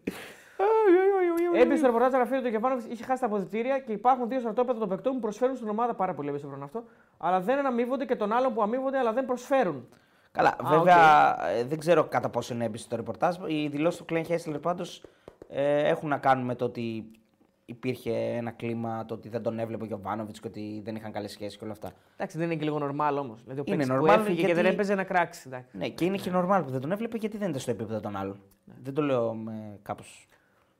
Έμπει 1.54 1.76
στο 1.76 1.86
ρεπορτάζ 1.86 2.12
Ραφίδη 2.12 2.42
του 2.42 2.50
Κεφάνοβιτ 2.50 2.92
είχε 2.92 3.04
χάσει 3.04 3.20
τα 3.20 3.26
αποδητήρια 3.26 3.78
και 3.78 3.92
υπάρχουν 3.92 4.28
δύο 4.28 4.40
στρατόπεδα 4.40 4.78
των 4.78 4.88
παικτών 4.88 5.12
που 5.12 5.20
προσφέρουν 5.20 5.56
στην 5.56 5.68
ομάδα 5.68 5.94
πάρα 5.94 6.14
πολύ 6.14 6.28
εμπιστευτικό 6.28 6.64
αυτό. 6.64 6.84
Αλλά 7.18 7.40
δεν 7.40 7.58
αναμείβονται 7.58 8.04
και 8.04 8.16
των 8.16 8.32
άλλων 8.32 8.54
που 8.54 8.62
αμείβονται 8.62 8.98
αλλά 8.98 9.12
δεν 9.12 9.24
προσφέρουν. 9.26 9.88
Καλά, 10.32 10.56
βέβαια 10.62 11.36
ε, 11.48 11.64
δεν 11.64 11.78
ξέρω 11.78 12.04
κατά 12.04 12.28
πόσο 12.28 12.54
είναι 12.54 12.64
έμπιστο 12.64 12.88
το 12.88 12.96
ρεπορτάζ. 12.96 13.36
Οι 13.46 13.68
δηλώσεις 13.68 13.98
του 13.98 14.04
Κλέν 14.04 14.24
Χέσλερ 14.24 14.58
πάντως 14.58 15.02
ε, 15.48 15.88
έχουν 15.88 16.08
να 16.08 16.18
κάνουν 16.18 16.44
με 16.44 16.54
το 16.54 16.64
ότι 16.64 17.10
υπήρχε 17.64 18.10
ένα 18.12 18.50
κλίμα 18.50 19.04
το 19.04 19.14
ότι 19.14 19.28
δεν 19.28 19.42
τον 19.42 19.58
έβλεπε 19.58 19.82
ο 19.82 19.86
Γιωβάνοβιτς 19.86 20.40
και 20.40 20.46
ότι 20.48 20.80
δεν 20.84 20.96
είχαν 20.96 21.12
καλές 21.12 21.30
σχέσεις 21.30 21.58
και 21.58 21.64
όλα 21.64 21.72
αυτά. 21.72 21.90
Εντάξει, 22.16 22.38
δεν 22.38 22.46
είναι 22.46 22.56
και 22.56 22.64
λίγο 22.64 22.76
normal 22.82 23.16
όμως. 23.18 23.42
Δηλαδή 23.42 23.60
ο 23.60 23.64
Είναι 23.66 23.76
παίκτης 23.76 23.96
που 23.98 24.04
normal 24.04 24.08
έφυγε 24.14 24.34
και 24.40 24.46
γιατί- 24.46 24.62
δεν 24.62 24.72
έπαιζε 24.72 24.94
να 24.94 25.04
κράξει. 25.04 25.42
εντάξει. 25.46 25.76
Ναι, 25.76 25.88
και 25.88 26.04
είναι 26.04 26.16
και 26.16 26.30
normal 26.34 26.60
που 26.64 26.70
δεν 26.70 26.80
τον 26.80 26.92
έβλεπε 26.92 27.16
γιατί 27.16 27.36
δεν 27.36 27.48
ήταν 27.48 27.60
στο 27.60 27.70
επίπεδο 27.70 28.00
των 28.00 28.16
άλλων. 28.16 28.40
Δεν 28.82 28.94
το 28.94 29.02
λέω 29.02 29.34
με 29.34 29.78
κάπως. 29.82 30.28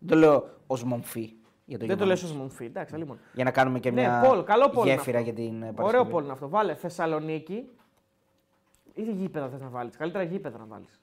Δεν 0.02 0.09
το 0.09 0.16
λέω 0.16 0.48
ως 0.66 0.85
μομφή. 0.85 1.32
Για 1.64 1.78
το 1.78 1.86
Δεν 1.86 1.97
το 1.98 2.05
λες 2.05 2.18
Γιωβάνοβιτς. 2.20 2.22
ως 2.22 2.36
μομφή. 2.36 2.64
Εντάξει, 2.64 2.97
λοιπόν. 2.97 3.18
Για 3.32 3.44
να 3.44 3.51
κάνουμε 3.51 3.78
και 3.78 3.90
Ναι, 3.90 4.01
μια 4.01 4.20
Πολ, 4.28 4.44
καλό 4.44 4.68
Πολ 4.70 4.86
είναι 4.86 4.94
γέφυρα 4.94 5.18
αυτό. 5.18 5.31
για 5.31 5.44
την 5.44 5.55
ε, 5.62 5.64
Ωραίο 5.64 5.72
Παρασκευή. 5.74 6.10
πόλ 6.10 6.22
είναι 6.22 6.32
αυτό. 6.32 6.48
Βάλε 6.48 6.74
Θεσσαλονίκη. 6.74 7.68
Ήδη 8.94 9.12
γήπεδα 9.12 9.48
θες 9.48 9.60
να 9.60 9.68
βάλεις. 9.68 9.97
Καλύτερα 9.97 10.24
γήπεδα 10.24 10.59
να 10.59 10.64
βάλεις. 10.68 11.01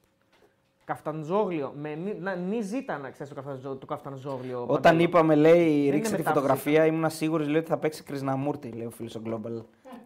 Καφτανζόγλιο. 0.85 1.73
Με 1.77 1.95
νι, 1.95 2.13
να, 2.19 2.35
νι 2.35 2.61
ζήτα 2.61 2.97
να 2.97 3.09
ξέρεις 3.09 3.29
το, 3.33 3.35
καφτανζό, 3.41 3.75
το 3.75 3.85
καφτανζόγλιο. 3.85 4.61
Όταν 4.61 4.81
Παντέλο. 4.81 5.01
είπαμε, 5.01 5.35
λέει, 5.35 5.81
είναι 5.81 5.89
ρίξε 5.95 6.11
τη 6.11 6.17
μετάφραση 6.17 6.33
φωτογραφία, 6.33 6.85
ήμουν 6.85 7.09
σίγουρος 7.09 7.47
λέει, 7.47 7.57
ότι 7.59 7.69
θα 7.69 7.77
παίξει 7.77 8.03
Κρυσναμούρτη, 8.03 8.69
λέει 8.71 8.85
ο 8.85 8.89
φίλος 8.89 9.15
ο 9.15 9.21
Global 9.25 9.61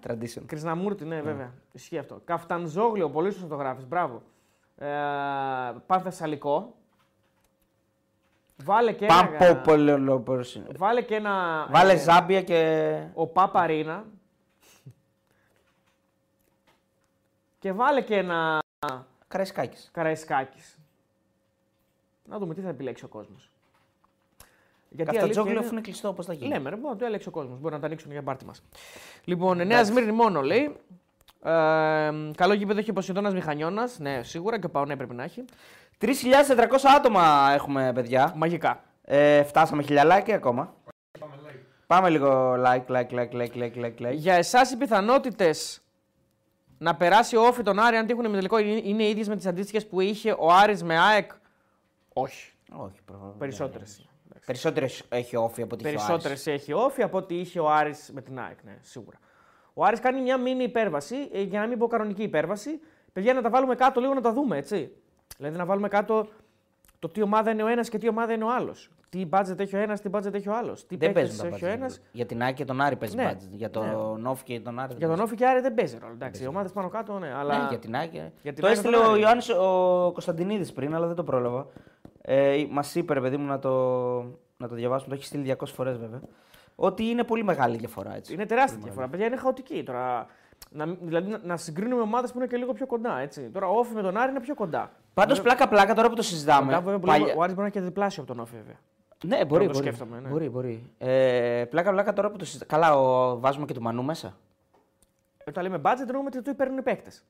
Tradition. 0.08 0.42
Κρυσναμούρτη, 0.46 1.06
ναι, 1.06 1.22
βέβαια. 1.22 1.54
Ισχύει 1.72 1.98
αυτό. 1.98 2.22
Καφτανζόγλιο, 2.26 3.10
πολύ 3.10 3.32
σωστό 3.32 3.48
το 3.48 3.56
γράφει. 3.56 3.84
Μπράβο. 3.86 4.22
Ε, 4.78 4.88
Πανθεσσαλικό. 5.86 6.76
Βάλε 8.64 8.92
και 8.92 9.06
ένα. 9.06 9.28
Παμποπολεολόπολο. 9.28 10.46
Βάλε 10.78 11.02
και 11.02 11.16
ένα. 11.16 11.68
Βάλε 11.70 11.94
ε, 11.94 11.98
Ζάμπια 11.98 12.42
και. 12.42 13.04
Ο 13.14 13.28
Παπαρίνα. 13.28 14.06
Και 17.60 17.72
βάλε 17.72 18.02
και 18.02 18.16
ένα 18.16 18.60
Καραϊσκάκη. 19.28 19.78
Καραϊσκάκη. 19.92 20.60
Να 22.26 22.38
δούμε 22.38 22.54
τι 22.54 22.62
θα 22.62 22.70
επιλέξει 22.70 23.06
ο 23.06 23.08
κόσμος. 23.08 23.52
Γιατί 24.90 25.12
η 25.12 25.14
Καφτατζόγλιο 25.14 25.52
αλήθεια 25.52 25.66
αφού 25.66 25.74
είναι 25.74 25.82
κλειστό, 25.82 26.14
πώς 26.14 26.26
θα 26.26 26.34
γίνει; 26.34 26.54
Λέμε, 26.54 26.70
ρε, 26.70 26.76
μπορεί 26.76 26.94
να 26.94 27.00
το 27.00 27.06
έλεξε 27.06 27.30
ο 27.30 27.32
κόσμος. 27.32 27.60
Μπορεί 27.60 27.74
να 27.74 27.80
τα 27.80 27.86
ανοίξουν 27.86 28.12
για 28.12 28.24
πάρτι 28.24 28.46
μας. 28.46 28.64
Λοιπόν, 29.24 29.68
Νέα 29.68 29.84
Σμύρνη 29.86 30.12
μόνο 30.12 30.42
λέει. 30.42 30.76
Ε, 31.44 32.12
καλό 32.36 32.54
γήπεδο 32.54 32.80
έχει 32.80 32.90
ο 32.90 32.94
Ποσειδώνας 32.94 33.34
Μηχανιώνας. 33.34 34.00
Ναι, 34.00 34.24
σίγουρα 34.24 34.60
και 34.60 34.66
ο 34.66 34.70
Παονέ 34.70 34.96
πρέπει 34.96 35.14
να 35.14 35.24
έχει. 35.24 35.46
3.400 36.02 36.08
άτομα 36.98 37.52
έχουμε, 37.54 37.92
παιδιά. 37.94 38.34
Μαγικά. 38.36 38.84
Ε, 39.02 39.44
φτάσαμε 39.44 39.84
χιλιαλάκι 39.84 40.34
ακόμα. 40.34 40.76
Πάμε 41.88 42.10
λίγο 42.10 42.54
like, 42.54 42.86
like, 42.88 43.10
like, 43.10 43.32
like, 43.34 43.54
like, 43.54 43.76
like, 43.76 44.02
like. 44.02 44.14
Για 44.14 44.34
εσάς 44.34 44.72
οι 44.72 44.78
πιθανότητες 44.78 45.82
να 46.78 46.96
περάσει 46.96 47.36
ο 47.36 47.42
Όφη 47.42 47.64
τον 47.64 47.80
Άρη, 47.80 47.96
αν 47.96 48.06
τύχουν 48.06 48.30
με 48.30 48.36
τελικό, 48.36 48.58
είναι 48.58 48.82
είναι 48.84 49.08
ίδιες 49.08 49.28
με 49.28 49.36
τις 49.36 49.46
αντίστοιχες 49.46 49.88
που 49.88 50.02
είχε 50.02 50.36
ο 50.40 50.52
Άρης 50.52 50.84
με 50.84 51.00
ΑΕΚ; 51.00 51.32
Όχι. 52.14 52.54
Όχι, 52.72 53.00
προ... 53.06 53.36
Περισσότερες. 53.38 54.06
Περισσότερες 54.46 55.04
έχει 55.10 55.36
όφη 55.36 55.62
από 55.62 55.76
ό,τι 55.76 55.88
έχει 55.88 55.96
ο 55.96 56.00
Άρης. 56.00 56.08
Περισσότερες 56.08 56.48
έχει 56.48 56.74
Όφη 56.74 57.04
από 57.04 57.18
ό,τι 57.18 57.36
είχε 57.40 57.60
ο 57.60 57.70
Άρης 57.70 58.12
με 58.14 58.22
την 58.22 58.40
ΑΕΚ. 58.40 58.64
Ναι, 58.64 58.78
σίγουρα. 58.82 59.20
Ο 59.74 59.86
Άρης 59.86 60.00
κάνει 60.00 60.22
μια 60.22 60.38
μίνι 60.38 60.64
υπέρβαση, 60.64 61.16
ε, 61.32 61.42
για 61.42 61.60
να 61.60 61.68
μην 61.68 61.78
πω 61.78 61.88
κανονική 61.88 62.24
υπέρβαση. 62.24 62.80
Παιδιά, 63.14 63.34
να 63.34 63.42
τα 63.42 63.50
βάλουμε 63.50 63.76
κάτω 63.76 64.00
λίγο 64.00 64.14
να 64.14 64.22
τα 64.22 64.34
δούμε, 64.34 64.58
έτσι. 64.58 64.92
Δηλαδή 65.38 65.58
να 65.58 65.66
βάλουμε 65.66 65.88
κάτω 65.88 66.28
το 67.00 67.10
τι 67.10 67.22
ομάδα 67.22 67.52
είναι 67.52 67.64
ο 67.64 67.68
ένας 67.68 67.90
και 67.90 67.98
τι 67.98 68.08
ομάδα 68.08 68.34
είναι 68.34 68.44
ο 68.44 68.54
άλλος. 68.54 68.90
Τι 69.10 69.26
budget 69.32 69.60
έχει 69.60 69.76
ο 69.76 69.80
ένας, 69.80 70.02
τι 70.02 70.10
budget 70.14 70.34
έχει 70.34 70.50
ο 70.50 70.56
άλλος. 70.58 70.86
Τι 70.86 70.96
Δεν 70.96 71.12
παίκτες 71.14 71.36
παίζουν 71.38 71.50
τα 71.50 71.56
έχει 71.56 71.66
ο 71.66 71.68
ένας. 71.68 71.98
budget. 72.00 72.10
Για 72.12 72.26
την 72.26 72.44
Άκη 72.44 72.54
και 72.54 72.66
τον 72.66 72.82
Άρη 72.82 72.96
παίζει 72.96 73.16
Ναι. 73.16 73.32
budget. 73.34 73.50
Για 73.52 73.70
τον 73.70 74.26
Όφη 74.26 74.44
και 74.44 74.60
τον 74.60 74.80
Άρη. 74.80 74.88
δεν 74.88 74.98
Για 74.98 75.08
τον 75.08 75.16
παίζει. 75.18 75.32
Όφη 75.32 75.36
και 75.36 75.48
Άρη 75.48 75.60
δεν 75.62 75.74
παίζει 75.74 75.98
ρόλο. 76.02 76.14
Εντάξει, 76.14 76.44
οι 76.44 76.48
ομάδες 76.48 76.72
πάνω 76.72 76.90
κάτω, 76.90 77.20
ναι. 77.20 77.34
Αλλά... 77.38 77.58
Ναι, 77.58 77.66
για 77.70 77.80
την 77.80 77.96
Άκη. 77.96 78.22
Για 78.42 78.54
την 78.54 78.62
το 78.62 78.68
Άκη 78.68 78.76
έστειλε 78.78 78.96
τον 78.98 79.06
ο 79.06 79.12
Άρη. 79.12 79.22
Ιωάννης 79.22 79.50
ο 79.50 80.10
Κωνσταντινίδης 80.12 80.74
πριν, 80.74 80.96
αλλά 80.96 81.08
δεν 81.08 81.16
το 81.16 81.24
πρόλαβα. 81.24 81.66
Ε, 82.22 82.66
Μας 82.70 82.96
είπε, 82.96 83.14
ρε 83.14 83.22
παιδί 83.22 83.38
μου, 83.38 83.46
να 83.48 83.60
το, 83.60 83.70
να 84.58 84.68
το 84.68 84.76
διαβάσουμε. 84.76 85.10
Το 85.10 85.16
έχει 85.16 85.26
στείλει 85.26 85.56
200 85.60 85.66
φορές 85.68 85.98
βέβαια. 85.98 86.20
Ότι 86.76 87.04
είναι 87.04 87.24
πολύ 87.24 87.44
μεγάλη 87.44 87.78
διαφορά. 87.78 88.16
Έτσι. 88.16 88.34
Είναι 88.34 88.46
τεράστια 88.46 88.80
διαφορά. 88.84 89.08
Παιδιά 89.08 89.26
είναι 89.26 89.38
χαοτική 89.38 89.84
τώρα. 89.84 90.26
Να, 90.70 90.86
δηλαδή 91.02 91.30
να, 91.30 91.40
να 91.44 91.58
συγκρίνουμε 91.58 92.02
ομάδες 92.02 92.32
που 92.32 92.38
είναι 92.38 92.48
και 92.48 92.58
λίγο 92.58 92.74
πιο 92.74 92.86
κοντά. 92.86 93.20
Έτσι. 93.20 93.50
Τώρα 93.50 93.68
ο 93.68 93.78
Όφη 93.78 93.94
με 93.94 94.02
τον 94.02 94.18
Άρη 94.18 94.30
είναι 94.32 94.40
πιο 94.40 94.56
κοντά. 94.56 94.92
Πάντως, 95.14 95.42
πλάκα-πλάκα 95.42 95.94
τώρα 95.94 96.10
που 96.10 96.16
το 96.16 96.22
συζητάμε. 96.22 96.66
Κοντά, 96.66 96.82
βέβαια, 96.82 97.00
που 97.00 97.06
παλιά- 97.08 97.26
λέμε, 97.28 97.40
Ο 97.40 97.44
Άρης 97.44 97.56
μπορεί 97.56 97.68
να 97.68 97.74
είναι 97.74 97.86
και 97.86 97.92
διπλάσιο 97.94 98.24
από 98.24 98.32
τον 98.34 98.42
Όφη, 98.42 98.56
βέβαια. 98.56 98.76
Ναι, 99.26 99.46
μπορεί. 99.46 99.66
το 99.66 99.72
μπορεί. 99.72 99.86
σκέφτομαι, 99.86 100.20
ναι. 100.20 100.30
μπορεί, 100.30 100.50
μπορεί. 100.50 100.90
Ε, 100.98 101.66
πλάκα-πλάκα 101.70 102.14
τώρα 102.14 102.32
που 102.32 102.38
το 102.38 102.46
συζητάμε. 102.46 102.84
Καλά, 102.84 103.00
ο... 103.00 103.40
βάζουμε 103.40 103.66
και 103.66 103.74
του 103.74 103.82
Μανού 103.82 104.04
μέσα. 104.04 104.38
Όταν 105.48 105.64
λέμε 105.64 105.82
budget, 105.84 106.00
εννοούμε 106.08 106.30
ότι 106.34 106.42
του 106.42 106.56
παίρνουν 106.56 106.78
οι 106.78 106.82
παίκτες. 106.82 107.24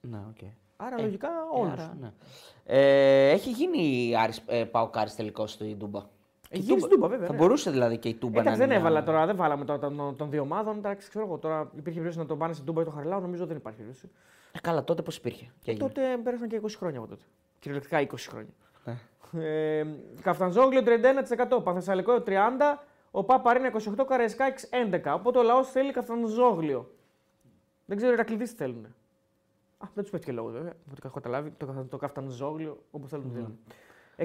Ναι, 0.00 0.18
ok. 0.28 0.36
Okay. 0.40 0.50
Άρα 0.76 1.00
λογικά 1.00 1.28
όλους. 1.52 1.88
ναι. 2.00 2.12
ε, 2.64 3.30
έχει 3.30 3.50
γίνει 3.50 4.14
Άρης, 4.16 4.42
ε, 4.46 4.64
ΠΑΟΚ-Άρης 4.64 5.14
τελικός 5.14 5.50
στη 5.52 5.74
Τούμπα. 5.78 6.00
Έχει 6.50 6.62
γίνει 6.62 6.78
στην 6.78 6.90
Τούμπα, 6.90 7.08
βέβαια. 7.08 7.26
Θα 7.26 7.32
ναι. 7.32 7.38
μπορούσε 7.38 7.70
δηλαδή 7.70 7.98
και 7.98 8.08
η 8.08 8.14
Τούμπα 8.14 8.40
Εντάξει, 8.40 8.50
να 8.50 8.56
δεν 8.56 8.66
είναι 8.66 8.74
έβαλα 8.74 8.96
μια- 8.96 9.04
τώρα, 9.12 9.26
δεν 9.26 9.36
βάλαμε 9.36 9.64
τώρα 9.64 9.78
των, 9.78 10.16
των 10.16 10.30
δύο 10.30 10.42
ομάδων. 10.42 10.76
Εντάξει, 10.76 11.08
ξέρω 11.08 11.24
εγώ 11.24 11.38
τώρα 11.38 11.60
υπήρχε 11.72 11.98
περίπτωση 11.98 12.18
να 12.18 12.26
τον 12.26 12.38
πάνε 12.38 12.52
στην 12.52 12.64
Τούμπα 12.66 12.80
ή 12.82 12.84
το 12.84 12.90
Χαριλάου, 12.90 13.20
νομίζω 13.20 13.46
δεν 13.46 13.56
υπάρχει 13.56 13.78
περίπτωση. 13.78 14.10
Ε, 14.58 14.60
καλά, 14.60 14.84
τότε 14.84 15.02
πώς 15.02 15.16
υπήρχε. 15.16 15.52
Και 15.62 15.70
έγινε; 15.70 15.86
Τότε 15.86 16.02
πέρασαν 16.24 16.48
και 16.48 16.60
20 16.62 16.68
χρόνια 16.76 16.98
από 16.98 17.08
τότε. 17.08 17.22
Κυριολεκτικά 17.58 18.00
20 18.00 18.14
χρόνια. 18.28 18.52
Ναι. 18.84 18.96
Ε, 19.78 19.86
Καφτανζόγλιο 20.22 20.82
31%, 21.58 21.62
Παθεσσαλικό 21.62 22.22
30%, 22.26 22.32
ο 23.10 23.24
Παπαρίνα 23.24 23.72
28%, 23.72 24.04
Καρεσκάκη 24.08 24.64
11%. 25.04 25.12
Οπότε 25.14 25.38
ο 25.38 25.42
λαός 25.42 25.70
θέλει 25.70 25.92
Καφτανζόγλιο. 25.92 26.94
Δεν 27.84 27.96
ξέρω 27.96 28.10
οι 28.12 28.14
Ηρακλήδε 28.14 28.44
τι 28.44 28.54
θέλουν. 28.54 28.84
Α, 29.78 29.86
δεν 29.94 30.02
τους 30.02 30.10
πέτυχε 30.12 30.30
και 30.30 30.36
λόγος 30.36 30.52
βέβαια. 30.52 30.70
Από 30.70 30.90
ό,τι 30.90 31.00
έχω 31.04 31.14
καταλάβει, 31.14 31.50
το, 31.50 31.86
το 31.90 31.96
Καφτανζόγλιο 31.96 32.82
όπου 32.90 33.08
θέλουν. 33.08 33.30
θέλουν. 33.34 33.58
67 34.16 34.24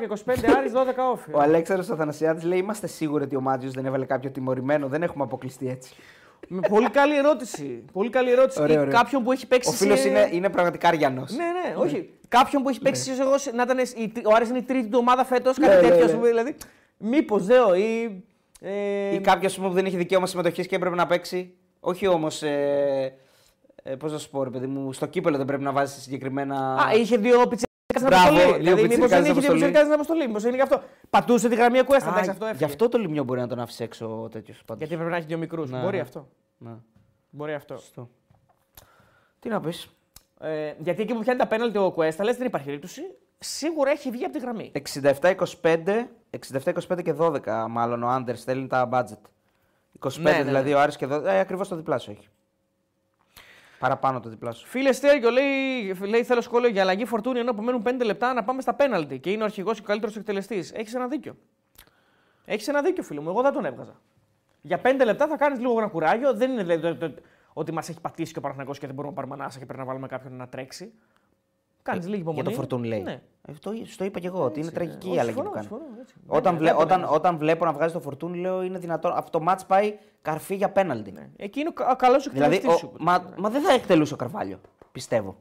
και 0.00 0.08
25 0.24 0.34
Άρης, 0.56 0.72
12 0.74 0.76
όφη. 1.12 1.32
Ο 1.34 1.40
Αλέξανδρος 1.40 1.90
Αθανασιάδης 1.90 2.42
λέει: 2.44 2.58
Είμαστε 2.58 2.86
σίγουροι 2.86 3.24
ότι 3.24 3.36
ο 3.36 3.40
Μάτζιος 3.40 3.72
δεν 3.74 3.86
έβαλε 3.86 4.04
κάποιο 4.04 4.30
τιμωρημένο. 4.30 4.88
Δεν 4.88 5.02
έχουμε 5.02 5.24
αποκλειστεί 5.24 5.68
έτσι. 5.68 5.94
Με 6.48 6.60
πολύ 6.68 6.90
καλή 6.90 7.16
ερώτηση. 7.16 7.84
Πολύ 7.92 8.10
καλή 8.10 8.30
ερώτηση. 8.30 8.62
Ωραία, 8.62 8.76
Ή 8.76 8.78
ωραία. 8.78 8.92
Κάποιον 8.92 9.22
που 9.24 9.32
έχει 9.32 9.46
παίξει. 9.46 9.68
Ο 9.68 9.72
φίλος 9.72 9.98
σε- 10.00 10.08
είναι, 10.08 10.28
είναι 10.32 10.48
πραγματικά 10.50 10.88
αριανό. 10.88 11.24
Ναι, 11.28 11.44
ναι, 11.44 11.74
όχι. 11.76 12.10
Κάποιον 12.28 12.62
που 12.62 12.68
έχει 12.68 12.80
παίξει 12.80 13.10
ίσως 13.10 13.26
εγώ 13.26 13.38
σε- 13.38 13.52
να 13.52 13.62
ήταν. 13.62 13.78
η- 13.78 14.12
Ο 14.24 14.34
Άρης 14.34 14.48
είναι 14.48 14.58
η 14.58 14.62
τρίτη 14.62 14.88
του 14.88 14.98
ομάδα 15.00 15.24
φέτος, 15.24 15.56
Ναι, 15.58 15.66
κάτι 15.66 15.82
ναι, 15.82 15.88
τέτοιο. 15.88 16.04
ναι. 16.04 16.10
ας 16.10 16.16
πούμε, 16.16 16.28
Δηλαδή. 16.28 16.56
Μήπως 16.98 17.44
δέο 17.46 17.74
ή. 17.74 18.22
Ε, 18.60 19.14
Ή 19.14 19.20
κάποιος 19.20 19.58
που 19.58 19.68
δεν 19.70 19.86
είχε 19.86 19.96
δικαίωμα 19.96 20.26
συμμετοχής 20.26 20.66
και 20.66 20.76
έπρεπε 20.76 20.94
να 20.96 21.06
παίξει. 21.06 21.54
Όχι 21.80 22.06
όμως. 22.06 22.42
Ε, 22.42 23.14
ε, 23.82 23.94
Πώς 23.94 24.12
να 24.12 24.18
σου 24.18 24.30
πω, 24.30 24.44
ρε 24.44 24.50
παιδί 24.50 24.66
μου, 24.66 24.92
στο 24.92 25.06
κύπελο 25.06 25.36
δεν 25.36 25.46
πρέπει 25.46 25.62
να 25.62 25.72
βάζεις 25.72 26.02
συγκεκριμένα. 26.02 26.74
Α, 26.74 26.94
είχε 26.94 27.16
δύο 27.16 27.40
πιτσέρκε 27.92 27.98
στην 27.98 28.08
Μπράβο, 28.08 28.28
αποστολή. 28.28 28.62
δύο 28.62 28.74
Δηλαδή, 28.74 28.82
μήπως 28.82 29.08
πιτσιρικάδες 29.08 29.26
δεν 29.26 29.30
είχε 29.32 29.40
στην 29.40 29.42
δύο 29.42 29.50
αποστολή. 29.50 29.60
πιτσέρκε 29.60 29.78
στην 29.84 29.92
αποστολή. 29.92 30.26
Μήπως 30.26 30.42
είναι 30.44 30.56
γι' 30.56 30.62
αυτό. 30.62 30.82
Πατούσε 31.10 31.48
τη 31.48 31.54
γραμμή 31.54 31.82
Κουέστα. 31.82 32.08
Α, 32.08 32.12
Εντάξει, 32.12 32.30
αυτό 32.30 32.44
γι' 32.44 32.50
έφυγε. 32.50 32.64
αυτό 32.70 32.88
το 32.88 32.98
λιμιό 32.98 33.24
μπορεί 33.24 33.40
να 33.40 33.46
τον 33.46 33.58
άφησε 33.60 33.84
έξω 33.84 34.28
τέτοιος. 34.30 34.62
Γιατί 34.78 34.94
πρέπει 34.94 35.10
να 35.10 35.16
έχει 35.16 35.26
δύο 35.26 35.38
μικρούς. 35.38 35.70
Ναι, 35.70 35.80
Μπορεί 35.80 35.96
ναι. 35.96 36.02
αυτό. 36.02 36.28
Ναι, 36.58 36.70
Μπορεί 37.30 37.52
αυτό. 37.54 37.76
σωστό. 37.76 38.08
Τι 39.40 39.48
να 39.48 39.60
πεις. 39.60 39.88
Ε, 40.40 40.72
γιατί 40.78 41.02
εκεί 41.02 41.14
που 41.14 41.20
πιάνει 41.20 41.38
τα 41.38 41.46
πέναλτι 41.46 41.78
ο 41.78 41.90
Κουέστα, 41.90 42.24
λες 42.24 42.36
δεν 42.36 42.46
υπάρχει 42.46 42.66
περίπτωση. 42.66 43.00
Σίγουρα 43.38 43.90
έχει 43.90 44.10
βγει 44.10 44.24
από 44.24 44.32
τη 44.32 44.38
γραμμή. 44.38 44.72
67-25, 45.02 46.06
67-25 46.62 47.02
και 47.02 47.14
12 47.18 47.66
μάλλον 47.68 48.02
ο 48.02 48.08
Άντερ 48.08 48.36
στέλνει 48.36 48.66
τα 48.66 48.88
budget. 48.92 49.18
25 50.08 50.20
Ναι, 50.20 50.30
ναι, 50.30 50.42
δηλαδή 50.42 50.68
ναι. 50.70 50.74
ο 50.74 50.80
Άρης 50.80 50.96
και 50.96 51.06
12. 51.10 51.24
Ε, 51.24 51.38
Ακριβώς 51.38 51.68
το 51.68 51.76
διπλάσιο 51.76 52.12
έχει. 52.18 52.28
Παραπάνω 53.80 54.20
το 54.20 54.28
διπλάσιο. 54.28 54.66
Φίλε 54.66 54.92
Στέργιο 54.92 55.30
λέει, 55.30 55.94
λέει: 56.00 56.24
Θέλω 56.24 56.40
σχόλιο 56.40 56.68
για 56.68 56.82
αλλαγή 56.82 57.04
φορτούνη 57.04 57.38
ενώ 57.38 57.50
απομένουν 57.50 57.82
5 57.86 58.04
λεπτά 58.04 58.32
να 58.32 58.44
πάμε 58.44 58.60
στα 58.60 58.74
πέναλτι 58.74 59.18
και 59.18 59.30
είναι 59.30 59.42
ο 59.42 59.44
αρχηγός 59.44 59.74
και 59.76 59.80
ο 59.82 59.86
καλύτερος 59.86 60.16
εκτελεστής. 60.16 60.72
Έχεις 60.72 60.94
ένα 60.94 61.08
δίκιο. 61.08 61.36
Έχεις 62.44 62.68
ένα 62.68 62.82
δίκιο, 62.82 63.02
φίλο 63.02 63.22
μου. 63.22 63.28
Εγώ 63.28 63.42
δεν 63.42 63.52
τον 63.52 63.64
έβγαζα. 63.64 64.00
Για 64.60 64.80
5 64.84 65.04
λεπτά 65.04 65.26
θα 65.26 65.36
κάνεις 65.36 65.58
λίγο 65.58 65.78
ένα 65.78 65.88
κουράγιο. 65.88 66.34
Δεν 66.34 66.50
είναι 66.50 66.62
δηλαδή, 66.64 66.98
το- 66.98 67.10
το- 67.10 67.20
ότι 67.52 67.72
μας 67.72 67.88
έχει 67.88 68.00
πατήσει 68.00 68.32
και 68.32 68.38
ο 68.38 68.40
Παναθηναϊκός 68.40 68.78
και 68.78 68.86
δεν 68.86 68.94
μπορούμε 68.94 69.14
να 69.14 69.20
πάρουμε 69.20 69.42
ανάσα 69.42 69.58
και 69.58 69.64
πρέπει 69.64 69.80
να 69.80 69.84
βάλουμε 69.86 70.06
κάποιον 70.06 70.32
να 70.36 70.48
τρέξει. 70.48 70.92
Κάνεις 71.82 72.06
λίγη 72.08 72.20
υπομονή. 72.20 72.38
Ε, 72.40 72.42
Για 72.42 72.50
το 72.50 72.56
Φορτούν 72.56 72.84
λέει. 72.84 73.02
Ναι. 73.02 73.20
Ε, 73.48 73.52
το, 73.60 73.72
στο 73.86 74.04
είπα 74.04 74.20
και 74.20 74.26
εγώ 74.26 74.44
ότι 74.44 74.58
είναι 74.60 74.68
Έτσι, 74.68 74.74
τραγική 74.74 75.06
ναι. 75.08 75.14
η 75.14 75.18
Όχι, 75.18 75.20
αλλαγή 75.20 75.36
που 75.36 75.42
συμφωνώ, 75.42 75.50
κάνει. 75.54 75.66
συμφωνώ, 75.66 76.00
έτσι. 76.00 76.14
Όταν, 76.26 76.52
Δεν- 76.52 76.60
βλέ, 76.62 76.70
δεν 76.72 76.80
όταν, 76.80 77.00
το 77.02 77.08
όταν 77.14 77.36
βλέπω 77.38 77.64
να 77.64 77.72
βγάζει 77.72 77.92
το 77.92 78.00
Φορτούν, 78.00 78.34
λέω 78.34 78.62
είναι 78.62 78.78
δυνατόν. 78.78 79.12
Αυτό 79.14 79.38
το 79.38 79.44
match 79.48 79.60
πάει 79.66 79.98
καρφί 80.22 80.54
για 80.54 80.70
πέναλτι. 80.70 81.12
Ναι. 81.12 81.28
Εκεί 81.36 81.60
είναι 81.60 81.68
ο 81.68 81.72
κα- 81.72 81.94
καλός 81.94 82.26
εκτελεστή 82.26 82.56
Δηλαδή, 82.58 82.74
ο, 82.74 82.78
σου. 82.78 82.92
μα, 82.98 83.24
μα 83.36 83.48
δεν 83.50 83.62
θα 83.62 83.72
εκτελούσε 83.72 84.14
ο 84.14 84.16
Καρβάλιο. 84.16 84.60
Πιστεύω. 84.92 85.36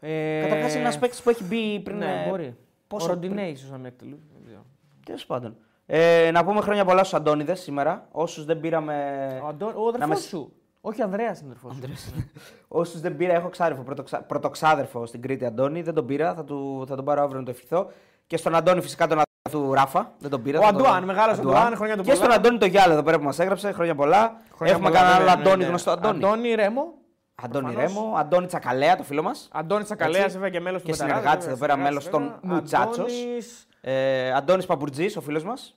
Ε, 0.00 0.40
Καταρχάς 0.42 0.72
είναι 0.72 0.80
ένας 0.82 0.98
παίκτης 0.98 1.22
που 1.22 1.30
έχει 1.30 1.44
μπει 1.44 1.80
πριν. 1.80 1.96
Ναι, 1.96 2.22
ε, 2.26 2.28
μπορεί. 2.28 2.56
πόσο 2.88 3.06
Ο 3.06 3.08
Ροντινέ 3.08 3.48
ίσως 3.48 3.70
να 3.70 3.78
με 3.78 3.88
εκτελούσε. 3.88 4.22
δεν 4.34 4.42
ξέρω. 4.46 4.64
Τέλος 5.06 5.26
πάντων. 5.26 5.56
Ε, 5.86 6.30
να 6.32 6.44
πούμε 6.44 6.60
χρόνια 6.60 6.84
πολλά 6.84 7.04
στους 7.04 7.18
Αντώνιδες 7.18 7.60
σήμερα. 7.60 8.08
Όσους 8.12 8.44
δεν 8.44 8.60
πήραμε. 8.60 8.94
Ο, 9.42 9.46
Αντώ... 9.46 9.66
ο 9.66 9.70
να 9.82 9.88
αδερφό 9.88 10.06
με- 10.08 10.14
σου. 10.16 10.52
Όχι, 10.80 11.00
ο 11.00 11.04
Ανδρέας 11.04 11.40
είναι 11.40 11.54
αδερφός 11.60 12.00
σου. 12.00 12.30
Όσους 12.68 13.00
δεν 13.00 13.16
πήρα, 13.16 13.32
έχω 13.32 13.48
ξάδερφο, 13.48 13.82
πρωτοξα... 13.82 14.22
πρωτοξάδερφο 14.22 15.06
στην 15.06 15.22
Κρήτη 15.22 15.44
Αντώνη. 15.44 15.82
Δεν 15.82 15.94
τον 15.94 16.06
πήρα, 16.06 16.34
θα, 16.34 16.44
του... 16.44 16.84
θα 16.88 16.96
τον 16.96 17.04
πάρω 17.04 17.22
αύριο 17.22 17.38
να 17.38 17.44
το 17.44 17.50
ευχηθώ. 17.50 17.90
Και 18.26 18.36
στον 18.36 18.54
Αντώνη 18.54 18.80
φυσικά 18.80 19.06
τον 19.06 19.18
αδερφό 19.42 19.66
του 19.68 19.74
Ράφα. 19.74 20.12
Δεν 20.18 20.30
τον 20.30 20.42
πήρα. 20.42 20.58
Ο 20.58 20.62
θα 20.62 20.72
τον- 20.72 20.80
Αντουάν, 20.80 21.04
μεγάλος 21.04 21.38
Αντουάν, 21.38 21.76
χρόνια 21.76 21.96
του 21.96 22.02
Και 22.02 22.10
πολλά. 22.12 22.22
στον 22.24 22.32
Αντώνη 22.32 22.58
το 22.58 22.66
Γιάλε 22.66 22.92
εδώ 22.92 23.02
πέρα 23.02 23.18
που 23.18 23.24
μας 23.24 23.38
έγραψε, 23.38 23.72
χρόνια 23.72 23.94
πολλά. 23.94 24.36
Χρόνια 24.56 24.74
Έχουμε 24.74 24.88
πολλά, 24.88 25.00
κανένα 25.00 25.16
άλλο 25.16 25.24
βέβαια, 25.24 25.36
ναι, 25.36 25.40
Αντώνη 25.42 25.62
ναι. 25.62 25.68
γνωστό 25.68 25.90
Αντώνη; 25.90 26.24
Αντώνη 26.24 26.54
Ρέμο. 26.54 26.94
Αντώνη 27.42 27.64
προφανώς. 27.72 27.92
Ρέμο, 27.94 28.14
Αντώνη 28.16 28.46
Τσακαλέα, 28.46 28.96
το 28.96 29.02
φίλο 29.02 29.22
μας. 29.22 29.48
Αντώνη 29.52 29.84
Τσακαλέας, 29.84 30.24
Έτσι. 30.24 30.34
βέβαια 30.36 30.50
και 30.50 30.60
μέλος 30.60 30.80
του 30.82 30.86
Και 30.86 30.92
Μεταράδε, 30.92 31.18
συνεργάτης 31.18 31.46
βέβαια, 31.48 31.74
εδώ 31.74 31.76
πέρα, 31.76 31.88
συνεργάτης, 31.90 32.10
μέλος 32.10 32.30
των 32.32 32.40
βέβαια. 32.42 32.56
Μουτσάτσος. 32.56 33.12
Αντώνης 33.12 33.66
Ε, 33.80 34.32
Αντώνης 34.32 34.66
Παπουρτζής, 34.66 35.16
ο 35.16 35.20
φίλος 35.20 35.44
μας. 35.44 35.76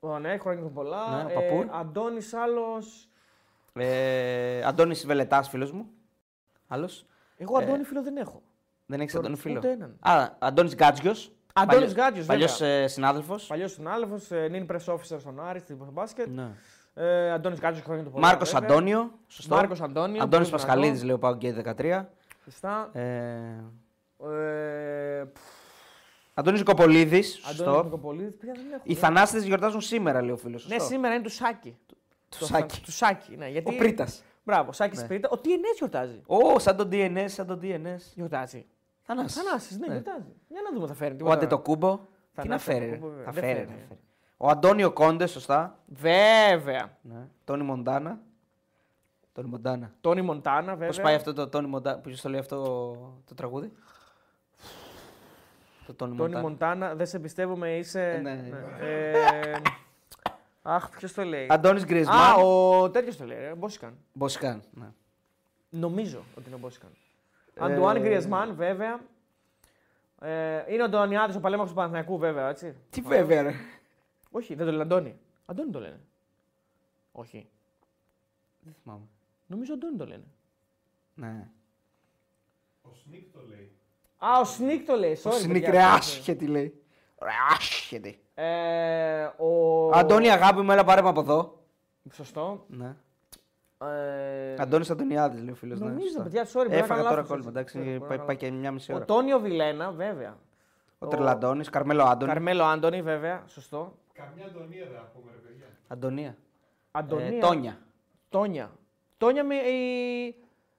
Ω, 0.00 0.18
ναι, 0.18 0.36
χρόνια 0.38 0.62
πολλά. 0.74 0.96
Ναι, 1.16 1.22
ο 1.22 1.34
Παπούρ. 1.40 1.64
ε, 1.64 1.68
Αντώνης 1.80 2.34
άλλο. 2.34 2.62
Ε, 3.72 4.62
Αντώνης 4.64 5.06
Βελετάς, 5.06 5.48
φίλος 5.48 5.72
μου. 5.72 5.86
Άλλος. 6.68 7.06
Εγώ 7.36 7.58
Αντώνη 7.58 7.84
φίλο 7.84 8.02
δεν 8.02 8.16
έχω. 8.16 8.42
Δεν 8.86 9.00
έχεις 9.00 9.12
Τον- 9.12 9.20
Αντώνη 9.24 9.36
φίλο; 9.40 9.58
ούτε 9.58 9.70
έναν. 9.70 9.96
Α, 10.00 10.28
Αντώνης 10.38 10.74
Γκάτζιος. 10.74 11.32
Αντώνης 11.54 11.94
Γκάτζιος, 11.94 12.26
Παλιός 12.26 12.58
βέβαια. 12.58 12.88
συνάδελφος. 12.88 13.46
Παλιός 13.46 13.72
συνάδελφος, 13.72 14.30
ε, 14.30 14.48
νυν 14.48 14.66
press 14.70 14.92
officer 14.94 15.16
στον 15.20 15.40
Άρη, 15.40 15.58
στην 15.58 15.76
μπάσκετ. 15.92 16.26
Ναι. 16.28 16.48
Ε, 16.94 17.30
Αντώνης 17.32 17.58
Γκάτζο, 17.58 17.82
χρόνια 17.82 18.04
του 18.04 18.10
πολλά. 18.10 18.26
Μάρκος 18.26 18.52
βέβαια. 18.52 18.68
Αντώνιο. 18.68 19.10
Σωστό. 19.26 19.54
Μάρκος 19.54 19.80
Αντώνιο, 19.80 20.22
Αντώνης 20.22 20.48
πολύ 20.50 20.62
Πασχαλίδης, 20.62 21.00
δυνατό. 21.00 21.06
λέει 21.06 21.14
ο 21.14 21.18
Πάο 21.18 21.34
Γκέι 21.34 21.50
13. 21.52 22.08
Σωστά. 22.44 22.90
Ε, 22.92 23.64
Ε, 24.30 25.24
πφ, 25.32 25.40
Αντώνης 26.34 26.62
Κοπολίδη. 26.62 27.04
Αντώνης 27.16 27.40
Σωστό. 27.46 27.82
Νικοπολίδης, 27.84 28.34
παιδιά 28.36 28.54
δεν 28.54 28.72
έχω. 28.72 28.82
Οι 28.84 28.94
θανάστες 28.94 29.44
γιορτάζουν 29.44 29.80
σήμερα, 29.80 30.22
λέει 30.22 30.30
ο 30.30 30.36
φίλος. 30.36 30.68
Ναι, 30.68 30.78
σήμερα 30.78 31.14
είναι 31.14 31.22
του 31.22 31.30
Σάκη. 31.30 31.76
Του 32.38 32.44
Σάκη. 32.46 32.80
Του 32.80 32.92
Σάκη, 32.92 33.36
ναι. 33.36 33.48
Γιατί... 33.48 33.74
Ο 33.74 33.76
Πρίτας. 33.78 34.22
Μπράβο, 34.44 34.72
Σάκης 34.72 35.00
Ναι. 35.00 35.06
Πρίτας. 35.06 35.30
Ο 35.32 35.40
TNS 35.44 35.76
γιορτάζει. 35.78 36.22
Ω, 36.26 36.58
σαν 36.58 36.76
τον 36.76 36.88
DNS, 36.92 37.24
σαν 37.26 37.46
τον 37.46 37.60
DNS. 37.62 37.98
Γιορτάζει. 38.14 38.66
Θανάσης. 39.02 39.42
Θανάσης, 39.42 39.78
ναι, 39.78 39.86
Ναι. 39.86 39.92
γιορτάζει. 39.92 40.32
Για 40.48 40.60
να 40.64 40.72
δούμε, 40.74 40.86
θα 40.86 40.94
φέρει. 40.94 41.12
Ο 41.12 41.16
τίποτα. 41.16 41.34
Αντετοκούμπο. 41.34 41.96
Τι 41.96 42.00
να 42.34 42.42
Θανάση 42.42 42.64
φέρει. 42.64 42.78
ρε. 42.78 42.84
Αντετοκούμπο, 42.86 43.08
βέβαια. 43.16 43.24
Θα 43.24 43.32
Δεν 43.32 43.42
φέρει. 43.42 43.54
φέρει. 43.58 43.68
θα 43.68 43.76
φέρει. 43.88 43.98
Ο 44.36 44.48
Αντώνιο 44.48 44.92
Κόντε, 44.92 45.26
σωστά. 45.26 45.78
Βέβαια. 45.86 46.96
Ναι. 47.02 47.26
Τόνι 47.44 47.62
Μοντάνα. 47.62 48.18
Τόνι 49.32 49.48
Μοντάνα. 49.48 49.92
Τόνι 50.00 50.22
Μοντάνα, 50.22 50.76
βέβαια. 50.76 50.88
Πώ 50.96 51.02
πάει 51.02 51.14
αυτό 51.14 51.32
το 51.32 51.48
Τόνι 51.48 51.66
Μοντάνα. 51.68 51.98
Ποιο 51.98 52.16
το 52.22 52.28
λέει 52.28 52.40
αυτό 52.40 52.56
το 53.26 53.34
τραγούδι; 53.34 53.72
Το 55.86 55.94
Τόνι 55.94 56.16
Τόνι 56.16 56.30
Μοντάνα. 56.34 56.48
Μοντάνα, 56.48 56.94
δεν 56.94 57.06
σε 57.06 57.18
πιστεύουμε, 57.18 57.76
είσαι. 57.76 58.18
Ναι. 58.22 58.50
Ε, 58.80 59.56
Αχ, 60.62 60.90
ποιος 60.90 61.12
το 61.12 61.24
λέει. 61.24 61.46
Αντώνης 61.50 61.82
Α, 61.82 61.86
Γκρισμάν. 61.86 62.34
ο 62.44 62.90
τέτοιος 62.90 63.16
το 63.16 63.24
λέει, 63.24 63.38
ρε, 63.38 63.54
Μπόσικαν. 63.54 63.98
Μποσικάν. 64.12 64.62
Ναι. 64.70 64.86
Νομίζω 65.70 66.24
ότι 66.36 66.46
είναι 66.46 66.54
ο 66.54 66.58
Μπόσικαν. 66.58 66.90
Ε, 67.54 67.64
Αντουάν 67.64 68.00
Γκριεσμάν, 68.00 68.54
βέβαια. 68.54 69.00
Ε, 70.20 70.72
είναι 70.72 70.82
ο 70.82 70.84
Αντωνιάδης, 70.84 71.36
ο 71.36 71.40
παλέμαχος 71.40 71.70
του 71.70 71.76
Παναθηναϊκού, 71.76 72.18
βέβαια, 72.18 72.48
έτσι. 72.48 72.74
Τι 72.90 73.00
βέβαια, 73.00 73.42
ρε. 73.42 73.54
Όχι, 74.30 74.54
δεν 74.54 74.64
το 74.66 74.70
λένε 74.72 74.82
Αντώνη. 74.82 75.18
Αντώνη 75.46 75.70
το 75.70 75.80
λένε. 75.80 76.00
Όχι. 77.12 77.48
Δεν 78.60 78.74
θυμάμαι. 78.82 79.04
Νομίζω 79.46 79.72
Αντώνη 79.74 79.96
το 79.96 80.06
λένε. 80.06 80.24
Ναι. 81.14 81.46
Α, 84.18 84.38
ο 84.40 84.44
Σνίκ 84.44 84.86
το 84.86 84.96
λέει. 84.96 85.12
Ο 85.12 85.16
Sorry, 85.30 85.32
Σνίκ 85.40 85.52
παιδιά. 85.52 85.70
ρε 85.70 85.82
άσχετη 85.82 86.46
λέει. 86.46 86.79
Ρε 87.22 87.30
άσχετη. 87.56 88.20
Ε, 88.34 89.24
ο... 89.36 89.90
Αντώνη 89.94 90.30
αγάπη 90.30 90.60
μου, 90.60 90.70
έλα 90.72 90.84
πάρε 90.84 91.02
με 91.02 91.08
από 91.08 91.20
εδώ. 91.20 91.58
Σωστό. 92.12 92.64
Ναι. 92.68 92.94
Ε, 93.84 94.54
Αντώνης 94.58 94.90
Αντωνιάδης 94.90 95.40
λέει 95.42 95.50
ο 95.50 95.54
φίλος. 95.54 95.80
Νομίζω, 95.80 96.22
παιδιά, 96.22 96.44
sorry, 96.46 96.52
μπορεί 96.54 96.68
να 96.68 96.74
Έφαγα 96.76 96.88
κάνω 97.02 97.02
τώρα 97.02 97.14
λάθος, 97.20 97.28
κόλλημα. 97.28 97.60
έτσι. 97.60 97.78
Εντάξει, 97.78 97.98
Μπορεί 97.98 98.00
να 98.00 98.06
πάει, 98.06 98.16
κάνω 98.16 98.26
πάει 98.26 98.36
και 98.36 98.50
μια 98.50 98.70
μισή 98.72 98.92
Ο 98.92 98.94
ώρα. 98.94 99.04
Τόνιο 99.04 99.38
Βιλένα, 99.40 99.90
βέβαια. 99.90 100.36
Ο 100.98 101.06
Τρελαντώνης, 101.06 101.68
Καρμέλο 101.70 102.02
Άντωνη. 102.02 102.32
Καρμέλο 102.32 102.64
Άντωνη, 102.64 103.02
βέβαια. 103.02 103.42
Σωστό. 103.46 103.94
Καμιά 104.12 104.44
Αντωνία 104.46 104.86
δεν 104.86 104.96
ακούμε, 104.98 105.30
ρε 105.32 105.38
παιδιά. 105.38 105.66
Αντωνία. 105.88 106.36
Αντωνία. 106.90 107.26
Ε, 107.36 107.38
Τόνια. 107.38 107.78
Τόνια. 108.28 108.70
Τόνια 109.18 109.44
με 109.44 109.54
η, 109.54 110.26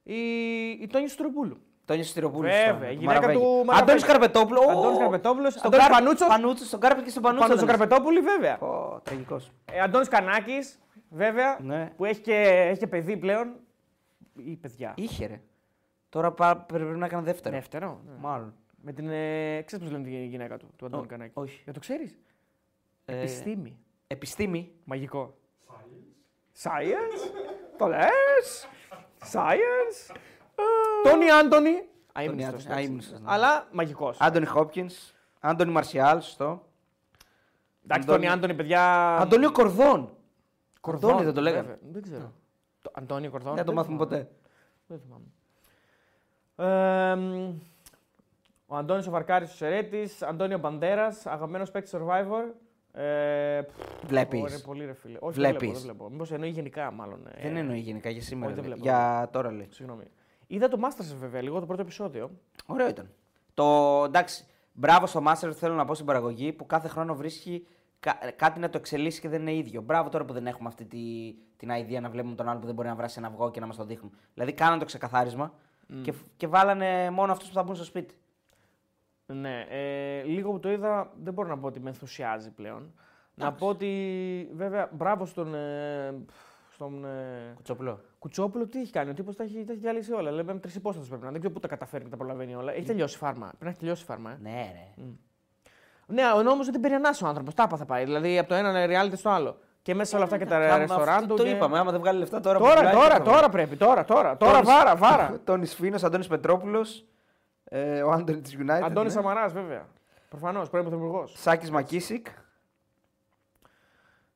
η, 0.03 0.69
η 0.69 0.87
Τόνια 0.87 1.07
Σωτηροπούλου. 1.07 1.57
Τόνια 1.91 2.03
Σωτηροπούλου. 2.05 2.41
Βέβαια, 2.49 2.89
η 2.91 2.93
γυναίκα 2.95 3.19
του 3.31 3.39
Μαραβέγια. 3.41 3.81
Αντώνης 3.81 4.03
Καρπετόπουλος. 4.03 4.65
Αντώνης 4.67 4.97
Καρπετόπουλος, 4.97 5.53
Στον 5.53 5.65
Αντώνης 5.65 5.87
Κάρ- 5.87 5.99
Πανούτσος. 5.99 6.27
Πανούτσος, 6.27 6.67
Στον 6.67 6.79
Κάρπετ 6.79 7.03
και 7.03 7.09
στον 7.09 7.23
Πανούτσο. 7.23 7.47
Πάνω 7.47 7.57
στον 7.59 7.67
δεν 7.67 7.77
Καρπετόπουλη, 7.77 8.19
βέβαια. 8.19 8.57
είναι. 8.61 8.71
Ω, 8.71 8.99
τραγικός. 9.03 9.51
Ε, 9.71 9.79
Αντώνης 9.79 10.07
Κανάκης, 10.07 10.79
βέβαια. 11.09 11.57
Ναι. 11.61 11.91
Που 11.97 12.05
έχει 12.05 12.21
και, 12.21 12.35
έχει 12.69 12.79
και 12.79 12.87
παιδί 12.87 13.17
πλέον. 13.17 13.55
Ή 14.35 14.55
παιδιά. 14.55 14.93
Είχε 14.97 15.25
ρε. 15.25 15.41
Τώρα 16.09 16.31
πά- 16.31 16.65
πρέπει 16.65 16.83
να 16.83 17.05
έκανε 17.05 17.23
δεύτερο. 17.23 17.55
Δεύτερο. 17.55 18.01
ναι. 18.05 18.13
Μάλλον. 18.19 18.53
Με 18.83 18.93
την. 18.93 19.09
Ε, 19.09 19.61
ξέρεις 19.65 19.85
πώς 19.85 19.93
λένε 19.93 20.03
τη 20.03 20.25
γυναίκα 20.25 20.57
του, 20.57 20.67
του 20.75 20.85
Αντώνη 20.85 21.03
Ω, 21.03 21.07
Κανάκη; 21.07 21.31
όχι. 21.33 21.61
Για 21.63 21.73
το 21.73 21.79
ξέρεις; 21.79 22.19
Ε, 23.05 23.17
Επιστήμη. 23.17 23.77
Επιστήμη. 24.07 24.71
Μαγικό. 24.83 25.35
Science; 26.63 27.31
το 27.77 27.87
λες; 27.87 28.67
Science; 29.33 30.15
Τόνι 31.03 31.29
Άντωνη. 31.29 31.69
Αείμνηστος, 32.13 32.53
Άντωνη, 32.53 32.63
εντάξει. 32.63 32.67
αείμνηστος, 32.71 33.19
ναι. 33.19 33.25
Αλλά 33.29 33.67
μαγικός. 33.71 34.17
Άντωνη 34.19 34.45
Χόπκινς. 34.45 35.13
Άντωνη 35.39 35.71
Μαρσιάλ, 35.71 36.21
σωστό. 36.21 36.65
Εντάξει, 37.83 38.03
Αντώνη- 38.07 38.23
Τόνι 38.27 38.27
Άντωνη, 38.37 38.53
παιδιά. 38.53 39.15
Αντώνιο 39.17 39.51
Κορδόν. 39.51 40.09
Κορδόν, 40.81 41.09
Αντώνη 41.09 41.25
δεν 41.25 41.33
το 41.33 41.41
λέγανε. 41.41 41.61
βέβαια. 41.61 41.77
Δεν 41.91 42.01
ξέρω. 42.01 42.33
Το 42.81 42.91
Αντώνιο 42.93 43.29
Κορδόν. 43.29 43.55
Δεν 43.55 43.65
το 43.65 43.73
μάθουμε 43.73 43.95
θυμάμαι. 44.05 44.15
ποτέ. 44.25 44.31
Δεν 44.87 44.99
θυμάμαι. 44.99 45.25
Ε, 46.55 47.15
μ, 47.15 47.59
ο 48.67 48.75
Αντώνης 48.75 49.07
ο 49.07 49.11
Βαρκάρης 49.11 49.51
ο 49.51 49.55
Σερέτης, 49.55 50.21
Αντώνιο 50.21 50.57
Μπαντέρας, 50.59 51.25
αγαπημένος 51.25 51.71
παίκτης 51.71 51.93
Survivor. 51.95 52.53
Ε, 53.01 53.61
πφ, 53.61 54.05
Βλέπεις. 54.07 54.41
ωραία, 54.41 54.59
πολύ 54.65 54.85
ρε 54.85 54.93
φίλε. 54.93 55.17
Όχι, 55.21 55.33
Βλέπεις. 55.33 55.59
δεν 55.59 55.69
βλέπω, 55.69 55.73
δεν 55.79 55.81
βλέπω. 55.81 56.09
Μήπως 56.09 56.31
εννοεί 56.31 56.49
γενικά 56.49 56.91
μάλλον. 56.91 57.27
ε, 57.35 57.41
Δεν 57.41 57.55
εννοεί 57.55 57.79
γενικά 57.79 58.09
για 58.09 58.21
σήμερα. 58.21 58.51
όχι, 58.51 58.61
δεν 58.61 58.69
λέει. 58.69 58.79
βλέπω. 58.79 58.97
Για 58.97 59.29
τώρα 59.31 59.51
λέει. 59.51 59.67
Συγγνώμη. 59.71 60.03
Είδα 60.53 60.67
το 60.67 60.79
Masterchef 60.83 61.15
βέβαια, 61.19 61.41
λίγο 61.41 61.59
το 61.59 61.65
πρώτο 61.65 61.81
επεισόδιο. 61.81 62.31
Ωραίο 62.65 62.87
ήταν. 62.87 63.09
Το 63.53 63.63
εντάξει, 64.05 64.45
μπράβο 64.73 65.05
στο 65.05 65.23
Master 65.27 65.51
θέλω 65.53 65.75
να 65.75 65.85
πω 65.85 65.93
στην 65.93 66.05
παραγωγή 66.05 66.53
που 66.53 66.65
κάθε 66.65 66.87
χρόνο 66.87 67.15
βρίσκει 67.15 67.67
κα- 67.99 68.19
κάτι 68.35 68.59
να 68.59 68.69
το 68.69 68.77
εξελίσσει 68.77 69.21
και 69.21 69.29
δεν 69.29 69.41
είναι 69.41 69.53
ίδιο. 69.53 69.81
Μπράβο 69.81 70.09
τώρα 70.09 70.25
που 70.25 70.33
δεν 70.33 70.47
έχουμε 70.47 70.67
αυτή 70.67 70.85
τη, 70.85 70.99
την 71.57 71.69
idea 71.71 72.01
να 72.01 72.09
βλέπουμε 72.09 72.35
τον 72.35 72.49
άλλο 72.49 72.59
που 72.59 72.65
δεν 72.65 72.75
μπορεί 72.75 72.87
να 72.87 72.95
βράσει 72.95 73.15
ένα 73.17 73.27
αυγό 73.27 73.51
και 73.51 73.59
να 73.59 73.65
μας 73.65 73.75
το 73.75 73.85
δείχνουν. 73.85 74.11
Δηλαδή 74.33 74.53
κάναν 74.53 74.79
το 74.79 74.85
ξεκαθάρισμα 74.85 75.53
και, 76.01 76.13
και 76.37 76.47
βάλανε 76.47 77.09
μόνο 77.09 77.31
αυτούς 77.31 77.47
που 77.47 77.53
θα 77.53 77.63
μπουν 77.63 77.75
στο 77.75 77.83
σπίτι. 77.83 78.15
Ναι, 79.25 79.65
ε, 79.69 80.23
λίγο 80.23 80.51
που 80.51 80.59
το 80.59 80.71
είδα 80.71 81.11
δεν 81.23 81.33
μπορώ 81.33 81.47
να 81.47 81.57
πω 81.57 81.67
ότι 81.67 81.79
με 81.79 81.89
ενθουσιάζει 81.89 82.51
πλέον. 82.51 82.93
Να 83.35 83.53
πω 83.53 83.67
ότι 83.67 84.49
βέβαια 84.53 84.89
μπράβο 84.93 85.25
στον, 85.25 85.53
ε, 85.55 86.13
στον 86.81 87.05
ε, 87.05 87.53
Κουτσόπουλο. 87.55 87.99
Κουτσόπουλο 88.19 88.67
τι 88.67 88.79
έχει 88.79 88.91
κάνει. 88.91 89.09
Ο 89.09 89.13
τύπος 89.13 89.35
τα 89.35 89.43
έχει, 89.43 89.63
τα 89.65 89.71
έχει 89.71 89.81
διαλύσει 89.81 90.13
όλα. 90.13 90.31
Λέμε 90.31 90.53
τρεις 90.59 90.75
υπόστατες 90.75 91.07
πρέπει 91.09 91.23
να 91.23 91.29
είναι. 91.29 91.39
Δεν 91.39 91.49
ξέρω 91.49 91.53
πού 91.53 91.59
τα 91.59 91.75
καταφέρει 91.75 92.03
και 92.03 92.09
τα 92.09 92.17
προλαβαίνει 92.17 92.55
όλα. 92.55 92.73
Έχει 92.73 92.85
τελειώσει 92.85 93.17
φάρμα. 93.17 93.45
Πρέπει 93.47 93.63
να 93.63 93.69
έχει 93.69 93.79
τελειώσει 93.79 94.03
φάρμα. 94.03 94.31
Ε. 94.31 94.37
Ναι, 94.41 94.71
ρε. 94.73 95.03
Ναι, 96.05 96.23
ο 96.35 96.41
νόμος 96.41 96.63
δεν 96.63 96.73
την 96.73 96.81
περιανάσει 96.81 97.23
ο 97.23 97.27
άνθρωπος. 97.27 97.53
Τάπα 97.53 97.77
θα 97.77 97.85
πάει. 97.85 98.03
Δηλαδή 98.03 98.37
από 98.37 98.49
το 98.49 98.55
ένα 98.55 98.85
reality 98.85 99.13
στο 99.17 99.29
άλλο. 99.29 99.57
Και 99.81 99.95
μέσα 99.95 100.09
σε 100.09 100.15
όλα 100.15 100.23
αυτά 100.25 100.37
και 100.37 100.45
τα 100.45 100.55
Άμα 100.57 100.77
ρεστοράν 100.77 101.15
αυτό 101.15 101.27
του. 101.27 101.35
Το 101.35 101.43
και- 101.43 101.49
είπαμε, 101.49 101.79
άμα 101.79 101.91
δεν 101.91 101.99
βγάλει 101.99 102.19
λεφτά 102.19 102.39
τώρα. 102.39 102.57
που 102.57 102.63
Τώρα, 102.63 102.75
πουλάει, 102.77 102.93
τώρα, 102.93 103.07
τι 103.07 103.27
θα 103.27 103.31
τώρα 103.33 103.49
πρέπει. 103.49 103.75
Τώρα, 103.75 104.05
τώρα. 104.05 104.37
Τώρα 104.37 104.51
Τόνις- 104.51 104.67
βάρα, 104.69 104.95
βάρα. 104.95 105.39
Τόνις 105.43 105.75
Φίνος, 105.75 106.03
Αντώνης 106.03 106.27
Πετρόπουλος, 106.27 107.05
ε, 107.63 108.01
ο 108.01 108.11
Άντωνης 108.11 108.41
της 108.41 108.57
United. 108.59 108.81
Αντώνης 108.83 109.15
ναι. 109.15 109.21
Σαμαράς, 109.21 109.53
βέβαια. 109.53 109.85
Προφανώς, 110.29 110.69
πρώην 110.69 110.85
πρωθυπουργός. 110.85 111.33
Σάκης 111.37 111.71
Μακίσικ. 111.71 112.27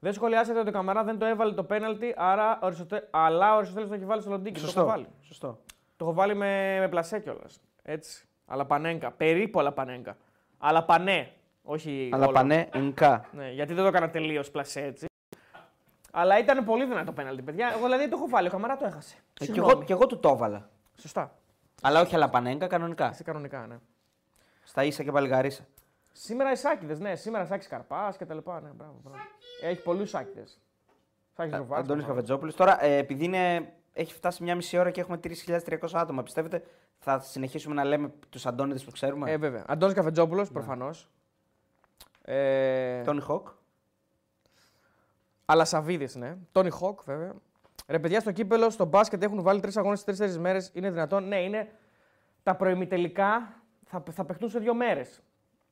Δεν 0.06 0.14
σχολιάσατε 0.14 0.60
ότι 0.60 0.69
ο 0.69 0.72
Καμαρά 0.72 1.03
δεν 1.03 1.18
το 1.18 1.26
έβαλε 1.26 1.53
το 1.53 1.64
πέναλτι, 1.64 2.14
άρα 2.18 2.60
ο 2.61 2.65
Αριστοτέ... 2.65 3.07
αλλά 3.11 3.53
ο 3.53 3.57
Αριστοτέλης 3.57 3.90
το 3.90 3.95
έχει 3.95 4.06
βάλει 4.06 4.22
στο 4.22 4.32
Λοντίκι. 4.32 4.60
Το 4.61 4.73
έχω 4.76 4.86
βάλει. 4.86 5.07
Σωστό. 5.22 5.60
Το 5.98 6.06
έχω 6.06 6.14
βάλει 6.14 6.36
με, 6.36 6.80
με 6.80 6.88
πλασέ 6.90 7.19
κιόλας. 7.19 7.61
Έτσι. 7.82 8.26
Αλλά 8.45 8.65
πανέγκα. 8.65 9.11
Περίπου 9.11 9.60
αλλά 9.60 9.72
πανέγκα. 9.72 10.18
Αλλά 10.57 10.84
πανέ. 10.84 11.32
Όχι. 11.64 12.10
Αλλά 12.14 12.23
όλο. 12.26 12.34
πανέ, 12.34 12.69
νκα. 12.77 13.26
Ναι, 13.32 13.52
γιατί 13.52 13.73
δεν 13.73 13.84
το 13.84 13.90
έκανα 13.90 14.10
τελείως 14.10 14.52
πλασέ 14.52 14.82
έτσι. 14.82 15.06
Αλλά 16.11 16.40
ήταν 16.40 16.65
πολύ 16.65 16.86
δυνατό 16.86 17.11
πέναλτι, 17.11 17.41
παιδιά. 17.41 17.72
Εγώ 17.76 17.84
δηλαδή 17.84 18.10
το 18.10 18.15
έχω 18.18 18.30
βάλει. 18.30 18.48
Ο 18.48 18.52
Καμαρά 18.52 18.77
το 18.77 18.86
έχασε. 18.86 19.15
Ε, 19.18 19.22
κι, 19.34 19.44
Συγγνώμη. 19.44 19.72
εγώ, 19.72 19.84
κι 19.84 19.91
εγώ 19.91 20.07
του 20.07 20.19
το 20.19 20.30
έβαλα. 20.30 20.69
Σωστά. 20.95 21.38
Αλλά 21.82 22.02
όχι 22.02 22.15
αλλά 22.15 22.30
πανέγκα, 22.30 22.68
κανονικά. 22.68 23.10
Εσύ 23.10 23.23
κανονικά, 23.23 23.65
ναι. 23.68 23.76
Στα 24.64 24.84
ίσα 24.84 25.03
και 25.03 25.11
παλιγαρίσα. 25.11 25.65
Σήμερα 26.18 26.52
οι 26.52 26.56
Σάκηδες, 26.56 27.00
ναι. 27.00 27.16
Σήμερα 27.16 27.46
Σάκης 27.46 27.68
Καρπάς 27.68 28.18
και 28.18 28.26
τα 28.26 28.34
λοιπά. 28.34 28.62
Ναι, 28.62 28.70
μπράβο, 28.70 29.00
μπράβο. 29.04 29.18
Έχει 29.62 29.82
πολλούς 29.82 30.10
Σάκηδες. 30.10 30.62
Σάκης 31.36 31.58
Ρουβάς. 31.58 31.80
Αντώνης 31.80 32.04
προφανώς. 32.04 32.08
Καφετζόπουλος. 32.08 32.56
Τώρα, 32.56 32.84
ε, 32.84 32.98
επειδή 32.98 33.26
είναι, 33.26 33.74
έχει 33.94 34.14
φτάσει 34.14 34.44
μια 34.44 34.56
μισή 34.56 34.78
ώρα 34.78 34.92
και 34.92 35.02
έχουμε 35.02 35.18
3.300 35.18 36.00
άτομα, 36.00 36.24
πιστεύετε 36.24 36.64
θα 36.98 37.20
συνεχίσουμε 37.20 37.76
να 37.76 37.84
λέμε 37.84 38.12
τους 38.30 38.46
Αντώνιδες 38.46 38.84
που 38.84 38.92
ξέρουμε; 38.92 39.32
Ε, 39.32 39.38
βέβαια. 39.38 39.64
Αντώνης 39.68 39.96
Καφετζόπουλος, 39.96 40.52
προφανώς. 40.52 41.10
Ε, 42.22 43.02
Τόνι 43.02 43.22
Χοκ. 43.22 43.48
Αλλά 45.46 45.66
Σαββίδη, 45.66 46.20
ναι. 46.20 46.38
Τόνι 46.52 46.70
Χοκ, 46.70 47.04
βέβαια. 47.04 47.34
Ρε 47.88 48.00
παιδιά, 48.00 48.20
στο 48.20 48.32
κύπελλο, 48.32 48.70
στο 48.70 48.86
μπάσκετ 48.86 49.24
έχουν 49.24 49.42
βάλει 49.42 49.60
τρεις 49.60 49.78
αγώνες 49.78 50.00
σε 50.00 50.06
τρεις 50.14 50.40
μέρες. 50.40 50.72
Είναι 50.74 50.92
δυνατόν; 50.92 51.28
Ναι, 51.28 51.44
είναι. 51.44 51.72
Τα 52.44 52.56
προημιτελικά 52.56 53.62
θα, 53.86 54.04
θα 54.12 54.26
παιχτούν 54.26 54.50
σε 54.50 54.60
δύο 54.60 54.74
μέρες. 54.74 55.22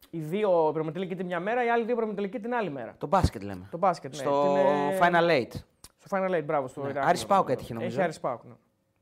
Οι 0.10 0.20
δύο 0.20 0.70
προημιτελικοί 0.74 1.16
τη 1.16 1.24
μια 1.24 1.40
μέρα, 1.40 1.66
οι 1.66 1.70
άλλοι 1.70 1.86
δύο 1.86 1.96
προημιτελικοί 1.96 2.40
την 2.40 2.54
άλλη 2.54 2.70
μέρα. 2.70 2.96
Το 2.98 3.08
μπάσκετ 3.08 3.42
λέμε. 3.44 3.68
Το 3.72 3.78
μπάσκετ, 3.78 4.12
ναι. 4.16 4.18
Στο 4.22 4.42
Την, 4.44 4.56
ε, 4.56 4.98
Final 5.02 5.30
Eight. 5.30 5.52
Στο 5.98 6.18
Final 6.18 6.32
Eight, 6.40 6.44
μπράβο. 6.46 6.68
Στο 6.68 6.80
Ναι. 6.82 6.86
Ηράκλειο. 6.86 7.10
Άρης 7.10 7.26
Πάοκ 7.26 7.50
έτυχε, 7.50 7.74
νομίζω. 7.74 7.96
Έχει 7.96 8.02
Άρης 8.04 8.20
Πάοκ, 8.20 8.44
ναι. 8.44 8.54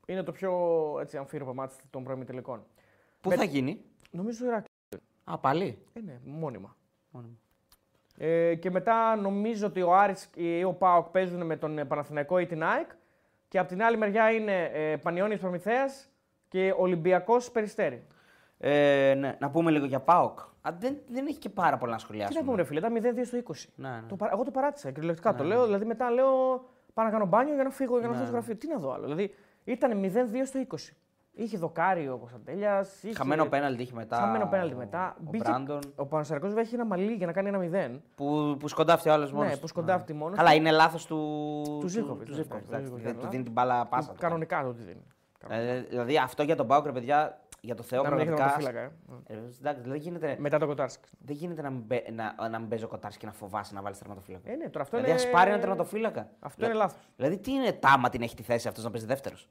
Είναι 0.06 0.22
το 0.22 0.32
πιο 0.32 0.52
έτσι, 1.00 1.16
αμφίρροπο 1.16 1.54
ματς 1.54 1.74
των 1.90 2.04
προημιτελικών. 2.04 2.64
Πού 3.20 3.28
Με- 3.28 3.36
θα 3.36 3.44
γίνει; 3.44 3.80
Νομίζω 4.10 4.36
στο 4.36 4.44
Ηράκλειο. 4.46 4.68
Α, 5.24 5.38
πάλι. 5.38 5.78
Ε, 5.92 6.00
ναι, 6.00 6.18
μόνιμα. 6.24 6.76
Μόνιμο. 7.10 7.36
Ε, 8.16 8.54
και 8.54 8.70
μετά 8.70 9.16
νομίζω 9.16 9.66
ότι 9.66 9.82
ο 9.82 9.94
Άρης 9.94 10.30
ή 10.34 10.64
ο 10.64 10.72
Πάοκ 10.72 11.06
παίζουν 11.06 11.46
με 11.46 11.56
τον 11.56 11.78
ε, 11.78 11.84
Παναθηναϊκό 11.84 12.38
ή 12.38 12.46
την 12.46 12.62
ΑΕΚ. 12.64 12.90
Και 13.48 13.58
από 13.58 13.68
την 13.68 13.82
άλλη 13.82 13.96
μεριά 13.96 14.30
είναι 14.30 14.64
ε, 14.64 14.96
Πανιόνιος 14.96 15.40
Προμηθέας 15.40 16.08
και 16.48 16.74
Ολυμπιακός 16.78 17.50
Περιστέρη. 17.50 18.06
Ε, 18.58 19.14
ναι, 19.18 19.36
να 19.40 19.50
πούμε 19.50 19.70
λίγο 19.70 19.84
για 19.84 20.00
ΠΑΟΚ. 20.00 20.38
Α, 20.62 20.70
δεν, 20.78 20.96
δεν 21.08 21.26
έχει 21.26 21.38
και 21.38 21.48
πάρα 21.48 21.76
πολλά 21.78 21.90
να 21.90 21.96
Τι 21.96 22.02
σχολιάσουμε. 22.02 22.38
να 22.40 22.44
πούμε, 22.44 22.56
ρε 22.56 22.64
φίλε, 22.64 22.78
ήταν 22.78 22.94
0-2 22.96 23.26
στο 23.26 23.38
20. 23.46 23.54
Ναι, 23.74 23.88
ναι. 23.88 24.00
Το, 24.08 24.16
παρα- 24.16 24.32
εγώ 24.32 24.44
το 24.44 24.50
παράτησα 24.50 24.90
κυριολεκτικά. 24.90 25.34
το 25.34 25.44
λέω, 25.44 25.64
δηλαδή 25.64 25.84
μετά 25.84 26.10
λέω 26.10 26.64
πάω 26.94 27.04
να 27.04 27.10
κάνω 27.10 27.26
μπάνιο 27.26 27.54
για 27.54 27.62
να 27.64 27.70
φύγω 27.70 27.98
για 27.98 28.08
να 28.08 28.12
Ναι, 28.14 28.20
έρθω 28.20 28.26
στο 28.26 28.34
γραφείο. 28.36 28.56
Τι 28.56 28.68
να 28.68 28.78
δω 28.78 28.92
άλλο. 28.92 29.02
Δηλαδή 29.02 29.34
ήταν 29.64 30.00
0-2 30.04 30.46
στο 30.46 30.60
20. 30.70 30.76
Είχε 31.34 31.56
δοκάρι 31.58 32.08
ο 32.08 32.16
Κωνσταντέλιας. 32.16 33.02
Είχε... 33.02 33.14
Χαμένο 33.14 33.46
πέναλτι 33.46 33.82
είχε 33.82 33.94
μετά. 33.94 34.16
Χαμένο 34.16 34.46
πέναλτι 34.46 34.74
μετά. 34.74 35.16
Ο 35.18 35.22
Μπήκε- 35.30 35.48
Μπράντον. 35.48 35.78
Ο 35.96 36.06
Πανασαρκό 36.06 36.46
βέβαια 36.46 36.62
έχει 36.62 36.74
ένα 36.74 36.84
μαλλί 36.84 37.12
για 37.12 37.26
να 37.26 37.32
κάνει 37.32 37.48
ένα 37.48 37.58
0. 37.94 38.00
Που, 38.14 38.56
που 38.58 38.68
σκοντάφτει 38.68 39.08
ο 39.08 39.12
άλλος 39.12 39.32
μόνος. 39.32 39.50
Ναι, 39.50 39.56
που 39.56 39.66
σκοντάφτει 39.66 40.12
μόνος 40.12 40.36
Καλά, 40.36 40.50
του. 40.50 40.56
είναι 40.56 40.70
λάθος 40.70 41.06
του. 41.06 41.16
Του 41.80 41.88
Ζήφκοβιτ. 41.88 42.24
Του 42.24 42.30
ναι, 42.30 42.36
Ζήφκοβιτ, 42.36 42.62
ναι, 42.70 42.76
εντάξει, 42.76 42.90
του 42.92 42.96
δεν 42.96 43.04
Ζήφκοβιτ. 43.06 43.24
του 43.24 43.30
δίνει 43.30 43.42
την 43.42 43.52
μπάλα 43.52 43.86
πάσα. 43.86 44.08
Που 44.08 44.14
το 44.14 44.20
κάνει. 44.20 44.32
Κανονικά 44.46 44.62
το 44.62 44.72
τι 44.74 44.82
δίνει. 44.82 45.02
Ε, 45.48 45.80
δηλαδή 45.80 46.18
αυτό 46.18 46.42
για 46.42 46.56
τον 46.56 46.66
Πάοκ, 46.66 46.86
ρε 46.86 46.92
παιδιά, 46.92 47.40
για 47.64 47.74
το 47.74 47.82
Θεό 47.82 48.02
Να 48.02 48.10
μην 48.10 48.18
έχει 48.18 48.28
πραγματικά. 48.28 48.58
τερματοφύλακα, 48.72 48.94
ε. 49.28 49.34
Ε, 49.34 49.38
εντάξει, 49.58 49.88
δεν 49.88 49.94
γίνεται, 49.96 50.36
Μετά 50.38 50.58
το 50.58 50.66
Κοτάρσκι. 50.66 51.08
δεν 51.18 51.36
γίνεται 51.36 51.62
να 51.62 51.70
μην, 51.70 51.80
μπαι- 51.86 52.10
να, 52.10 52.48
να 52.48 52.58
μην 52.58 52.68
παίζει 52.68 52.84
ο 52.84 52.88
Κοτάρσκι 52.88 53.20
και 53.20 53.26
να 53.26 53.32
φοβάσαι 53.32 53.74
να 53.74 53.82
βάλεις 53.82 53.98
τερματοφύλακα. 53.98 54.50
Ε, 54.50 54.54
ναι, 54.56 54.68
τώρα 54.68 54.84
αυτό 54.84 54.96
δηλαδή, 54.96 55.12
είναι. 55.20 55.28
ας 55.28 55.30
πάρει 55.30 55.50
ένα 55.50 55.58
τερματοφύλακα. 55.58 56.28
Αυτό 56.40 56.64
είναι 56.64 56.74
λάθος. 56.74 57.08
Δηλαδή, 57.16 57.38
τι 57.38 57.52
είναι 57.52 57.72
τάμα 57.72 58.08
την 58.08 58.22
έχει 58.22 58.34
τη 58.34 58.42
θέση 58.42 58.68
αυτός 58.68 58.84
να 58.84 58.90
παίζει 58.90 59.06
δεύτερος; 59.06 59.48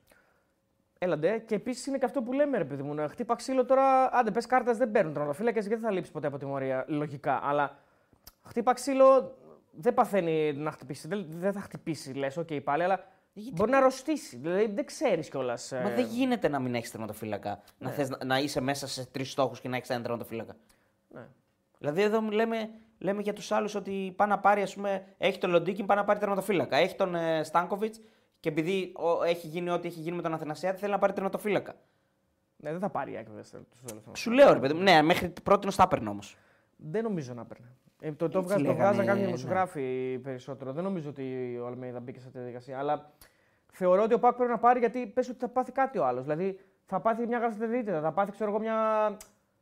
Έλαντε. 0.98 1.38
Και 1.38 1.56
επίσης 1.56 1.86
είναι 1.86 1.98
και 1.98 2.06
αυτό 2.06 2.22
που 2.22 2.34
λέμε, 2.34 2.58
ρε 2.58 2.66
παιδί 2.66 2.84
μου. 2.84 2.94
Να 2.94 3.08
χτύπα 3.08 3.36
ξύλο 3.36 3.66
τώρα. 3.66 4.10
Άντε, 4.18 4.32
πες 4.32 4.46
κάρτες 4.46 4.78
δεν 4.78 4.92
παίρνουν 4.92 5.14
τερματοφύλακες 5.14 5.66
γιατί 5.66 5.82
δεν 5.82 5.90
θα 5.90 5.96
λείψεις 5.96 6.14
ποτέ 6.14 6.28
από 6.28 6.38
τιμωρία. 6.38 6.86
Λογικά. 6.88 7.40
Αλλά 7.44 7.78
χτύπα 8.44 8.74
ξύλο 8.74 9.38
δεν 9.72 9.94
παθαίνει 9.94 10.54
να 10.54 10.72
χτυπήσει. 10.72 11.08
Δεν, 11.08 11.26
δεν 11.30 11.54
θα 11.54 11.60
χτυπήσει, 11.62 12.14
λες, 12.14 12.38
οκ 12.38 12.54
πάλι, 12.64 12.84
αλλά 12.84 13.04
μπορεί 13.34 13.72
να 13.72 13.78
αρρωστήσει. 13.78 14.38
Δηλαδή 14.38 14.66
δεν 14.66 14.86
ξέρεις 14.86 15.30
κιόλας. 15.30 15.72
Μα 15.72 15.90
δεν 15.90 16.06
γίνεται 16.06 16.48
να 16.48 16.60
μην 16.60 16.76
έχεις 16.76 16.92
τερματοφύλακα. 16.92 17.62
Να, 17.78 17.90
θες 17.90 18.10
να, 18.10 18.18
να 18.26 18.40
είσαι 18.40 18.62
μέσα 18.62 18.88
σε 18.88 19.06
τρεις 19.06 19.32
στόχους 19.32 19.62
και 19.62 19.70
να 19.70 19.76
έχεις 19.76 19.90
ένα 19.90 20.02
τερματοφύλακα. 20.02 20.56
Ναι. 21.08 21.28
Δηλαδή, 21.78 22.02
εδώ 22.02 22.22
λέμε, 22.22 22.70
λέμε 22.98 23.22
για 23.22 23.34
τους 23.34 23.52
άλλους 23.52 23.76
ότι 23.76 24.14
πάει 24.16 24.28
να 24.28 24.40
πάρει, 24.40 24.62
ας 24.62 24.74
πούμε, 24.74 25.06
έχει 25.18 25.38
τον 25.38 25.50
Λοντίκιν, 25.50 25.86
πάει 25.86 25.98
να 25.98 26.04
πάρει 26.04 26.20
τερματοφύλακα. 26.20 26.76
Έχει 26.78 26.96
τον 26.96 27.16
ε, 27.16 27.44
Στάνκοβιτς 27.44 28.00
και 28.40 28.50
επειδή 28.50 28.94
ο, 28.96 29.24
έχει 29.24 29.48
γίνει 29.48 29.70
ό,τι 29.70 29.88
έχει 29.88 30.00
γίνει 30.00 30.16
με 30.16 30.22
τον 30.22 30.34
Αθηνασιάτη, 30.34 30.80
θέλει 30.80 30.92
να 30.92 31.00
πάρει 31.00 31.14
τερματοφύλακα. 31.14 31.76
Ναι, 32.56 32.72
δεν 32.72 32.80
θα 32.80 32.90
πάρει 32.90 33.12
η 33.12 33.16
ΑΕΚ 33.16 33.28
βέβαια 33.28 33.44
στους 33.44 33.62
τέλους. 33.86 34.20
Σου 34.20 34.32
λέω, 34.32 34.54
ρε 34.54 34.60
παιδί 34.60 34.74
μου, 34.74 34.82
ναι, 34.82 35.02
μέχρι 35.02 35.34
πρώτη 35.44 35.76
τα 35.76 35.84
έπαιρνε 35.84 36.10
όμως. 36.10 36.38
Δεν 36.76 37.04
νομίζω 37.04 37.34
να 37.34 37.46
παίρνει. 37.46 37.68
Ε, 38.04 38.12
το, 38.12 38.30
το, 38.30 38.40
Έτσι 38.40 38.54
βγάζ, 38.54 38.62
το 38.62 38.68
λέγανε, 38.68 38.84
βγάζαν 38.84 39.06
κάποιοι 39.06 39.20
ναι. 39.22 39.26
δημοσιογράφοι 39.26 40.20
περισσότερο. 40.24 40.72
Δεν 40.72 40.84
νομίζω 40.84 41.10
ότι 41.10 41.58
ο 41.64 41.68
Αλμέιδα 41.68 42.00
μπήκε 42.00 42.20
σε 42.20 42.26
αυτή 42.26 42.38
τη 42.38 42.44
διαδικασία. 42.44 42.78
Αλλά 42.80 43.12
θεωρώ 43.72 44.04
ότι 44.04 44.14
ο 44.14 44.20
Πάκ 44.20 44.36
πρέπει 44.36 44.52
να 44.52 44.58
πάρει 44.58 44.80
γιατί 44.80 45.08
πες 45.08 45.30
ότι 45.30 45.40
θα 45.40 45.48
πάθει 45.48 45.72
κάτι 45.72 45.98
ο 45.98 46.06
άλλος. 46.06 46.24
Δηλαδή 46.24 46.60
θα 46.86 47.00
πάθει 47.00 47.28
μια 47.28 47.40
γαστρεντερίτιδα, 47.40 48.02
θα 48.02 48.12
πάθει 48.12 48.32
ξέρω 48.32 48.50
εγώ, 48.50 48.60
μια. 48.60 49.06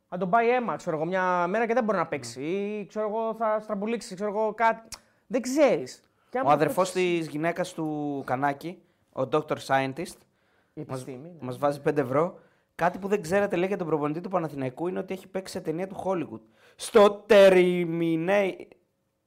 Αν 0.08 0.18
τον 0.18 0.30
πάει 0.30 0.48
αίμα, 0.48 0.76
ξέρω 0.76 0.96
εγώ, 0.96 1.04
μια 1.04 1.46
μέρα 1.46 1.66
και 1.66 1.74
δεν 1.74 1.84
μπορεί 1.84 1.98
να 1.98 2.06
παίξει. 2.06 2.42
Ή 2.42 2.86
ξέρω 2.86 3.08
εγώ, 3.08 3.34
θα 3.34 3.60
στραμπουλήξει, 3.60 4.14
ξέρω 4.14 4.30
εγώ, 4.30 4.52
κάτι. 4.54 4.88
Δεν 5.26 5.40
ξέρεις. 5.40 6.02
Ο 6.44 6.50
αδερφός 6.50 6.92
της 6.92 7.28
γυναίκας 7.28 7.72
του 7.72 8.22
Κανάκη, 8.26 8.82
ο 9.12 9.22
Dr. 9.32 9.56
Scientist, 9.66 10.16
Η 10.74 10.80
επιστήμη. 10.80 11.18
ναι. 11.18 11.46
Μας 11.46 11.58
βάζει 11.58 11.80
5 11.84 11.96
ευρώ. 11.96 12.38
Κάτι 12.80 12.98
που 12.98 13.08
δεν 13.08 13.22
ξέρετε 13.22 13.56
λέει 13.56 13.68
για 13.68 13.76
τον 13.76 13.86
προπονητή 13.86 14.20
του 14.20 14.28
Παναθηναϊκού 14.28 14.88
είναι 14.88 14.98
ότι 14.98 15.14
έχει 15.14 15.28
παίξει 15.28 15.52
σε 15.52 15.60
ταινία 15.60 15.86
του 15.86 15.96
Hollywood. 16.04 16.40
Στο 16.76 17.26
Terminator. 17.28 18.54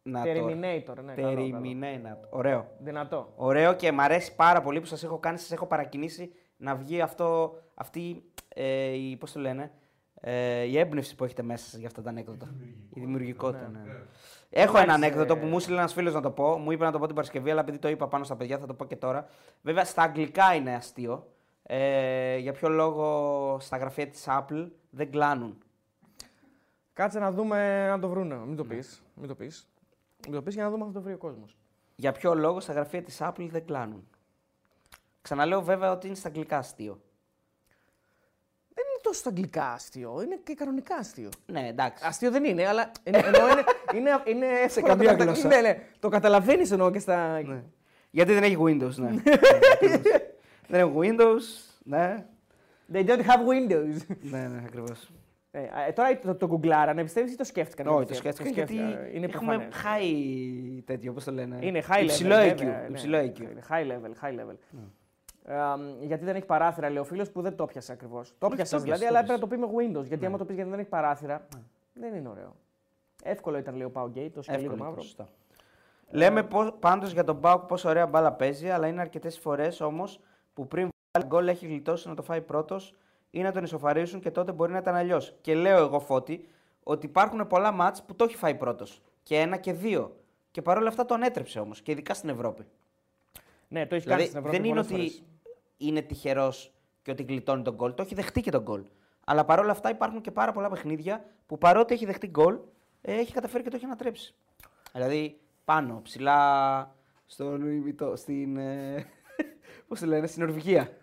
Να 0.01 0.23
τώρα. 0.23 0.33
Terminator, 0.33 1.03
ναι. 1.03 1.13
καλό, 1.13 1.49
καλό. 1.49 1.59
Terminator. 1.61 2.27
Ωραίο. 2.29 2.67
Δυνατό. 2.79 3.33
Ωραίο 3.35 3.73
και 3.73 3.91
μ' 3.91 3.99
αρέσει 3.99 4.35
πάρα 4.35 4.61
πολύ 4.61 4.79
που 4.79 4.85
σας 4.85 5.03
έχω 5.03 5.17
κάνει, 5.17 5.37
σας 5.37 5.51
έχω 5.51 5.65
παρακινήσει 5.65 6.31
να 6.57 6.75
βγει 6.75 7.01
αυτό, 7.01 7.55
αυτή 7.73 8.23
ε, 8.47 8.91
η, 8.91 9.17
πώς 9.17 9.31
το 9.31 9.39
λένε, 9.39 9.71
ε, 10.21 10.63
η 10.63 10.79
έμπνευση 10.79 11.15
που 11.15 11.23
έχετε 11.23 11.43
μέσα 11.43 11.65
σας 11.65 11.79
για 11.79 11.87
αυτά 11.87 12.01
τα 12.01 12.09
ανέκδοτα. 12.09 12.53
Η 12.89 12.99
δημιουργικότητα. 12.99 13.69
Ναι. 13.73 13.79
ναι. 13.79 13.93
Έχω 14.49 14.77
ένα 14.77 14.83
Εντάξει, 14.83 15.03
ανέκδοτο 15.03 15.33
ε, 15.33 15.39
που 15.39 15.45
μου 15.45 15.57
ήθελε 15.57 15.77
ένας 15.77 15.93
φίλος 15.93 16.13
να 16.13 16.21
το 16.21 16.31
πω. 16.31 16.57
Μου 16.57 16.71
είπε 16.71 16.83
να 16.83 16.91
το 16.91 16.99
πω 16.99 17.05
την 17.05 17.15
Παρασκευή, 17.15 17.51
αλλά 17.51 17.61
επειδή 17.61 17.77
το 17.77 17.87
είπα 17.87 18.07
πάνω 18.07 18.23
στα 18.23 18.35
παιδιά 18.35 18.57
θα 18.57 18.65
το 18.65 18.73
πω 18.73 18.85
και 18.85 18.95
τώρα. 18.95 19.27
Βέβαια 19.61 19.85
στα 19.85 20.01
αγγλικά 20.01 20.53
είναι 20.55 20.75
αστείο. 20.75 21.27
Ε, 21.63 22.37
για 22.37 22.51
ποιο 22.53 22.69
λόγο 22.69 23.57
στα 23.59 23.77
γραφεία 23.77 24.07
της 24.07 24.25
Apple 24.27 24.67
δεν 24.89 25.11
κλάνουν; 25.11 25.57
Κάτσε 26.93 27.19
να 27.19 27.31
δούμε 27.31 27.89
αν 27.89 27.99
το 27.99 28.07
βρούνε. 28.09 28.35
Μην 28.35 28.49
Ναι. 28.49 28.55
το 28.55 28.63
πεις. 28.65 29.03
Μην 29.15 29.27
το 29.27 29.35
πεις. 29.35 29.67
Μην 30.25 30.33
το 30.35 30.41
πεις 30.41 30.53
για 30.53 30.63
να 30.63 30.69
δούμε 30.69 30.83
αν 30.83 30.91
θα 30.91 30.97
το 30.97 31.01
βρει 31.03 31.13
ο 31.13 31.17
κόσμος. 31.17 31.57
Για 31.95 32.11
ποιο 32.11 32.35
λόγο 32.35 32.59
στα 32.59 32.73
γραφεία 32.73 33.01
της 33.03 33.17
Apple 33.21 33.47
δεν 33.51 33.65
κλάνουν; 33.65 34.07
Ξαναλέω 35.21 35.61
βέβαια 35.61 35.91
ότι 35.91 36.07
είναι 36.07 36.15
στα 36.15 36.27
αγγλικά 36.27 36.57
αστείο. 36.57 37.01
Δεν 38.73 38.85
είναι 38.91 38.99
τόσο 39.01 39.19
στα 39.19 39.29
αγγλικά 39.29 39.71
αστείο, 39.71 40.21
είναι 40.21 40.39
και 40.43 40.53
κανονικά 40.53 40.95
αστείο. 40.95 41.29
Ναι, 41.45 41.67
εντάξει. 41.67 42.03
Αστείο 42.07 42.31
δεν 42.31 42.43
είναι, 42.43 42.67
αλλά 42.67 42.91
είναι, 43.03 43.17
εννοώ 43.17 43.41
είναι, 43.51 43.63
είναι, 43.95 44.21
είναι 44.25 44.45
εύκολο 44.59 44.87
καμία 44.87 45.09
το 45.11 45.17
κατα- 45.17 45.23
γλώσσα. 45.31 45.47
Ναι, 45.47 45.61
ναι, 45.61 45.79
το 45.99 46.09
καταλαβαίνεις 46.09 46.71
εννοώ 46.71 46.91
και 46.91 46.99
στα. 46.99 47.41
Ναι. 47.41 47.63
Γιατί 48.11 48.33
δεν 48.33 48.43
έχει 48.43 48.57
Windows, 48.59 48.95
ναι. 48.95 49.09
Δεν 50.67 50.81
έχει 50.81 50.93
Windows, 51.17 51.73
ναι. 51.83 52.25
They 52.93 53.05
don't 53.05 53.21
have 53.21 53.39
windows. 53.51 54.15
ναι, 54.21 54.47
ναι, 54.47 54.61
ακριβώς. 54.65 55.11
ε, 55.51 55.61
ε, 55.87 55.91
τώρα 55.91 56.19
το, 56.19 56.35
το 56.35 56.47
γκουγκλάρανε, 56.47 57.03
πιστεύεις 57.03 57.33
ή 57.33 57.35
το 57.37 57.43
σκέφτηκαν; 57.43 57.87
Όχι, 57.87 58.05
το 58.05 58.13
κατευθείαν; 58.13 58.33
σκέφτηκα 58.33 58.53
γιατί 58.53 58.73
σκέφτηκα, 58.73 59.17
είναι 59.17 59.25
έχουμε 59.25 59.57
προφανές. 59.57 59.83
high 59.83 60.81
τέτοιο, 60.85 61.13
πώς 61.13 61.23
το 61.23 61.31
λένε. 61.31 61.57
Είναι 61.61 61.83
high 61.89 61.99
level. 61.99 62.03
Υψηλό 62.03 62.35
βέβαια, 62.35 62.53
IQ. 62.53 62.61
ναι. 62.63 62.87
Υψηλό 62.89 63.17
IQ. 63.17 63.39
Είναι 63.39 63.63
high 63.69 63.85
level, 63.91 64.25
high 64.27 64.39
level. 64.39 64.55
Ε, 65.45 65.55
αμ, 65.55 65.81
γιατί 66.01 66.25
δεν 66.25 66.35
έχει 66.35 66.45
παράθυρα, 66.45 66.89
λέει 66.89 66.97
ο 66.97 67.03
φίλος 67.03 67.31
που 67.31 67.41
δεν 67.41 67.55
το 67.55 67.65
πιάσε 67.65 67.91
ακριβώς. 67.91 68.33
Το 68.37 68.45
Όχι, 68.45 68.55
πιάσε 68.55 68.75
το 68.75 68.81
δηλαδή, 68.81 69.01
πιάσε, 69.01 69.17
αλλά 69.17 69.27
το 69.27 69.33
έπρεπε 69.33 69.55
να 69.55 69.67
το 69.67 69.71
πει 69.71 69.83
με 69.91 69.99
Windows. 69.99 70.05
Γιατί 70.07 70.25
άμα 70.25 70.37
το 70.37 70.45
πεις 70.45 70.55
γιατί 70.55 70.69
δεν 70.69 70.79
έχει 70.79 70.89
παράθυρα, 70.89 71.47
δεν 71.93 72.13
είναι 72.15 72.29
ωραίο. 72.29 72.55
Εύκολο 73.23 73.57
ήταν, 73.57 73.75
λέει 73.75 73.85
ο 73.85 73.89
Πάο 73.89 74.07
Γκέι, 74.09 74.29
το 74.29 74.41
σκελί 74.41 74.57
το 74.57 74.63
Εύκολο. 74.63 74.83
μαύρο. 74.83 75.01
σωστά. 75.01 75.29
Λέμε 76.09 76.47
πάντως 76.79 77.11
για 77.13 77.23
τον 77.23 77.35
Μπάουκ 77.35 77.61
πόσο 77.65 77.89
ωραία 77.89 78.07
μπάλα 78.07 78.31
παίζει, 78.33 78.69
αλλά 78.69 78.87
είναι 78.87 79.01
αρκετές 79.01 79.39
φορές 79.39 79.81
όμως 79.81 80.19
που 80.53 80.67
πριν 80.67 80.89
βάλει 81.11 81.27
γκολ 81.27 81.47
έχει 81.47 81.65
γλιτώσει 81.65 82.07
να 82.07 82.15
το 82.15 82.21
φάει 82.21 82.41
πρώτος 82.41 82.95
ή 83.29 83.41
να 83.41 83.51
τον 83.51 83.63
ισοφαρίσουν 83.63 84.19
και 84.19 84.31
τότε 84.31 84.51
μπορεί 84.51 84.71
να 84.71 84.77
ήταν 84.77 84.95
αλλιώς. 84.95 85.35
Και 85.41 85.55
λέω 85.55 85.77
εγώ 85.77 85.99
φώτη 85.99 86.47
ότι 86.83 87.05
υπάρχουν 87.05 87.47
πολλά 87.47 87.71
μάτς 87.71 88.03
που 88.03 88.15
το 88.15 88.23
έχει 88.23 88.35
φάει 88.35 88.55
πρώτος. 88.55 89.01
Και 89.23 89.39
ένα 89.39 89.57
και 89.57 89.73
δύο. 89.73 90.15
Και 90.51 90.61
παρόλα 90.61 90.87
αυτά 90.87 91.05
το 91.05 91.13
ανέτρεψε 91.13 91.59
όμως. 91.59 91.81
Και 91.81 91.91
ειδικά 91.91 92.13
στην 92.13 92.29
Ευρώπη. 92.29 92.65
Ναι, 93.67 93.85
το 93.87 93.95
έχει 93.95 94.07
κάνει 94.07 94.23
Δηλαδή 94.23 94.25
στην 94.25 94.37
Ευρώπη 94.37 94.57
δεν 94.57 94.65
είναι 94.65 94.81
πολλές 94.81 94.91
ότι 94.91 95.11
φορές. 95.11 95.23
είναι 95.77 96.01
τυχερός 96.01 96.73
και 97.01 97.11
ότι 97.11 97.23
γλιτώνει 97.23 97.63
τον 97.63 97.75
γκολ. 97.75 97.93
Το 97.93 98.01
έχει 98.01 98.15
δεχτεί 98.15 98.41
και 98.41 98.51
τον 98.51 98.61
γκολ. 98.61 98.83
Αλλά 99.25 99.45
παρόλα 99.45 99.71
αυτά 99.71 99.89
υπάρχουν 99.89 100.21
και 100.21 100.31
πάρα 100.31 100.51
πολλά 100.51 100.69
παιχνίδια 100.69 101.25
που 101.47 101.57
παρότι 101.57 101.93
έχει 101.93 102.05
δεχτεί 102.05 102.27
γκολ, 102.27 102.57
ε, 103.01 103.13
έχει 103.13 103.33
καταφέρει 103.33 103.63
και 103.63 103.69
το 103.69 103.75
έχει 103.75 103.85
ανατρέψει. 103.85 104.35
Δηλαδή 104.91 105.39
πάνω, 105.65 105.99
ψηλά 106.03 106.95
στο 107.25 107.57
Louis 107.59 108.03
Vuitton, 108.03 108.13
στην. 108.17 108.59
Ε, 109.93 109.95
Πώς 109.95 109.99
το 109.99 110.15
λένε, 110.15 110.27
στην 110.27 110.43
Νορβηγία. 110.43 110.97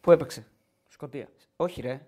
Πού 0.00 0.10
έπαιξε; 0.10 0.46
Σκοτία. 0.88 1.28
Όχι, 1.56 1.80
ρε. 1.80 2.06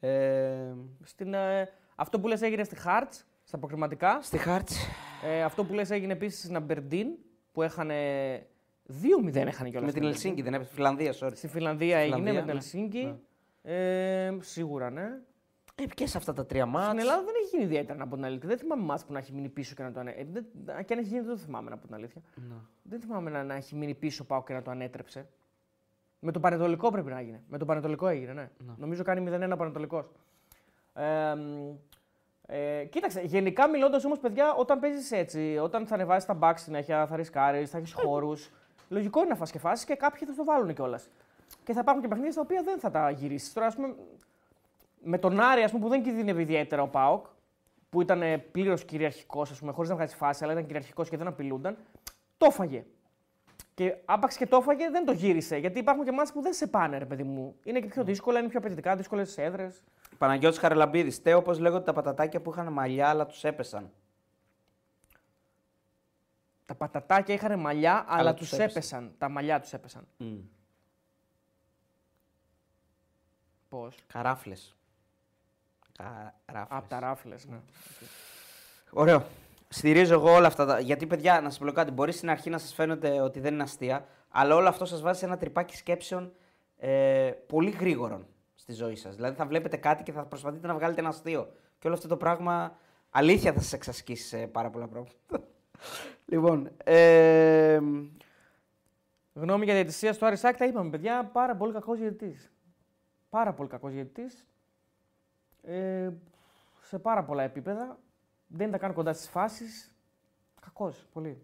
Ε, 0.00 0.74
Στην, 1.02 1.34
ε, 1.34 1.68
αυτό 1.94 2.20
που 2.20 2.28
λες 2.28 2.42
έγινε 2.42 2.64
στη 2.64 2.76
Hearts, 2.84 3.22
στα 3.42 3.56
αποκριματικά. 3.56 4.18
στη 4.22 4.38
Χάρτς. 4.38 4.86
Ε, 5.24 5.42
αυτό 5.42 5.64
που 5.64 5.72
λες 5.72 5.90
έγινε 5.90 6.12
επίσης 6.12 6.42
στην 6.42 6.56
Αμπερντίν, 6.56 7.06
που 7.52 7.62
έχανε 7.62 7.96
2-0 8.86 9.46
έχανε 9.46 9.70
κιόλας. 9.70 9.92
Με 9.92 10.00
την 10.00 10.08
Ελσίνκη, 10.08 10.42
δεν 10.42 10.54
έπαιξε. 10.54 10.74
Φιλανδία, 10.74 11.14
sorry. 11.20 11.32
Στη 11.34 11.48
Φιλανδία 11.48 11.98
έγινε 11.98 12.16
Φιλανδία, 12.16 12.32
με 12.32 12.38
την 12.38 12.46
ναι. 12.46 12.52
Ελσίνκη. 12.52 13.18
Ε, 13.62 14.36
σίγουρα, 14.40 14.90
ναι. 14.90 15.08
Ε, 15.74 15.84
και 15.86 16.06
σε 16.06 16.16
αυτά 16.18 16.32
τα 16.32 16.46
τρία 16.46 16.66
μάτς. 16.66 16.86
Στην 16.86 16.98
Ελλάδα 16.98 17.22
δεν 17.24 17.34
έχει 17.42 17.48
γίνει 17.50 17.62
ιδιαίτερα 17.62 17.98
να 17.98 18.06
πω 18.08 18.14
την 18.14 18.24
αλήθεια. 18.24 18.48
Δεν 18.48 18.58
θυμάμαι 18.58 18.82
μάτς 18.82 19.04
που 19.04 19.12
να 19.12 19.18
έχει 19.18 19.32
μείνει 19.32 19.48
πίσω 19.48 19.74
και 19.74 19.82
να 19.82 19.92
το 19.92 20.00
ανέτρεψε. 20.00 20.38
Ε, 20.38 20.42
δεν- 20.64 20.84
και 20.84 20.92
αν 20.92 20.98
έχει 20.98 21.08
γίνει, 21.08 21.20
δεν 21.20 21.30
το 21.30 21.36
θυμάμαι 21.40 21.70
να 21.70 21.76
πω 21.76 21.86
την 21.86 21.94
αλήθεια. 21.94 22.22
Ναι. 22.48 22.54
Δεν 22.82 23.00
θυμάμαι 23.00 23.30
να, 23.30 23.42
να 23.44 23.54
έχει 23.54 23.74
μείνει 23.74 23.94
πίσω 23.94 24.24
πάω 24.24 24.42
και 24.44 24.52
να 24.52 24.62
το 24.62 24.70
ανέτρεψε. 24.70 25.26
Με 26.18 26.32
το 26.32 26.40
Πανετολικό 26.40 26.90
πρέπει 26.90 27.10
να 27.10 27.18
έγινε. 27.18 27.42
Με 27.48 27.58
το 27.58 27.64
Πανετολικό 27.64 28.08
έγινε, 28.08 28.32
ναι. 28.32 28.50
Νομίζω 28.76 29.02
κάνει 29.02 29.20
0-1 29.30 29.52
ο 29.52 29.56
Πανετολικός. 29.56 30.06
Ε, 30.94 31.34
μ, 31.34 31.74
ε, 32.46 32.84
κοίταξε, 32.84 33.20
γενικά 33.20 33.68
μιλώντας 33.68 34.04
όμως, 34.04 34.18
παιδιά, 34.18 34.54
όταν 34.54 34.80
παίζεις 34.80 35.12
έτσι, 35.12 35.58
όταν 35.62 35.86
θα 35.86 35.94
ανεβάσεις 35.94 36.24
τα 36.24 36.38
back 36.40 36.52
συνέχεια, 36.56 37.06
θα 37.06 37.16
ρισκάρεις, 37.16 37.70
θα 37.70 37.78
έχεις 37.78 37.92
χώρους. 37.92 38.50
λογικό 38.88 39.20
είναι 39.20 39.28
να 39.28 39.34
φας 39.36 39.50
και 39.50 39.58
φάσεις 39.58 39.84
και 39.84 39.94
κάποιοι 39.94 40.26
θα 40.28 40.34
το 40.34 40.44
βάλουν 40.44 40.74
κιόλας. 40.74 41.08
Και 41.64 41.72
θα 41.72 41.80
υπάρχουν 41.80 42.02
και 42.02 42.08
παιχνίδια 42.08 42.32
στα 42.32 42.40
οποία 42.40 42.62
δεν 42.62 42.78
θα 42.78 42.90
τα 42.90 43.10
γυρίσεις. 43.10 43.52
Τώρα, 43.52 43.66
ας 43.66 43.74
πούμε, 43.74 43.94
με 45.04 45.18
τον 45.18 45.40
Άρη, 45.40 45.62
ας 45.62 45.70
πούμε, 45.70 45.82
που 45.82 45.88
δεν 45.88 46.02
κινδύνευε 46.02 46.40
ιδιαίτερα 46.40 46.82
ο 46.82 46.88
Πάοκ, 46.88 47.26
που 47.90 48.00
ήταν 48.00 48.42
πλήρως 48.50 48.84
κυριαρχικός, 48.84 49.60
χωρίς 49.70 49.90
να 49.90 49.96
βγάζει 49.96 50.14
φάση, 50.14 50.44
αλλά 50.44 50.52
ήταν 50.52 50.66
κυριαρχικός 50.66 51.08
και 51.08 51.16
δεν 51.16 51.26
απειλούνταν, 51.26 51.76
το 52.36 52.46
έφαγε. 52.46 52.84
Και 53.74 53.96
άπαξ 54.04 54.36
και 54.36 54.46
το 54.46 54.56
έφαγε, 54.56 54.90
δεν 54.90 55.04
το 55.04 55.12
γύρισε. 55.12 55.56
Γιατί 55.56 55.78
υπάρχουν 55.78 56.04
και 56.04 56.12
μάτς 56.12 56.32
που 56.32 56.40
δεν 56.40 56.52
σε 56.52 56.66
πάνε, 56.66 56.98
ρε 56.98 57.04
παιδί 57.04 57.22
μου. 57.22 57.56
Είναι 57.64 57.80
και 57.80 57.86
πιο 57.86 58.04
δύσκολα, 58.04 58.38
είναι 58.38 58.48
πιο 58.48 58.58
απαιτητικά, 58.58 58.96
δύσκολες 58.96 59.38
έδρες. 59.38 59.82
Παναγιώτης 60.18 60.58
Χαραλαμπίδης. 60.58 61.22
Τέο, 61.22 61.38
όπως 61.38 61.58
λέγονται 61.58 61.84
τα 61.84 61.92
πατατάκια 61.92 62.40
που 62.40 62.50
είχαν 62.50 62.72
μαλλιά 62.72 63.08
αλλά 63.08 63.26
τους 63.26 63.44
έπεσαν. 63.44 63.90
Τα 66.66 66.74
πατατάκια 66.74 67.34
είχαν 67.34 67.60
μαλλιά, 67.60 68.04
αλλά, 68.08 68.34
τους 68.34 68.48
τους 68.48 68.58
έπεσαν. 68.58 69.14
Τα 69.18 69.28
μαλλιά 69.28 69.60
τους 69.60 69.72
έπεσαν. 69.72 70.06
Mm. 70.20 70.38
Πώς; 73.68 73.96
Καράφλες. 74.06 74.76
Καράφλες. 75.98 76.66
Από 76.68 76.88
τα 76.88 77.00
ράφλες, 77.00 77.46
ναι. 77.46 77.60
Ωραίο. 78.90 79.24
Στηρίζω 79.68 80.14
εγώ 80.14 80.34
όλα 80.34 80.46
αυτά. 80.46 80.66
Τα... 80.66 80.80
Γιατί, 80.80 81.06
παιδιά, 81.06 81.40
να 81.40 81.50
σας 81.50 81.58
πω 81.58 81.72
κάτι, 81.72 81.90
μπορεί 81.90 82.12
στην 82.12 82.30
αρχή 82.30 82.50
να 82.50 82.58
σας 82.58 82.74
φαίνεται 82.74 83.20
ότι 83.20 83.40
δεν 83.40 83.52
είναι 83.52 83.62
αστεία, 83.62 84.06
αλλά 84.28 84.54
όλο 84.54 84.68
αυτό 84.68 84.84
σας 84.84 85.00
βάζει 85.00 85.18
σε 85.18 85.24
ένα 85.24 85.36
τρυπάκι 85.36 85.76
σκέψεων 85.76 86.32
ε, 86.76 87.32
πολύ 87.46 87.70
γρήγορων 87.70 88.26
στη 88.54 88.72
ζωή 88.72 88.96
σας. 88.96 89.14
Δηλαδή, 89.14 89.36
θα 89.36 89.46
βλέπετε 89.46 89.76
κάτι 89.76 90.02
και 90.02 90.12
θα 90.12 90.24
προσπαθείτε 90.24 90.66
να 90.66 90.74
βγάλετε 90.74 91.00
ένα 91.00 91.08
αστείο. 91.08 91.52
Και 91.78 91.86
όλο 91.86 91.96
αυτό 91.96 92.08
το 92.08 92.16
πράγμα 92.16 92.76
αλήθεια 93.10 93.52
θα 93.52 93.60
σας 93.60 93.72
εξασκήσει 93.72 94.26
σε 94.26 94.46
πάρα 94.46 94.70
πολλά 94.70 94.88
πράγματα. 94.88 95.14
λοιπόν. 96.32 96.70
Ε, 96.84 97.80
Γνώμη 99.34 99.64
για 99.64 99.74
διαιτησία 99.74 100.12
στο 100.12 100.26
Αρισάκ, 100.26 100.56
τα 100.56 100.64
είπαμε, 100.64 100.90
παιδιά. 100.90 101.30
Πάρα 101.32 101.56
πολύ 101.56 101.72
κακός 101.72 101.98
διαιτητής. 101.98 102.50
Πάρα 103.28 103.52
πολύ 103.52 103.68
κακός 103.68 103.92
διαιτητής. 103.92 104.46
Ε, 105.66 106.10
σε 106.80 106.98
πάρα 106.98 107.24
πολλά 107.24 107.42
επίπεδα. 107.42 107.98
Δεν 108.46 108.68
ήταν 108.68 108.80
καν 108.80 108.92
κοντά 108.92 109.12
στις 109.12 109.28
φάσεις. 109.28 109.94
Κακός, 110.60 111.06
πολύ. 111.12 111.42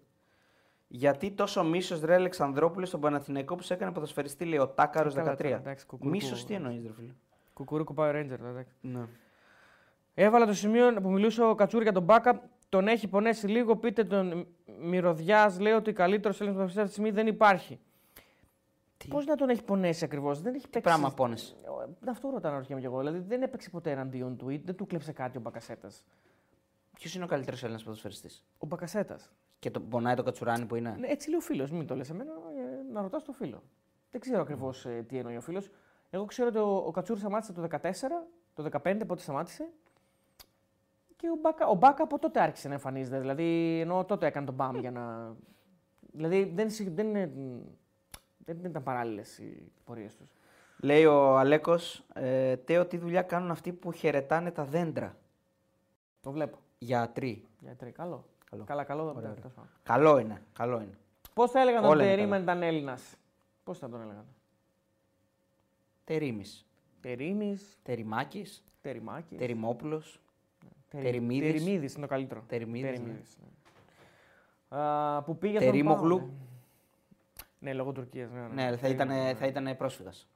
γιατί 0.88 1.30
τόσο 1.30 1.64
μίσος 1.64 2.01
ρε 2.01 2.14
Αλεξανδρόπουλο 2.14 2.86
στον 2.86 3.01
Παναθηναϊκό 3.01 3.55
που 3.55 3.62
σε 3.62 3.74
έκανε 3.74 3.92
ποδοσφαιριστή, 3.92 4.44
λέει 4.44 4.59
ο 4.59 4.68
Τάκαρος 4.68 5.14
Καλά 5.14 5.32
13. 5.32 5.36
τώρα, 5.36 5.56
εντάξει, 5.56 5.86
κουκουρούκου. 5.86 6.16
Μίσος 6.16 6.44
τι 6.44 6.55
εννοείς, 6.55 6.82
ρε 6.86 6.92
φίλε; 6.92 7.12
Κουκουρούκου 7.55 7.94
Power 7.97 8.10
Ranger, 8.14 8.30
εντάξει. 8.30 8.74
Ναι. 8.80 9.06
Έβαλα 10.14 10.47
το 10.47 10.55
σημείο 10.55 10.94
που 10.94 11.10
μιλούσε 11.10 11.42
ο 11.44 11.55
Κατσούρ 11.55 11.82
για 11.82 11.92
τον 11.92 12.02
Μπάκα. 12.02 12.42
Τον 12.68 12.88
έχει 12.88 13.09
πονέσει 13.09 13.47
λίγο. 13.47 13.76
Πείτε 13.76 14.05
τον 14.05 14.47
Μυρωδιάς, 14.80 15.60
λέει 15.60 15.72
ότι 15.72 15.92
καλύτερος 15.92 16.40
Έλληνας 16.40 16.68
αυτή 16.70 16.82
τη 16.82 16.90
στιγμή 16.90 17.10
δεν 17.10 17.26
υπάρχει. 17.26 17.80
Τι; 18.97 19.09
Πώς 19.09 19.26
να 19.26 19.36
τον 19.36 19.48
έχει 19.48 19.64
πονέσει 19.64 20.05
ακριβώς, 20.05 20.40
δεν 20.40 20.55
έχει 20.55 20.64
Τι 20.64 20.70
παίξει. 20.70 20.88
πράγμα 20.88 21.14
πόνεσαι; 21.14 21.56
Ε, 21.82 22.11
Αυτό 22.11 22.31
ρωτάω 22.31 22.52
να 22.52 22.59
ρωτιέμαι 22.59 22.81
κι 22.81 22.86
εγώ. 22.86 22.98
Δηλαδή 22.98 23.19
δεν 23.19 23.43
έπαιξε 23.43 23.70
ποτέ 23.70 23.90
εναντίον 23.90 24.36
του 24.36 24.48
ή 24.48 24.57
δεν 24.57 24.74
του 24.77 24.86
κλέψε 24.86 25.12
κάτι 25.12 25.36
ο 25.39 25.40
Μπακασέτας; 25.40 26.05
Ποιος 26.94 27.15
είναι 27.15 27.24
ο 27.24 27.27
καλύτερος 27.27 27.62
Έλληνας 27.62 27.82
ποδοσφαιριστής; 27.85 28.44
Ο 28.59 28.66
Μπακασέτας. 28.66 29.31
Και 29.59 29.70
το 29.70 29.81
πονάει 29.81 30.15
το 30.15 30.23
κατσουράνι 30.23 30.66
που 30.66 30.74
είναι; 30.74 30.97
Ναι, 30.98 31.07
έτσι 31.07 31.28
λέει 31.28 31.39
ο 31.39 31.43
φίλος. 31.43 31.70
Μην 31.70 31.86
το 31.86 31.97
λες 31.97 32.11
εμένα, 32.11 32.32
ε, 32.32 32.93
να 32.93 33.02
ρωτάς 33.02 33.24
το 33.24 33.32
φίλο. 33.32 33.62
Δεν 34.11 34.20
ξέρω 34.20 34.40
ακριβώς 34.40 34.86
τι 35.07 35.19
εννοεί 35.19 35.36
ο 35.36 35.40
φίλος. 35.40 35.70
Εγώ 36.11 36.24
ξέρω 36.24 36.48
ότι 36.48 36.59
ο, 36.59 36.77
ο 36.86 36.90
Κατσούρ 36.90 37.19
σταμάτησε 37.19 37.52
το 37.52 37.66
14, 37.70 37.93
το 38.55 38.69
15 38.82 39.02
πότε 39.07 39.20
σταμάτησε. 39.23 39.69
Και 41.16 41.28
ο 41.31 41.36
Μπάκα, 41.40 41.66
ο 41.66 41.74
Μπάκα 41.74 42.02
από 42.02 42.19
τότε 42.19 42.40
άρχισε 42.40 42.69
να 42.69 42.74
εμφανίζεται. 42.74 43.19
Δηλαδή, 43.20 43.78
ενώ 43.81 44.05
τότε 44.05 44.27
έκανε 44.27 44.47
τον 44.47 44.55
μπαμ 44.55 44.77
για 44.78 44.90
να. 44.90 45.35
Δηλαδή, 46.16 46.44
δεν, 46.55 46.70
συ- 46.70 46.94
δεν, 46.94 47.07
είναι, 47.09 47.27
δεν, 48.39 48.61
δεν 48.61 48.70
ήταν 48.70 48.82
παράλληλες 48.82 49.39
οι 49.39 49.73
πορείες 49.85 50.16
τους. 50.16 50.31
Λέει 50.82 51.05
ο 51.05 51.39
Αλέκος, 51.39 52.05
ε, 52.15 52.57
Τέο, 52.57 52.86
τι 52.86 52.97
δουλειά 52.97 53.23
κάνουν 53.23 53.51
αυτοί 53.51 53.73
που 53.73 53.93
χαιρετάνε 53.93 54.51
τα 54.51 54.65
δέντρα. 54.65 55.16
Το 56.20 56.31
βλέπω. 56.31 56.59
Γιατροί. 56.78 57.44
Γιατί 57.61 57.90
καλό. 57.90 58.24
Καλό. 58.51 58.65
Καλά, 58.65 58.85
καλό. 58.85 59.02
Ωραία, 59.02 59.15
τέλος 59.20 59.39
ωραία. 59.39 59.51
πάντων. 59.55 59.70
Καλό 59.82 60.19
είναι. 60.19 60.43
Καλό 60.52 60.77
είναι. 60.81 60.98
Πώς 61.35 61.51
θα 61.51 61.61
έλεγαν 61.61 61.82
τον 61.82 61.90
Όλα 61.90 62.02
είναι 62.05 62.15
Τερίμ 62.15 62.32
αν 62.32 62.43
ήταν 62.43 62.62
Έλληνας; 62.62 63.16
Πώς 63.65 63.78
θα 63.78 63.89
τον 63.89 64.01
έλεγαν; 64.01 64.24
Τερίμη. 66.05 66.44
Τερίμη, 67.01 67.59
Τεριμάκη. 67.82 68.47
Τεριμάκη. 68.81 69.36
Τεριμόπουλος. 69.36 70.20
Τερι- 70.89 71.05
Τεριμίδης. 71.05 71.52
Τεριμίδης 71.52 71.93
είναι 71.93 72.02
το 72.02 72.09
καλύτερο. 72.09 72.44
Τεριμίδης, 72.47 72.90
ναι. 72.90 72.97
Τεριμίδης, 72.97 73.39
ναι. 74.70 74.78
Α, 74.78 75.23
που 75.23 75.39
πήγε 75.39 75.59
Τερίμογλου. 75.59 76.16
στον 76.16 76.28
Πάο, 76.28 76.36
Ναι, 77.59 77.70
ναι 77.70 77.77
λόγω 77.77 77.93
Τουρκίας. 77.93 78.31
Ναι, 78.31 78.40
Ναι, 78.40 78.77
θα 78.77 78.89
ήταν, 78.89 79.09
Τερίμογλου, 79.09 79.36
θα 79.36 79.47
ήταν 79.47 79.77
πρόσφυγας. 79.77 80.28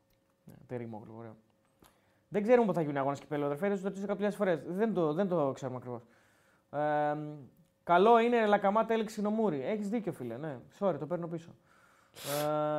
Ναι, 0.44 0.54
Τερίμογλου, 0.66 1.14
ωραίο. 1.18 1.36
Δεν 2.28 2.42
ξέρουμε 2.42 2.66
πότε 2.66 2.78
θα 2.78 2.84
γίνουν 2.84 3.00
αγώνες 3.00 3.20
κυπέλου, 3.20 3.44
αδερφέ. 3.44 3.68
Δεν 3.68 3.76
το 3.76 3.82
ρωτήσω 3.84 4.06
κάποιες 4.06 4.36
φορές. 4.36 4.62
Δεν 4.66 4.94
το, 4.94 5.12
δεν 5.12 5.28
το 5.28 5.52
ξέρουμε 5.52 5.76
ακριβώς. 5.78 6.02
Ε, 6.70 7.16
καλό 7.82 8.18
είναι 8.18 8.46
Λακαμά 8.46 8.84
τέλεξη 8.84 9.22
νομούρι. 9.22 9.62
Έχεις 9.64 9.88
δίκιο, 9.88 10.12
φίλε. 10.12 10.36
Ναι, 10.36 10.58
sorry, 10.78 10.96
το 10.98 11.06
παίρνω 11.06 11.26
πίσω. 11.28 11.50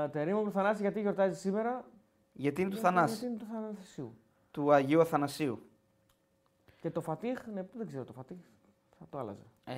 Ε, 0.03 0.07
Τερίμογλου 0.07 0.51
Θανάση, 0.51 0.81
γιατί 0.81 1.01
γιορτάζεις 1.01 1.39
σήμερα; 1.39 1.85
Γιατί 2.33 2.61
είναι 2.61 2.69
του 2.69 2.75
Γιατί- 2.75 2.95
Θανάση. 2.95 3.13
Γιατί 3.13 3.25
είναι 3.25 3.37
του 3.37 3.45
Θανασίου. 3.53 4.17
Του 4.51 4.71
Αγίου 4.73 5.01
Αθανασίου. 5.01 5.59
Και 6.81 6.91
το 6.91 7.01
Φατίχ, 7.01 7.47
ναι, 7.47 7.65
δεν 7.73 7.87
ξέρω 7.87 8.03
το 8.03 8.13
Φατίχ. 8.13 8.37
Θα 8.99 9.05
το 9.09 9.17
άλλαζε. 9.17 9.43
Ε, 9.63 9.73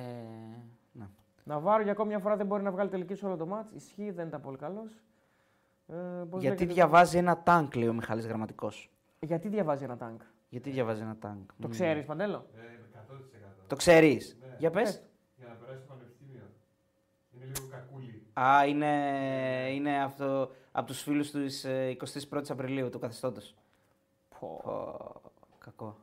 ναι. 0.92 1.08
Ναβάρο 1.44 1.82
για 1.82 1.92
ακόμη 1.92 2.08
μια 2.08 2.18
φορά 2.18 2.36
δεν 2.36 2.46
μπορεί 2.46 2.62
να 2.62 2.70
βγάλει 2.70 2.88
τελική 2.90 3.14
σε 3.14 3.26
όλο 3.26 3.36
το 3.36 3.46
μάτς. 3.46 3.70
Ισχύει, 3.72 4.10
δεν 4.10 4.26
ήταν 4.26 4.40
πολύ 4.40 4.56
καλός. 4.56 5.02
Ε, 5.88 5.94
πώς 6.30 6.40
Γιατί 6.42 6.58
λέγεται- 6.58 6.74
διαβάζει 6.74 7.18
ένα 7.18 7.42
τάγκ, 7.42 7.74
λέει 7.74 7.88
ο 7.88 7.92
Μιχάλης 7.92 8.26
Γραμματικός. 8.26 8.90
Γιατί 9.20 9.48
διαβάζει 9.48 9.84
ένα 9.84 9.96
τάγκ; 9.96 10.16
Γιατί 10.48 10.70
διαβάζει 10.70 11.02
ένα 11.02 11.16
τάγκ. 11.18 11.36
Το 11.60 11.66
Μμ. 11.66 11.70
ξέρει, 11.70 12.02
Παντέλο; 12.02 12.46
Ε, 12.54 12.58
100%. 12.60 13.64
Το 13.66 13.76
ξέρεις. 13.76 14.36
Ναι. 14.40 14.54
Για 14.58 14.70
πες. 14.70 14.94
Ε. 14.94 15.00
Για 15.36 15.46
να 15.48 15.54
περάσει 15.54 15.78
στο 15.84 15.92
πανεπιστήμιο. 15.94 16.42
Είναι 17.34 17.44
λίγο 17.44 17.66
κακούλι. 17.70 18.22
Α, 18.40 18.66
είναι, 18.66 18.92
είναι 19.72 20.02
αυτό 20.02 20.50
από 20.72 20.86
τους 20.86 21.02
φίλους 21.02 21.30
του 21.30 21.38
21η 22.00 22.50
Απριλίου, 22.50 22.90
του 22.90 22.98
καθεστώτος. 22.98 23.54
Πω. 24.40 24.60
Πω, 24.64 25.30
κακό. 25.58 25.96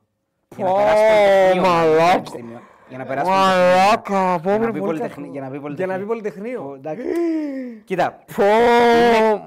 Πω, 0.47 0.55
Για 0.55 0.65
να 0.65 0.73
περάσει 0.73 1.03
πολυτεχνείο, 1.03 1.61
μαλάκα. 1.71 2.07
πανεπιστήμιο. 2.11 2.61
Για 2.89 2.97
να 2.97 3.05
περάσει 3.05 3.29
πολυτεχνείο. 3.31 3.75
Μαλάκα, 3.77 4.39
πω, 4.43 4.49
Για 4.49 4.59
να 4.59 4.65
ρε, 4.65 4.71
μπει 4.71 4.79
πολύ 4.79 4.99
πολυτεχνη- 4.99 5.15
κακό. 5.15 5.31
για 5.31 5.41
να 5.41 5.47
μπει 5.47 5.51
Για 5.53 5.61
πολυτεχνείο. 5.61 5.93
να 5.95 5.99
μπει 6.01 6.05
πολυτεχνείο. 6.07 6.61
Πω, 6.61 6.73
εντάξει. 6.75 7.03
Κοίτα, 7.85 8.23
Πω, 8.35 8.43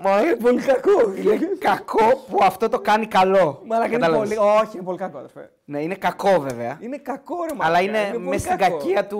μα 0.03 0.21
είναι 0.23 0.37
πολύ 0.37 0.61
κακό. 0.61 1.13
είναι 1.17 1.39
κακό 1.59 2.25
που 2.31 2.39
αυτό 2.43 2.69
το 2.69 2.79
κάνει 2.81 3.07
καλό. 3.07 3.63
Μαλάκα 3.67 3.89
είναι 3.89 3.99
Κατάλαβες. 3.99 4.29
πολύ. 4.37 4.49
Όχι, 4.63 4.71
είναι 4.77 4.85
πολύ 4.85 4.99
κακό, 4.99 5.19
αδερφέ. 5.19 5.51
Ναι, 5.65 5.83
είναι 5.83 5.95
κακό 5.95 6.41
βέβαια. 6.41 6.79
Είναι 6.81 6.97
κακό, 6.97 7.35
ρε 7.49 7.55
μαλάκα. 7.57 7.67
αλλά 7.67 7.81
είναι, 7.81 8.11
πολύ 8.13 8.25
μέσα 8.29 8.45
στην 8.47 8.59
κακό. 8.59 8.77
κακία 8.77 9.07
του. 9.07 9.19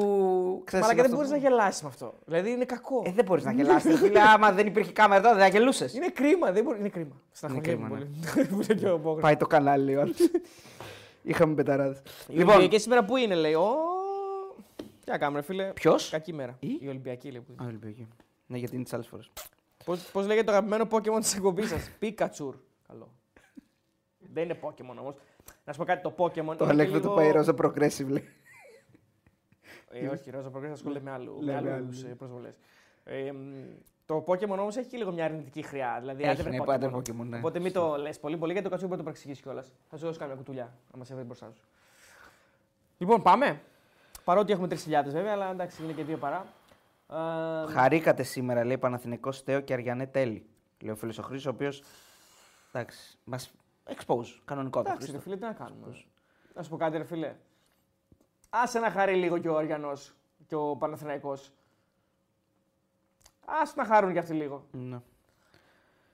Ξέρεις, 0.65 0.87
Μαλάκα 0.87 0.93
είναι 0.93 0.95
δεν 0.95 1.05
αυτό 1.05 1.17
μπορείς 1.17 1.31
που- 1.31 1.37
να 1.37 1.49
γελάσεις 1.49 1.83
με 1.83 1.89
αυτό. 1.89 2.15
Δηλαδή 2.25 2.51
είναι 2.51 2.65
κακό. 2.65 3.03
Ε, 3.07 3.11
δεν 3.15 3.25
μπορείς 3.25 3.45
να 3.45 3.53
γελάσεις. 3.59 3.99
φίλε, 3.99 4.21
άμα 4.35 4.53
δεν 4.53 4.67
υπήρχε 4.67 4.93
κάμερα 4.93 5.21
εδώ, 5.21 5.31
δεν 5.37 5.43
θα 5.43 5.49
γελούσες. 5.49 5.95
Είναι 5.95 6.09
κρίμα, 6.09 6.51
δεν 6.53 6.63
μπορεί. 6.65 6.79
Είναι 6.79 6.89
κρίμα. 6.89 7.15
Στεναχωριέμαι 7.33 7.83
κρίμα, 7.83 7.89
πολύ. 7.89 8.47
Που 8.51 8.57
λέει 8.69 8.79
και 8.79 8.89
ο 8.89 8.97
Μπόγκρος. 8.97 9.23
Πάει 9.23 9.37
το 9.37 9.47
κανάλι, 9.47 9.97
ο 9.97 10.01
άλλος. 10.01 10.17
Είχαμε 11.23 11.55
πεταράδες. 11.55 11.99
Η 12.29 12.33
Λοιπόν, 12.33 12.55
Ολυμπιακή 12.55 12.79
σήμερα 12.83 13.05
που 13.05 13.17
είναι, 13.17 13.35
λέει; 13.35 13.55
Ω, 15.09 15.11
Τι 15.11 15.15
να 15.15 15.19
κάνουμε, 15.19 15.39
ρε 15.41 15.45
φίλε. 15.47 15.73
ποιος; 15.73 16.09
Κακή 16.11 16.33
μέρα. 16.33 16.57
Η; 16.61 16.79
Η 16.81 16.89
Ολυμπιακή, 16.89 17.31
λέει. 17.31 17.41
που 17.41 17.53
είναι. 17.53 17.65
Ολυμπιακή. 17.69 18.09
Ναι, 18.47 18.59
γιατί 18.59 18.75
είναι 18.75 18.85
τις 18.85 18.93
άλλες 18.93 19.07
φορές. 19.07 19.31
Πώς, 19.85 20.11
πώς 20.11 20.27
λέγεται 20.27 20.45
το 20.47 20.53
αγαπημένο 20.53 20.87
Pokemon 20.91 21.19
της 21.21 21.35
εκπομπής 21.35 21.69
σας; 21.69 21.91
Πίκατσουρ. 21.99 22.57
Καλό. 22.89 23.13
Δεν 24.19 24.45
είναι 24.45 24.59
Pokemon 24.63 24.97
όμως. 25.01 25.15
Να 25.65 25.73
σου 25.73 25.79
πω 25.79 25.85
κάτι, 25.85 26.03
το 26.03 26.15
Pokemon 26.19 26.33
Το 26.57 26.65
είναι 26.65 26.73
Αλέκτο 26.73 26.95
λίγο... 26.97 27.09
του 27.09 27.15
πάει 27.15 27.31
ρόζα 27.31 27.55
progressive, 27.59 28.07
λέει. 28.09 28.29
Ε, 29.91 30.07
όχι, 30.07 30.31
Ρόζα 30.31 30.51
Progress 30.55 30.71
ασχολείται 30.73 31.01
με, 31.01 31.11
άλλου, 31.11 31.39
Ναι, 31.43 31.53
με 31.53 31.61
με 31.61 31.73
άλλους 31.73 31.85
άλλους. 31.87 32.03
ε, 32.03 32.07
προσβολές. 32.15 32.55
Ε, 33.05 33.33
μ, 33.33 33.65
το 34.07 34.25
Pokemon 34.27 34.49
όμως 34.59 34.77
έχει 34.77 34.89
και 34.89 34.97
λίγο 34.97 35.13
μια 35.13 35.25
αρνητική 35.25 35.63
χρειά. 35.63 35.97
Δηλαδή, 36.01 36.23
Έχει, 36.23 36.31
άντε 36.33 36.43
βρε 36.43 36.51
ναι, 36.51 36.59
Pokemon. 36.63 36.67
πάντα 36.67 36.91
Pokemon, 36.97 37.27
ναι. 37.29 37.37
Οπότε 37.39 37.59
μην 37.59 37.73
το 37.73 37.97
λες 37.97 38.19
πολύ 38.21 38.37
πολύ 38.37 38.53
γιατί 38.53 38.67
το 38.67 38.71
κατσούρ 38.73 38.89
μπορεί 38.89 39.01
να 39.01 39.07
το 39.07 39.11
παρεξηγήσει 39.11 39.43
κιόλας. 39.43 39.73
Θα 39.89 39.97
σου 39.97 40.05
δώσω 40.07 40.19
κάμια 40.19 40.35
κουτουλιά, 40.35 40.75
άμα 40.95 41.05
σε 41.05 41.15
βρει 41.15 41.25
μπροστά 41.25 41.51
σου. 41.55 41.63
Λοιπόν, 42.99 43.23
πάμε. 43.23 43.61
Παρότι 44.29 44.53
έχουμε 44.53 44.67
3.000 44.71 44.77
βέβαια, 45.07 45.33
αλλά 45.33 45.51
εντάξει, 45.51 45.83
είναι 45.83 45.93
και 45.93 46.05
δύο 46.05 46.17
παρά. 46.17 46.47
Ε, 47.67 47.73
Χαρήκατε 47.73 48.23
σήμερα, 48.23 48.65
λέει 48.65 48.79
Παναθηνικό 48.79 49.33
Στέο 49.33 49.61
και 49.61 49.73
Αριανέ 49.73 50.07
Τέλη. 50.07 50.47
Λέει 50.81 50.93
ο 50.93 50.97
φίλος 50.97 51.19
ο 51.19 51.23
Χρήστος, 51.23 51.53
ο 51.53 51.55
οποίος. 51.55 51.83
Εντάξει, 52.73 53.19
μας 53.25 53.51
expose. 53.85 54.41
Κανονικό 54.45 54.83
το 54.83 54.89
Εντάξει, 54.91 55.07
ρε 55.11 55.19
Χρήστο. 55.19 55.21
φίλε, 55.21 55.37
τι 55.37 55.43
να 55.43 55.53
κάνουμε. 55.53 55.87
Να 56.55 56.63
σου 56.63 56.71
πω 56.71 56.77
κάτι, 56.77 56.97
ρε 56.97 57.05
φίλε. 57.05 57.35
Άσε 58.51 58.79
να 58.79 58.91
χαρεί 58.91 59.15
λίγο 59.15 59.39
και 59.39 59.49
ο 59.49 59.57
Αριανός 59.57 60.15
και 60.47 60.55
ο 60.55 60.77
Παναθηναϊκός. 60.77 61.53
Άσε 63.45 63.73
να 63.77 63.85
χαρούν 63.85 64.13
κι 64.13 64.19
αυτοί 64.19 64.33
λίγο. 64.33 64.67
Ναι. 64.71 65.01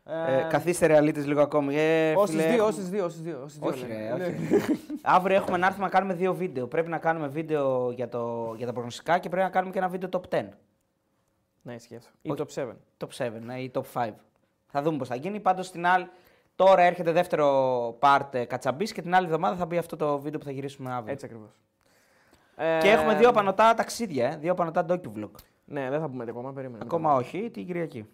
Ε, 0.07 0.39
Ε, 0.39 0.47
καθίστε 0.51 0.87
ρεαλίτες 0.87 1.27
λίγο 1.27 1.41
ακόμη. 1.41 1.77
Ε, 1.77 2.15
Όσες 2.17 2.31
φίλε, 2.31 2.43
δύο, 2.43 2.53
έχουμε- 2.53 2.69
όσες 2.69 2.89
δύο, 2.91 3.05
όσες 3.05 3.21
δύο. 3.21 3.41
όσες 3.45 3.59
δύο 3.59 3.69
Όχι, 3.69 3.81
λέμε. 3.87 4.17
ρε, 4.17 4.29
Ναι. 4.29 4.57
όχι. 4.57 4.81
Αύριο 5.03 5.37
έχουμε 5.37 5.57
να 5.57 5.67
έρθουμε 5.67 5.85
να 5.85 5.91
κάνουμε 5.91 6.15
δύο 6.15 6.35
βίντεο. 6.35 6.67
Πρέπει 6.67 6.89
να 6.89 6.99
κάνουμε 6.99 7.27
βίντεο 7.29 7.91
για, 7.91 8.09
το, 8.09 8.55
για 8.57 8.67
τα 8.67 8.73
προγνωστικά 8.73 9.19
και 9.19 9.29
πρέπει 9.29 9.45
να 9.45 9.51
κάνουμε 9.51 9.73
και 9.73 9.79
ένα 9.79 9.89
βίντεο 9.89 10.09
top 10.13 10.35
10. 10.39 10.45
Ναι, 11.63 11.75
ισχύει 11.75 11.97
αυτό. 11.97 12.11
Ή 12.23 12.31
Όχι. 12.31 12.43
top 12.43 12.63
7. 12.63 12.69
Top 12.99 13.27
7 13.27 13.31
ναι, 13.45 13.61
ή 13.61 13.71
top 13.75 13.83
5. 13.93 14.11
Θα 14.67 14.83
δούμε 14.83 14.97
πώς 14.99 15.09
θα 15.09 15.15
γίνει. 15.15 15.41
Πάντως 15.41 15.67
στην 15.67 15.87
άλλη, 15.87 16.09
τώρα 16.57 16.83
έρχεται 16.83 17.13
δεύτερο 17.13 17.99
part 18.01 18.29
ε, 18.35 18.45
κατσαμπής 18.45 18.93
και 18.93 19.03
την 19.03 19.15
άλλη 19.15 19.27
εβδομάδα 19.27 19.57
θα 19.57 19.67
μπει 19.67 19.79
αυτό 19.79 19.97
το 19.97 20.19
βίντεο 20.19 20.39
που 20.39 20.45
θα 20.45 20.51
γυρίσουμε 20.53 20.93
αύριο. 20.93 21.13
Έτσι 21.13 21.25
ακριβώς. 21.27 21.51
Και 22.81 22.91
έχουμε 22.91 23.15
δύο 23.15 23.33
πανωτά 23.33 23.75
ταξίδια, 23.75 24.27
ε, 24.33 24.37
δύο 24.37 24.55
πανωτά 24.55 24.87
docu-vlog. 24.89 25.31
Ναι, 25.65 25.91
δεν 25.91 26.01
θα 26.01 26.09
πούμε 26.09 26.25
ακόμα, 26.29 26.53
περίμενε. 26.53 26.79
Ακόμα 26.85 27.15
όχι, 27.15 27.51
την 27.51 27.67
Κυριακή. 27.67 28.07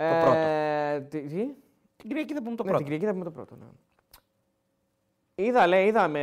Ε, 0.00 1.00
τι, 1.00 1.20
τι; 1.20 1.44
Την 1.96 2.08
Κυριακή 2.08 2.34
θα 2.34 2.42
πούμε 2.42 2.56
το 2.56 2.62
ναι, 2.64 2.68
πρώτο. 2.70 2.76
την 2.76 2.84
Κυριακή 2.84 3.04
θα 3.04 3.12
πούμε 3.12 3.24
το 3.24 3.30
πρώτο. 3.30 3.56
Ναι. 3.56 3.64
Είδα, 5.34 5.66
λέει, 5.66 5.86
είδαμε 5.86 6.20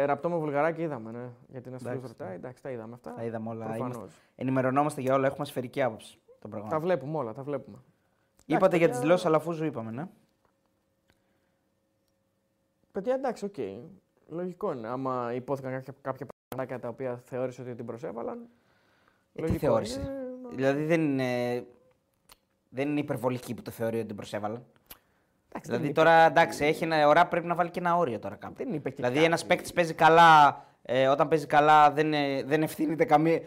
ε, 0.00 0.04
ραπτό 0.04 0.30
με 0.30 0.36
βουλγαράκι, 0.36 0.82
είδαμε. 0.82 1.10
Ναι. 1.10 1.28
Για 1.48 1.60
την 1.60 1.74
αστυνομία 1.74 1.98
Εντάξει, 2.00 2.16
ρωτάει. 2.18 2.34
Εντάξει, 2.36 2.62
τα 2.62 2.70
είδαμε 2.70 2.94
αυτά. 2.94 3.14
Τα 3.14 3.24
είδαμε 3.24 3.48
όλα. 3.48 3.64
Προφανώς. 3.66 3.96
Είμαστε... 3.96 4.18
Ενημερωνόμαστε 4.36 5.00
για 5.00 5.14
όλα. 5.14 5.26
Έχουμε 5.26 5.44
σφαιρική 5.46 5.82
άποψη 5.82 6.18
των 6.28 6.38
Τα 6.40 6.48
πραγμάτων. 6.48 6.80
βλέπουμε 6.80 7.18
όλα, 7.18 7.32
τα 7.32 7.42
βλέπουμε. 7.42 7.76
Είπατε 8.46 8.54
Εντάξει, 8.56 8.76
για 8.78 8.86
τις 8.86 8.96
παιδιά. 8.96 9.00
δηλώσεις 9.00 9.26
Αλαφούζου, 9.26 9.64
είπαμε, 9.64 9.90
ναι. 9.90 10.06
Παιδιά, 12.92 13.14
εντάξει, 13.14 13.44
οκ. 13.44 13.54
Λογικό 14.28 14.72
είναι. 14.72 14.88
Άμα 14.88 15.32
ειπώθηκαν 15.34 15.72
κάποια, 15.72 15.94
κάποια 16.00 16.26
πράγματα 16.48 16.78
τα 16.78 16.88
οποία 16.88 17.20
θεώρησε 17.24 17.62
ότι 17.62 17.74
την 17.74 17.86
προσέβαλαν. 17.86 18.46
Ε, 19.32 19.44
τι 19.44 19.58
θεώρησε; 19.58 20.00
είναι 20.00 20.10
να- 20.42 20.48
Δηλαδή 20.48 20.84
δεν 20.84 21.00
είναι, 21.00 21.66
δεν 22.68 22.88
είναι 22.88 23.00
υπερβολική 23.00 23.54
που 23.54 23.62
το 23.62 23.70
θεωρεί 23.70 23.96
ότι 23.98 24.06
την 24.06 24.16
προσέβαλαν. 24.16 24.62
Εντάξει, 25.48 25.70
δεν 25.70 25.80
Δηλαδή 25.80 25.84
είπε- 25.86 25.94
τώρα 25.94 26.26
εντάξει, 26.26 26.64
έχει 26.64 26.84
ένα 26.84 27.08
ώρα 27.08 27.26
πρέπει 27.26 27.46
να 27.46 27.54
βάλει 27.54 27.70
και 27.70 27.78
ένα 27.78 27.96
όριο 27.96 28.18
τώρα 28.18 28.34
κάπου. 28.34 28.54
Δεν 28.56 28.72
είπε 28.72 28.88
και 28.88 28.94
Δηλαδή 28.96 29.14
κάτι. 29.14 29.26
ένας 29.26 29.46
παίκτης 29.46 29.72
παίζει 29.72 29.94
καλά, 29.94 30.64
ε, 30.82 31.08
όταν 31.08 31.28
παίζει 31.28 31.46
καλά 31.46 31.90
δεν, 31.90 32.12
ε, 32.12 32.42
δεν 32.42 32.62
ευθύνεται 32.62 33.04
καμία, 33.04 33.40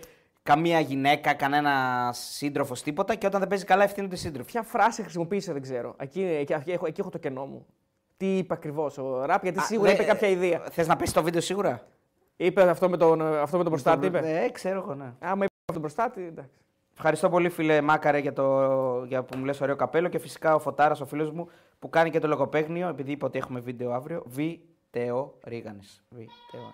καμία 0.43 0.79
γυναίκα, 0.79 1.33
κανένα 1.33 2.09
σύντροφος, 2.13 2.81
τίποτα 2.83 3.15
και 3.15 3.25
όταν 3.25 3.39
δεν 3.39 3.49
παίζει 3.49 3.65
καλά 3.65 3.83
ευθύνονται 3.83 4.15
οι 4.15 4.17
σύντροφοι. 4.17 4.51
Ποια 4.51 4.61
φράση 4.63 5.01
χρησιμοποίησε, 5.01 5.53
δεν 5.53 5.61
ξέρω. 5.61 5.95
Εκεί, 5.99 6.21
εκεί, 6.21 6.53
εκεί, 6.53 6.71
έχω, 6.71 6.85
εκεί 6.87 6.99
έχω 7.01 7.09
το 7.09 7.17
κενό 7.17 7.45
μου. 7.45 7.65
Τι 8.17 8.37
είπε 8.37 8.53
ακριβώς 8.53 8.97
ο 8.97 9.25
Ραπ, 9.25 9.43
γιατί 9.43 9.59
Α, 9.59 9.61
σίγουρα 9.61 9.87
δε- 9.89 9.95
είπε 9.95 10.03
κάποια 10.03 10.27
ιδέα. 10.27 10.59
Θες 10.71 10.87
να 10.87 10.95
πέσει 10.95 11.13
το 11.13 11.23
βίντεο 11.23 11.41
σίγουρα; 11.41 11.81
Είπε 12.35 12.61
αυτό 12.69 12.89
με 12.89 12.97
τον, 12.97 13.21
αυτό 13.21 13.57
με 13.57 13.63
τον 13.63 13.71
προστάτη, 13.71 14.05
είπε. 14.05 14.19
Ε, 14.43 14.49
ξέρω 14.49 14.79
εγώ, 14.79 14.93
ναι. 14.95 15.13
Άμα 15.19 15.43
είπε 15.43 15.53
αυτό 15.59 15.73
τον 15.73 15.81
προστάτη, 15.81 16.21
εντάξει. 16.25 16.51
Ευχαριστώ 17.03 17.29
πολύ, 17.29 17.49
φίλε 17.49 17.81
Μάκαρε, 17.81 18.17
για, 18.17 18.33
το, 18.33 19.03
για 19.03 19.23
που 19.23 19.37
μου 19.37 19.45
λες 19.45 19.61
ωραίο 19.61 19.75
καπέλο 19.75 20.07
και 20.07 20.19
φυσικά 20.19 20.55
ο 20.55 20.59
Φωτάρας, 20.59 21.01
ο 21.01 21.05
φίλος 21.05 21.31
μου, 21.31 21.49
που 21.79 21.89
κάνει 21.89 22.09
και 22.09 22.19
το 22.19 22.27
λογοπαίγνιο, 22.27 22.87
επειδή 22.87 23.11
είπε 23.11 23.25
ότι 23.25 23.37
έχουμε 23.37 23.59
βίντεο 23.59 23.91
αύριο. 23.91 24.23
Βιτεο 24.25 25.37
Ρίγανης. 25.43 26.03
Βιτεο. 26.09 26.73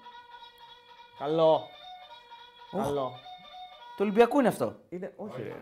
Καλό. 1.19 1.59
Καλό. 2.71 3.11
Του 3.97 3.99
Ολυμπιακού 3.99 4.39
είναι 4.39 4.47
αυτό. 4.47 4.75
Είναι, 4.89 5.13
όχι, 5.15 5.41
ρε. 5.41 5.55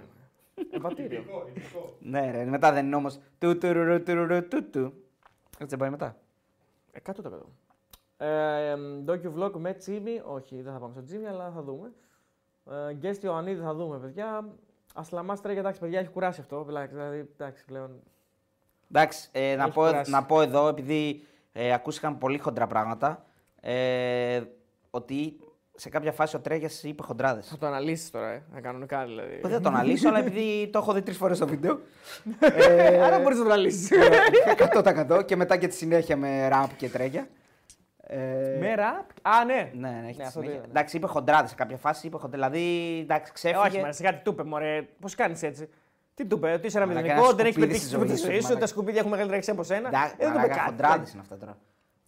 Εμβατήριο. 0.71 1.19
Ειδικό, 1.19 1.45
ειδικό. 1.47 1.95
Ναι, 1.99 2.31
ρε, 2.31 2.45
μετά 2.45 2.71
δεν 2.71 2.85
είναι 2.85 2.95
όμως. 2.95 3.19
Του 3.37 3.57
του 3.57 3.73
ρου, 3.73 4.03
του 4.03 4.13
ρου, 4.13 4.25
ρου, 4.25 4.47
του 4.47 4.69
του. 4.69 4.93
Έτσι 5.49 5.75
δεν 5.75 5.79
πάει 5.79 5.89
μετά. 5.89 6.15
100%. 7.05 7.11
Ε, 8.17 8.75
Docu 9.05 9.33
vlog 9.37 9.51
με 9.51 9.73
Τσίμι, 9.73 10.21
όχι, 10.25 10.61
δεν 10.61 10.73
θα 10.73 10.79
πάμε 10.79 10.93
στο 10.93 11.03
Τσίμι, 11.03 11.27
αλλά 11.27 11.51
θα 11.51 11.61
δούμε. 11.61 11.93
Ε, 12.71 12.93
Γκέστ 12.93 13.23
Ιωαννίδης 13.23 13.63
θα 13.63 13.73
δούμε, 13.73 13.97
παιδιά. 13.97 14.45
Ασλαμά 14.95 15.35
τρέχει, 15.37 15.59
εντάξει, 15.59 15.79
παιδιά, 15.79 15.99
έχει 15.99 16.09
κουράσει 16.09 16.41
αυτό. 16.41 16.63
Δηλαδή, 16.63 17.29
εντάξει, 17.37 17.65
πλέον. 17.65 17.99
Εντάξει, 18.91 19.29
ε, 19.31 19.55
να, 19.55 19.63
Έχει 19.63 19.71
πω, 19.73 19.81
κουράσει. 19.85 20.11
να 20.11 20.23
πω 20.25 20.41
εδώ, 20.41 20.67
επειδή 20.67 21.25
ε, 21.53 21.73
ακούστηκαν 21.73 22.17
πολύ 22.17 22.37
χοντρά 22.37 22.67
πράγματα, 22.67 23.25
ε, 23.61 24.41
ότι 24.89 25.39
σε 25.75 25.89
κάποια 25.89 26.11
φάση 26.11 26.35
ο 26.35 26.39
Τρέγιας 26.39 26.83
είπε 26.83 27.03
χοντράδες. 27.03 27.47
Θα 27.47 27.57
το 27.57 27.65
αναλύσεις 27.65 28.09
τώρα, 28.11 28.29
ε, 28.29 28.43
να 28.53 28.61
κανονικά 28.61 29.05
δηλαδή. 29.05 29.39
Δεν 29.41 29.51
θα 29.51 29.59
το 29.59 29.69
αναλύσω, 29.69 30.07
αλλά 30.09 30.19
επειδή 30.19 30.69
το 30.71 30.79
έχω 30.79 30.93
δει 30.93 31.01
τρεις 31.01 31.17
φορές 31.17 31.37
στο 31.37 31.47
βίντεο. 31.47 31.79
ε, 32.39 33.01
Άρα 33.05 33.19
μπορείς 33.19 33.37
να 33.37 33.43
το 33.43 33.49
αναλύσεις. 33.51 33.89
100% 34.73 35.25
και 35.25 35.35
μετά 35.35 35.57
και 35.57 35.67
τη 35.67 35.75
συνέχεια 35.75 36.17
με 36.17 36.47
ραμπ 36.47 36.69
και 36.77 36.89
τρέγια. 36.89 37.27
Ε, 38.07 38.57
με 38.59 38.75
ραπ. 38.75 39.05
Α, 39.21 39.45
ναι. 39.45 39.71
Ναι, 39.73 39.89
ναι, 39.89 39.95
έχει 39.97 40.05
Ναι, 40.05 40.11
τη 40.13 40.21
αυτό 40.23 40.23
το 40.23 40.29
συνέχεια. 40.31 40.51
είδα, 40.53 40.61
ναι. 40.61 40.69
Εντάξει, 40.69 40.97
είπε 40.97 41.07
χοντράδες 41.07 41.49
σε 41.49 41.55
κάποια 41.55 41.77
φάση. 41.77 42.07
Είπε 42.07 42.17
χοντράδε. 42.17 42.57
Δηλαδή, 42.57 42.99
εντάξει, 43.01 43.29
Ε, 43.29 43.33
ξέφυγε. 43.33 43.59
όχι, 43.77 43.79
μα 43.81 43.91
σιγά 43.91 44.13
τι 44.13 44.23
του 44.23 44.31
είπε, 44.31 44.43
μωρέ. 44.43 44.87
Πώς 44.99 45.15
κάνεις 45.15 45.43
έτσι; 45.43 45.69
Τι 46.13 46.25
του 46.25 46.35
είπε, 46.37 46.51
ότι 46.51 46.67
είσαι 46.67 46.77
ένα 46.77 46.85
Μαλάκα, 46.87 47.03
μηδενικό, 47.05 47.27
ένα 47.27 47.35
δεν 47.35 47.45
έχεις 47.45 47.55
σκουπίδι 47.57 47.79
πετύχει 47.79 47.85
στη 47.85 47.99
τη 48.01 48.07
ζωή 48.07 48.17
σου, 48.17 48.25
ζωή 48.25 48.35
σου, 48.35 48.43
μαλάκα. 48.43 48.59
τα 48.59 48.67
σκουπίδια 48.67 48.99
έχουν 48.99 49.09
μεγαλύτερη 49.11 49.37
αξία 49.39 49.53
από 49.53 49.63
σένα. 49.63 49.87
Εντάξει, 49.87 50.13
Ε, 50.17 50.23
δεν 50.25 50.31
του 50.33 50.37
είπε 50.39 50.47
κάτι. 50.47 50.59
χοντράδες 50.69 51.11
είναι 51.11 51.21
αυτά 51.21 51.37
τώρα. 51.37 51.57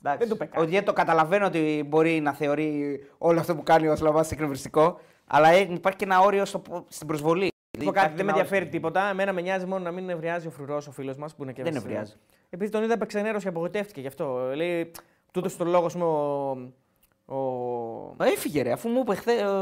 Εντάξει. 0.04 0.20
Δεν 0.20 0.28
του 0.30 0.36
είπε 0.44 0.46
κάτι. 0.46 0.76
Ότι 0.76 0.84
το 0.86 0.94
καταλαβαίνω 0.94 1.46
ότι 1.46 1.84
μπορεί 1.88 2.20
να 2.20 2.34
θεωρεί 2.34 3.00
όλο 3.18 3.40
αυτό 3.40 3.56
που 3.56 3.64
κάνει 3.64 3.88
ο 3.88 3.96
Σλαβά 3.96 4.26
εκνευριστικό, 4.32 5.00
αλλά 5.28 5.50
ε, 5.50 5.60
υπάρχει 5.60 5.98
και 5.98 6.06
ένα 6.06 6.20
όριο 6.20 6.46
στο, 6.46 6.62
στην 6.88 7.08
προσβολή. 7.08 7.46
Θα 7.78 7.84
πω 7.84 7.92
Δηλαδή, 7.92 7.98
κάτι, 8.00 8.16
δεν 8.16 8.26
με 8.26 8.32
ενδιαφέρει 8.32 8.68
τίποτα. 8.68 9.10
Εμένα 9.10 9.34
με 9.34 9.42
νοιάζει 9.42 9.66
μόνο 9.66 9.84
να 9.84 9.92
μην 9.92 10.06
νευριάζει 10.06 10.48
ο 10.48 10.50
φρουρός 10.52 10.88
ο 10.88 10.92
φίλος 10.92 11.18
μας 11.18 11.36
που 11.36 11.44
είναι 11.44 11.52
και 11.52 11.64
Δεν 11.64 11.72
μέσα 11.74 11.86
στην- 11.86 11.96
νευριάζει. 11.96 12.20
Επειδή 12.50 12.72
τον 12.72 12.84
είδα 12.84 12.94
επεξενέρωση 12.94 13.44
και 13.44 13.50
απογοητεύτηκε 13.50 14.02
γι' 14.02 14.08
αυτό. 14.08 14.52
Λέει, 14.56 14.92
τούτος 15.38 15.58
το 15.58 15.66
λόγος, 15.66 15.96
α 15.96 15.98
πούμε, 15.98 16.10
ο. 16.10 17.36
ο... 17.36 18.14
Μα 18.18 18.26
έφυγε 18.26 18.62
ρε, 18.62 18.72
αφού 18.72 18.90
μου 18.90 19.00
είπε 19.00 19.16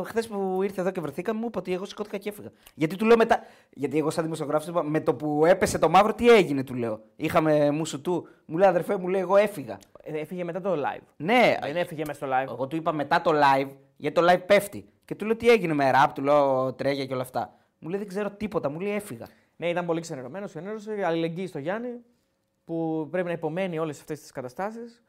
χθε 0.03 0.21
που 0.29 0.59
ήρθε 0.63 0.81
εδώ 0.81 0.91
και 0.91 1.01
βρεθήκαμε, 1.01 1.39
μου 1.39 1.45
είπε 1.45 1.57
ότι 1.57 1.73
εγώ 1.73 1.85
σηκώθηκα 1.85 2.17
και 2.17 2.29
έφυγα. 2.29 2.51
Γιατί 2.75 2.95
του 2.95 3.05
λέω 3.05 3.17
μετά. 3.17 3.39
Γιατί 3.73 3.97
εγώ, 3.97 4.09
σαν 4.09 4.23
δημοσιογράφος, 4.23 4.67
είπα 4.67 4.83
με 4.83 4.99
το 5.01 5.13
που 5.15 5.45
έπεσε 5.45 5.79
το 5.79 5.89
μαύρο, 5.89 6.13
τι 6.13 6.29
έγινε, 6.29 6.63
του 6.63 6.73
λέω. 6.73 7.01
Είχαμε 7.15 7.71
μουσου 7.71 8.01
του. 8.01 8.27
Μου 8.45 8.57
λέει 8.57 8.67
αδερφέ, 8.69 8.97
μου 8.97 9.07
λέει 9.07 9.21
εγώ 9.21 9.35
έφυγα. 9.35 9.77
Ε, 10.03 10.19
Έφυγε 10.19 10.43
μετά 10.43 10.61
το 10.61 10.73
live. 10.73 11.03
Ναι, 11.17 11.55
Δεν 11.61 11.75
έφυγε 11.75 12.03
μέσα 12.07 12.25
στο 12.25 12.35
live. 12.35 12.51
εγώ 12.53 12.67
του 12.67 12.75
είπα 12.75 12.91
μετά 12.91 13.21
το 13.21 13.31
live, 13.33 13.69
γιατί 13.97 14.21
το 14.21 14.31
live 14.31 14.41
πέφτει. 14.45 14.85
Και 15.05 15.15
του 15.15 15.25
λέω 15.25 15.35
τι 15.35 15.49
έγινε 15.49 15.73
με 15.73 15.91
ραπ, 15.91 16.13
του 16.13 16.21
λέω 16.21 16.73
τρέγια 16.73 17.05
και 17.05 17.13
όλα 17.13 17.21
αυτά. 17.21 17.53
Μου 17.79 17.89
λέει 17.89 17.99
δεν 17.99 18.07
ξέρω 18.07 18.29
τίποτα, 18.31 18.69
μου 18.69 18.79
λέει 18.79 18.93
έφυγα. 18.93 19.25
Ναι, 19.55 19.69
ήταν 19.69 19.85
πολύ 19.85 20.01
ξενερωμένος. 20.01 20.49
Ξενέρωσε, 20.49 21.03
αλληλεγγύη 21.05 21.47
στο 21.47 21.59
Γιάννη 21.59 21.89
που 22.65 23.07
πρέπει 23.11 23.27
να 23.27 23.33
υπομένει 23.33 23.79
όλες 23.79 23.99
αυτές 23.99 24.19
τις 24.19 24.31
καταστάσεις. 24.31 25.03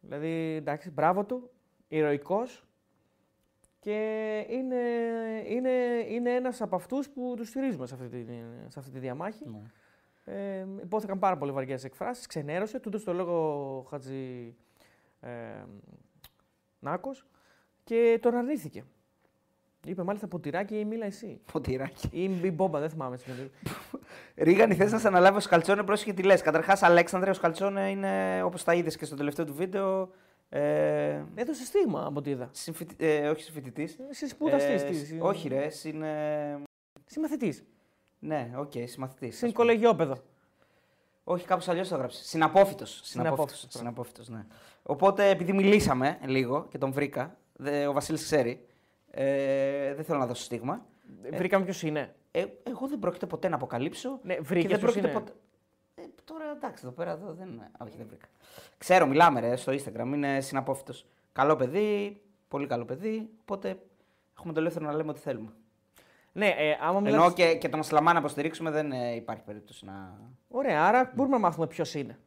Δηλαδή, 0.00 0.54
εντάξει, 0.54 0.90
μπράβο 0.90 1.24
του, 1.24 1.50
ηρωικός. 1.88 2.64
Και 3.80 4.46
είναι, 4.48 4.76
είναι, 5.46 5.70
είναι 6.08 6.34
ένας 6.34 6.60
από 6.60 6.76
αυτούς 6.76 7.10
που 7.10 7.34
τους 7.36 7.48
στηρίζουμε 7.48 7.86
σε 7.86 7.94
αυτή 7.94 8.08
τη, 8.08 8.24
σε 8.68 8.78
αυτή 8.78 8.90
τη 8.90 8.98
διαμάχη. 8.98 9.44
Ε, 10.24 10.66
υπόθηκαν 10.82 11.18
πάρα 11.18 11.36
πολύ 11.36 11.52
βαριές 11.52 11.84
εκφράσεις, 11.84 12.26
ξενέρωσε, 12.26 12.80
τούτος 12.80 13.04
το 13.04 13.12
λόγο 13.12 13.76
ο 13.78 13.82
Χατζη 13.82 14.56
ε, 15.20 15.64
Νάκος 16.78 17.26
και 17.84 18.18
τον 18.22 18.34
αρνήθηκε. 18.34 18.84
Είπε 19.86 20.02
μάλιστα 20.02 20.26
ποτηράκι 20.26 20.78
ή 20.78 20.84
μίλα 20.84 21.06
εσύ. 21.06 21.40
Ποτηράκι. 21.52 22.08
Ή 22.12 22.40
η 22.42 22.50
μπόμπα, 22.54 22.78
δεν 22.80 22.90
θυμάμαι. 22.90 23.14
έτσι 23.14 23.30
με 23.30 23.36
το- 23.36 23.98
Ρίγανη, 24.44 24.74
θες 24.74 24.92
να 24.92 24.98
σε 24.98 25.06
αναλάβει 25.06 25.36
ο 25.36 25.40
Σκαλτσόνε, 25.40 25.82
πρόσεχε 25.82 26.12
τι 26.12 26.22
λες. 26.22 26.42
Καταρχάς, 26.42 26.82
Αλέξανδρε, 26.82 27.30
ο 27.30 27.34
Σκαλτσόνε 27.34 27.90
είναι 27.90 28.42
όπως 28.42 28.64
τα 28.64 28.74
είδες 28.74 28.96
και 28.96 29.04
στο 29.04 29.16
τελευταίο 29.16 29.44
του 29.44 29.54
βίντεο. 29.54 30.10
Ε, 30.48 31.22
Έδωσε 31.34 31.64
στίγμα 31.64 32.04
από 32.06 32.18
ό,τι 32.18 32.30
είδα. 32.30 32.48
συμφοιτη- 32.52 33.02
ε, 33.02 33.28
όχι 33.28 33.42
συμφοιτητής. 33.42 33.98
Εσύ 34.10 34.26
σπουδαστής. 34.28 35.14
όχι, 35.18 35.48
ρε, 35.48 35.68
είναι. 35.84 36.08
Συμμαθητής. 37.06 37.64
Ναι, 38.18 38.50
ok, 38.56 38.70
okay, 38.74 38.84
συμμαθητή. 38.86 39.30
Στην 39.30 39.52
κολεγιόπεδο. 39.52 40.16
Όχι, 41.24 41.46
κάπως 41.46 41.68
αλλιώς 41.68 41.88
το 41.88 41.94
έγραψε. 41.94 42.24
Συναπόφοιτος. 42.24 43.00
Συναπόφοιτος, 43.04 43.66
Συναπόφοιτος, 43.68 44.28
ναι. 44.28 44.46
Οπότε, 44.82 45.28
επειδή 45.28 45.52
μιλήσαμε 45.52 46.18
λίγο 46.26 46.66
και 46.70 46.78
τον 46.78 46.92
βρήκα, 46.92 47.36
δε, 47.56 47.86
ο 47.86 47.92
Βασίλης 47.92 48.22
ξέρει, 48.22 48.64
ε, 49.10 49.94
δεν 49.94 50.04
θέλω 50.04 50.18
να 50.18 50.26
δώσω 50.26 50.42
στίγμα. 50.42 50.86
Βρήκαμε 51.32 51.64
ποιος 51.64 51.82
είναι. 51.82 52.14
Ε, 52.30 52.44
εγώ 52.62 52.88
δεν 52.88 52.98
πρόκειται 52.98 53.26
ποτέ 53.26 53.48
να 53.48 53.54
αποκαλύψω. 53.54 54.18
Ναι, 54.22 54.34
και 54.34 54.40
βρήκες 54.40 54.70
δεν 54.70 54.78
ποιος 54.78 54.92
πρόκειται 54.92 55.10
είναι. 55.10 55.18
ποτέ. 55.18 55.32
Ε, 55.94 56.02
τώρα 56.24 56.44
εντάξει, 56.56 56.82
εδώ 56.86 56.94
πέρα 56.94 57.10
εδώ 57.10 57.32
δεν. 57.32 57.48
Όχι, 57.78 57.96
δεν 57.96 58.06
βρήκα. 58.06 58.26
Ξέρω, 58.78 59.06
μιλάμε 59.06 59.40
ρε, 59.40 59.56
στο 59.56 59.72
Instagram, 59.72 60.06
είναι 60.14 60.40
συναπόφοιτος. 60.40 61.06
Καλό 61.32 61.56
παιδί, 61.56 62.20
πολύ 62.48 62.66
καλό 62.66 62.84
παιδί. 62.84 63.28
Οπότε 63.40 63.78
έχουμε 64.38 64.52
το 64.52 64.60
ελεύθερο 64.60 64.86
να 64.86 64.92
λέμε 64.92 65.10
ό,τι 65.10 65.20
θέλουμε. 65.20 65.50
Ναι, 66.32 66.46
ε, 66.46 66.78
άμα 66.80 67.00
μιλάς... 67.00 67.14
Ενώ 67.22 67.32
και, 67.32 67.54
και 67.54 67.68
τον 67.68 67.82
Σλαμά 67.82 68.12
να 68.12 68.18
υποστηρίξουμε 68.18 68.70
δεν 68.70 68.92
ε, 68.92 69.14
υπάρχει 69.14 69.42
περίπτωση 69.42 69.84
να. 69.84 70.18
Ωραία, 70.48 70.84
άρα 70.86 71.12
μπορούμε 71.14 71.34
να 71.34 71.40
μάθουμε 71.42 71.66
ποιος 71.66 71.94
είναι. 71.94 72.18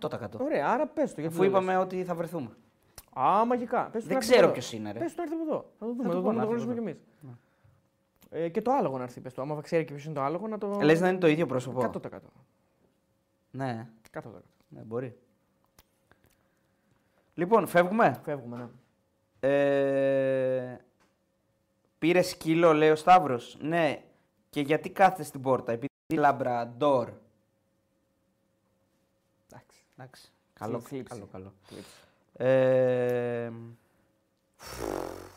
100%. 0.00 0.10
Ωραία, 0.40 0.68
άρα 0.68 0.86
πες 0.86 1.14
το. 1.14 1.20
Γιατί 1.20 1.34
Αφού 1.34 1.42
δεν 1.42 1.48
είπαμε 1.48 1.72
λες. 1.72 1.82
ότι 1.82 2.04
θα 2.04 2.14
βρεθούμε. 2.14 2.50
Α, 3.20 3.44
μαγικά. 3.46 3.84
Πες 3.92 4.02
του 4.02 4.08
Δεν 4.08 4.08
να 4.08 4.14
έρθει 4.16 4.30
ξέρω 4.32 4.48
εδώ. 4.50 4.60
ποιο 4.60 4.78
είναι, 4.78 4.92
ρε. 4.92 4.98
Πες 4.98 5.10
του 5.14 5.16
να 5.16 5.22
έρθει 5.22 5.34
από 5.34 5.44
εδώ. 5.44 5.70
Θα 5.78 5.86
το 5.86 5.92
δούμε, 5.92 6.02
Θα 6.02 6.08
θα 6.08 6.14
το 6.14 6.20
το, 6.20 6.22
πω, 6.22 6.30
δούμε, 6.30 6.40
να 6.42 6.46
το 6.46 6.52
έρθει 6.52 6.64
γνωρίζουμε 6.64 6.72
κι 6.74 6.78
εμείς. 6.80 7.36
Ε, 8.30 8.48
και 8.48 8.62
το 8.62 8.72
άλογο 8.72 8.96
να 8.96 9.02
έρθει, 9.02 9.20
πες 9.20 9.34
του. 9.34 9.40
Άμα 9.42 9.60
ξέρει 9.60 9.84
και 9.84 9.92
ποιος 9.92 10.04
είναι 10.04 10.14
το 10.14 10.20
άλογο, 10.22 10.48
να 10.48 10.58
το. 10.58 10.80
Λες 10.82 11.00
να 11.00 11.08
είναι 11.08 11.18
το 11.18 11.26
ίδιο 11.26 11.46
πρόσωπο. 11.46 11.80
100%. 11.80 12.18
Ναι, 13.50 13.88
100%. 14.12 14.20
ναι, 14.68 14.80
μπορεί. 14.80 15.18
Λοιπόν, 17.34 17.66
φεύγουμε; 17.66 18.20
Φεύγουμε, 18.24 18.56
ναι. 18.56 18.68
Ε, 19.48 20.76
πήρε 21.98 22.22
σκύλο, 22.22 22.72
λέει 22.72 22.90
ο 22.90 22.96
Σταύρος; 22.96 23.56
Ναι, 23.60 24.02
και 24.50 24.60
γιατί 24.60 24.90
κάθεται 24.90 25.22
στην 25.22 25.40
πόρτα, 25.40 25.72
επειδή 25.72 25.92
είναι 26.12 26.20
λαμπραντόρ. 26.20 27.10
Εντάξει. 29.50 29.84
Εντάξει. 29.96 30.32
Καλό, 30.52 30.80
Θλίψη. 30.80 31.14
καλό, 31.14 31.28
καλό. 31.32 31.52
Ε, 32.36 33.50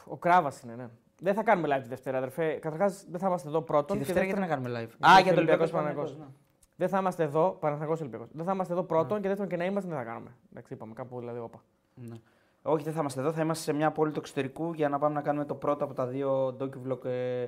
Ο 0.05 0.17
Κράβας 0.17 0.61
είναι, 0.61 0.75
ναι. 0.75 0.87
Δεν 1.19 1.33
θα 1.33 1.43
κάνουμε 1.43 1.75
live 1.77 1.81
τη 1.81 1.87
Δευτέρα, 1.87 2.17
αδερφέ. 2.17 2.51
Καταρχάς 2.53 3.05
δεν 3.09 3.19
θα 3.19 3.27
είμαστε 3.27 3.47
εδώ 3.47 3.61
πρώτον. 3.61 3.97
τη 3.99 4.05
και 4.05 4.13
Δευτέρα 4.13 4.25
γιατί 4.25 4.39
δεύτερον- 4.39 4.63
να 4.63 4.69
κάνουμε 4.69 4.85
live; 4.85 4.97
Γιατί 4.99 5.05
Α, 5.19 5.21
για 5.23 5.33
το 5.33 5.37
Ολυμπιακός 5.39 5.71
Ολυμπιακός 5.71 5.71
Παναθηναϊκός. 5.71 6.11
Παναγιώτο. 6.11 6.39
Δεν 6.75 6.89
θα 6.89 6.97
είμαστε 6.97 7.23
εδώ, 7.23 7.57
Παναθηναϊκός 7.59 7.99
Ολυμπιακός. 7.99 8.27
Δεν 8.31 8.45
θα 8.45 8.51
είμαστε 8.53 8.73
εδώ 8.73 8.83
πρώτον 8.83 9.15
Ναι. 9.15 9.21
και 9.21 9.27
δεύτερον 9.27 9.51
και 9.51 9.57
να 9.57 9.65
είμαστε 9.65 9.89
δεν 9.89 9.97
θα 9.99 10.03
κάνουμε. 10.03 10.29
Εντάξει, 10.51 10.73
είπαμε 10.73 10.93
κάπου 10.93 11.19
δηλαδή 11.19 11.39
όπα. 11.39 11.61
Ναι. 11.95 12.15
Όχι, 12.61 12.83
δεν 12.83 12.93
θα 12.93 12.99
είμαστε 12.99 13.19
εδώ. 13.19 13.31
Θα 13.31 13.41
είμαστε 13.41 13.63
σε 13.63 13.73
μια 13.73 13.91
πόλη 13.91 14.11
του 14.11 14.19
εξωτερικού 14.19 14.73
για 14.73 14.89
να 14.89 14.99
πάμε 14.99 15.13
να 15.13 15.21
κάνουμε 15.21 15.45
το 15.45 15.55
πρώτο 15.55 15.83
από 15.83 15.93
τα 15.93 16.05
δύο 16.07 16.57
docu-vlog 16.59 17.05
ε, 17.05 17.45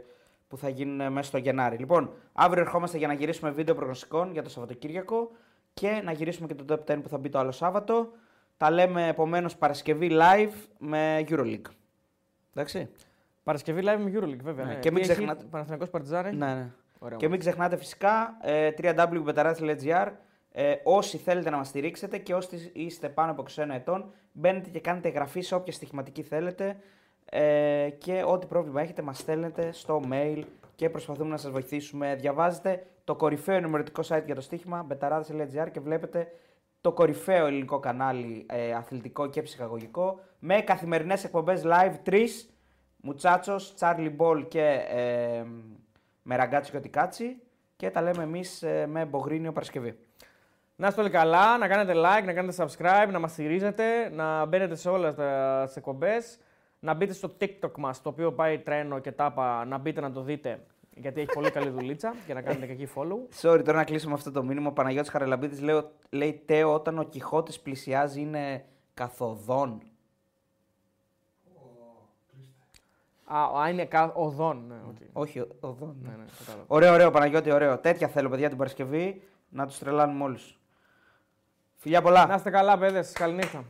που 0.47 0.57
θα 0.57 0.69
γίνουν 0.69 1.01
ε, 1.01 1.09
μέσα 1.09 1.27
στο 1.27 1.37
Γενάρη. 1.37 1.77
Λοιπόν, 1.77 2.11
αύριο 2.33 2.63
ερχόμαστε 2.63 2.97
για 2.97 3.07
να 3.07 3.13
γυρίσουμε 3.13 3.51
βίντεο 3.51 3.75
προγνωστικών 3.75 4.31
για 4.31 4.43
το 4.43 4.49
Σαββατοκύριακο 4.49 5.31
και 5.73 6.01
να 6.03 6.11
γυρίσουμε 6.11 6.47
και 6.47 6.55
το 6.55 6.65
Top 6.87 6.91
10 6.91 6.99
που 7.03 7.09
θα 7.09 7.17
μπει 7.17 7.29
το 7.29 7.39
άλλο 7.39 7.51
Σάββατο. 7.51 8.09
Τα 8.59 8.71
λέμε 8.71 9.07
επομένως 9.07 9.55
Παρασκευή 9.55 10.09
live 10.11 10.53
με 10.77 11.23
Euroleague. 11.29 11.71
Εντάξει. 12.53 12.89
Παρασκευή 13.43 13.81
live 13.83 13.97
με 13.99 14.11
Euroleague, 14.13 14.41
βέβαια. 14.43 14.65
Ναι, 14.65 14.73
ναι. 14.73 14.79
και 14.79 14.91
μην 14.91 15.01
Τι 15.03 15.09
έχει, 15.09 15.13
ξεχνάτε- 15.17 15.45
Παναθηναϊκός 15.49 15.89
Παρτιζάνη. 15.89 16.35
Ναι, 16.35 16.53
ναι. 16.53 16.71
Ωραία, 16.99 17.17
και 17.17 17.29
μην 17.29 17.39
ξεχνάτε 17.39 17.77
φυσικά 17.77 18.37
ε, 18.41 18.69
www.betarazi.gr 18.81 20.11
ε, 20.51 20.75
όσοι 20.83 21.17
θέλετε 21.17 21.49
να 21.49 21.57
μας 21.57 21.67
στηρίξετε 21.67 22.17
και 22.17 22.33
όσοι 22.33 22.71
είστε 22.73 23.09
πάνω 23.09 23.31
από 23.31 23.43
21 23.55 23.65
ετών 23.73 24.11
μπαίνετε 24.31 24.69
και 24.69 24.79
κάνετε 24.79 25.07
εγγραφή 25.07 25.41
σε 25.41 25.55
όποια 25.55 25.73
στοιχηματική 25.73 26.23
θέλετε 26.23 26.77
ε, 27.25 27.89
και 27.97 28.23
ό,τι 28.25 28.45
πρόβλημα 28.47 28.81
έχετε 28.81 29.01
μας 29.01 29.17
στέλνετε 29.17 29.71
στο 29.71 30.01
mail 30.11 30.43
και 30.75 30.89
προσπαθούμε 30.89 31.29
να 31.29 31.37
σας 31.37 31.51
βοηθήσουμε. 31.51 32.15
Διαβάζετε 32.15 32.85
το 33.03 33.15
κορυφαίο 33.15 33.55
ενημερωτικό 33.55 34.01
site 34.07 34.25
για 34.25 34.35
το 34.35 34.41
στοίχημα 34.41 34.87
betaradzi.gr 34.89 35.67
και 35.71 35.79
βλέπετε 35.79 36.31
το 36.81 36.91
κορυφαίο 36.91 37.45
ελληνικό 37.45 37.79
κανάλι 37.79 38.45
ε, 38.49 38.73
αθλητικό 38.73 39.27
και 39.29 39.41
ψυχαγωγικό 39.41 40.19
με 40.39 40.61
καθημερινές 40.61 41.23
εκπομπές 41.23 41.61
live 41.65 41.93
τρεις 42.03 42.49
Μουτσάτσος, 43.01 43.73
Τσάρλι 43.75 44.09
Μπολ 44.09 44.47
και 44.47 44.85
ε, 44.89 45.43
με 46.23 46.35
ραγκάτσι 46.35 46.71
και 46.71 46.77
ό,τι 46.77 46.89
κάτσι 46.89 47.41
και 47.75 47.89
τα 47.89 48.01
λέμε 48.01 48.23
εμείς 48.23 48.63
ε, 48.63 48.85
με 48.87 49.05
Μπογρίνιο 49.05 49.51
Παρασκευή. 49.51 49.97
Να 50.75 50.87
είστε 50.87 51.01
όλοι 51.01 51.09
καλά, 51.09 51.57
να 51.57 51.67
κάνετε 51.67 51.93
like, 51.95 52.25
να 52.25 52.33
κάνετε 52.33 52.65
subscribe, 52.65 53.07
να 53.11 53.19
μας 53.19 53.31
στηρίζετε, 53.31 54.09
να 54.09 54.45
μπαίνετε 54.45 54.75
σε 54.75 54.89
όλες 54.89 55.15
τα- 55.15 55.63
τις 55.65 55.75
εκπομπές, 55.75 56.39
να 56.79 56.93
μπείτε 56.93 57.13
στο 57.13 57.35
TikTok 57.41 57.71
μας, 57.77 58.01
το 58.01 58.09
οποίο 58.09 58.33
πάει 58.33 58.59
τρένο 58.59 58.99
και 58.99 59.11
τάπα, 59.11 59.65
να 59.65 59.77
μπείτε 59.77 60.01
να 60.01 60.11
το 60.11 60.21
δείτε, 60.21 60.65
γιατί 61.01 61.21
έχει 61.21 61.29
πολύ 61.33 61.51
καλή 61.51 61.69
δουλίτσα 61.69 62.15
και 62.25 62.33
να 62.33 62.41
κάνετε 62.41 62.65
και 62.65 62.71
εκεί 62.71 62.87
follow. 62.95 63.41
Sorry, 63.41 63.61
τώρα 63.65 63.77
να 63.77 63.83
κλείσουμε 63.83 64.13
αυτό 64.13 64.31
το 64.31 64.43
μήνυμα. 64.43 64.69
Ο 64.69 64.71
Παναγιώτης 64.71 65.09
Χαραλαμπίδης 65.11 65.61
λέει, 65.61 65.83
λέει 66.09 66.41
Τέο 66.45 66.73
όταν 66.73 66.99
ο 66.99 67.03
Κιχώτης 67.03 67.59
πλησιάζει 67.59 68.21
είναι 68.21 68.65
καθοδόν. 68.93 69.81
Α, 73.31 73.59
α, 73.61 73.69
είναι 73.69 73.85
κα... 73.85 74.11
οδόν. 74.15 74.63
Ναι, 74.67 74.75
οκ. 74.89 74.95
Όχι, 75.13 75.39
ο- 75.39 75.47
οδόν. 75.59 75.95
ναι, 76.03 76.09
ναι, 76.09 76.25
κατάλαβα. 76.37 76.63
Ωραίο, 76.67 76.93
ωραίο 76.93 77.11
Παναγιώτη, 77.11 77.51
ωραίο. 77.51 77.77
Τέτοια 77.77 78.07
θέλω 78.07 78.29
παιδιά 78.29 78.47
την 78.47 78.57
Παρασκευή 78.57 79.23
να 79.49 79.67
τους 79.67 79.77
τρελάνουμε 79.77 80.23
όλους. 80.23 80.59
Φιλιά 81.75 82.01
πολλά. 82.01 82.25
Να 82.25 82.35
είστε 82.35 82.49
καλά, 82.49 82.77
παίδες. 82.77 83.11
Καληνύχτα. 83.11 83.63